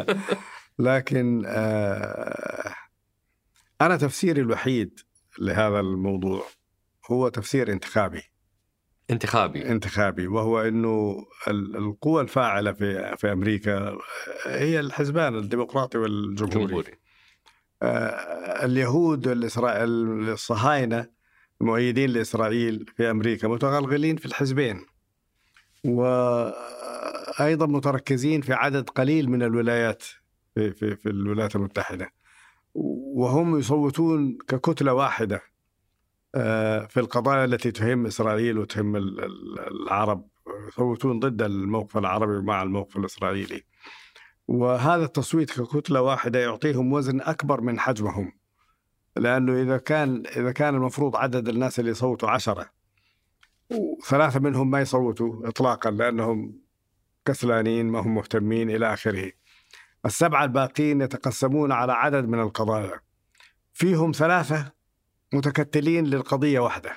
لكن 0.78 1.42
آه، 1.46 2.74
أنا 3.80 3.96
تفسيري 3.96 4.40
الوحيد 4.40 5.00
لهذا 5.38 5.80
الموضوع 5.80 6.42
هو 7.10 7.28
تفسير 7.28 7.72
انتخابي. 7.72 8.22
انتخابي. 9.10 9.66
انتخابي 9.68 10.26
وهو 10.26 10.60
إنه 10.60 11.26
ال- 11.48 11.76
القوى 11.76 12.22
الفاعلة 12.22 12.72
في 12.72 13.16
في 13.16 13.32
أمريكا 13.32 13.98
هي 14.46 14.80
الحزبان 14.80 15.34
الديمقراطي 15.34 15.98
والجمهوري. 15.98 16.66
جمهوري. 16.66 16.92
آه، 16.92 17.03
اليهود 18.64 19.26
والإسرائيل 19.26 19.88
الصهاينة 20.30 21.06
المؤيدين 21.60 22.10
لإسرائيل 22.10 22.86
في 22.96 23.10
أمريكا 23.10 23.48
متغلغلين 23.48 24.16
في 24.16 24.26
الحزبين. 24.26 24.86
وأيضا 25.84 27.66
متركزين 27.66 28.40
في 28.40 28.52
عدد 28.52 28.90
قليل 28.90 29.30
من 29.30 29.42
الولايات 29.42 30.02
في, 30.54 30.72
في, 30.72 30.96
في 30.96 31.08
الولايات 31.08 31.56
المتحدة. 31.56 32.10
وهم 32.74 33.58
يصوتون 33.58 34.38
ككتلة 34.48 34.94
واحدة 34.94 35.42
آه، 36.34 36.86
في 36.86 37.00
القضايا 37.00 37.44
التي 37.44 37.70
تهم 37.70 38.06
إسرائيل 38.06 38.58
وتهم 38.58 38.96
ال- 38.96 39.24
ال- 39.24 39.60
العرب. 39.82 40.28
يصوتون 40.68 41.20
ضد 41.20 41.42
الموقف 41.42 41.96
العربي 41.98 42.42
مع 42.46 42.62
الموقف 42.62 42.96
الإسرائيلي. 42.96 43.62
وهذا 44.48 45.04
التصويت 45.04 45.60
ككتلة 45.60 46.00
واحدة 46.00 46.38
يعطيهم 46.38 46.92
وزن 46.92 47.20
أكبر 47.20 47.60
من 47.60 47.78
حجمهم. 47.80 48.32
لأنه 49.16 49.62
إذا 49.62 49.78
كان 49.78 50.22
إذا 50.36 50.52
كان 50.52 50.74
المفروض 50.74 51.16
عدد 51.16 51.48
الناس 51.48 51.80
اللي 51.80 51.90
يصوتوا 51.90 52.30
عشرة 52.30 52.70
وثلاثة 53.70 54.40
منهم 54.40 54.70
ما 54.70 54.80
يصوتوا 54.80 55.48
إطلاقا 55.48 55.90
لأنهم 55.90 56.60
كسلانين 57.24 57.86
ما 57.86 58.00
هم 58.00 58.14
مهتمين 58.14 58.70
إلى 58.70 58.92
آخره. 58.94 59.32
السبعة 60.06 60.44
الباقين 60.44 61.00
يتقسمون 61.00 61.72
على 61.72 61.92
عدد 61.92 62.28
من 62.28 62.40
القضايا. 62.40 63.00
فيهم 63.72 64.12
ثلاثة 64.12 64.72
متكتلين 65.32 66.06
للقضية 66.06 66.60
واحدة. 66.60 66.92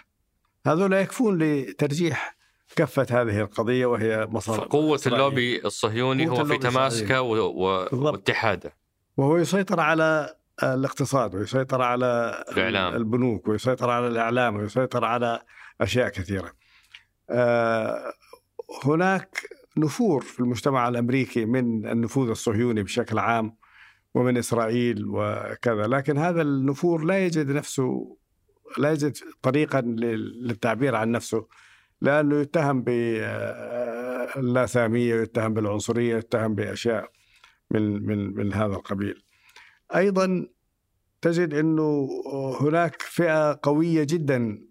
هذول 0.65 0.93
يكفون 0.93 1.37
لترجيح 1.37 2.36
كفة 2.77 3.07
هذه 3.11 3.41
القضية 3.41 3.85
وهي 3.85 4.27
مصالح 4.31 4.63
فقوة 4.63 4.95
إسرائيل. 4.95 5.21
اللوبي 5.21 5.65
الصهيوني 5.65 6.27
قوة 6.27 6.39
هو 6.39 6.45
في 6.45 6.57
تماسكه. 6.57 7.21
واتحاده 7.21 8.73
وهو 9.17 9.37
يسيطر 9.37 9.79
على 9.79 10.35
الاقتصاد 10.63 11.35
ويسيطر 11.35 11.81
على 11.81 12.43
الإعلام. 12.51 12.95
البنوك 12.95 13.47
ويسيطر 13.47 13.89
على 13.89 14.07
الإعلام 14.07 14.55
ويسيطر 14.55 15.05
على 15.05 15.41
أشياء 15.81 16.09
كثيرة 16.09 16.51
آه، 17.29 18.13
هناك 18.85 19.39
نفور 19.77 20.21
في 20.21 20.39
المجتمع 20.39 20.87
الأمريكي 20.87 21.45
من 21.45 21.87
النفوذ 21.87 22.29
الصهيوني 22.29 22.83
بشكل 22.83 23.19
عام 23.19 23.55
ومن 24.13 24.37
إسرائيل 24.37 25.05
وكذا 25.07 25.87
لكن 25.87 26.17
هذا 26.17 26.41
النفور 26.41 27.03
لا 27.03 27.25
يجد 27.25 27.51
نفسه 27.51 28.17
لا 28.77 28.91
يجد 28.91 29.17
طريقا 29.41 29.81
لل- 29.81 30.47
للتعبير 30.47 30.95
عن 30.95 31.11
نفسه 31.11 31.47
لأنه 32.01 32.39
يتهم 32.41 32.81
باللاسامية 34.33 35.15
يتهم 35.15 35.53
بالعنصرية 35.53 36.17
يتهم 36.17 36.55
بأشياء 36.55 37.11
من 37.71 38.05
من 38.05 38.35
من 38.35 38.53
هذا 38.53 38.73
القبيل. 38.75 39.23
أيضا 39.95 40.47
تجد 41.21 41.53
إنه 41.53 42.09
هناك 42.61 43.01
فئة 43.01 43.59
قوية 43.63 44.03
جدا 44.03 44.67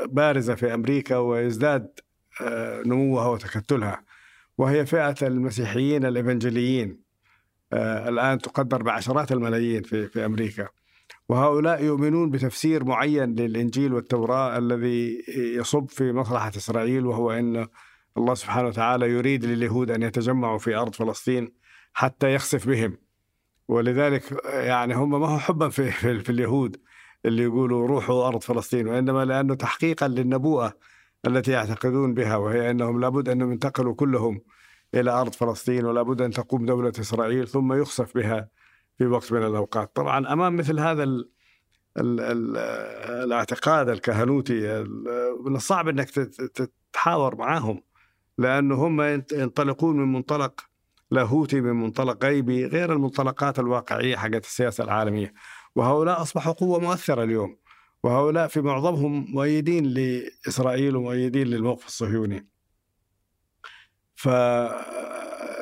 بارزة 0.00 0.54
في 0.54 0.74
أمريكا 0.74 1.16
ويزداد 1.16 2.00
آه، 2.40 2.82
نموها 2.86 3.26
وتكتلها 3.26 4.04
وهي 4.58 4.86
فئة 4.86 5.14
المسيحيين 5.22 6.04
الإفنجليين 6.06 7.00
آه، 7.72 8.08
الآن 8.08 8.38
تقدر 8.38 8.82
بعشرات 8.82 9.32
الملايين 9.32 9.82
في 9.82 10.08
في 10.08 10.24
أمريكا 10.24 10.68
وهؤلاء 11.28 11.84
يؤمنون 11.84 12.30
بتفسير 12.30 12.84
معين 12.84 13.34
للإنجيل 13.34 13.94
والتوراة 13.94 14.58
الذي 14.58 15.24
يصب 15.36 15.88
في 15.88 16.12
مصلحة 16.12 16.52
إسرائيل 16.56 17.06
وهو 17.06 17.32
إن 17.32 17.66
الله 18.16 18.34
سبحانه 18.34 18.68
وتعالى 18.68 19.10
يريد 19.10 19.44
لليهود 19.44 19.90
أن 19.90 20.02
يتجمعوا 20.02 20.58
في 20.58 20.74
أرض 20.74 20.94
فلسطين 20.94 21.52
حتى 21.94 22.34
يخسف 22.34 22.68
بهم. 22.68 22.98
ولذلك 23.68 24.44
يعني 24.44 24.94
هم 24.94 25.20
ما 25.20 25.28
هو 25.28 25.38
حبا 25.38 25.68
في, 25.68 25.90
في, 25.90 26.20
في 26.24 26.30
اليهود 26.30 26.76
اللي 27.24 27.42
يقولوا 27.42 27.86
روحوا 27.86 28.28
أرض 28.28 28.40
فلسطين 28.40 28.88
وإنما 28.88 29.24
لأنه 29.24 29.54
تحقيقا 29.54 30.08
للنبوءة 30.08 30.74
التي 31.26 31.50
يعتقدون 31.50 32.14
بها 32.14 32.36
وهي 32.36 32.70
إنهم 32.70 33.00
لابد 33.00 33.28
أنهم 33.28 33.52
ينتقلوا 33.52 33.94
كلهم 33.94 34.40
إلى 34.94 35.10
أرض 35.10 35.32
فلسطين 35.32 35.84
ولابد 35.84 36.22
أن 36.22 36.30
تقوم 36.30 36.66
دولة 36.66 36.92
إسرائيل 37.00 37.48
ثم 37.48 37.72
يخسف 37.72 38.14
بها 38.14 38.48
في 38.98 39.06
وقت 39.06 39.32
من 39.32 39.42
الأوقات. 39.46 39.96
طبعا 39.96 40.32
أمام 40.32 40.56
مثل 40.56 40.80
هذا 40.80 41.02
ال 41.02 41.30
ال 41.96 42.20
ال 42.20 42.56
الاعتقاد 43.24 43.88
الكهنوتي 43.88 44.80
ال- 44.80 45.36
من 45.44 45.56
الصعب 45.56 45.88
إنك 45.88 46.10
تت- 46.10 46.40
تت- 46.40 46.70
تتحاور 46.92 47.36
معهم 47.36 47.82
لأنه 48.38 48.74
هم 48.86 49.00
ينطلقون 49.32 49.96
من 49.96 50.12
منطلق 50.12 50.60
لاهوتي 51.10 51.60
من 51.60 51.72
منطلق 51.72 52.24
غيبي 52.24 52.66
غير 52.66 52.92
المنطلقات 52.92 53.58
الواقعية 53.58 54.16
حقت 54.16 54.44
السياسة 54.44 54.84
العالمية. 54.84 55.34
وهؤلاء 55.76 56.22
أصبحوا 56.22 56.52
قوة 56.52 56.80
مؤثرة 56.80 57.22
اليوم. 57.24 57.58
وهؤلاء 58.02 58.48
في 58.48 58.60
معظمهم 58.60 59.26
مؤيدين 59.32 59.84
لإسرائيل 59.86 60.96
ومؤيدين 60.96 61.46
للموقف 61.46 61.86
الصهيوني. 61.86 62.48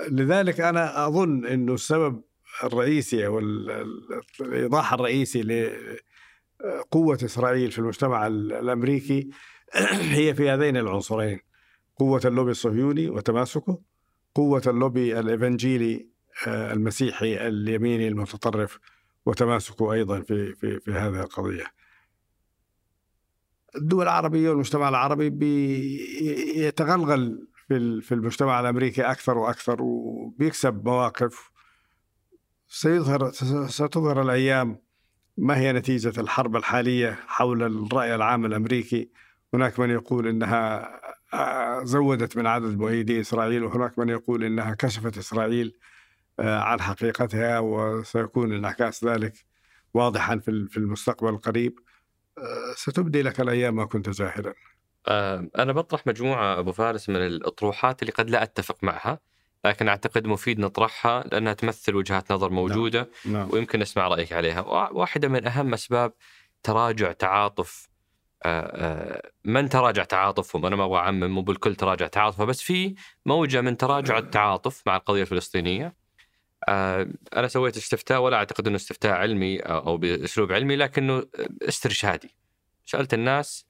فلذلك 0.03 0.61
أنا 0.61 1.07
أظن 1.07 1.47
إنه 1.47 1.75
السبب 1.75 2.23
الرئيسي 2.65 3.27
أو 3.27 3.39
ال- 3.39 3.71
ال- 3.71 4.21
الإيضاح 4.41 4.93
الرئيسي 4.93 5.43
لقوه 5.43 7.19
إسرائيل 7.25 7.71
في 7.71 7.79
المجتمع 7.79 8.27
ال- 8.27 8.53
الأمريكي 8.53 9.31
هي 10.19 10.35
في 10.35 10.51
هذين 10.51 10.77
العنصرين 10.77 11.41
قوة 11.97 12.21
اللوبي 12.25 12.51
الصهيوني 12.51 13.11
وتماسكه 13.11 13.81
قوة 14.35 14.63
اللوبي 14.67 15.21
الإفنجيلي 15.21 16.09
آه، 16.47 16.73
المسيحي 16.73 17.49
اليميني 17.49 18.09
المتطرف 18.09 18.79
وتماسكه 19.27 19.93
أيضا 19.93 20.21
في 20.21 20.55
في 20.55 20.81
في 20.81 20.93
هذه 20.93 21.21
القضية. 21.21 21.65
الدول 23.77 24.03
العربية 24.03 24.51
والمجتمع 24.51 24.89
العربي 24.89 25.31
بيتغلغل 25.31 27.49
في 28.03 28.13
المجتمع 28.13 28.61
الأمريكي 28.61 29.03
أكثر 29.03 29.39
وأكثر 29.39 29.83
وبيكسب 29.83 30.85
مواقف 30.85 31.51
سيظهر 32.75 33.31
ستظهر 33.69 34.23
الأيام. 34.23 34.79
ما 35.37 35.57
هي 35.59 35.73
نتيجة 35.73 36.21
الحرب 36.21 36.57
الحالية 36.57 37.19
حول 37.27 37.63
الرأي 37.63 38.15
العام 38.15 38.47
الأمريكي؟ 38.47 39.11
هناك 39.55 39.81
من 39.81 39.91
يقول 39.91 40.27
إنها 40.29 40.91
آه، 41.35 41.85
زودت 41.85 42.37
من 42.37 42.47
عدد 42.47 42.79
مؤيدي 42.79 43.21
إسرائيل 43.21 43.65
وهناك 43.65 43.99
من 43.99 44.09
يقول 44.09 44.45
إنها 44.45 44.75
كشفت 44.75 45.19
إسرائيل 45.19 45.79
آه، 46.41 46.59
عن 46.61 46.81
حقيقتها 46.81 47.59
وسيكون 47.59 48.53
انعكاس 48.53 49.05
ذلك 49.05 49.33
واضحا 49.95 50.39
في 50.39 50.49
ال- 50.51 50.69
في 50.69 50.77
المستقبل 50.77 51.29
القريب. 51.29 51.79
ستبدي 52.77 53.23
لك 53.23 53.41
الأيام 53.41 53.77
ما 53.77 53.85
كنت 53.85 54.09
جاهلا 54.09 54.55
آه، 55.09 55.49
أنا 55.59 55.73
بطرح 55.73 56.07
مجموعة 56.07 56.59
أبو 56.59 56.73
فارس 56.73 57.09
من 57.09 57.17
الأطروحات 57.17 58.03
اللي 58.03 58.13
قد 58.13 58.31
لا 58.31 58.43
أتفق 58.43 58.85
معها. 58.85 59.19
لكن 59.65 59.89
أعتقد 59.89 60.27
مفيد 60.27 60.59
نطرحها 60.61 61.25
لأنها 61.33 61.53
تمثل 61.53 61.95
وجهات 61.95 62.33
نظر 62.33 62.51
موجودة 62.51 63.09
نعم. 63.25 63.49
ويمكن 63.53 63.79
نسمع 63.79 64.09
رأيك 64.09 64.33
عليها. 64.33 64.61
وا- 64.61 64.93
واحدة 64.93 65.29
من 65.29 65.47
أهم 65.47 65.73
أسباب 65.75 66.13
تراجع 66.63 67.13
تعاطف 67.13 67.89
آه، 68.45 68.61
آه، 68.61 69.31
من 69.45 69.69
تراجع 69.69 70.05
تعاطفهم 70.05 70.67
أنا 70.67 70.77
ما 70.77 70.85
أبغى 70.85 70.99
أعمم 70.99 71.31
مو 71.31 71.43
بالكل 71.43 71.75
تراجع 71.75 72.07
تعاطفه 72.07 72.45
بس 72.45 72.63
في 72.63 72.95
موجة 73.27 73.61
من 73.61 73.77
تراجع 73.77 74.19
التعاطف 74.19 74.83
مع 74.87 74.97
القضية 74.97 75.23
الفلسطينية. 75.23 75.95
آه، 76.69 77.09
أنا 77.37 77.49
سويت 77.49 77.77
استفتاء 77.77 78.21
ولا 78.21 78.37
أعتقد 78.37 78.67
إنه 78.67 78.77
استفتاء 78.77 79.13
علمي 79.13 79.59
أو 79.61 79.97
بأسلوب 79.97 80.53
علمي 80.53 80.77
لكنه 80.77 81.27
استرشادي. 81.69 82.35
سألت 82.87 83.15
الناس 83.15 83.67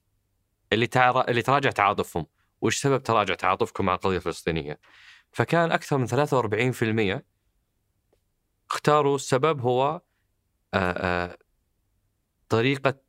اللي. 0.73 0.89
اللي 1.29 1.41
تراجع 1.41 1.69
تعاطفهم 1.69 2.25
وش 2.61 2.77
سبب 2.81 3.03
تراجع 3.03 3.33
تعاطفكم 3.33 3.85
مع 3.85 3.93
القضية 3.93 4.17
الفلسطينية؟ 4.17 4.79
فكان 5.33 5.71
أكثر 5.71 5.97
من 5.97 6.07
43% 6.07 7.23
اختاروا 8.71 9.15
السبب 9.15 9.61
هو 9.61 10.01
آه، 10.73 11.37
طريقة 12.49 12.99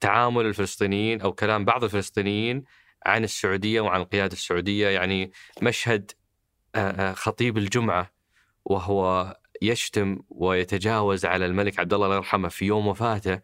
تعامل 0.00 0.46
الفلسطينيين 0.46 1.20
أو 1.20 1.32
كلام 1.32 1.64
بعض 1.64 1.84
الفلسطينيين 1.84 2.64
عن 3.06 3.24
السعودية 3.24 3.80
وعن 3.80 4.00
القياده 4.00 4.32
السعودية 4.32 4.88
يعني 4.88 5.32
مشهد 5.62 6.10
خطيب 7.14 7.58
الجمعة 7.58 8.10
وهو 8.64 9.36
يشتم 9.62 10.18
ويتجاوز 10.28 11.24
على 11.24 11.46
الملك 11.46 11.78
عبد 11.78 11.92
الله 11.92 12.06
الله 12.06 12.16
يرحمه 12.16 12.48
في 12.48 12.64
يوم 12.64 12.86
وفاته. 12.86 13.40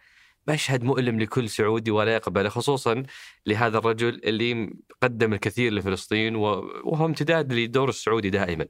مشهد 0.48 0.84
مؤلم 0.84 1.20
لكل 1.20 1.48
سعودي 1.48 1.90
ولا 1.90 2.14
يقبله 2.14 2.48
خصوصا 2.48 3.02
لهذا 3.46 3.78
الرجل 3.78 4.20
اللي 4.24 4.74
قدم 5.02 5.32
الكثير 5.32 5.72
لفلسطين 5.72 6.36
وهو 6.36 7.06
امتداد 7.06 7.52
للدور 7.52 7.88
السعودي 7.88 8.30
دائما. 8.30 8.66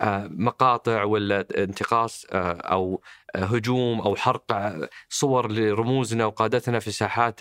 آه، 0.00 0.28
مقاطع 0.30 1.04
ولا 1.04 1.46
انتقاص 1.58 2.26
آه، 2.32 2.52
أو 2.52 3.02
هجوم 3.36 4.00
أو 4.00 4.16
حرق 4.16 4.52
آه، 4.52 4.88
صور 5.08 5.52
لرموزنا 5.52 6.26
وقادتنا 6.26 6.78
في 6.78 6.88
الساحات 6.88 7.40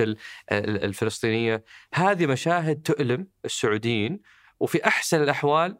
الفلسطينية، 0.51 1.63
هذه 1.93 2.25
مشاهد 2.25 2.81
تؤلم 2.81 3.27
السعوديين 3.45 4.19
وفي 4.59 4.87
أحسن 4.87 5.23
الأحوال 5.23 5.77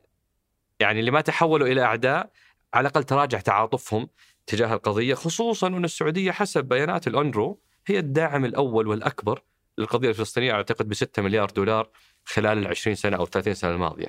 يعني 0.79 0.99
اللي 0.99 1.11
ما 1.11 1.21
تحولوا 1.21 1.67
إلى 1.67 1.81
أعداء 1.81 2.31
على 2.73 2.81
الأقل 2.87 3.03
تراجع 3.03 3.39
تعاطفهم 3.39 4.09
تجاه 4.47 4.73
القضية 4.73 5.13
خصوصا 5.13 5.67
أن 5.67 5.85
السعودية 5.85 6.31
حسب 6.31 6.65
بيانات 6.65 7.07
الأونرو 7.07 7.61
هي 7.87 7.99
الداعم 7.99 8.45
الأول 8.45 8.87
والأكبر 8.87 9.43
للقضية 9.77 10.09
الفلسطينية 10.09 10.51
أعتقد 10.51 10.89
ب 10.89 10.93
6 10.93 11.21
مليار 11.21 11.49
دولار 11.49 11.89
خلال 12.25 12.57
ال 12.57 12.67
20 12.67 12.95
سنة 12.95 13.17
أو 13.17 13.25
30 13.25 13.53
سنة 13.53 13.71
الماضية. 13.71 14.07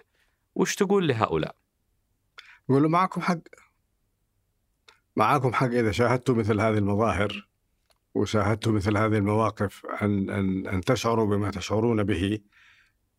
وش 0.55 0.75
تقول 0.75 1.09
لهؤلاء؟ 1.09 1.57
يقولوا 2.69 2.91
معكم 2.91 3.21
حق 3.21 3.39
معكم 5.17 5.53
حق 5.53 5.67
إذا 5.67 5.93
شاهدتوا 5.93 6.35
مثل 6.35 6.61
هذه 6.61 6.79
المظاهر 6.79 7.49
وشاهدتوا 8.15 8.73
مثل 8.73 8.97
هذه 8.97 9.17
المواقف 9.17 9.87
أن 10.03 10.31
أن 10.31 10.67
أن 10.67 10.81
تشعروا 10.81 11.27
بما 11.27 11.51
تشعرون 11.51 12.03
به 12.03 12.39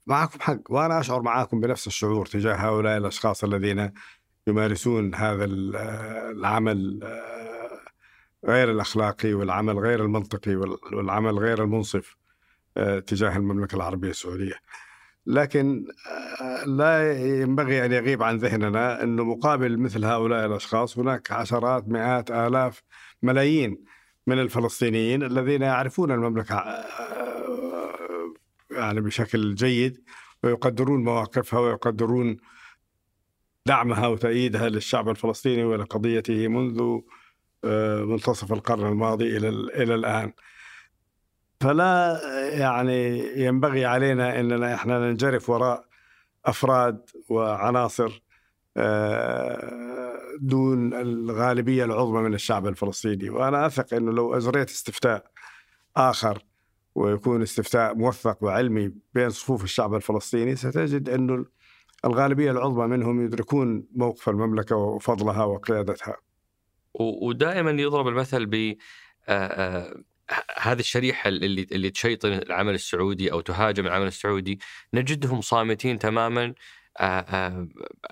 معكم 0.08 0.40
حق 0.40 0.60
وأنا 0.70 1.00
أشعر 1.00 1.22
معكم 1.22 1.60
بنفس 1.60 1.88
الشعور 1.88 2.26
تجاه 2.26 2.56
هؤلاء 2.56 2.98
الأشخاص 2.98 3.44
الذين 3.44 3.92
يمارسون 4.48 5.16
هذا 5.16 5.46
العمل 5.46 7.00
آه، 7.04 7.65
غير 8.46 8.72
الأخلاقي 8.72 9.34
والعمل 9.34 9.80
غير 9.80 10.04
المنطقي 10.04 10.56
والعمل 10.94 11.40
غير 11.40 11.64
المنصف 11.64 12.16
آه، 12.78 13.00
تجاه 13.00 13.38
المملكة 13.38 13.76
العربية 13.76 14.10
السعودية. 14.10 14.56
لكن 15.26 15.86
آه، 16.42 16.66
لا 16.66 17.14
ينبغي 17.42 17.86
أن 17.86 17.92
يغيب 17.92 18.24
عن 18.24 18.38
ذهننا 18.38 19.04
انه 19.04 19.24
مقابل 19.24 19.78
مثل 19.78 20.06
هؤلاء 20.06 20.46
الأشخاص 20.46 20.98
هناك 20.98 21.32
عشرات 21.32 21.88
مئات 21.88 22.32
آلاف 22.32 22.84
ملايين 23.22 23.84
من 24.28 24.40
الفلسطينيين 24.40 25.24
الذين 25.24 25.62
يعرفون 25.62 26.12
المملكة 26.12 26.64
يعني 28.72 29.02
بشكل 29.02 29.56
جيد 29.56 30.04
ويقدرون 30.44 31.04
مواقفها 31.04 31.60
ويقدرون 31.60 32.38
دعمها 33.66 34.08
وتأييدها 34.08 34.70
للشعب 34.70 35.10
الفلسطيني 35.10 35.64
ولقضيته 35.64 36.48
منذ 36.48 36.80
آه، 36.82 37.02
منتصف 38.06 38.54
القرن 38.54 38.86
الماضي 38.86 39.38
إلى 39.38 39.50
إلى 39.50 39.96
الآن. 39.96 40.34
فلا 41.62 42.20
يعني 42.50 43.18
ينبغي 43.46 43.86
علينا 43.86 44.40
أننا 44.40 44.76
إحنا 44.76 45.00
ننجرف 45.00 45.50
وراء 45.50 45.86
أفراد 46.46 47.10
وعناصر 47.30 48.22
آه، 48.78 50.18
دون 50.40 50.94
الغالبية 50.94 51.86
العظمى 51.86 52.22
من 52.22 52.34
الشعب 52.34 52.68
الفلسطيني. 52.68 53.30
وأنا 53.30 53.66
أثق 53.66 53.94
أنه 53.94 54.12
لو 54.12 54.38
أجريت 54.38 54.70
استفتاء 54.70 55.32
آخر 55.98 56.44
ويكون 56.96 57.42
استفتاء 57.42 57.96
موثق 57.96 58.44
وعلمي 58.44 58.92
بين 59.14 59.30
صفوف 59.30 59.64
الشعب 59.64 59.96
الفلسطيني 59.96 60.56
ستجد 60.56 61.10
أنه 61.10 61.46
الغالبية 62.06 62.52
العظمى 62.52 62.88
منهم 62.88 63.26
يدركون 63.26 63.88
موقف 63.96 64.30
المملكة 64.30 64.76
وفضلها 64.76 65.44
وقيادتها. 65.44 66.25
ودائما 67.00 67.72
يضرب 67.72 68.08
المثل 68.08 68.46
ب 68.46 68.76
هذه 70.58 70.80
الشريحة 70.80 71.28
اللي 71.28 71.68
اللي 71.72 71.90
تشيطن 71.90 72.34
العمل 72.34 72.74
السعودي 72.74 73.32
أو 73.32 73.42
تهاجم 73.42 73.86
العمل 73.88 74.08
السعودي 74.08 74.60
نجدهم 74.94 75.42
صامتين 75.42 76.00
تماما 76.00 76.54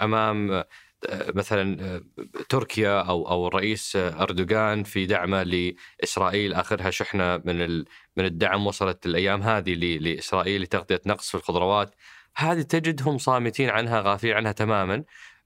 أمام 0.01 0.63
مثلا 1.11 2.03
تركيا 2.49 3.01
أو 3.01 3.29
أو 3.29 3.47
الرئيس 3.47 3.95
أردوغان 3.95 4.83
في 4.83 5.05
دعمه 5.05 5.43
لإسرائيل. 5.43 6.53
آخرها 6.53 6.89
شحنة 6.91 7.37
من 7.45 7.77
من 8.17 8.25
الدعم 8.25 8.67
وصلت 8.67 9.05
الأيام 9.05 9.41
هذه 9.41 9.73
لإسرائيل 9.75 10.61
لتغطية 10.61 11.01
نقص 11.05 11.29
في 11.29 11.35
الخضروات. 11.35 11.95
هذه 12.35 12.61
تجدهم 12.61 13.17
صامتين 13.17 13.69
عنها 13.69 14.01
غافلين 14.01 14.33
عنها 14.33 14.51
تماما. 14.51 15.03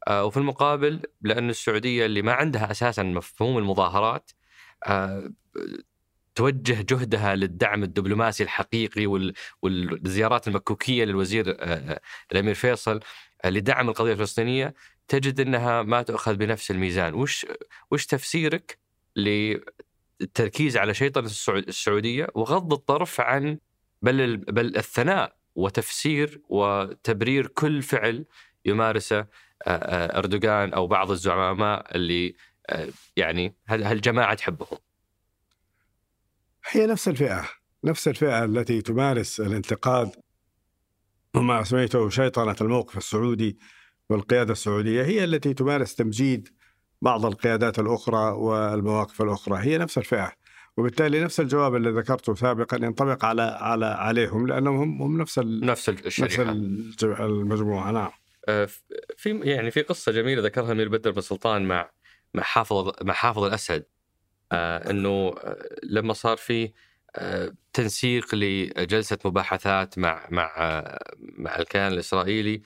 وفي 0.09 0.37
المقابل 0.37 1.01
لأن 1.21 1.49
السعودية 1.49 2.05
اللي 2.05 2.21
ما 2.21 2.33
عندها 2.33 2.71
أساسا 2.71 3.03
مفهوم 3.03 3.57
المظاهرات 3.57 4.31
آه، 4.85 5.31
توجه 6.35 6.81
جهدها 6.81 7.35
للدعم 7.35 7.83
الدبلوماسي 7.83 8.43
الحقيقي 8.43 9.31
والزيارات 9.61 10.47
المكوكية 10.47 11.05
للوزير 11.05 11.57
آه، 11.59 12.01
الأمير 12.31 12.53
فيصل 12.53 12.99
لدعم 13.45 13.89
القضية 13.89 14.13
الفلسطينية. 14.13 14.73
تجد 15.07 15.39
إنها 15.39 15.83
ما 15.83 16.01
تؤخذ 16.01 16.35
بنفس 16.35 16.71
الميزان، 16.71 17.13
وش 17.13 17.45
وش 17.91 18.05
تفسيرك 18.05 18.79
للتركيز 19.15 20.77
على 20.77 20.93
شيطنة 20.93 21.29
السعودية 21.49 22.27
وغض 22.35 22.73
الطرف 22.73 23.21
عن 23.21 23.59
بل 24.01 24.37
بل 24.37 24.77
الثناء 24.77 25.35
وتفسير 25.55 26.41
وتبرير 26.49 27.47
كل 27.47 27.81
فعل 27.81 28.25
يمارسه 28.65 29.17
آه، 29.19 29.21
آه، 29.21 29.27
إردوغان 29.67 30.73
أو 30.73 30.87
بعض 30.87 31.11
الزعماء 31.11 31.95
اللي 31.95 32.35
آه، 32.69 32.87
يعني 33.15 33.55
هالجماعه 33.67 34.33
تحبهم. 34.33 34.77
هي 36.71 36.85
نفس 36.85 37.07
الفئة، 37.07 37.49
نفس 37.83 38.07
الفئة 38.07 38.43
التي 38.43 38.81
تمارس 38.81 39.39
الانتقاد 39.39 40.11
وما 41.35 41.63
سميته 41.63 42.09
شيطنة 42.09 42.55
الموقف 42.61 42.97
السعودي 42.97 43.57
والقيادة 44.09 44.51
السعودية 44.51 45.03
هي 45.03 45.23
التي 45.23 45.53
تمارس 45.53 45.95
تمجيد 45.95 46.49
بعض 47.01 47.25
القيادات 47.25 47.79
الأخرى 47.79 48.31
والمواقف 48.31 49.21
الأخرى، 49.21 49.57
هي 49.57 49.77
نفس 49.77 49.97
الفئة. 49.97 50.31
وبالتالي 50.77 51.23
نفس 51.23 51.39
الجواب 51.39 51.75
اللي 51.75 51.89
ذكرته 51.89 52.35
سابقا 52.35 52.77
ينطبق 52.77 53.25
على 53.25 53.41
على 53.41 53.85
عليهم 53.85 54.47
لأنهم 54.47 55.01
هم 55.01 55.17
نفس 55.21 55.39
نفس 55.39 55.89
الشريحة 55.89 56.43
نفس 56.43 57.03
المجموعة 57.03 57.91
نعم 57.91 58.05
آه، 58.05 58.26
في 59.17 59.39
يعني 59.43 59.71
في 59.71 59.81
قصة 59.81 60.11
جميلة 60.11 60.41
ذكرها 60.41 60.65
الامير 60.65 60.89
بدر 60.89 61.11
بن 61.11 61.21
سلطان 61.21 61.65
مع 61.65 61.91
مع 62.33 62.43
حافظ 62.43 62.91
مع 63.03 63.13
حافظ 63.13 63.43
الأسد. 63.43 63.85
آه 64.51 64.91
إنه 64.91 65.09
آه، 65.09 65.69
لما 65.83 66.13
صار 66.13 66.37
في 66.37 66.73
آه 67.15 67.53
تنسيق 67.73 68.35
لجلسة 68.35 69.17
مباحثات 69.25 69.99
مع 69.99 70.27
مع 70.31 70.53
آه 70.57 71.15
مع 71.19 71.55
الكيان 71.59 71.93
الإسرائيلي 71.93 72.61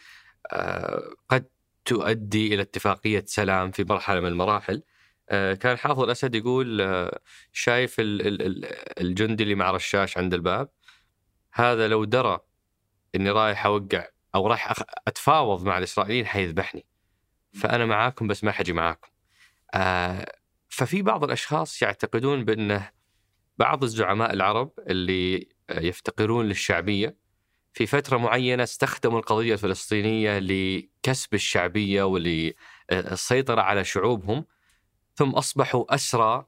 آه 0.54 1.16
قد 1.30 1.46
تؤدي 1.86 2.56
إلى 2.56 2.62
اتفاقية 2.62 3.24
سلام 3.28 3.72
في 3.72 3.84
مرحلة 3.84 4.20
من 4.20 4.28
المراحل. 4.28 4.84
آه، 5.30 5.54
كان 5.54 5.78
حافظ 5.78 6.00
الأسد 6.04 6.36
يقول 6.36 6.82
آه، 6.82 7.20
شايف 7.54 7.96
الجندي 8.00 9.44
اللي 9.44 9.56
مع 9.56 9.72
رشاش 9.72 10.18
عند 10.18 10.34
الباب 10.34 10.70
هذا 11.54 11.88
لو 11.88 12.04
درى 12.06 12.40
إني 13.16 13.32
رايح 13.32 13.66
أوقع 13.66 14.08
أو 14.36 14.48
رايح 14.48 14.74
أتفاوض 15.08 15.66
مع 15.66 15.78
الإسرائيليين 15.78 16.26
حيذبحني 16.26 16.86
فأنا 17.54 17.86
معاكم 17.86 18.28
بس 18.28 18.44
ما 18.44 18.52
حجي 18.52 18.74
معاكم. 18.74 19.10
آه، 19.74 20.36
ففي 20.70 21.02
بعض 21.02 21.24
الأشخاص 21.24 21.82
يعتقدون 21.82 22.46
بأنه 22.46 22.90
بعض 23.58 23.84
الزعماء 23.84 24.34
العرب 24.34 24.72
اللي 24.90 25.50
يفتقرون 25.72 26.46
للشعبية 26.46 27.18
في 27.74 27.86
فترة 27.86 28.18
معينة 28.18 28.64
استخدموا 28.64 29.20
القضية 29.20 29.54
الفلسطينية 29.54 30.40
لكسب 30.40 31.34
الشعبية 31.34 32.04
وللسيطره 32.04 33.62
على 33.62 33.84
شعوبهم 33.84 34.46
ثم 35.16 35.30
أصبحوا 35.30 35.96
أسرى 35.96 36.46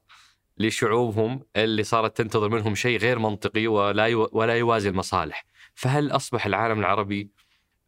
لشعوبهم 0.57 1.45
اللي 1.55 1.83
صارت 1.83 2.17
تنتظر 2.17 2.49
منهم 2.49 2.75
شيء 2.75 2.99
غير 2.99 3.19
منطقي 3.19 3.67
ولا 3.67 4.27
ولا 4.31 4.57
يوازي 4.57 4.89
المصالح، 4.89 5.45
فهل 5.75 6.11
أصبح 6.11 6.45
العالم 6.45 6.79
العربي 6.79 7.31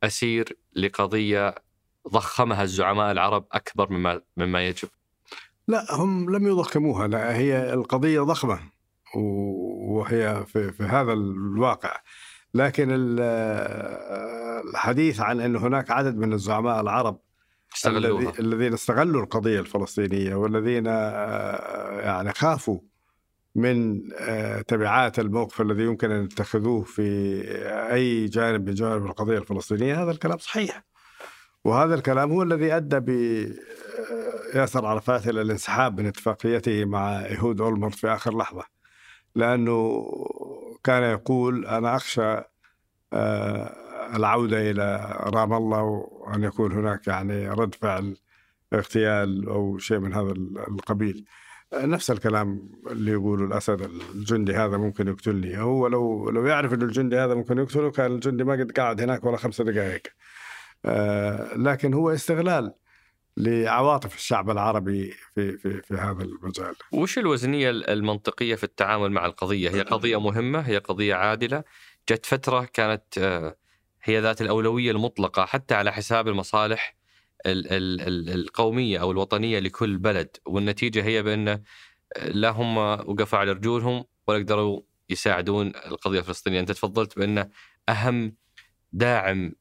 أسير 0.05 0.57
لقضية 0.75 1.55
ضخمها 2.09 2.63
الزعماء 2.63 3.11
العرب 3.11 3.45
أكبر 3.51 3.91
مما 3.91 4.21
مما 4.37 4.67
يجب؟ 4.67 4.89
لا 5.67 5.95
هم 5.95 6.35
لم 6.35 6.47
يضخموها 6.47 7.07
لا 7.07 7.35
هي 7.35 7.73
القضية 7.73 8.21
ضخمة 8.21 8.59
وهي 9.15 10.45
في, 10.47 10.71
في 10.71 10.83
هذا 10.83 11.13
الواقع 11.13 12.01
لكن 12.53 12.87
الحديث 14.69 15.19
عن 15.19 15.39
أن 15.39 15.55
هناك 15.55 15.91
عدد 15.91 16.17
من 16.17 16.33
الزعماء 16.33 16.81
العرب 16.81 17.19
استغلوها. 17.75 18.33
الذين 18.39 18.73
استغلوا 18.73 19.23
القضية 19.23 19.59
الفلسطينية 19.59 20.35
والذين 20.35 20.87
آه، 20.87 22.01
يعني 22.01 22.33
خافوا 22.33 22.79
من 23.55 24.01
آه، 24.19 24.61
تبعات 24.61 25.19
الموقف 25.19 25.61
الذي 25.61 25.83
يمكن 25.83 26.11
أن 26.11 26.23
يتخذوه 26.23 26.83
في 26.83 27.41
أي 27.93 28.25
جانب 28.25 28.67
من 28.67 28.73
جوانب 28.73 29.05
القضية 29.05 29.37
الفلسطينية. 29.37 30.03
هذا 30.03 30.11
الكلام 30.11 30.37
صحيح. 30.37 30.83
وهذا 31.63 31.95
الكلام 31.95 32.31
هو 32.31 32.43
الذي 32.43 32.75
أدى 32.75 32.99
بياسر 32.99 34.85
عرفات 34.85 35.27
إلى 35.27 35.41
الانسحاب 35.41 35.99
من 35.99 36.07
اتفاقيته 36.07 36.85
مع 36.85 37.21
يهود 37.21 37.61
أولمرت 37.61 37.95
في 37.95 38.07
آخر 38.07 38.37
لحظة. 38.37 38.63
لأنه 39.35 40.05
كان 40.83 41.03
يقول 41.03 41.65
أنا 41.65 41.95
أخشى 41.95 42.37
آه، 43.13 43.75
العودة 44.15 44.71
إلى 44.71 45.17
رام 45.21 45.53
الله 45.53 45.81
وأن 45.81 46.43
يكون 46.43 46.71
هناك 46.71 47.07
يعني 47.07 47.49
رد 47.49 47.75
فعل 47.75 48.17
اغتيال 48.73 49.49
أو 49.49 49.77
شيء 49.77 49.99
من 49.99 50.13
هذا 50.13 50.31
القبيل. 50.67 51.25
نفس 51.73 52.11
الكلام 52.11 52.71
اللي 52.91 53.11
يقوله 53.11 53.45
الأسد 53.45 53.81
الجندي 54.15 54.55
هذا 54.55 54.77
ممكن 54.77 55.07
يقتلني 55.07 55.57
هو 55.57 55.87
لو 55.87 56.29
لو 56.29 56.45
يعرف 56.45 56.73
إنه 56.73 56.85
الجندي 56.85 57.17
هذا 57.17 57.35
ممكن 57.35 57.57
يقتله 57.57 57.91
كان 57.91 58.11
الجندي 58.11 58.43
ما 58.43 58.53
قد 58.53 58.71
قاعد 58.71 59.01
هناك 59.01 59.23
ولا 59.23 59.37
خمسة 59.37 59.63
دقائق 59.63 60.01
آه 60.85 61.57
لكن 61.57 61.93
هو 61.93 62.09
استغلال 62.09 62.73
لعواطف 63.37 64.15
الشعب 64.15 64.49
العربي 64.49 65.13
في 65.35 65.57
في 65.57 65.81
في 65.81 65.93
هذا 65.93 66.23
المجال. 66.23 66.75
وش 66.91 67.17
الوزنية 67.17 67.69
المنطقية 67.69 68.55
في 68.55 68.63
التعامل 68.63 69.11
مع 69.11 69.25
القضية؟ 69.25 69.69
هي 69.69 69.81
قضية 69.81 70.19
مهمة، 70.19 70.59
هي 70.59 70.77
قضية 70.77 71.15
عادلة، 71.15 71.63
جت 72.09 72.25
فترة 72.25 72.67
كانت 72.73 73.17
آه، 73.17 73.55
هي 74.03 74.19
ذات 74.19 74.41
الأولوية 74.41 74.91
المطلقة 74.91 75.45
حتى 75.45 75.75
على 75.75 75.91
حساب 75.91 76.27
المصالح 76.27 76.95
القومية 77.45 79.01
أو 79.01 79.11
الوطنية 79.11 79.59
لكل 79.59 79.97
بلد 79.97 80.37
والنتيجة 80.45 81.03
هي 81.03 81.23
بأن 81.23 81.63
لا 82.21 82.49
هم 82.49 82.77
وقفوا 82.77 83.39
على 83.39 83.51
رجولهم 83.51 84.05
ولا 84.27 84.39
قدروا 84.39 84.81
يساعدون 85.09 85.67
القضية 85.67 86.19
الفلسطينية، 86.19 86.59
أنت 86.59 86.71
تفضلت 86.71 87.19
بأن 87.19 87.49
أهم 87.89 88.35
داعم 88.93 89.53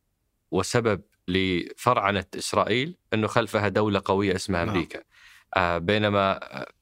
وسبب 0.51 1.03
لفرعنة 1.29 2.25
إسرائيل 2.39 2.97
أنه 3.15 3.27
خلفها 3.27 3.69
دولة 3.69 4.03
قوية 4.05 4.35
اسمها 4.35 4.65
نعم. 4.65 4.75
أمريكا. 4.75 5.03
آه 5.57 5.79
بينما 5.79 6.41
آه، 6.43 6.73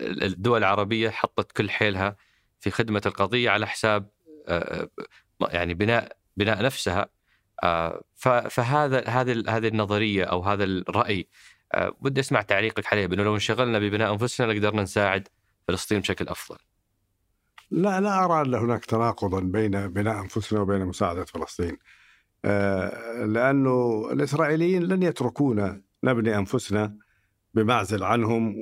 الدول 0.00 0.58
العربية 0.58 1.10
حطت 1.10 1.52
كل 1.52 1.70
حيلها 1.70 2.16
في 2.60 2.70
خدمة 2.70 3.02
القضية 3.06 3.50
على 3.50 3.66
حساب 3.66 4.10
آه, 4.48 4.88
يعني 5.40 5.74
بناء 5.74 6.16
بناء 6.36 6.62
نفسها 6.62 7.08
فهذا 8.50 9.08
هذه 9.08 9.42
هذه 9.48 9.68
النظرية 9.68 10.24
أو 10.24 10.42
هذا 10.42 10.64
الرأي 10.64 11.28
آه، 11.74 11.96
بدي 12.00 12.20
أسمع 12.20 12.42
تعليقك 12.42 12.92
عليه 12.92 13.06
بأنه 13.06 13.22
لو 13.22 13.34
انشغلنا 13.34 13.78
ببناء 13.78 14.12
أنفسنا 14.12 14.52
لقدرنا 14.52 14.82
نساعد 14.82 15.28
فلسطين 15.68 16.00
بشكل 16.00 16.28
أفضل. 16.28 16.58
لا 17.70 18.00
لا 18.00 18.24
أرى 18.24 18.48
أن 18.48 18.54
هناك 18.54 18.84
تناقضا 18.84 19.40
بين 19.40 19.88
بناء 19.88 20.20
أنفسنا 20.20 20.60
وبين 20.60 20.86
مساعدة 20.86 21.24
فلسطين. 21.24 21.78
آه، 22.44 23.24
لأنه 23.24 24.08
الإسرائيليين 24.12 24.82
لن 24.82 25.02
يتركونا 25.02 25.82
نبني 26.04 26.38
أنفسنا 26.38 26.96
بمعزل 27.54 28.04
عنهم 28.04 28.54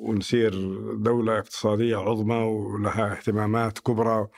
ونصير 0.00 0.52
دولة 0.94 1.38
اقتصادية 1.38 1.96
عظمى 1.96 2.36
ولها 2.36 3.12
اهتمامات 3.12 3.78
كبرى 3.78 4.28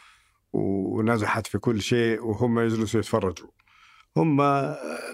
ونجحت 0.53 1.47
في 1.47 1.59
كل 1.59 1.81
شيء 1.81 2.25
وهم 2.25 2.59
يجلسوا 2.59 3.01
يتفرجوا. 3.01 3.56
هم 4.17 4.43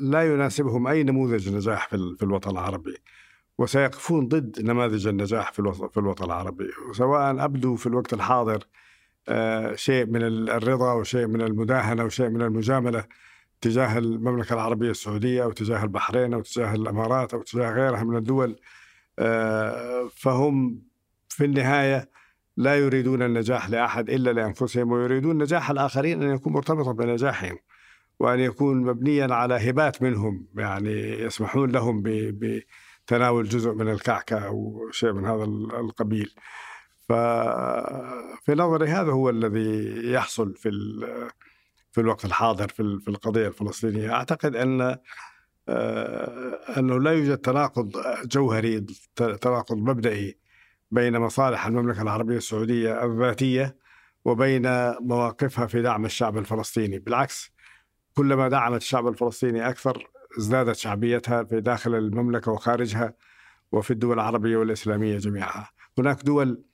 لا 0.00 0.22
يناسبهم 0.32 0.86
أي 0.86 1.02
نموذج 1.02 1.54
نجاح 1.54 1.88
في 1.88 2.22
الوطن 2.22 2.50
العربي 2.50 2.96
وسيقفون 3.58 4.28
ضد 4.28 4.60
نماذج 4.60 5.06
النجاح 5.06 5.52
في 5.52 5.96
الوطن 5.96 6.24
العربي 6.24 6.70
سواء 6.92 7.44
ابدوا 7.44 7.76
في 7.76 7.86
الوقت 7.86 8.12
الحاضر 8.12 8.66
آه، 9.28 9.74
شيء 9.74 10.06
من 10.06 10.22
الرضا 10.48 10.92
وشيء 10.92 11.26
من 11.26 11.40
المداهنة 11.40 12.04
وشيء 12.04 12.28
من 12.28 12.42
المجاملة 12.42 13.04
تجاه 13.60 13.98
المملكة 13.98 14.54
العربية 14.54 14.90
السعودية 14.90 15.44
أو 15.44 15.52
تجاه 15.52 15.82
البحرين 15.82 16.34
أو 16.34 16.40
تجاه 16.40 16.74
الإمارات 16.74 17.34
أو 17.34 17.42
تجاه 17.42 17.70
غيرها 17.70 18.04
من 18.04 18.16
الدول 18.16 18.56
آه، 19.18 20.08
فهم 20.16 20.82
في 21.28 21.44
النهاية 21.44 22.10
لا 22.56 22.76
يريدون 22.76 23.22
النجاح 23.22 23.70
لأحد 23.70 24.10
إلا 24.10 24.30
لأنفسهم 24.30 24.92
ويريدون 24.92 25.42
نجاح 25.42 25.70
الآخرين 25.70 26.22
أن 26.22 26.34
يكون 26.34 26.52
مرتبطا 26.52 26.92
بنجاحهم. 26.92 27.58
وأن 28.22 28.40
يكون 28.40 28.82
مبنيا 28.82 29.34
على 29.34 29.70
هبات 29.70 30.02
منهم 30.02 30.46
يعني 30.56 30.92
يسمحون 31.10 31.70
لهم 31.70 32.02
بتناول 32.04 33.48
جزء 33.48 33.72
من 33.74 33.88
الكعكة 33.88 34.38
أو 34.38 34.88
شيء 34.90 35.12
من 35.12 35.24
هذا 35.24 35.44
القبيل. 35.44 36.34
ففي 37.08 38.54
نظري 38.54 38.88
هذا 38.88 39.12
هو 39.12 39.30
الذي 39.30 39.92
يحصل 40.12 40.54
في 40.56 40.70
في 41.92 42.00
الوقت 42.00 42.24
الحاضر 42.24 42.68
في 42.68 43.08
القضية 43.08 43.48
الفلسطينية. 43.48 44.12
أعتقد 44.12 44.56
أن 44.56 44.96
آه، 45.68 46.78
أنه 46.78 47.00
لا 47.00 47.12
يوجد 47.12 47.38
تناقض 47.38 47.92
جوهري 48.24 48.86
تناقض 49.16 49.76
مبدئي 49.76 50.38
بين 50.90 51.18
مصالح 51.18 51.66
المملكة 51.66 52.02
العربية 52.02 52.36
السعودية 52.36 53.04
الذاتية 53.04 53.76
وبين 54.24 54.62
مواقفها 55.00 55.66
في 55.66 55.82
دعم 55.82 56.04
الشعب 56.04 56.38
الفلسطيني. 56.38 56.98
بالعكس 56.98 57.51
كلما 58.14 58.48
دعمت 58.48 58.80
الشعب 58.80 59.08
الفلسطيني 59.08 59.68
أكثر 59.68 60.08
ازدادت 60.38 60.76
شعبيتها 60.76 61.44
في 61.44 61.60
داخل 61.60 61.94
المملكة 61.94 62.52
وخارجها 62.52 63.14
وفي 63.72 63.90
الدول 63.90 64.14
العربية 64.14 64.56
والإسلامية 64.56 65.18
جميعها. 65.18 65.70
هناك 65.98 66.22
دول 66.22 66.64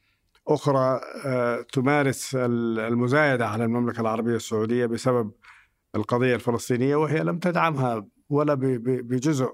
أخرى 0.48 1.00
آه، 1.26 1.62
تمارس 1.72 2.34
المزايدة 2.34 3.48
على 3.48 3.64
المملكة 3.64 4.00
العربية 4.00 4.36
السعودية 4.36 4.86
بسبب 4.86 5.32
القضية 5.94 6.34
الفلسطينية 6.34 6.96
وهي 6.96 7.20
لم 7.20 7.38
تدعمها 7.38 8.06
ولا 8.30 8.54
بجزء 8.84 9.52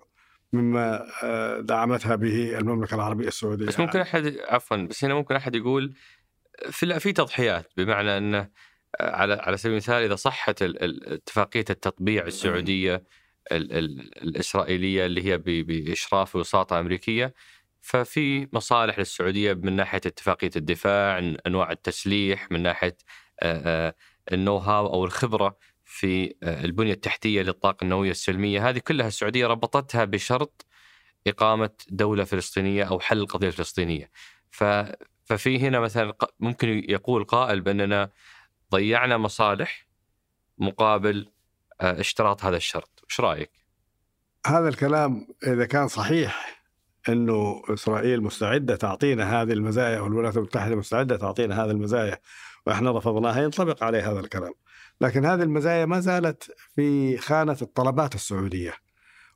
مما 0.52 1.06
آه، 1.23 1.61
دعمتها 1.61 2.16
به 2.16 2.59
المملكة 2.59 2.94
العربية 2.94 3.28
السعودية. 3.28 3.66
بس 3.66 3.81
ممكن 3.81 4.01
أحد 4.01 4.36
عفوا 4.48 4.77
بس 4.77 5.05
هنا 5.05 5.15
ممكن 5.15 5.35
أحد 5.35 5.55
يقول 5.55 5.94
في 6.70 7.01
في 7.01 7.12
تضحيات 7.12 7.73
بمعنى 7.77 8.19
أنه 8.19 8.48
على 9.01 9.35
على 9.35 9.57
سبيل 9.57 9.73
المثال 9.73 10.03
إذا 10.03 10.15
صحت 10.15 10.62
اتفاقية 10.62 11.65
التطبيع 11.71 12.27
السعودية 12.27 13.05
الإسرائيلية 13.53 15.07
اللي 15.07 15.25
هي 15.25 15.39
بإشراف 15.39 16.37
وساطة 16.37 16.81
أمريكية 16.81 17.35
ففي 17.81 18.49
مصالح 18.53 18.99
للسعودية 18.99 19.53
من 19.53 19.77
ناحية 19.77 20.01
اتفاقية 20.07 20.51
الدفاع، 20.57 21.19
أنواع 21.47 21.73
التسليح، 21.73 22.51
من 22.51 22.62
ناحية 22.62 22.97
النو 24.33 24.57
هاو 24.57 24.87
أو 24.87 25.05
الخبرة 25.05 25.59
في 25.85 26.35
البنية 26.43 26.93
التحتية 26.93 27.43
للطاقة 27.43 27.85
النووية 27.85 28.11
السلمية، 28.11 28.69
هذه 28.69 28.79
كلها 28.79 29.09
السعودية 29.09 29.47
ربطتها 29.47 30.05
بشرط 30.05 30.66
إقامة 31.27 31.71
دولة 31.91 32.25
فلسطينية 32.25 32.85
أو 32.85 33.01
حل 33.01 33.19
القضية 33.19 33.49
الفلسطينية. 33.49 34.11
ففي 35.25 35.59
هنا 35.59 35.81
مثلا 35.81 36.16
ممكن 36.41 36.85
يقول 36.89 37.25
قائل 37.25 37.61
بأننا 37.61 38.11
ضيعنا 38.73 39.16
مصالح 39.16 39.86
مقابل 40.59 41.28
آه، 41.81 42.01
اشتراط 42.01 42.45
هذا 42.45 42.57
الشرط. 42.57 43.05
وش 43.09 43.20
رأيك؟ 43.20 43.51
هذا 44.47 44.69
الكلام 44.69 45.27
إذا 45.47 45.66
كان 45.66 45.89
صحيح 45.89 46.62
إنه 47.09 47.62
إسرائيل 47.69 48.23
مستعدة 48.23 48.77
تعطينا 48.77 49.43
هذه 49.43 49.53
المزايا 49.53 50.01
والولايات 50.01 50.36
المتحدة 50.36 50.77
مستعدة 50.77 51.16
تعطينا 51.16 51.65
هذه 51.65 51.70
المزايا 51.70 52.19
وإحنا 52.66 52.91
رفضناها 52.91 53.43
ينطبق 53.43 53.85
عليه 53.85 54.12
هذا 54.12 54.20
الكلام. 54.20 54.53
لكن 55.01 55.24
هذه 55.24 55.43
المزايا 55.43 55.86
ما 55.86 56.01
زالت 56.01 56.55
في 56.74 57.19
خانة 57.19 57.57
الطلبات 57.62 58.15
السعودية 58.15 58.74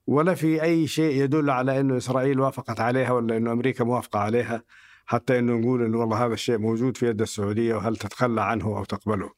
ولا 0.07 0.35
في 0.35 0.63
أي 0.63 0.87
شيء 0.87 1.23
يدل 1.25 1.51
على 1.51 1.81
إنه 1.81 1.97
إسرائيل 1.97 2.41
وافقت 2.41 2.81
عليها 2.81 3.11
ولا 3.11 3.37
إنه 3.37 3.53
أمريكا 3.53 3.85
موافقة 3.85 4.19
عليها. 4.19 4.63
حتى 5.09 5.39
إنه 5.39 5.53
نقول 5.53 5.85
إنه 5.85 5.99
والله 5.99 6.27
هذا 6.27 6.35
الشيء 6.35 6.59
موجود 6.59 6.97
في 6.97 7.07
يد 7.07 7.21
السعودية 7.21 7.75
وهل 7.75 7.97
تتخلى 7.97 8.43
عنه 8.43 8.67
أو 8.67 8.85
تقبله. 8.85 9.31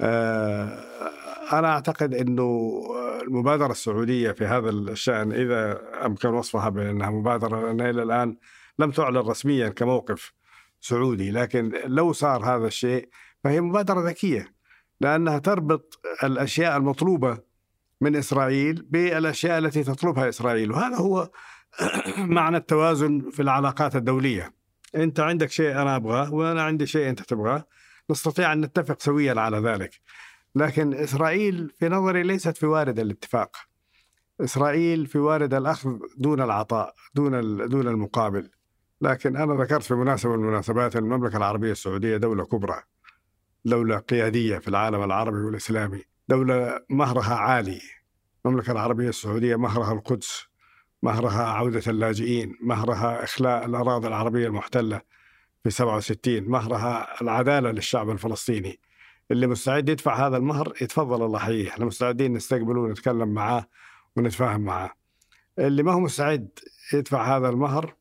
آه، 0.00 0.84
أنا 1.52 1.68
أعتقد 1.68 2.14
إنه 2.14 2.72
المبادرة 3.22 3.70
السعودية 3.70 4.32
في 4.32 4.44
هذا 4.44 4.70
الشأن 4.70 5.32
إذا 5.32 5.80
أمكن 6.06 6.28
وصفها 6.28 6.68
بأنها 6.68 7.10
مبادرة 7.10 7.66
لانها 7.66 7.90
إلى 7.90 8.02
الآن 8.02 8.36
لم 8.78 8.90
تعلن 8.90 9.16
رسميا 9.16 9.68
كموقف 9.68 10.32
سعودي 10.80 11.30
لكن 11.30 11.72
لو 11.84 12.12
صار 12.12 12.44
هذا 12.44 12.66
الشيء 12.66 13.08
فهي 13.44 13.60
مبادرة 13.60 14.00
ذكية 14.08 14.54
لأنها 15.00 15.38
تربط 15.38 16.00
الأشياء 16.24 16.76
المطلوبة 16.76 17.38
من 18.00 18.16
إسرائيل 18.16 18.86
بالأشياء 18.90 19.58
التي 19.58 19.84
تطلبها 19.84 20.28
إسرائيل 20.28 20.72
وهذا 20.72 20.96
هو 20.96 21.30
معنى 22.18 22.56
التوازن 22.56 23.30
في 23.30 23.42
العلاقات 23.42 23.96
الدولية 23.96 24.61
انت 24.94 25.20
عندك 25.20 25.50
شيء 25.50 25.72
أنا 25.72 25.96
ابغاه 25.96 26.34
وأنا 26.34 26.62
عندي 26.62 26.86
شيء 26.86 27.08
انت 27.08 27.22
تبغاه. 27.22 27.64
نستطيع 28.10 28.52
أن 28.52 28.60
نتفق 28.60 29.00
سويا 29.00 29.40
على 29.40 29.58
ذلك. 29.58 30.00
لكن 30.54 30.94
إسرائيل 30.94 31.70
في 31.78 31.88
نظري 31.88 32.22
ليست 32.22 32.56
في 32.56 32.66
وارد 32.66 32.98
الاتفاق. 32.98 33.56
إسرائيل 34.40 35.06
في 35.06 35.18
وارد 35.18 35.54
الأخذ 35.54 35.98
دون 36.16 36.40
العطاء 36.40 36.94
دون 37.14 37.56
دون 37.68 37.88
المقابل. 37.88 38.50
لكن 39.00 39.36
أنا 39.36 39.62
ذكرت 39.62 39.82
في 39.82 39.94
مناسبة 39.94 40.36
من 40.36 40.44
المناسبات 40.44 40.96
المملكة 40.96 41.36
العربية 41.36 41.72
السعودية 41.72 42.16
دولة 42.16 42.44
كبرى 42.44 42.82
دولة 43.64 43.98
قيادية 43.98 44.58
في 44.58 44.68
العالم 44.68 45.02
العربي 45.02 45.38
والإسلامي 45.38 46.02
دولة 46.28 46.80
مهرها 46.90 47.34
عالي. 47.34 47.80
المملكة 48.46 48.72
العربية 48.72 49.08
السعودية 49.08 49.56
مهرها 49.56 49.92
القدس. 49.92 50.46
مهرها 51.02 51.44
عودة 51.44 51.82
اللاجئين 51.86 52.56
مهرها 52.60 53.24
إخلاء 53.24 53.64
الأراضي 53.64 54.08
العربية 54.08 54.46
المحتلة 54.46 55.00
في 55.64 55.70
67 55.70 56.42
مهرها 56.42 57.22
العدالة 57.22 57.70
للشعب 57.70 58.10
الفلسطيني. 58.10 58.80
اللي 59.30 59.46
مستعد 59.46 59.88
يدفع 59.88 60.26
هذا 60.26 60.36
المهر 60.36 60.72
يتفضل 60.80 61.24
الله 61.24 61.38
يحييه. 61.38 61.68
إحنا 61.68 61.84
مستعدين 61.84 62.32
نستقبله 62.32 62.80
ونتكلم 62.80 63.28
معاه 63.28 63.66
ونتفاهم 64.16 64.60
معاه. 64.60 64.90
اللي 65.58 65.82
ما 65.82 65.92
هو 65.92 66.00
مستعد 66.00 66.48
يدفع 66.92 67.36
هذا 67.36 67.48
المهر 67.48 67.94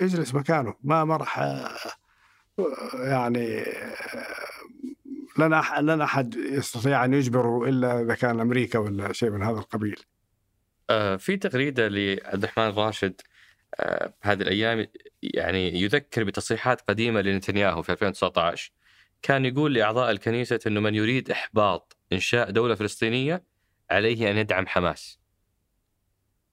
يجلس 0.00 0.34
مكانه. 0.34 0.74
ما 0.84 1.16
راح 1.16 1.38
يعني 2.94 3.64
لن 5.80 6.02
أحد 6.02 6.34
يستطيع 6.34 7.04
أن 7.04 7.14
يجبره 7.14 7.68
إلا 7.68 8.00
إذا 8.00 8.14
كان 8.14 8.40
أمريكا 8.40 8.78
ولا 8.78 9.12
شيء 9.12 9.30
من 9.30 9.42
هذا 9.42 9.58
القبيل. 9.58 10.00
آه 10.90 11.16
في 11.16 11.36
تغريدة 11.36 11.88
لعبد 11.88 12.44
الرحمن 12.44 12.70
راشد 12.70 13.20
آه 13.74 14.14
هذه 14.22 14.42
الأيام 14.42 14.86
يعني 15.22 15.80
يذكر 15.80 16.24
بتصريحات 16.24 16.80
قديمة 16.80 17.20
لنتنياهو 17.20 17.82
في 17.82 17.92
2019 17.92 18.72
كان 19.22 19.44
يقول 19.44 19.74
لأعضاء 19.74 20.10
الكنيسة 20.10 20.60
إنه 20.66 20.80
من 20.80 20.94
يريد 20.94 21.30
إحباط 21.30 21.96
إنشاء 22.12 22.50
دولة 22.50 22.74
فلسطينية 22.74 23.44
عليه 23.90 24.30
أن 24.30 24.36
يدعم 24.36 24.66
حماس. 24.66 25.18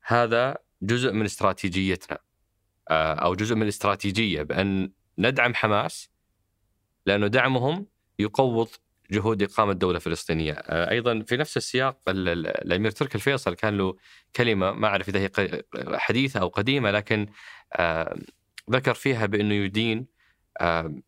هذا 0.01 0.57
جزء 0.81 1.11
من 1.11 1.25
استراتيجيتنا 1.25 2.17
آه، 2.89 3.13
أو 3.13 3.35
جزء 3.35 3.55
من 3.55 3.61
الاستراتيجية 3.63 4.43
بأن 4.43 4.91
ندعم 5.17 5.53
حماس 5.53 6.09
لأنه 7.05 7.27
دعمهم 7.27 7.87
يقوض 8.19 8.69
جهود 9.11 9.43
إقامة 9.43 9.73
دوله 9.73 9.99
فلسطينيه، 9.99 10.53
آه، 10.53 10.91
أيضا 10.91 11.23
في 11.27 11.37
نفس 11.37 11.57
السياق 11.57 11.99
الأمير 12.07 12.91
تركي 12.91 13.15
الفيصل 13.15 13.55
كان 13.55 13.77
له 13.77 13.95
كلمة 14.35 14.71
ما 14.71 14.87
أعرف 14.87 15.09
إذا 15.09 15.19
هي 15.19 15.61
حديثة 15.97 16.39
أو 16.39 16.47
قديمة 16.47 16.91
لكن 16.91 17.27
آه، 17.73 18.17
ذكر 18.71 18.93
فيها 18.93 19.25
بأنه 19.25 19.53
يدين 19.53 20.15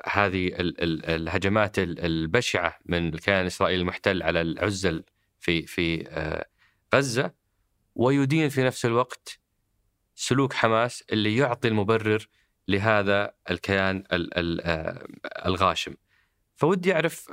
هذه 0.05 0.51
الهجمات 0.57 1.79
البشعة 1.79 2.79
من 2.85 3.13
الكيان 3.13 3.41
الاسرائيلي 3.41 3.81
المحتل 3.81 4.23
على 4.23 4.41
العزل 4.41 5.03
في 5.39 5.61
في 5.61 6.07
غزة 6.95 7.33
ويدين 7.95 8.49
في 8.49 8.63
نفس 8.63 8.85
الوقت 8.85 9.39
سلوك 10.15 10.53
حماس 10.53 11.03
اللي 11.11 11.37
يعطي 11.37 11.67
المبرر 11.67 12.27
لهذا 12.67 13.33
الكيان 13.49 14.03
آه، 14.11 15.07
الغاشم. 15.45 15.95
فودي 16.55 16.93
أعرف 16.93 17.31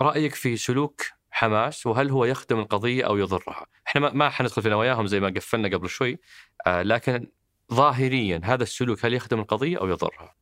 آه، 0.00 0.04
رأيك 0.04 0.34
في 0.34 0.56
سلوك 0.56 1.02
حماس 1.30 1.86
وهل 1.86 2.10
هو 2.10 2.24
يخدم 2.24 2.58
القضية 2.58 3.06
أو 3.06 3.16
يضرها؟ 3.16 3.66
إحنا 3.86 4.12
ما 4.12 4.28
حندخل 4.28 4.62
في 4.62 4.68
نواياهم 4.68 5.06
زي 5.06 5.20
ما 5.20 5.28
قفلنا 5.28 5.76
قبل 5.76 5.88
شوي 5.88 6.18
آه، 6.66 6.82
لكن 6.82 7.26
ظاهريا 7.72 8.40
هذا 8.44 8.62
السلوك 8.62 9.04
هل 9.04 9.14
يخدم 9.14 9.40
القضية 9.40 9.78
أو 9.78 9.88
يضرها؟ 9.88 10.34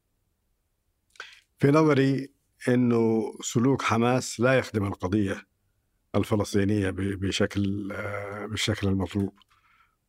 في 1.58 1.70
نظري 1.70 2.28
أنه 2.68 3.32
سلوك 3.40 3.82
حماس 3.82 4.40
لا 4.40 4.58
يخدم 4.58 4.86
القضية 4.86 5.46
الفلسطينية 6.14 6.90
بشكل 6.96 7.88
بالشكل 8.50 8.88
المطلوب 8.88 9.38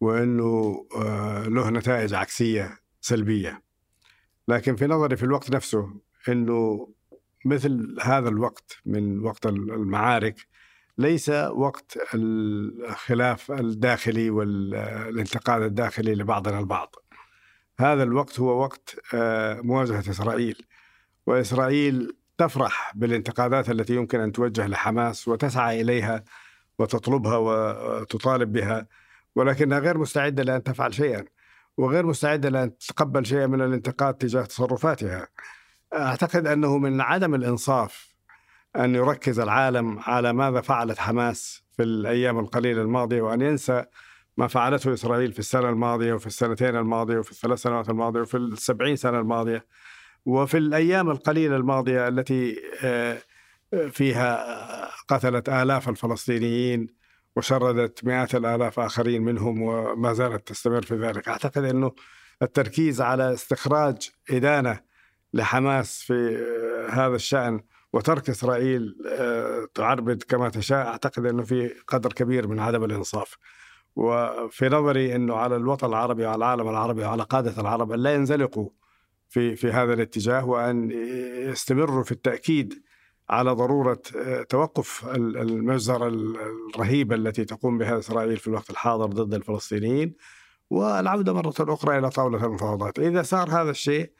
وإنه 0.01 0.85
آه، 0.95 1.47
له 1.47 1.69
نتائج 1.69 2.13
عكسية 2.13 2.79
سلبية. 3.01 3.63
لكن 4.47 4.75
في 4.75 4.87
نظري 4.87 5.15
في 5.15 5.23
الوقت 5.23 5.51
نفسه 5.51 6.01
إنه 6.29 6.89
مثل 7.47 7.97
هذا 8.01 8.29
الوقت 8.29 8.77
من 8.85 9.23
وقت 9.23 9.45
المعارك 9.45 10.47
ليس 10.97 11.29
وقت 11.29 11.97
الخلاف 12.13 13.51
الداخلي 13.51 14.29
والانتقاد 14.29 15.61
الداخلي 15.61 16.15
لبعضنا 16.15 16.59
البعض. 16.59 16.95
هذا 17.79 18.03
الوقت 18.03 18.39
هو 18.39 18.61
وقت 18.61 18.99
آه، 19.13 19.61
مواجهة 19.61 19.99
إسرائيل 19.99 20.65
وإسرائيل 21.25 22.17
تفرح 22.37 22.91
بالانتقادات 22.95 23.69
التي 23.69 23.95
يمكن 23.95 24.19
أن 24.19 24.31
توجه 24.31 24.67
لحماس 24.67 25.27
وتسعى 25.27 25.81
إليها 25.81 26.23
وتطلبها 26.79 27.37
وتطالب 27.37 28.51
بها 28.51 28.87
ولكنها 29.35 29.79
غير 29.79 29.97
مستعدة 29.97 30.43
لأن 30.43 30.63
تفعل 30.63 30.93
شيئا 30.93 31.25
وغير 31.77 32.05
مستعدة 32.05 32.49
لأن 32.49 32.77
تتقبل 32.77 33.25
شيئا 33.25 33.47
من 33.47 33.61
الانتقاد 33.61 34.13
تجاه 34.13 34.41
تصرفاتها. 34.41 35.27
أعتقد 35.93 36.47
أنه 36.47 36.77
من 36.77 37.01
عدم 37.01 37.35
الإنصاف 37.35 38.15
أن 38.75 38.95
يركز 38.95 39.39
العالم 39.39 39.99
على 39.99 40.33
ماذا 40.33 40.61
فعلت 40.61 40.99
حماس 40.99 41.63
في 41.77 41.83
الأيام 41.83 42.39
القليلة 42.39 42.81
الماضية 42.81 43.21
وأن 43.21 43.41
ينسى 43.41 43.85
ما 44.37 44.47
فعلته 44.47 44.93
إسرائيل 44.93 45.31
في 45.31 45.39
السنة 45.39 45.69
الماضية 45.69 46.13
وفي 46.13 46.27
السنتين 46.27 46.75
الماضية 46.75 47.17
وفي 47.17 47.31
الثلاث 47.31 47.59
سنوات 47.59 47.89
الماضية 47.89 48.21
وفي 48.21 48.37
السبعين 48.37 48.95
سنة 48.95 49.19
الماضية 49.19 49.65
وفي 50.25 50.57
الأيام 50.57 51.09
القليلة 51.09 51.55
الماضية 51.55 52.07
التي 52.07 52.55
آه، 52.83 53.17
فيها 53.91 54.45
قتلت 55.07 55.49
آلاف 55.49 55.89
الفلسطينيين 55.89 56.87
وشردت 57.35 58.05
مئات 58.05 58.35
الآلاف 58.35 58.79
آخرين 58.79 59.21
منهم 59.21 59.61
وما 59.61 60.13
زالت 60.13 60.47
تستمر 60.47 60.81
في 60.81 60.95
ذلك، 60.95 61.29
أعتقد 61.29 61.63
أنه 61.63 61.91
التركيز 62.41 63.01
على 63.01 63.33
استخراج 63.33 64.09
إدانة 64.31 64.86
لحماس 65.37 66.01
في 66.01 66.37
هذا 66.89 67.15
الشأن 67.15 67.61
وترك 67.93 68.29
إسرائيل 68.29 68.95
آه، 69.07 69.67
تعربد 69.73 70.23
كما 70.23 70.49
تشاء. 70.49 70.87
أعتقد 70.87 71.25
إنه 71.25 71.43
في 71.43 71.69
قدر 71.87 72.13
كبير 72.13 72.47
من 72.47 72.59
عدم 72.59 72.83
الإنصاف. 72.83 73.37
وفي 73.95 74.69
نظري 74.69 75.15
إنه 75.15 75.35
على 75.35 75.55
الوطن 75.55 75.87
العربي 75.87 76.25
وعلى 76.25 76.35
العالم 76.35 76.69
العربي 76.69 77.03
وعلى 77.03 77.23
قادة 77.23 77.61
العرب 77.61 77.91
أن 77.91 77.99
لا 77.99 78.13
ينزلقوا 78.13 78.69
في 79.29 79.55
في 79.55 79.71
هذا 79.71 79.93
الاتجاه 79.93 80.45
وأن 80.45 80.91
يستمروا 81.51 82.03
في 82.03 82.11
التأكيد 82.11 82.83
على 83.29 83.51
ضرورة 83.51 84.01
آه، 84.15 84.43
توقف 84.43 85.05
المجزرة 85.15 86.07
الرهيبة 86.07 87.15
التي 87.15 87.45
تقوم 87.45 87.77
بها 87.77 87.99
إسرائيل 87.99 88.37
في 88.37 88.47
الوقت 88.47 88.69
الحاضر 88.69 89.05
ضد 89.05 89.33
الفلسطينيين. 89.33 90.15
والعودة 90.69 91.33
مرة 91.33 91.53
أخرى 91.59 91.97
إلى 91.97 92.09
طاولة 92.09 92.45
المفاوضات، 92.45 92.99
إذا 92.99 93.21
صار 93.21 93.49
هذا 93.49 93.69
الشيء 93.69 94.11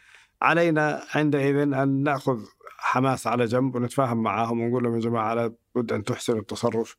علينا 0.42 1.04
عندئذ 1.16 1.58
أن 1.58 2.04
نأخذ 2.04 2.46
حماس 2.78 3.28
على 3.28 3.46
جنب 3.46 3.76
ونتفاهم 3.76 4.24
معهم 4.24 4.62
ونقول 4.62 4.84
لهم 4.84 4.96
يا 4.96 5.00
جماعة 5.00 5.34
لابد 5.34 5.94
أن 5.94 6.04
تحسنوا 6.04 6.40
التصرف 6.40 6.98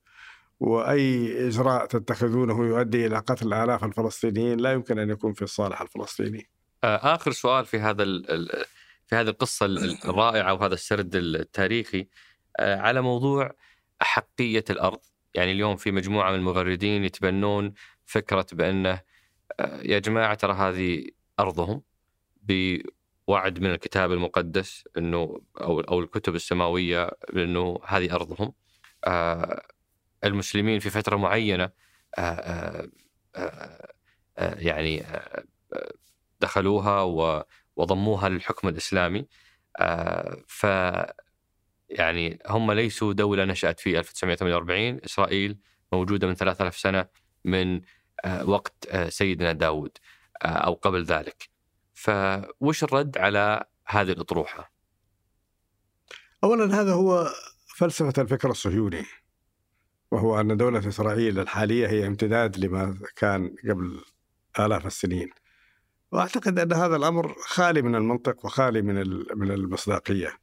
وأي 0.60 1.48
إجراء 1.48 1.86
تتخذونه 1.86 2.66
يؤدي 2.66 3.06
إلى 3.06 3.19
قتل 3.19 3.52
آلاف 3.52 3.85
الفلسطينيين 3.85 4.60
لا 4.60 4.73
يمكن 4.73 4.98
أن 4.98 5.10
يكون 5.10 5.32
في 5.32 5.43
الصالح 5.43 5.81
الفلسطيني. 5.81 6.51
آه، 6.85 7.15
آخر 7.15 7.32
سؤال 7.32 7.66
في 7.66 7.78
هذا 7.78 8.05
في 9.06 9.16
هذه 9.16 9.28
القصة 9.28 9.66
الرائعة 10.10 10.55
وهذا 10.55 10.74
السرد 10.74 11.16
التاريخي 11.16 12.09
آه، 12.60 12.77
على 12.77 13.02
موضوع 13.02 13.51
أحقية 14.02 14.65
الأرض 14.70 15.01
يعني 15.35 15.52
اليوم 15.52 15.77
في 15.77 15.90
مجموعة 15.90 16.31
من 16.31 16.36
المغردين 16.36 17.05
يتبنون 17.05 17.74
فكرة 18.06 18.47
بأنه 18.52 19.01
آه، 19.60 19.81
يا 19.82 19.98
جماعة 19.98 20.35
ترى 20.35 20.52
هذه 20.52 21.05
أرضهم 21.40 21.82
بوعد 23.28 23.60
من 23.60 23.70
الكتاب 23.70 24.12
المقدس 24.12 24.84
أنه 24.98 25.40
أو 25.60 25.80
أو 25.80 26.00
الكتب 26.00 26.34
السماوية 26.34 27.10
بأنه 27.32 27.78
هذه 27.86 28.14
أرضهم. 28.14 28.52
آه، 29.06 29.62
المسلمين 30.24 30.80
في 30.80 30.90
فترة 30.90 31.16
معينة 31.16 31.70
يعني 34.38 35.05
دخلوها 36.40 37.02
وضموها 37.76 38.28
للحكم 38.28 38.68
الإسلامي. 38.68 39.26
آه، 39.80 40.36
ف 40.48 40.66
يعني 41.90 42.38
هم 42.48 42.72
ليسوا 42.72 43.12
دولة 43.12 43.44
نشأت 43.44 43.80
في 43.80 43.98
1948 43.98 45.00
إسرائيل 45.05 45.59
موجودة 45.92 46.26
من 46.26 46.34
3000 46.34 46.76
سنة 46.78 47.06
من 47.44 47.80
آه، 48.24 48.50
وقت 48.50 48.86
آه، 48.90 49.09
سيدنا 49.09 49.52
داود 49.52 49.98
أو 50.42 50.74
قبل 50.74 51.05
ذلك. 51.05 51.57
فوش 51.98 52.84
الرد 52.84 53.18
على 53.18 53.64
هذه 53.86 54.12
الأطروحة؟ 54.12 54.72
اولا 56.44 56.80
هذا 56.80 56.92
هو 56.92 57.28
فلسفة 57.76 58.22
الفكر 58.22 58.50
الصهيوني 58.50 59.04
وهو 60.10 60.40
أن 60.40 60.56
دولة 60.56 60.88
إسرائيل 60.88 61.38
الحالية 61.38 61.88
هي 61.88 62.06
امتداد 62.06 62.58
لما 62.58 62.98
كان 63.16 63.54
قبل 63.68 64.00
آلاف 64.58 64.86
السنين 64.86 65.30
وأعتقد 66.12 66.58
أن 66.58 66.72
هذا 66.72 66.96
الأمر 66.96 67.34
خالي 67.38 67.82
من 67.82 67.94
المنطق 67.94 68.44
وخالي 68.44 68.82
من 68.82 68.94
من 69.36 69.50
المصداقية 69.50 70.38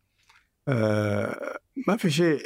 آه، 0.67 1.59
ما 1.87 1.97
في 1.97 2.09
شيء 2.09 2.41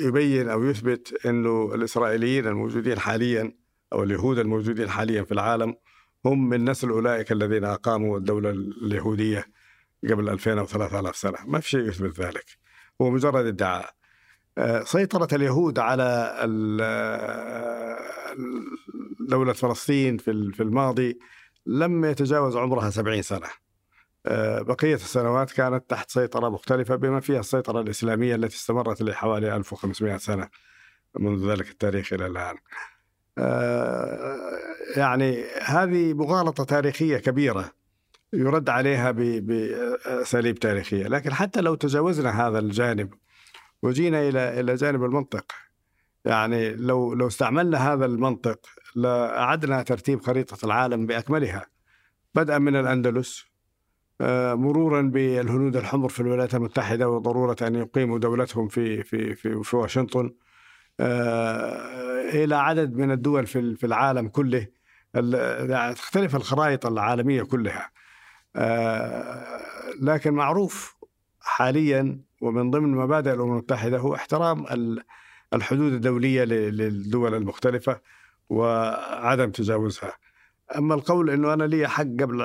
يبين 0.00 0.48
أو 0.48 0.64
يثبت 0.64 1.26
أنه 1.26 1.74
الإسرائيليين 1.74 2.46
الموجودين 2.46 2.98
حاليا 2.98 3.52
أو 3.92 4.02
اليهود 4.02 4.38
الموجودين 4.38 4.90
حاليا 4.90 5.22
في 5.22 5.32
العالم 5.32 5.74
هم 6.26 6.48
من 6.48 6.70
نسل 6.70 6.88
أولئك 6.88 7.32
الذين 7.32 7.64
أقاموا 7.64 8.18
الدولة 8.18 8.50
اليهودية 8.50 9.46
قبل 10.10 10.28
2000 10.28 10.58
أو 10.58 10.66
3000 10.66 11.16
سنة. 11.16 11.38
ما 11.46 11.60
في 11.60 11.70
شيء 11.70 11.88
يثبت 11.88 12.20
ذلك. 12.20 12.58
هو 13.02 13.10
مجرد 13.10 13.46
ادعاء. 13.46 13.90
آه، 14.58 14.82
سيطرة 14.82 15.28
اليهود 15.32 15.78
على 15.78 16.36
دولة 19.28 19.52
فلسطين 19.52 20.18
في 20.18 20.60
الماضي 20.60 21.18
لم 21.66 22.04
يتجاوز 22.04 22.56
عمرها 22.56 22.90
70 22.90 23.22
سنة. 23.22 23.48
آه، 24.26 24.62
بقية 24.62 24.94
السنوات 24.94 25.52
كانت 25.52 25.90
تحت 25.90 26.10
سيطرة 26.10 26.48
مختلفة 26.48 26.96
بما 26.96 27.20
فيها 27.20 27.40
السيطرة 27.40 27.80
الإسلامية 27.80 28.34
التي 28.34 28.56
استمرت 28.56 29.02
لحوالي 29.02 29.56
1500 29.56 30.16
سنة 30.16 30.48
منذ 31.14 31.50
ذلك 31.50 31.70
التاريخ 31.70 32.12
إلى 32.12 32.26
الآن. 32.26 32.56
آه، 32.56 32.95
يعني 34.96 35.44
هذه 35.62 36.14
مغالطة 36.14 36.64
تاريخية 36.64 37.18
كبيرة 37.18 37.72
يرد 38.32 38.68
عليها 38.68 39.10
بأساليب 39.10 40.58
تاريخية. 40.58 41.06
لكن 41.06 41.32
حتى 41.34 41.60
لو 41.60 41.74
تجاوزنا 41.74 42.46
هذا 42.48 42.58
الجانب 42.58 43.14
وجينا 43.82 44.28
إلى 44.28 44.60
إلى 44.60 44.74
جانب 44.74 45.04
المنطق 45.04 45.52
يعني 46.24 46.74
لو 46.74 47.14
لو 47.14 47.26
استعملنا 47.26 47.92
هذا 47.92 48.06
المنطق 48.06 48.66
لأعدنا 48.94 49.82
ترتيب 49.82 50.22
خريطة 50.22 50.66
العالم 50.66 51.06
بأكملها 51.06 51.66
بدءا 52.34 52.58
من 52.58 52.76
الأندلس 52.76 53.44
آه، 54.20 54.54
مرورا 54.54 55.02
بالهنود 55.02 55.76
الحمر 55.76 56.08
في 56.08 56.20
الولايات 56.20 56.54
المتحدة 56.54 57.08
وضرورة 57.08 57.56
أن 57.62 57.74
يقيموا 57.74 58.18
دولتهم 58.18 58.68
في 58.68 59.02
في 59.02 59.34
في, 59.34 59.62
في 59.62 59.76
واشنطن 59.76 60.30
آه، 61.00 62.28
إلى 62.44 62.56
عدد 62.56 62.96
من 62.96 63.10
الدول 63.10 63.46
في 63.46 63.84
العالم 63.84 64.28
كله 64.28 64.66
تختلف 65.94 66.36
الخرائط 66.36 66.86
العالمية 66.86 67.42
كلها. 67.42 67.90
آه، 68.56 69.60
لكن 70.02 70.34
معروف 70.34 70.96
حاليا 71.40 72.20
ومن 72.40 72.70
ضمن 72.70 72.94
مبادئ 72.94 73.34
الأمم 73.34 73.52
المتحدة 73.52 73.98
هو 73.98 74.14
احترام 74.14 74.66
الحدود 75.54 75.92
الدولية 75.92 76.44
للدول 76.44 77.34
المختلفة 77.34 78.00
وعدم 78.48 79.50
تجاوزها. 79.50 80.12
أما 80.78 80.94
القول 80.94 81.30
أنه 81.30 81.52
أنا 81.52 81.64
لي 81.64 81.88
حق 81.88 82.02
قبل 82.02 82.36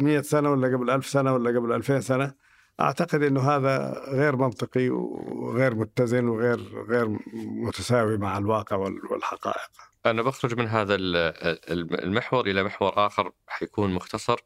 100 0.00 0.20
سنة 0.20 0.50
ولا 0.50 0.76
قبل 0.76 0.90
1000 0.90 1.06
سنة 1.06 1.34
ولا 1.34 1.58
قبل 1.60 1.72
2000 1.72 2.00
سنة 2.00 2.34
أعتقد 2.80 3.22
أنه 3.22 3.40
هذا 3.50 4.04
غير 4.08 4.36
منطقي 4.36 4.88
وغير 4.88 5.74
متزن 5.74 6.28
وغير 6.28 6.84
غير 6.88 7.18
متساوي 7.34 8.18
مع 8.18 8.38
الواقع 8.38 8.76
والحقائق. 8.76 9.70
أنا 10.06 10.22
بخرج 10.22 10.58
من 10.58 10.68
هذا 10.68 10.94
المحور 10.94 12.46
إلى 12.46 12.62
محور 12.62 13.06
آخر 13.06 13.32
حيكون 13.46 13.94
مختصر 13.94 14.36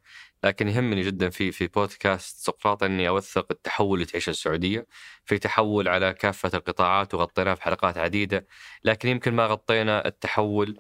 لكن 0.45 0.69
يهمني 0.69 1.03
جدا 1.03 1.31
في 1.31 1.53
في 1.53 1.67
بودكاست 1.67 2.47
سقراط 2.47 2.83
إني 2.83 3.09
أوثق 3.09 3.47
التحول 3.51 3.95
اللي 3.95 4.07
تعيشه 4.07 4.31
السعودية. 4.31 4.87
في 5.25 5.39
تحول 5.39 5.89
على 5.89 6.13
كافة 6.13 6.51
القطاعات 6.55 7.15
وغطيناه 7.15 7.55
في 7.55 7.63
حلقات 7.63 7.99
عديدة 7.99 8.47
لكن 8.85 9.09
يمكن 9.09 9.35
ما 9.35 9.47
غطينا 9.47 10.07
التحول 10.07 10.79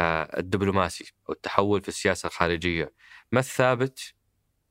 آه، 0.00 0.38
الدبلوماسي 0.38 1.12
أو 1.28 1.32
التحول 1.34 1.82
في 1.82 1.88
السياسة 1.88 2.26
الخارجية. 2.26 2.92
ما 3.32 3.40
الثابت 3.40 4.14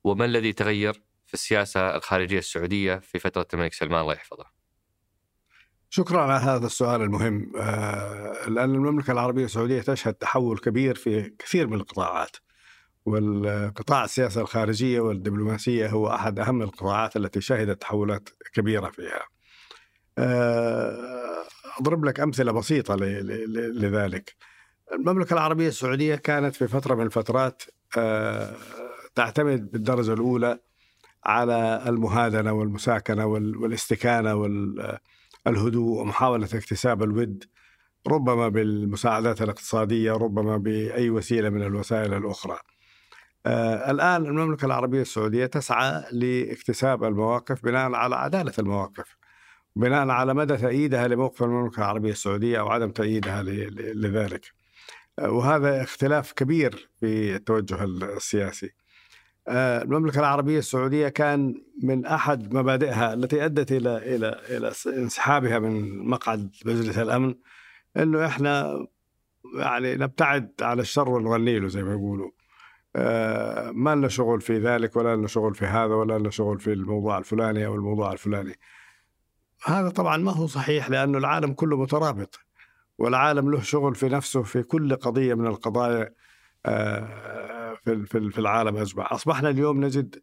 وما 0.04 0.26
الذي 0.26 0.54
تغير؟ 0.54 1.07
في 1.28 1.34
السياسة 1.34 1.96
الخارجية 1.96 2.40
السعودية 2.40 2.96
في 2.96 3.20
فترة 3.20 3.48
الملك 3.54 3.74
سلمان 3.74 4.02
الله 4.02 4.14
يحفظه. 4.14 4.46
شكرا 5.90 6.22
على 6.22 6.34
هذا 6.34 6.66
السؤال 6.66 7.02
المهم. 7.02 7.52
آه، 7.58 8.50
لأن 8.50 8.76
المملكة 8.76 9.12
العربية 9.12 9.46
السعودية 9.46 9.82
تشهد 9.82 10.14
تحول 10.14 10.58
كبير 10.58 10.96
في 10.96 11.34
كثير 11.40 11.68
من 11.68 11.74
القطاعات 11.74 12.38
والقطاع 13.06 14.04
السياسة 14.04 14.42
الخارجية 14.42 15.00
والدبلوماسية 15.00 15.88
هو 15.88 16.08
أحد 16.08 16.40
أهم 16.40 16.62
القطاعات 16.62 17.16
التي 17.18 17.42
شهدت 17.42 17.82
تحولات 17.82 18.30
كبيرة 18.54 18.90
فيها. 18.90 19.28
آه، 20.18 21.44
أضرب 21.80 22.06
لك 22.06 22.20
أمثلة 22.20 22.52
بسيطة 22.52 22.96
لذلك. 22.96 24.36
المملكة 24.94 25.34
العربية 25.34 25.68
السعودية 25.68 26.16
كانت 26.16 26.56
في 26.56 26.68
فترة 26.68 26.96
من 26.96 27.06
الفترات 27.06 27.64
آه، 27.98 28.56
تعتمد 29.16 29.72
بالدرجة 29.72 30.14
الأولى 30.14 30.60
على 31.28 31.84
المهادنة 31.88 32.54
والمساكنة 32.54 33.26
والاستكانة 33.26 34.36
والهدوء 35.46 36.02
ومحاولة 36.02 36.46
اكتساب 36.54 37.04
الود 37.04 37.44
ربما 38.08 38.50
بالمساعدات 38.50 39.42
الاقتصادية 39.42 40.12
ربما 40.12 40.58
بأي 40.58 41.10
وسيلة 41.10 41.50
من 41.50 41.64
الوسائل 41.64 42.14
الأخرى. 42.14 42.60
آه 43.46 43.92
الآن 43.92 44.26
المملكة 44.26 44.66
العربية 44.66 45.02
السعودية 45.02 45.46
تسعى 45.46 46.04
لاكتساب 46.12 47.04
المواقف 47.04 47.64
بناء 47.64 47.94
على 47.94 48.16
عدالة 48.16 48.54
المواقف 48.60 49.18
بناء 49.76 50.10
على 50.10 50.34
مدى 50.34 50.58
تأييدها 50.58 51.08
لموقف 51.08 51.44
المملكة 51.44 51.78
العربية 51.78 52.12
السعودية 52.12 52.60
أو 52.60 52.70
عدم 52.70 52.90
تأييدها 52.90 53.44
لذلك. 53.44 54.54
آه 55.20 55.32
وهذا 55.32 55.84
اختلاف 55.84 56.32
كبير 56.32 56.90
في 57.00 57.36
التوجه 57.36 57.84
السياسي. 57.84 58.74
آه 59.48 59.82
المملكة 59.82 60.20
العربية 60.20 60.60
السعودية 60.60 61.08
كان 61.08 61.62
من 61.84 62.06
أحد 62.06 62.54
مبادئها 62.54 63.14
التي 63.14 63.46
أدت 63.46 63.72
إلى 63.72 63.98
إلى 63.98 64.42
إلى 64.50 64.72
انسحابها 64.88 65.60
من 65.60 66.06
مقعد 66.08 66.52
مجلس 66.66 66.98
الأمن 66.98 67.36
إنه 67.98 68.26
إحنا 68.26 68.88
يعني 69.56 69.96
نبتعد 69.96 70.52
على 70.62 70.82
الشر 70.82 71.10
ونغني 71.10 71.60
له 71.60 71.68
زي 71.68 71.84
ما 71.84 71.92
يقولوا 71.92 72.32
آه، 72.96 73.72
ما 73.72 73.96
لنا 73.96 74.08
شغل 74.08 74.42
في 74.42 74.58
ذلك 74.58 74.96
ولا 74.96 75.16
لنا 75.16 75.28
شغل 75.28 75.56
في 75.56 75.66
هذا 75.66 75.94
ولا 75.94 76.18
لنا 76.20 76.30
شغل 76.30 76.60
في 76.60 76.74
الموضوع 76.74 77.18
الفلاني 77.18 77.66
أو 77.66 77.76
الموضوع 77.76 78.12
الفلاني. 78.12 78.60
هذا 79.64 79.90
طبعا 79.90 80.18
ما 80.18 80.32
هو 80.32 80.48
صحيح 80.48 80.90
لأنه 80.90 81.18
العالم 81.18 81.54
كله 81.54 81.78
مترابط 81.78 82.40
والعالم 82.98 83.52
له 83.52 83.62
شغل 83.62 83.96
في 83.96 84.10
نفسه 84.10 84.44
في 84.44 84.64
كل 84.64 84.96
قضية 84.96 85.34
من 85.34 85.48
القضايا 85.48 86.14
آه، 86.66 87.57
في 87.84 88.30
في 88.32 88.40
العالم 88.40 88.78
اجمع، 88.78 89.08
أصبحنا 89.12 89.50
اليوم 89.50 89.86
نجد 89.86 90.22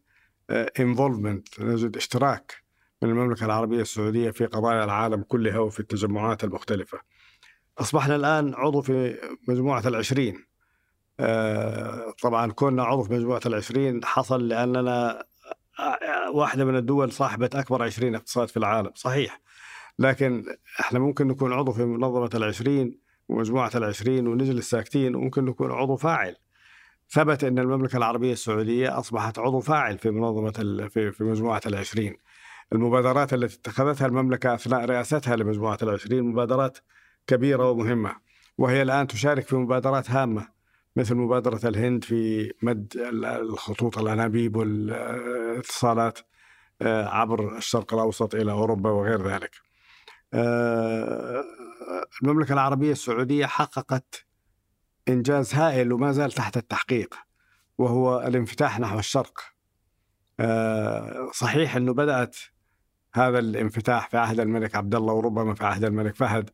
انفولفمنت 0.79 1.59
آه، 1.59 1.63
نجد 1.63 1.97
اشتراك 1.97 2.63
من 3.01 3.09
المملكة 3.09 3.45
العربية 3.45 3.81
السعودية 3.81 4.31
في 4.31 4.45
قضايا 4.45 4.83
العالم 4.83 5.21
كلها 5.21 5.59
وفي 5.59 5.79
التجمعات 5.79 6.43
المختلفة. 6.43 6.99
أصبحنا 7.77 8.15
الآن 8.15 8.53
عضو 8.53 8.81
في 8.81 9.17
مجموعة 9.47 9.87
العشرين. 9.87 10.45
آه، 11.19 12.13
طبعا 12.23 12.51
كوننا 12.51 12.83
عضو 12.83 13.03
في 13.03 13.13
مجموعة 13.13 13.41
العشرين 13.45 14.05
حصل 14.05 14.47
لأننا 14.47 15.25
آه، 15.79 16.31
واحدة 16.33 16.65
من 16.65 16.75
الدول 16.75 17.11
صاحبة 17.11 17.49
أكبر 17.53 17.83
عشرين 17.83 18.15
اقتصاد 18.15 18.47
في 18.47 18.57
العالم 18.57 18.91
صحيح. 18.95 19.41
لكن 19.99 20.45
إحنا 20.79 20.99
ممكن 20.99 21.27
نكون 21.27 21.53
عضو 21.53 21.71
في 21.71 21.85
منظمة 21.85 22.29
العشرين 22.33 22.99
ومجموعة 23.29 23.71
العشرين 23.75 24.27
ونجلس 24.27 24.69
ساكتين 24.69 25.15
وممكن 25.15 25.45
نكون 25.45 25.71
عضو 25.71 25.95
فاعل. 25.95 26.35
ثبت 27.09 27.43
أن 27.43 27.59
المملكة 27.59 27.97
العربية 27.97 28.33
السعودية 28.33 28.99
أصبحت 28.99 29.39
عضو 29.39 29.59
فاعل 29.59 29.97
في 29.97 30.09
منظمة 30.09 30.51
في, 30.89 31.11
في 31.11 31.23
مجموعة 31.23 31.61
العشرين. 31.65 32.17
المبادرات 32.73 33.33
التي 33.33 33.55
اتخذتها 33.55 34.07
المملكة 34.07 34.53
أثناء 34.53 34.85
رئاستها 34.85 35.35
لمجموعة 35.35 35.77
العشرين 35.81 36.23
مبادرات 36.23 36.77
كبيرة 37.27 37.71
ومهمة 37.71 38.15
وهي 38.57 38.81
الآن 38.81 39.07
تشارك 39.07 39.47
في 39.47 39.55
مبادرات 39.55 40.11
هامة 40.11 40.47
مثل 40.95 41.15
مبادرة 41.15 41.67
الهند 41.67 42.03
في 42.03 42.51
مد 42.61 42.93
الخطوط 43.23 43.97
الأنابيب 43.97 44.55
والاتصالات 44.55 46.19
آه، 46.81 47.05
عبر 47.07 47.57
الشرق 47.57 47.93
الأوسط 47.93 48.35
إلى 48.35 48.51
أوروبا 48.51 48.89
وغير 48.89 49.27
ذلك. 49.27 49.51
آه، 50.33 51.43
المملكة 52.23 52.53
العربية 52.53 52.91
السعودية 52.91 53.45
حققت 53.45 54.25
إنجاز 55.09 55.53
هائل 55.53 55.93
وما 55.93 56.11
زال 56.11 56.31
تحت 56.31 56.57
التحقيق 56.57 57.15
وهو 57.77 58.21
الانفتاح 58.27 58.79
نحو 58.79 58.99
الشرق. 58.99 59.39
آه، 60.39 61.29
صحيح 61.33 61.75
أنه 61.75 61.93
بدأت 61.93 62.37
هذا 63.13 63.39
الانفتاح 63.39 64.09
في 64.09 64.17
عهد 64.17 64.39
الملك 64.39 64.75
عبد 64.75 64.95
الله 64.95 65.13
وربما 65.13 65.53
في 65.53 65.65
عهد 65.65 65.83
الملك 65.83 66.15
فهد 66.15 66.49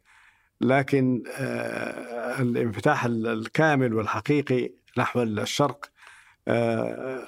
لكن 0.62 1.24
آه، 1.38 2.42
الانفتاح 2.42 3.06
الكامل 3.06 3.94
والحقيقي 3.94 4.72
نحو 4.98 5.22
الشرق 5.22 5.86
آه، 6.48 7.24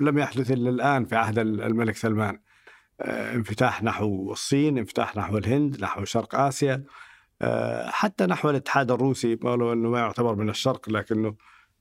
لم 0.00 0.18
يحدث 0.18 0.50
إلا 0.50 0.70
الآن 0.70 1.04
في 1.04 1.16
عهد 1.16 1.38
الملك 1.38 1.96
سلمان. 1.96 2.40
انفتاح 3.00 3.82
نحو 3.82 4.32
الصين 4.32 4.78
انفتاح 4.78 5.16
نحو 5.16 5.38
الهند 5.38 5.80
نحو 5.80 6.04
شرق 6.04 6.34
آسيا. 6.34 6.84
حتى 7.86 8.26
نحو 8.26 8.50
الاتحاد 8.50 8.90
الروسي 8.90 9.38
ولو 9.42 9.72
إنه 9.72 9.88
ما 9.88 9.98
يعتبر 9.98 10.34
من 10.34 10.48
الشرق 10.50 10.88
لكنه 10.88 11.34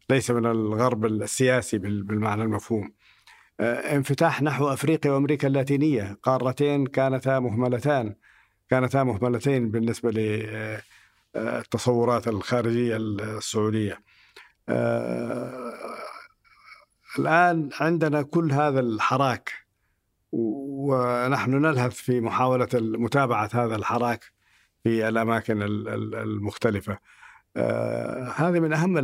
ليس 0.10 0.32
من 0.32 0.46
الغرب 0.46 1.06
السياسي 1.06 1.78
بالمعنى 1.78 2.44
المفهوم. 2.44 2.94
انفتاح 3.60 4.42
نحو 4.42 4.68
أفريقيا 4.74 5.12
وأمريكا 5.12 5.48
اللاتينية 5.48 6.18
قارتين 6.24 6.86
كانتا 6.86 7.40
مهملتان. 7.40 8.16
كانتا 8.70 9.04
مهملتين 9.04 9.72
بالنسبة 9.72 10.12
للتصورات 11.36 12.28
الخارجية 12.28 12.98
السعودية. 12.98 14.02
الآن 17.20 17.70
عندنا 17.80 18.22
كل 18.22 18.52
هذا 18.52 18.80
الحراك 18.80 19.54
ونحن 20.32 21.52
نلهث 21.52 21.94
في 21.94 22.22
محاولة 22.22 22.68
متابعة 22.74 23.50
هذا 23.54 23.76
الحراك. 23.76 24.34
في 24.84 25.08
الأماكن 25.08 25.62
المختلفة 25.62 27.00
هذه 28.36 28.60
من 28.60 28.74
أهم 28.74 28.98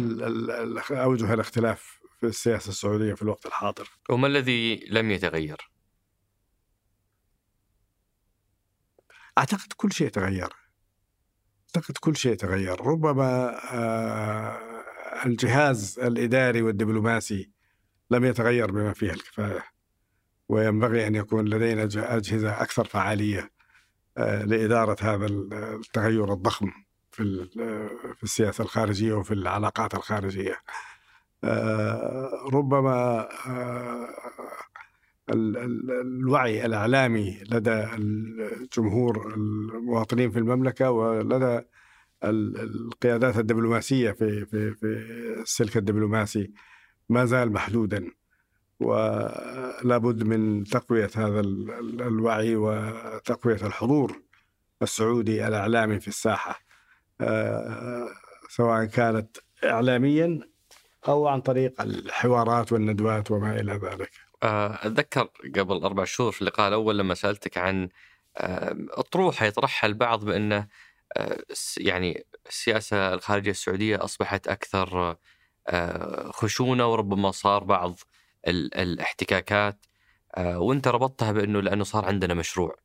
أوجه 0.91 1.33
الاختلاف 1.33 1.99
في 2.19 2.25
السياسة 2.27 2.69
السعودية 2.69 3.13
في 3.13 3.21
الوقت 3.21 3.45
الحاضر. 3.45 3.89
وما 4.09 4.27
الذي 4.27 4.85
لم 4.89 5.11
يتغير؟ 5.11 5.71
أعتقد 9.37 9.73
كل 9.77 9.91
شيء 9.91 10.09
تغير. 10.09 10.49
أعتقد 11.75 11.97
كل 11.99 12.15
شيء 12.15 12.35
تغير، 12.35 12.81
ربما 12.81 13.59
آه، 13.73 14.59
الجهاز 15.25 15.99
الإداري 15.99 16.61
والدبلوماسي 16.61 17.51
لم 18.11 18.25
يتغير 18.25 18.71
بما 18.71 18.93
فيه 18.93 19.11
الكفاية. 19.11 19.63
وينبغي 20.49 21.07
أن 21.07 21.15
يكون 21.15 21.47
لدينا 21.47 21.83
أجهزة 21.95 22.61
أكثر 22.61 22.85
فعالية 22.85 23.51
لإدارة 24.19 24.97
هذا 25.01 25.25
التغير 25.25 26.33
الضخم 26.33 26.71
في 27.11 27.49
في 28.17 28.23
السياسة 28.23 28.63
الخارجية 28.63 29.13
وفي 29.13 29.33
العلاقات 29.33 29.93
الخارجية. 29.93 30.55
آه، 31.43 32.29
ربما 32.53 33.27
الوعي 35.29 36.65
الإعلامي 36.65 37.43
لدى 37.51 37.83
الجمهور 37.83 39.33
المواطنين 39.33 40.31
في 40.31 40.39
المملكة 40.39 40.91
ولدى 40.91 41.61
القيادات 42.23 43.37
الدبلوماسية 43.37 44.11
في 44.11 44.45
في 44.45 44.71
في 44.71 44.85
السلك 45.41 45.77
الدبلوماسي 45.77 46.51
ما 47.09 47.25
زال 47.25 47.51
محدودا 47.51 48.11
ولا 48.79 49.97
بد 49.97 50.23
من 50.23 50.63
تقوية 50.63 51.09
هذا 51.15 51.39
الوعي 51.39 52.55
وتقوية 52.55 53.67
الحضور 53.67 54.21
السعودي 54.81 55.47
الإعلامي 55.47 55.99
في 55.99 56.07
الساحة 56.07 56.59
آه، 57.21 58.07
سواء 58.49 58.85
كانت 58.85 59.37
اعلاميا 59.63 60.39
أو 61.07 61.27
عن 61.27 61.41
طريق 61.41 61.81
الحوارات 61.81 62.71
والندوات 62.71 63.31
وما 63.31 63.59
إلى 63.59 63.73
ذلك. 63.73 64.11
آه، 64.43 64.73
أتذكر 64.73 65.29
قبل 65.55 65.83
أربع 65.83 66.03
شهور 66.03 66.31
في 66.31 66.41
اللقاء 66.41 66.67
الأول 66.67 66.97
لما 66.97 67.13
سألتك 67.13 67.57
عن 67.57 67.89
آه، 68.37 68.75
اطروحه 68.89 69.45
يطرحها 69.45 69.87
البعض 69.87 70.25
بأنه 70.25 70.67
آه، 71.17 71.43
يعني 71.77 72.25
السياسة 72.49 73.13
الخارجية 73.13 73.51
السعودية 73.51 74.03
أصبحت 74.03 74.47
أكثر 74.47 75.17
خشونة 76.29 76.91
وربما 76.91 77.31
صار 77.31 77.63
بعض 77.63 77.99
الاحتكاكات 78.47 79.85
وانت 80.37 80.87
ربطتها 80.87 81.31
بأنه 81.31 81.59
لأنه 81.61 81.83
صار 81.83 82.05
عندنا 82.05 82.33
مشروع. 82.33 82.75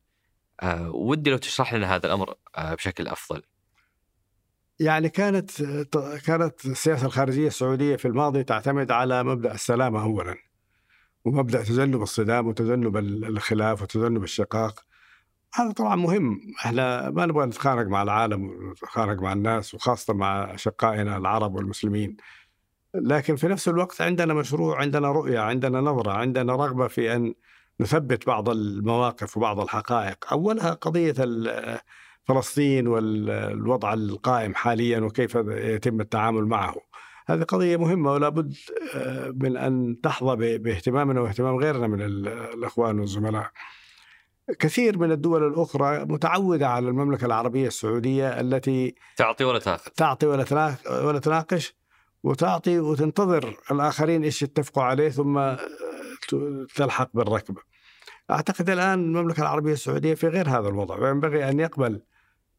ودي 0.87 1.29
لو 1.29 1.37
تشرح 1.37 1.73
لنا 1.73 1.95
هذا 1.95 2.05
الأمر 2.05 2.33
بشكل 2.57 3.07
أفضل. 3.07 3.41
يعني 4.79 5.09
كانت 5.09 5.63
كانت 6.25 6.65
السياسة 6.65 7.05
الخارجية 7.05 7.47
السعودية 7.47 7.95
في 7.95 8.07
الماضي 8.07 8.43
تعتمد 8.43 8.91
على 8.91 9.23
مبدأ 9.23 9.53
السلامة 9.53 10.03
اولا 10.03 10.35
ومبدأ 11.25 11.63
تجنب 11.63 12.01
الصدام 12.01 12.47
وتجنب 12.47 12.97
الخلاف 12.97 13.81
وتجنب 13.81 14.23
الشقاق 14.23 14.85
هذا 15.53 15.71
طبعا 15.71 15.95
مهم 15.95 16.39
إحنا 16.59 17.09
ما 17.09 17.25
نبغى 17.25 17.45
نتخانق 17.45 17.87
مع 17.87 18.01
العالم 18.03 18.43
ونتخانق 18.45 19.21
مع 19.21 19.33
الناس 19.33 19.73
وخاصة 19.73 20.13
مع 20.13 20.53
اشقائنا 20.53 21.17
العرب 21.17 21.55
والمسلمين 21.55 22.17
لكن 23.03 23.35
في 23.35 23.47
نفس 23.47 23.67
الوقت 23.67 24.01
عندنا 24.01 24.33
مشروع 24.33 24.79
عندنا 24.81 25.11
رؤية 25.11 25.39
عندنا 25.39 25.81
نظرة 25.81 26.11
عندنا 26.11 26.55
رغبة 26.55 26.87
في 26.87 27.15
أن 27.15 27.33
نثبت 27.79 28.27
بعض 28.27 28.49
المواقف 28.49 29.37
وبعض 29.37 29.59
الحقائق. 29.59 30.17
أولها 30.31 30.73
قضية 30.73 31.15
فلسطين 32.23 32.87
والوضع 32.87 33.93
القائم 33.93 34.55
حاليا 34.55 34.99
وكيف 34.99 35.35
يتم 35.47 36.01
التعامل 36.01 36.45
معه. 36.45 36.75
هذه 37.27 37.43
قضية 37.43 37.77
مهمة 37.77 38.11
ولا 38.11 38.29
بد 38.29 38.53
آه، 38.95 39.33
من 39.35 39.57
أن 39.57 40.01
تحظى 40.03 40.57
باهتمامنا 40.57 41.21
واهتمام 41.21 41.55
غيرنا 41.55 41.87
من 41.87 42.01
الأخوان 42.01 42.99
والزملاء. 42.99 43.51
كثير 44.59 44.97
من 44.97 45.11
الدول 45.11 45.47
الأخرى 45.47 46.05
متعودة 46.05 46.67
على 46.67 46.89
المملكة 46.89 47.25
العربية 47.25 47.67
السعودية 47.67 48.39
التي 48.39 48.95
تعطي 49.15 49.43
ولا 49.43 49.59
تأخذ. 49.59 49.91
تعطي 49.91 50.25
ولا 50.25 50.75
ولا 50.89 51.19
تناقش 51.19 51.75
وتعطي 52.25 52.79
وتنتظر 52.79 53.57
الآخرين 53.71 54.23
إيش 54.23 54.41
يتفقوا 54.41 54.83
عليه 54.83 55.09
ثم 55.09 55.55
تلحق 56.75 57.09
بالركب 57.13 57.57
أعتقد 58.31 58.69
الآن 58.69 58.99
المملكة 58.99 59.41
العربية 59.41 59.73
السعودية 59.73 60.13
في 60.13 60.27
غير 60.27 60.49
هذا 60.49 60.67
الوضع 60.67 60.99
وينبغي 60.99 61.49
أن 61.49 61.59
يقبل 61.59 62.01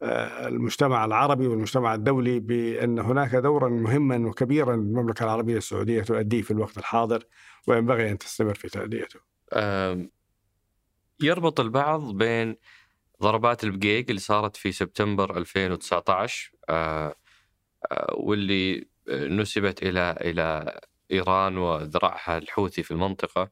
آه، 0.02 0.48
المجتمع 0.48 1.04
العربي 1.04 1.46
والمجتمع 1.46 1.94
الدولي 1.94 2.40
بأن 2.40 2.98
هناك 2.98 3.34
دورا 3.34 3.68
مهما 3.68 4.28
وكبيرا 4.28 4.74
المملكة 4.74 5.24
العربية 5.24 5.56
السعودية 5.56 6.02
تؤديه 6.02 6.42
في 6.42 6.50
الوقت 6.50 6.78
الحاضر 6.78 7.24
وينبغي 7.66 8.10
أن 8.10 8.18
تستمر 8.18 8.54
في 8.54 8.68
تأديته. 8.68 9.20
يربط 11.20 11.60
البعض 11.60 12.16
بين 12.16 12.56
ضربات 13.22 13.64
البقيق 13.64 14.04
اللي 14.08 14.20
صارت 14.20 14.56
في 14.56 14.72
سبتمبر 14.72 15.36
2019 15.36 16.52
آه، 16.68 17.14
آه، 17.92 18.14
واللي 18.14 18.95
نسبت 19.08 19.82
إلى 19.82 20.16
إلى 20.20 20.80
إيران 21.12 21.58
وذراعها 21.58 22.38
الحوثي 22.38 22.82
في 22.82 22.90
المنطقة 22.90 23.50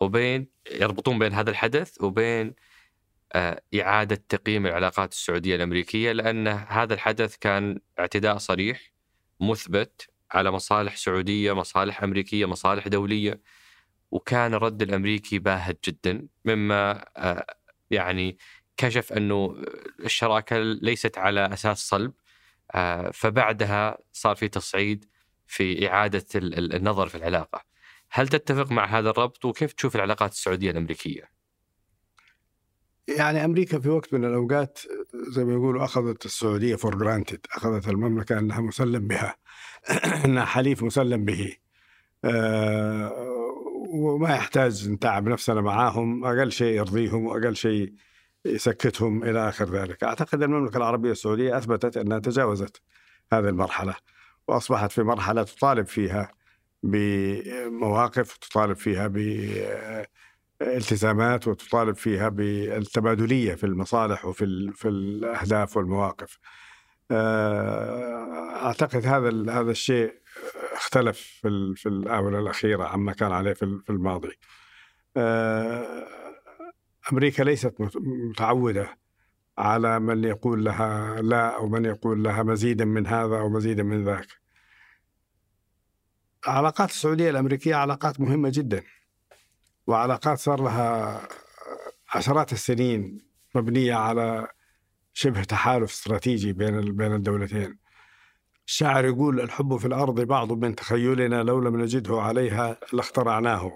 وبين 0.00 0.48
يربطون 0.72 1.18
بين 1.18 1.32
هذا 1.32 1.50
الحدث 1.50 2.02
وبين 2.02 2.54
آه، 3.32 3.62
إعادة 3.80 4.24
تقييم 4.28 4.66
العلاقات 4.66 5.12
السعودية 5.12 5.56
الأمريكية 5.56 6.12
لأن 6.12 6.48
هذا 6.48 6.94
الحدث 6.94 7.36
كان 7.36 7.80
اعتداء 7.98 8.38
صريح 8.38 8.92
مثبت 9.40 10.08
على 10.32 10.50
مصالح 10.50 10.96
سعودية 10.96 11.52
مصالح 11.52 12.02
أمريكية 12.02 12.46
مصالح 12.46 12.88
دولية 12.88 13.40
وكان 14.10 14.54
الرد 14.54 14.82
الأمريكي 14.82 15.38
باهت 15.38 15.78
جدا 15.88 16.28
مما 16.44 17.04
آه، 17.16 17.46
يعني 17.90 18.38
كشف 18.76 19.12
أنه 19.12 19.62
الشراكة 20.04 20.58
ليست 20.58 21.18
على 21.18 21.46
أساس 21.52 21.88
صلب. 21.88 22.12
فبعدها 23.12 23.98
صار 24.12 24.36
في 24.36 24.48
تصعيد 24.48 25.04
في 25.46 25.88
إعادة 25.88 26.24
النظر 26.34 27.08
في 27.08 27.14
العلاقة. 27.14 27.62
هل 28.10 28.28
تتفق 28.28 28.72
مع 28.72 28.98
هذا 28.98 29.10
الربط؟ 29.10 29.44
وكيف 29.44 29.72
تشوف 29.72 29.96
العلاقات 29.96 30.32
السعودية 30.32 30.70
الأمريكية؟ 30.70 31.30
يعني 33.08 33.44
أمريكا 33.44 33.78
في 33.78 33.88
وقت 33.88 34.14
من 34.14 34.24
الأوقات 34.24 34.78
زي 35.14 35.44
ما 35.44 35.52
يقولوا 35.52 35.84
أخذت 35.84 36.24
السعودية 36.24 36.76
for 36.76 36.94
granted 36.94 37.46
أخذت 37.52 37.88
المملكة 37.88 38.38
أنها 38.38 38.60
مسلم 38.60 39.06
بها 39.06 39.36
أنها 40.24 40.44
حليف 40.44 40.82
مسلم 40.82 41.24
به. 41.24 41.56
أه 42.24 43.12
وما 43.88 44.34
يحتاج 44.34 44.88
نتعب 44.88 45.28
نفسنا 45.28 45.60
معاهم 45.60 46.24
أقل 46.24 46.52
شيء 46.52 46.76
يرضيهم 46.76 47.26
وأقل 47.26 47.56
شيء 47.56 47.92
يسكتهم 48.54 49.24
إلى 49.24 49.48
آخر 49.48 49.64
ذلك 49.64 50.04
أعتقد 50.04 50.42
المملكة 50.42 50.76
العربية 50.76 51.10
السعودية 51.10 51.58
أثبتت 51.58 51.96
أنها 51.96 52.18
تجاوزت 52.18 52.82
هذه 53.32 53.48
المرحلة 53.48 53.94
وأصبحت 54.48 54.92
في 54.92 55.02
مرحلة 55.02 55.42
تطالب 55.42 55.86
فيها 55.86 56.32
بمواقف 56.82 58.36
تطالب 58.36 58.76
فيها 58.76 59.06
ب 59.06 59.16
التزامات 60.62 61.48
وتطالب 61.48 61.96
فيها 61.96 62.28
بالتبادلية 62.28 63.54
في 63.54 63.64
المصالح 63.64 64.24
وفي 64.24 64.72
في 64.74 64.88
الأهداف 64.88 65.76
والمواقف. 65.76 66.38
آه، 67.10 68.66
أعتقد 68.66 69.06
هذا 69.06 69.28
هذا 69.60 69.70
الشيء 69.70 70.14
اختلف 70.72 71.18
في 71.18 71.74
في 71.76 71.88
الآونة 71.88 72.38
الأخيرة 72.38 72.84
عما 72.84 73.12
كان 73.12 73.32
عليه 73.32 73.52
في 73.52 73.90
الماضي. 73.90 74.38
أمريكا 77.12 77.42
ليست 77.42 77.74
متعودة 78.30 78.98
على 79.58 80.00
من 80.00 80.24
يقول 80.24 80.64
لها 80.64 81.22
لا 81.22 81.56
أو 81.56 81.68
من 81.68 81.84
يقول 81.84 82.24
لها 82.24 82.42
مزيدا 82.42 82.84
من 82.84 83.06
هذا 83.06 83.38
أو 83.38 83.48
مزيدا 83.48 83.82
من 83.82 84.04
ذاك. 84.04 84.26
علاقات 86.46 86.90
السعودية 86.90 87.30
الأمريكية 87.30 87.74
علاقات 87.74 88.20
مهمة 88.20 88.50
جدا. 88.54 88.82
وعلاقات 89.86 90.38
صار 90.38 90.62
لها 90.62 91.28
عشرات 92.08 92.52
السنين 92.52 93.26
مبنية 93.54 93.94
على 93.94 94.48
شبه 95.12 95.44
تحالف 95.44 95.90
استراتيجي 95.90 96.52
بين 96.52 96.96
بين 96.96 97.12
الدولتين. 97.14 97.78
الشاعر 98.66 99.04
يقول 99.04 99.40
الحب 99.40 99.76
في 99.76 99.86
الأرض 99.86 100.20
بعض 100.20 100.52
من 100.52 100.74
تخيلنا 100.74 101.42
لو 101.42 101.60
لم 101.60 101.80
نجده 101.80 102.20
عليها 102.20 102.76
لاخترعناه 102.92 103.72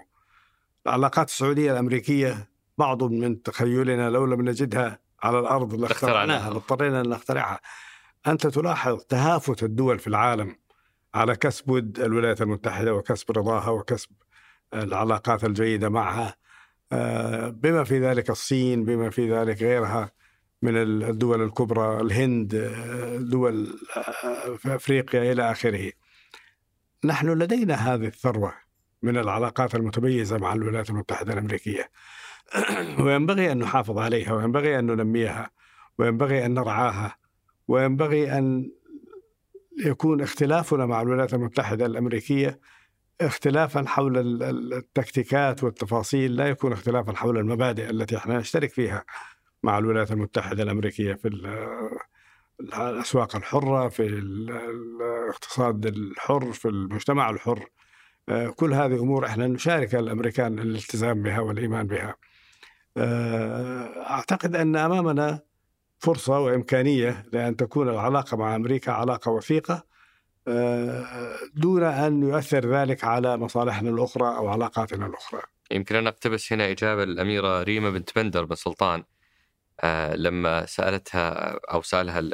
العلاقات 0.85 1.27
السعودية 1.27 1.71
الأمريكية 1.71 2.50
بعض 2.77 3.03
من 3.03 3.41
تخيلنا 3.41 4.09
لو 4.09 4.25
لم 4.25 4.49
نجدها 4.49 4.99
على 5.23 5.39
الأرض 5.39 5.73
لاخترعناها 5.73 6.51
اضطرينا 6.51 7.01
أن 7.01 7.09
نخترعها 7.09 7.59
أنت 8.27 8.47
تلاحظ 8.47 9.03
تهافت 9.03 9.63
الدول 9.63 9.99
في 9.99 10.07
العالم 10.07 10.55
على 11.13 11.35
كسب 11.35 11.69
ود 11.69 11.99
الولايات 11.99 12.41
المتحدة 12.41 12.93
وكسب 12.93 13.31
رضاها 13.31 13.69
وكسب 13.69 14.09
العلاقات 14.73 15.43
الجيدة 15.43 15.89
معها 15.89 16.35
آه، 16.91 17.49
بما 17.49 17.83
في 17.83 17.99
ذلك 17.99 18.29
الصين 18.29 18.85
بما 18.85 19.09
في 19.09 19.33
ذلك 19.33 19.61
غيرها 19.61 20.11
من 20.61 20.77
الدول 20.77 21.41
الكبرى 21.43 22.01
الهند 22.01 22.55
آه، 22.55 23.17
دول 23.17 23.79
آه، 23.97 24.55
في 24.55 24.75
أفريقيا 24.75 25.31
إلى 25.31 25.51
آخره. 25.51 25.91
نحن 27.05 27.29
لدينا 27.29 27.73
هذه 27.73 28.05
الثروة 28.05 28.53
من 29.01 29.17
العلاقات 29.17 29.75
المتميزة 29.75 30.37
مع 30.37 30.53
الولايات 30.53 30.89
المتحدة 30.89 31.33
الأمريكية. 31.33 31.89
وينبغي 32.99 33.51
أن 33.51 33.59
نحافظ 33.59 33.97
عليها 33.97 34.33
وينبغي 34.33 34.79
أن 34.79 34.85
ننميها 34.85 35.51
وينبغي 35.97 36.45
أن 36.45 36.53
نرعاها 36.53 37.15
وينبغي 37.67 38.37
أن 38.37 38.71
يكون 39.85 40.21
اختلافنا 40.21 40.85
مع 40.85 41.01
الولايات 41.01 41.33
المتحدة 41.33 41.85
الأمريكية 41.85 42.59
اختلافا 43.21 43.83
حول 43.87 44.43
التكتيكات 44.73 45.63
والتفاصيل 45.63 46.35
لا 46.35 46.47
يكون 46.47 46.71
اختلافا 46.71 47.13
حول 47.13 47.37
المبادئ 47.37 47.89
التي 47.89 48.17
إحنا 48.17 48.37
نشترك 48.37 48.69
فيها 48.69 49.05
مع 49.63 49.77
الولايات 49.77 50.11
المتحدة 50.11 50.63
الأمريكية 50.63 51.13
في 51.13 51.27
الأسواق 52.59 53.35
الحرة 53.35 53.87
في 53.89 54.03
الاقتصاد 54.05 55.85
الحر 55.85 56.51
في 56.51 56.67
المجتمع 56.67 57.29
الحر 57.29 57.65
آه، 58.29 58.47
كل 58.47 58.73
هذه 58.73 58.99
أمور 58.99 59.25
إحنا 59.25 59.47
نشارك 59.47 59.95
الأمريكان 59.95 60.59
الالتزام 60.59 61.23
بها 61.23 61.39
والإيمان 61.39 61.87
بها. 61.87 62.15
آه، 62.97 64.09
أعتقد 64.09 64.55
أن 64.55 64.75
أمامنا 64.75 65.39
فرصة 65.99 66.39
وإمكانية 66.39 67.25
لأن 67.33 67.55
تكون 67.55 67.89
العلاقة 67.89 68.37
مع 68.37 68.55
أمريكا 68.55 68.91
علاقة 68.91 69.31
وثيقة 69.31 69.83
آه، 70.47 71.05
دون 71.53 71.83
أن 71.83 72.23
يؤثر 72.23 72.73
ذلك 72.73 73.03
على 73.03 73.37
مصالحنا 73.37 73.89
الأخرى 73.89 74.37
أو 74.37 74.47
علاقاتنا 74.47 75.05
الأخرى. 75.05 75.41
يمكن 75.71 75.95
أنا 75.95 76.09
أقتبس 76.09 76.53
هنا 76.53 76.71
إجابة 76.71 77.03
الأميرة 77.03 77.63
ريما 77.63 77.89
بنت 77.89 78.15
بندر 78.15 78.45
بن 78.45 78.55
سلطان 78.55 79.03
آه، 79.79 80.15
لما 80.15 80.65
سألتها 80.65 81.59
أو 81.71 81.81
سألها 81.81 82.29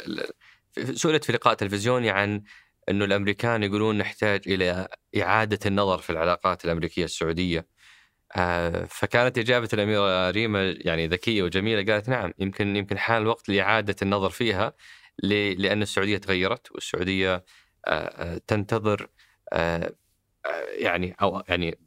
سئلت 0.94 1.24
في 1.24 1.34
لقاء 1.34 1.54
تلفزيوني 1.54 2.10
عن 2.10 2.44
انه 2.90 3.06
الأمريكان 3.06 3.64
يقولون 3.64 3.98
نحتاج 3.98 4.42
إلى 4.48 4.88
إعادة 5.22 5.60
النظر 5.66 5.98
في 5.98 6.10
العلاقات 6.10 6.66
الأمريكية 6.66 7.06
السعودية. 7.06 7.68
آه، 8.38 8.86
فكانت 8.90 9.38
إجابة 9.38 9.70
الأميرة 9.74 10.32
ريما 10.32 10.76
يعني 10.80 11.08
ذكية 11.08 11.44
وجميلة 11.44 11.94
قالت 11.94 12.10
نعم 12.10 12.34
يمكن 12.40 12.76
يمكن 12.76 12.98
حان 12.98 13.22
الوقت 13.22 13.50
لإعادة 13.50 13.96
النظر 14.02 14.30
فيها 14.30 14.74
لأن 15.24 15.82
السعودية 15.82 16.18
تغيرت 16.18 16.72
والسعودية 16.72 17.44
آه، 17.86 18.42
تنتظر 18.48 19.10
يعني 20.78 21.16
أو 21.22 21.44
يعني 21.48 21.80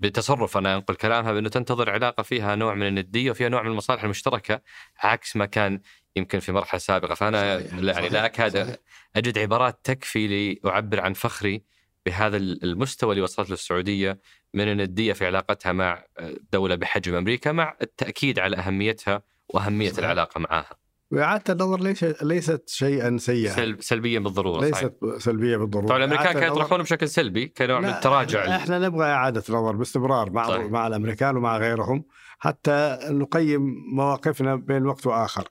بتصرف 0.00 0.56
أنا 0.56 0.74
أنقل 0.74 0.94
كلامها 0.94 1.32
بأنه 1.32 1.48
تنتظر 1.48 1.90
علاقة 1.90 2.22
فيها 2.22 2.54
نوع 2.54 2.74
من 2.74 2.86
الندية 2.86 3.30
وفيها 3.30 3.48
نوع 3.48 3.62
من 3.62 3.70
المصالح 3.70 4.04
المشتركة 4.04 4.60
عكس 4.98 5.36
ما 5.36 5.46
كان 5.46 5.80
يمكن 6.16 6.38
في 6.40 6.52
مرحلة 6.52 6.78
سابقة 6.78 7.14
فأنا 7.14 7.58
صحيح. 7.58 7.72
يعني 7.72 8.08
لا 8.08 8.26
أكاد 8.26 8.78
أجد 9.16 9.38
عبارات 9.38 9.80
تكفي 9.84 10.54
لأعبر 10.64 11.00
عن 11.00 11.12
فخري 11.12 11.62
بهذا 12.06 12.36
المستوى 12.36 13.10
اللي 13.10 13.22
وصلت 13.22 13.48
له 13.48 13.54
السعودية 13.54 14.20
من 14.54 14.72
النديه 14.72 15.12
في 15.12 15.26
علاقتها 15.26 15.72
مع 15.72 16.04
دولة 16.52 16.74
بحجم 16.74 17.14
أمريكا 17.14 17.52
مع 17.52 17.76
التأكيد 17.82 18.38
على 18.38 18.56
أهميتها 18.56 19.22
وأهمية 19.48 19.88
صحيح. 19.88 19.98
العلاقة 19.98 20.38
معها. 20.38 20.82
وإعادة 21.10 21.52
النظر 21.54 21.80
ليس 21.80 22.04
ليست 22.22 22.68
شيئا 22.68 23.16
سيئا 23.18 23.52
سلب 23.52 23.80
سلبيا 23.82 24.18
بالضرورة 24.18 24.60
ليست 24.60 24.74
صحيح. 24.74 25.18
سلبية 25.18 25.56
بالضرورة 25.56 25.86
طبعا 25.86 25.98
الأمريكان 25.98 26.32
كانوا 26.32 26.56
يطرحون 26.56 26.82
بشكل 26.82 27.08
سلبي 27.08 27.46
كنوع 27.46 27.80
من 27.80 27.88
التراجع 27.88 28.56
إحنا 28.56 28.78
نبغى 28.78 29.04
إعادة 29.06 29.42
نظر 29.48 29.76
باستمرار 29.76 30.30
مع 30.30 30.48
صحيح. 30.48 30.70
مع 30.70 30.86
الأمريكان 30.86 31.36
ومع 31.36 31.58
غيرهم 31.58 32.04
حتى 32.38 32.98
نقيم 33.02 33.74
مواقفنا 33.94 34.54
بين 34.54 34.86
وقت 34.86 35.06
وآخر 35.06 35.48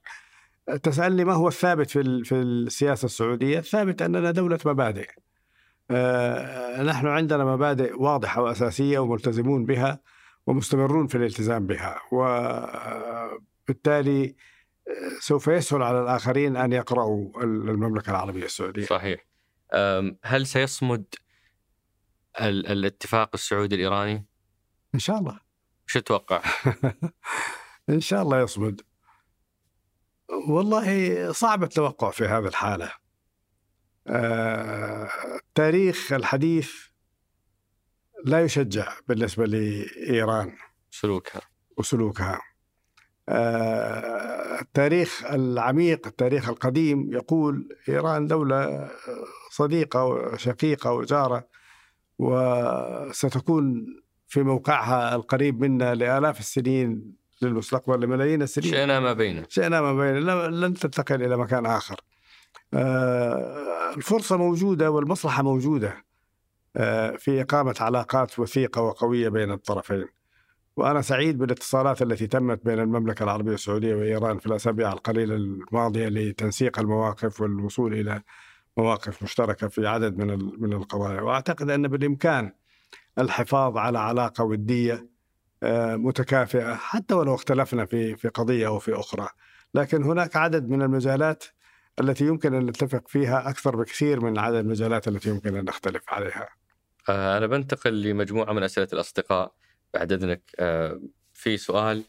تسألني 0.83 1.25
ما 1.25 1.33
هو 1.33 1.47
الثابت 1.47 1.89
في 1.89 2.23
في 2.23 2.35
السياسة 2.35 3.05
السعودية 3.05 3.59
الثابت 3.59 4.01
أننا 4.01 4.31
دولة 4.31 4.59
مبادئ 4.65 5.01
آه 5.09 5.30
نحن 6.83 7.07
عندنا 7.07 7.45
مبادئ 7.45 8.01
واضحة 8.01 8.41
وأساسية 8.41 8.99
وملتزمون 8.99 9.65
بها 9.65 10.01
ومستمرون 10.47 11.07
في 11.07 11.15
الالتزام 11.15 11.67
بها. 11.67 12.01
وبالتالي 13.67 14.35
سوف 15.19 15.47
يسهل 15.47 15.83
على 15.83 16.01
الآخرين 16.01 16.57
أن 16.57 16.73
يقرأوا 16.73 17.43
المملكة 17.43 18.09
العربية 18.09 18.45
السعودية. 18.45 18.85
صحيح. 18.85 19.25
هل 20.23 20.47
سيصمد 20.47 21.05
الاتفاق 22.41 23.29
السعودي 23.33 23.75
الإيراني؟ 23.75 24.25
إن 24.95 24.99
شاء 24.99 25.19
الله. 25.19 25.39
شو 25.85 25.99
تتوقع؟ 25.99 26.41
إن 27.89 27.99
شاء 27.99 28.21
الله 28.21 28.41
يصمد. 28.41 28.81
والله 30.47 31.31
صعب 31.31 31.63
التوقع 31.63 32.09
في 32.09 32.25
هذه 32.25 32.47
الحالة. 32.47 33.00
التاريخ 34.07 36.13
الحديث 36.13 36.71
لا 38.25 38.41
يشجع 38.41 38.93
بالنسبة 39.07 39.45
لإيران 39.45 40.53
سلوكها. 40.91 41.41
وسلوكها. 41.77 42.41
التاريخ 44.61 45.25
العميق 45.25 46.07
التاريخ 46.07 46.49
القديم 46.49 47.13
يقول 47.13 47.77
إيران 47.89 48.27
دولة 48.27 48.89
صديقة 49.51 50.05
وشقيقة 50.05 50.91
وجارة 50.91 51.47
وستكون 52.19 53.85
في 54.27 54.43
موقعها 54.43 55.15
القريب 55.15 55.61
منا 55.61 55.95
لآلاف 55.95 56.39
السنين 56.39 57.15
للمستقبل 57.41 57.99
لملايين 57.99 58.41
السنين. 58.41 58.71
شئنا 58.71 58.99
ما 58.99 59.13
بينه. 59.13 59.45
شئنا 59.49 59.81
ما 59.81 59.93
بينه. 59.93 60.47
لن 60.47 60.73
تنتقل 60.73 61.23
إلى 61.23 61.37
مكان 61.37 61.65
آخر. 61.65 62.01
الفرصة 63.97 64.37
موجودة 64.37 64.91
والمصلحة 64.91 65.43
موجودة 65.43 66.05
في 67.17 67.41
إقامة 67.41 67.75
علاقات 67.79 68.39
وثيقة 68.39 68.81
وقوية 68.81 69.29
بين 69.29 69.51
الطرفين. 69.51 70.07
وأنا 70.77 71.01
سعيد 71.01 71.37
بالاتصالات 71.37 72.01
التي 72.01 72.27
تمت 72.27 72.65
بين 72.65 72.79
المملكة 72.79 73.23
العربية 73.23 73.53
السعودية 73.53 73.95
وإيران 73.95 74.39
في 74.39 74.45
الأسابيع 74.45 74.93
القليلة 74.93 75.35
الماضية 75.35 76.07
لتنسيق 76.07 76.79
المواقف 76.79 77.41
والوصول 77.41 77.93
إلى 77.93 78.21
مواقف 78.77 79.23
مشتركة 79.23 79.67
في 79.67 79.87
عدد 79.87 80.17
من 80.17 80.27
من 80.61 80.73
القضايا 80.73 81.21
وأعتقد 81.21 81.69
أن 81.69 81.87
بالإمكان 81.87 82.53
الحفاظ 83.19 83.77
على 83.77 83.99
علاقة 83.99 84.43
ودية 84.43 85.07
آه، 85.63 85.95
متكافئة 85.95 86.75
حتى 86.75 87.13
ولو 87.13 87.35
اختلفنا 87.35 87.85
في 87.85 88.15
في 88.15 88.27
قضية 88.27 88.67
أو 88.67 88.79
في 88.79 88.93
أخرى. 88.93 89.27
لكن 89.73 90.03
هناك 90.03 90.35
عدد 90.35 90.69
من 90.69 90.81
المجالات 90.81 91.43
التي 92.01 92.25
يمكن 92.25 92.53
أن 92.53 92.65
نتفق 92.65 93.07
فيها 93.07 93.49
أكثر 93.49 93.75
بكثير 93.75 94.19
من 94.19 94.39
عدد 94.39 94.55
المجالات 94.55 95.07
التي 95.07 95.29
يمكن 95.29 95.55
أن 95.55 95.65
نختلف 95.65 96.03
عليها. 96.07 96.49
آه، 97.09 97.37
أنا 97.37 97.47
بنتقل 97.47 98.01
لمجموعة 98.01 98.53
من 98.53 98.63
أسئلة 98.63 98.87
الأصدقاء. 98.93 99.53
بعد 99.93 100.11
اذنك 100.11 100.41
آه، 100.59 101.01
في 101.33 101.57
سؤال 101.57 102.03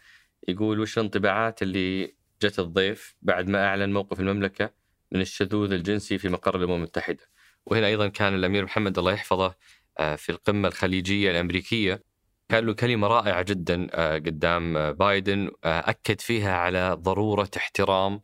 يقول 0.49 0.81
وش 0.81 0.99
الانطباعات 0.99 1.63
اللي 1.63 2.15
جت 2.43 2.59
الضيف 2.59 3.17
بعد 3.23 3.49
ما 3.49 3.67
أعلن 3.67 3.93
موقف 3.93 4.21
المملكة 4.21 4.71
من 5.13 5.21
الشذوذ 5.21 5.73
الجنسي 5.73 6.19
في 6.19 6.29
مقر 6.29 6.57
الأمم 6.57 6.75
المتحدة؟ 6.75 7.25
وهنا 7.67 7.87
أيضا 7.87 8.09
كان 8.09 8.35
الأمير 8.35 8.65
محمد 8.65 8.99
الله 8.99 9.13
يحفظه 9.13 9.55
آه، 9.99 10.17
في 10.17 10.33
القمة 10.33 10.69
الخليجية 10.69 11.31
الأمريكية. 11.31 12.03
كان 12.49 12.67
له 12.67 12.73
كلمة 12.73 13.07
رائعة 13.07 13.43
جدا 13.43 13.87
قدام 14.15 14.93
بايدن 14.93 15.51
أكد 15.65 16.21
فيها 16.21 16.57
على 16.57 16.97
ضرورة 17.01 17.51
احترام 17.57 18.21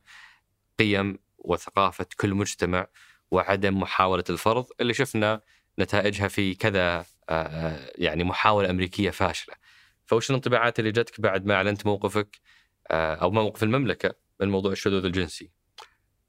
قيم 0.78 1.18
وثقافة 1.38 2.06
كل 2.20 2.34
مجتمع 2.34 2.86
وعدم 3.30 3.80
محاولة 3.80 4.24
الفرض 4.30 4.66
اللي 4.80 4.94
شفنا 4.94 5.40
نتائجها 5.78 6.28
في 6.28 6.54
كذا 6.54 6.98
آه، 6.98 7.04
آه، 7.28 7.92
يعني 7.94 8.24
محاولة 8.24 8.70
أمريكية 8.70 9.10
فاشلة. 9.10 9.54
فوش 10.06 10.30
الانطباعات 10.30 10.78
اللي 10.78 10.92
جتك 10.92 11.20
بعد 11.20 11.46
ما 11.46 11.54
أعلنت 11.54 11.86
موقفك 11.86 12.40
آه، 12.90 13.14
أو 13.14 13.30
موقف 13.30 13.62
المملكة 13.62 14.14
من 14.40 14.48
موضوع 14.48 14.72
الشذوذ 14.72 15.04
الجنسي؟ 15.04 15.50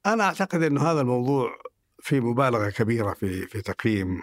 أنا 0.06 0.24
أعتقد 0.24 0.62
أن 0.62 0.78
هذا 0.78 1.00
الموضوع 1.00 1.50
في 1.98 2.20
مبالغة 2.20 2.70
كبيرة 2.70 3.12
في 3.12 3.46
في 3.46 3.62
تقييم 3.62 4.22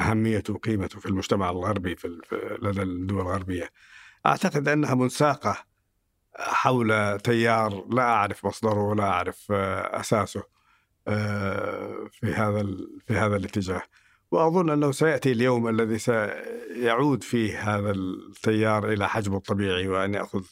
أهميته 0.00 0.54
وقيمته 0.54 1.00
في 1.00 1.06
المجتمع 1.06 1.50
الغربي 1.50 1.96
في 1.96 2.20
لدى 2.62 2.82
الدول 2.82 3.20
الغربية. 3.20 3.70
أعتقد 4.26 4.68
أنها 4.68 4.94
منساقة 4.94 5.64
حول 6.38 7.18
تيار 7.20 7.84
لا 7.90 8.02
أعرف 8.02 8.46
مصدره 8.46 8.88
ولا 8.88 9.04
أعرف 9.04 9.52
أساسه 9.52 10.42
آه، 11.08 12.08
في 12.12 12.26
هذا 12.26 12.62
في 13.06 13.14
هذا 13.14 13.36
الاتجاه 13.36 13.82
وأظن 14.30 14.70
أنه 14.70 14.92
سيأتي 14.92 15.32
اليوم 15.32 15.68
الذي 15.68 15.98
سيعود 15.98 17.22
فيه 17.22 17.76
هذا 17.76 17.90
التيار 17.90 18.92
إلى 18.92 19.08
حجمه 19.08 19.36
الطبيعي 19.36 19.88
وأن 19.88 20.14
يأخذ 20.14 20.44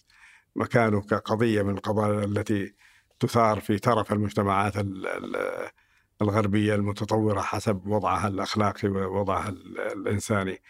مكانه 0.57 1.01
كقضية 1.01 1.63
من 1.63 1.75
القضايا 1.75 2.25
التي 2.25 2.75
تثار 3.21 3.61
في 3.61 3.79
ترف 3.79 4.13
المجتمعات 4.13 4.73
الغربية 6.23 6.75
المتطورة 6.75 7.41
حسب 7.41 7.87
وضعها 7.87 8.29
الأخلاقي 8.29 8.89
ووضعها 8.89 9.49
الإنساني. 9.97 10.63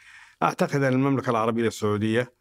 أعتقد 0.43 0.83
أن 0.83 0.93
المملكة 0.93 1.31
العربية 1.31 1.67
السعودية 1.67 2.33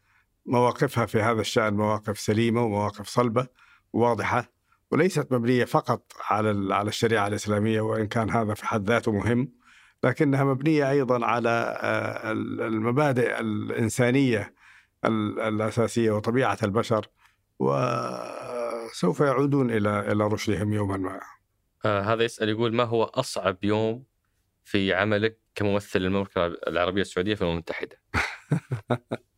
مواقفها 0.46 1.06
في 1.06 1.20
هذا 1.20 1.40
الشأن 1.40 1.74
مواقف 1.74 2.20
سليمة 2.20 2.64
ومواقف 2.64 3.08
صلبة 3.08 3.46
واضحه 3.92 4.52
وليست 4.90 5.32
مبنية 5.32 5.64
فقط 5.64 6.12
على 6.30 6.74
على 6.74 6.88
الشريعة 6.88 7.26
الإسلامية 7.26 7.80
وإن 7.80 8.06
كان 8.06 8.30
هذا 8.30 8.54
في 8.54 8.66
حد 8.66 8.88
ذاته 8.88 9.12
مهم 9.12 9.52
لكنها 10.04 10.44
مبنية 10.44 10.90
أيضا 10.90 11.26
على 11.26 11.78
آه، 11.80 12.32
المبادئ 12.32 13.40
الإنسانية 13.40 14.54
الأساسية 15.04 16.10
وطبيعة 16.10 16.58
البشر 16.62 17.06
وسوف 17.58 19.20
يعودون 19.20 19.70
إلى 19.70 20.12
إلى 20.12 20.24
رشدهم 20.24 20.72
يوما 20.72 20.96
ما. 20.96 21.20
آه 21.84 22.00
هذا 22.00 22.24
يسأل 22.24 22.48
يقول 22.48 22.74
ما 22.74 22.84
هو 22.84 23.04
أصعب 23.04 23.64
يوم 23.64 24.04
في 24.64 24.94
عملك 24.94 25.38
كممثل 25.54 25.98
للمملكه 25.98 26.46
العربية 26.46 27.02
السعودية 27.02 27.34
في 27.34 27.42
الامم 27.42 27.54
المتحده؟ 27.54 28.00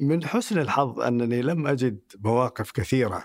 من 0.00 0.24
حسن 0.24 0.58
الحظ 0.58 1.00
أنني 1.00 1.42
لم 1.42 1.66
أجد 1.66 2.00
مواقف 2.24 2.70
كثيرة 2.70 3.24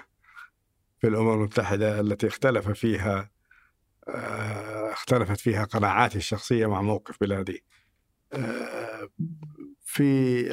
في 0.99 1.07
الأمم 1.07 1.33
المتحدة 1.33 1.99
التي 1.99 2.27
اختلف 2.27 2.69
فيها 2.69 3.31
آه، 4.07 4.91
اختلفت 4.91 5.39
فيها 5.39 5.63
قناعاتي 5.63 6.17
الشخصية 6.17 6.65
مع 6.67 6.81
موقف 6.81 7.17
بلادي. 7.21 7.63
آه، 8.33 9.09
في 9.79 10.03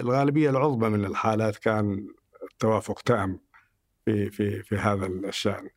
الغالبية 0.01 0.51
العظمى 0.51 0.89
من 0.89 1.05
الحالات 1.05 1.57
كان 1.57 2.07
توافق 2.59 3.01
تام 3.01 3.41
في 4.05 4.31
في 4.31 4.63
في 4.63 4.77
هذا 4.77 5.07
الشأن. 5.07 5.69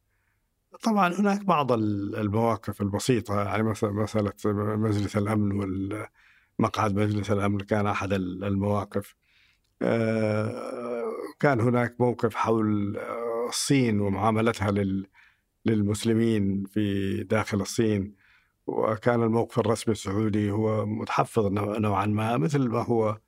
طبعا 0.84 1.14
هناك 1.14 1.46
بعض 1.46 1.72
المواقف 1.72 2.82
البسيطة 2.82 3.44
يعني 3.44 3.64
مثلا 3.64 3.92
مسألة 3.92 4.34
مجلس 4.76 5.18
الأمن 5.18 5.52
والمقعد 5.52 6.96
مجلس 6.96 7.32
الأمن 7.32 7.60
كان 7.60 7.88
أحد 7.88 8.14
المواقف. 8.14 9.16
آه، 9.82 11.12
كان 11.40 11.60
هناك 11.60 11.96
موقف 12.02 12.36
حول 12.36 12.98
آه، 12.98 13.48
الصين 13.50 14.00
ومعاملتها 14.02 14.72
للمسلمين 15.66 16.64
في 16.66 17.14
داخل 17.24 17.62
الصين 17.62 18.16
وكان 18.68 19.24
الموقف 19.24 19.60
الرسمي 19.60 19.92
السعودي 19.92 20.52
هو 20.52 20.86
متحفظ 20.86 21.46
نوعا 21.80 22.06
ما 22.06 22.38
مثل 22.38 22.70
ما 22.70 22.84
هو 22.84 23.20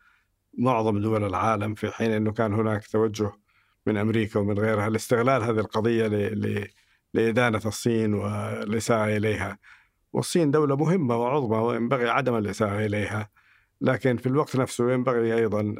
معظم 0.57 1.01
دول 1.01 1.23
العالم 1.23 1.75
في 1.75 1.91
حين 1.91 2.11
إنه 2.11 2.31
كان 2.31 2.53
هناك 2.53 2.87
توجه 2.87 3.31
من 3.87 3.97
أمريكا 3.97 4.39
ومن 4.39 4.59
غيرها 4.59 4.89
لاستغلال 4.89 5.43
هذه 5.43 5.59
القضية 5.59 6.07
لإدانة 7.13 7.61
الصين 7.65 8.13
والاساءه 8.13 9.17
إليها. 9.17 9.59
والصين 10.13 10.51
دولة 10.51 10.75
مهمة 10.75 11.17
وعظمى 11.17 11.57
وينبغي 11.57 12.09
عدم 12.09 12.35
الإساءة 12.35 12.85
إليها. 12.85 13.29
لكن 13.83 14.17
في 14.17 14.25
الوقت 14.25 14.55
نفسه 14.55 14.91
ينبغي 14.91 15.35
أيضا 15.35 15.75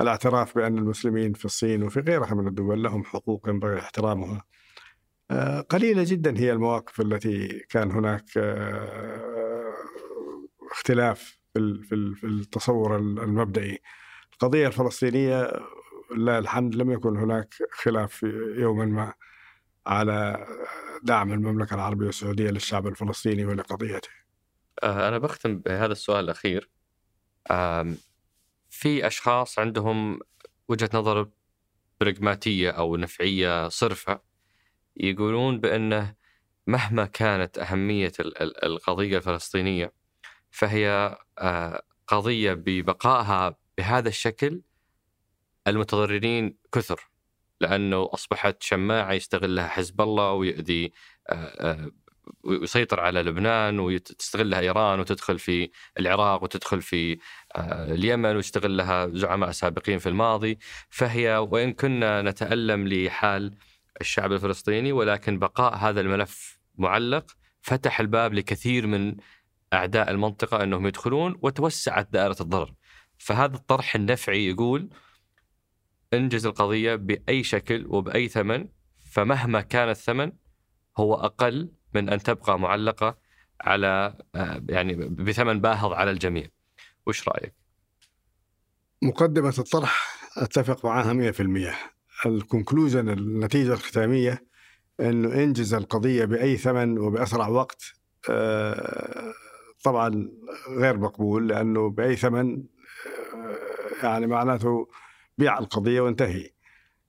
الاعتراف 0.00 0.54
بأن 0.54 0.78
المسلمين 0.78 1.32
في 1.32 1.44
الصين 1.44 1.82
وفي 1.82 2.00
غيرها 2.00 2.34
من 2.34 2.48
الدول 2.48 2.82
لهم 2.82 3.04
حقوق 3.04 3.48
ينبغي 3.48 3.78
احترامها. 3.78 4.44
آه، 5.30 5.60
قليلة 5.60 6.04
جدا 6.06 6.38
هي 6.38 6.52
المواقف 6.52 7.00
التي 7.00 7.48
كان 7.68 7.90
هناك 7.90 8.24
آه، 8.36 9.72
اختلاف 10.72 11.38
في 11.54 12.24
التصور 12.24 12.96
المبدئي. 12.96 13.78
القضية 14.32 14.66
الفلسطينية 14.66 15.52
لله 16.16 16.38
الحمد 16.38 16.74
لم 16.74 16.90
يكن 16.90 17.16
هناك 17.16 17.54
خلاف 17.70 18.22
يوما 18.56 18.84
ما 18.84 19.12
على 19.86 20.46
دعم 21.02 21.32
المملكة 21.32 21.74
العربية 21.74 22.08
السعودية 22.08 22.50
للشعب 22.50 22.86
الفلسطيني 22.86 23.44
ولقضيته. 23.44 24.21
آه، 24.82 25.08
أنا 25.08 25.18
بختم 25.18 25.58
بهذا 25.58 25.92
السؤال 25.92 26.24
الأخير. 26.24 26.70
في 28.70 29.06
أشخاص 29.06 29.58
عندهم 29.58 30.20
وجهة 30.68 30.90
نظر 30.94 31.28
برغماتية 32.00 32.70
أو 32.70 32.96
نفعية 32.96 33.68
صرفة 33.68 34.20
يقولون 34.96 35.60
بأنه 35.60 36.14
مهما 36.66 37.04
كانت 37.04 37.58
أهمية 37.58 38.12
القضية 38.62 39.16
الفلسطينية 39.16 39.92
فهي 40.50 41.16
آه، 41.38 41.82
قضية 42.06 42.52
ببقائها 42.52 43.56
بهذا 43.78 44.08
الشكل 44.08 44.62
المتضررين 45.66 46.56
كثر 46.72 47.08
لأنه 47.60 48.08
أصبحت 48.14 48.62
شماعة 48.62 49.12
يستغلها 49.12 49.68
حزب 49.68 50.00
الله 50.00 50.32
ويؤذي 50.32 50.92
آه، 51.28 51.90
ويسيطر 52.44 53.00
على 53.00 53.22
لبنان 53.22 53.78
وتستغلها 53.78 54.60
إيران 54.60 55.00
وتدخل 55.00 55.38
في 55.38 55.70
العراق 55.98 56.42
وتدخل 56.42 56.82
في 56.82 57.18
آه، 57.56 57.94
اليمن 57.94 58.36
ويستغلها 58.36 59.08
زعماء 59.08 59.50
سابقين 59.50 59.98
في 59.98 60.08
الماضي 60.08 60.58
فهي 60.90 61.36
وإن 61.36 61.72
كنا 61.72 62.22
نتألم 62.22 62.88
لحال 62.88 63.54
الشعب 64.00 64.32
الفلسطيني 64.32 64.92
ولكن 64.92 65.38
بقاء 65.38 65.76
هذا 65.76 66.00
الملف 66.00 66.58
معلق 66.78 67.26
فتح 67.60 68.00
الباب 68.00 68.34
لكثير 68.34 68.86
من 68.86 69.16
أعداء 69.72 70.10
المنطقة 70.10 70.62
أنهم 70.62 70.86
يدخلون 70.86 71.38
وتوسعت 71.42 72.08
دائرة 72.12 72.36
الضرر. 72.40 72.74
فهذا 73.18 73.56
الطرح 73.56 73.94
النفعي 73.94 74.48
يقول 74.48 74.90
انجز 76.14 76.46
القضية 76.46 76.94
بأي 76.94 77.42
شكل 77.42 77.86
وبأي 77.88 78.28
ثمن 78.28 78.68
فمهما 79.12 79.60
كان 79.60 79.88
الثمن 79.88 80.32
هو 80.96 81.14
أقل 81.14 81.72
من 81.94 82.08
أن 82.08 82.22
تبقى 82.22 82.58
معلقة 82.58 83.16
على 83.60 84.18
آه، 84.34 84.62
يعني 84.68 84.94
بثمن 84.94 85.60
باهظ 85.60 85.92
على 85.92 86.10
الجميع. 86.10 86.46
وش 87.06 87.28
رأيك؟ 87.28 87.54
مقدمة 89.02 89.54
الطرح 89.58 90.18
أتفق 90.36 90.84
معها 90.86 91.12
100%. 91.12 91.74
ال 92.26 92.33
conclusion 92.33 93.08
النتيجة 93.08 93.72
الختامية 93.72 94.44
انه 95.00 95.34
انجز 95.34 95.74
القضية 95.74 96.24
بأي 96.24 96.56
ثمن 96.56 96.98
وبأسرع 96.98 97.48
وقت 97.48 97.82
آه، 98.30 99.32
طبعا 99.84 100.30
غير 100.68 100.98
مقبول 100.98 101.48
لأنه 101.48 101.90
بأي 101.90 102.16
ثمن 102.16 102.62
آه، 103.34 104.06
يعني 104.06 104.26
معناته 104.26 104.88
بيع 105.38 105.58
القضية 105.58 106.00
وانتهي. 106.00 106.50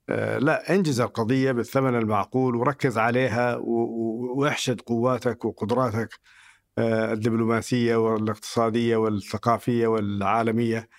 آه، 0.10 0.38
لا 0.38 0.76
انجز 0.76 1.02
القضية 1.02 1.52
بالثمن 1.52 1.96
المعقول 1.96 2.56
وركز 2.56 2.98
عليها 2.98 3.56
واحشد 4.36 4.82
قواتك 4.82 5.46
وقدراتك 5.46 6.20
آه، 6.78 7.14
الدبلوماسية 7.14 7.96
والاقتصادية 7.96 8.96
والثقافية 8.98 9.88
والعالمية 9.88 10.90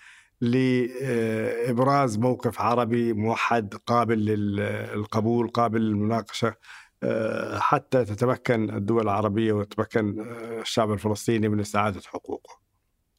لابراز 0.41 2.17
موقف 2.17 2.61
عربي 2.61 3.13
موحد 3.13 3.73
قابل 3.87 4.25
للقبول 4.25 5.47
قابل 5.47 5.81
للمناقشة 5.81 6.55
آه، 7.03 7.59
حتى 7.59 8.05
تتمكن 8.05 8.75
الدول 8.75 9.03
العربية 9.03 9.53
وتتمكن 9.53 10.25
الشعب 10.61 10.91
الفلسطيني 10.91 11.49
من 11.49 11.59
استعادة 11.59 12.01
حقوقه. 12.05 12.65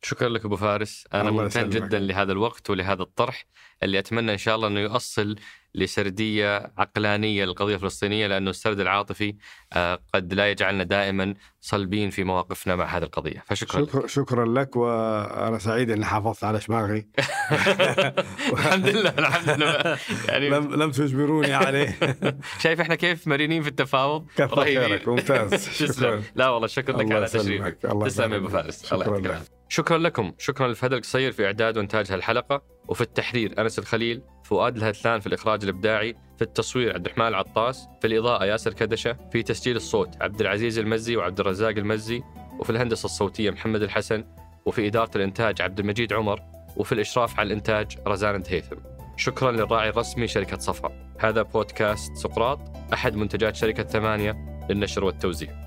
شكرا 0.02 0.28
لك 0.28 0.44
أبو 0.44 0.56
فارس 0.56 1.04
أنا 1.14 1.30
ممتن 1.30 1.70
جدا 1.70 1.98
لهذا 1.98 2.32
الوقت 2.32 2.70
ولهذا 2.70 3.02
الطرح 3.02 3.44
اللي 3.82 3.98
أتمنى 3.98 4.32
إن 4.32 4.38
شاء 4.38 4.56
الله 4.56 4.68
أنه 4.68 4.80
يؤصل 4.80 5.36
لسردية 5.74 6.72
عقلانية 6.78 7.44
للقضية 7.44 7.74
الفلسطينية 7.74 8.26
لأنه 8.26 8.50
السرد 8.50 8.80
العاطفي 8.80 9.34
آه، 9.72 9.98
قد 10.14 10.34
لا 10.34 10.50
يجعلنا 10.50 10.84
دائما 10.84 11.34
صلبين 11.60 12.10
في 12.10 12.24
مواقفنا 12.24 12.76
مع 12.76 12.84
هذه 12.84 13.02
القضية. 13.02 13.42
فشكرا. 13.46 13.84
شكرا 13.84 14.00
لك. 14.00 14.06
شكرا 14.06 14.46
لك 14.46 14.76
وأنا 14.76 15.58
سعيد 15.58 15.90
إني 15.90 16.04
حافظت 16.04 16.44
على 16.44 16.60
شماغي. 16.60 17.08
الحمد 18.52 18.88
لله 18.88 19.10
الحمد 19.18 19.50
لله. 19.50 19.98
يعني 20.28 20.48
لم 20.48 20.74
لم 20.74 20.90
تجبروني 20.90 21.54
عليه. 21.54 21.98
شايف 22.62 22.80
إحنا 22.80 22.94
كيف 22.94 23.28
مرنين 23.28 23.62
في 23.62 23.68
التفاوض؟ 23.68 24.26
خيرك؟ 24.54 25.08
ممتاز. 25.08 25.68
شكرا. 25.86 26.22
لا 26.34 26.48
والله 26.48 26.66
شكرا 26.66 27.02
لك 27.02 27.12
على 27.12 27.26
تشريفك 27.26 27.78
تسلم 28.04 28.32
يا 28.32 28.38
أبو 28.38 28.48
فارس. 28.48 28.92
الله 28.92 29.06
يعطيك 29.06 29.26
العافيه 29.26 29.56
شكرا 29.68 29.98
لكم. 29.98 30.32
شكرا 30.38 30.68
لفهد 30.68 30.92
القصير 30.92 31.32
في 31.32 31.46
إعداد 31.46 31.78
وإنتاج 31.78 32.12
هالحلقة. 32.12 32.62
وفي 32.88 33.00
التحرير 33.00 33.60
أنس 33.60 33.78
الخليل. 33.78 34.22
فؤاد 34.46 34.76
الهتلان 34.76 35.20
في 35.20 35.26
الإخراج 35.26 35.62
الإبداعي 35.62 36.16
في 36.36 36.42
التصوير 36.42 36.94
عبد 36.94 37.06
الرحمن 37.06 37.26
العطاس 37.26 37.88
في 38.00 38.06
الإضاءة 38.06 38.44
ياسر 38.44 38.72
كدشة 38.72 39.16
في 39.32 39.42
تسجيل 39.42 39.76
الصوت 39.76 40.22
عبد 40.22 40.40
العزيز 40.40 40.78
المزي 40.78 41.16
وعبد 41.16 41.40
الرزاق 41.40 41.68
المزي 41.76 42.22
وفي 42.58 42.70
الهندسة 42.70 43.04
الصوتية 43.04 43.50
محمد 43.50 43.82
الحسن 43.82 44.24
وفي 44.66 44.86
إدارة 44.86 45.10
الإنتاج 45.16 45.62
عبد 45.62 45.80
المجيد 45.80 46.12
عمر 46.12 46.42
وفي 46.76 46.92
الإشراف 46.92 47.40
على 47.40 47.46
الإنتاج 47.46 47.98
رزان 48.06 48.42
هيثم 48.48 48.76
شكرا 49.16 49.52
للراعي 49.52 49.88
الرسمي 49.88 50.28
شركة 50.28 50.58
صفا. 50.58 51.16
هذا 51.20 51.42
بودكاست 51.42 52.16
سقراط 52.16 52.60
أحد 52.92 53.16
منتجات 53.16 53.56
شركة 53.56 53.82
ثمانية 53.82 54.36
للنشر 54.70 55.04
والتوزيع. 55.04 55.65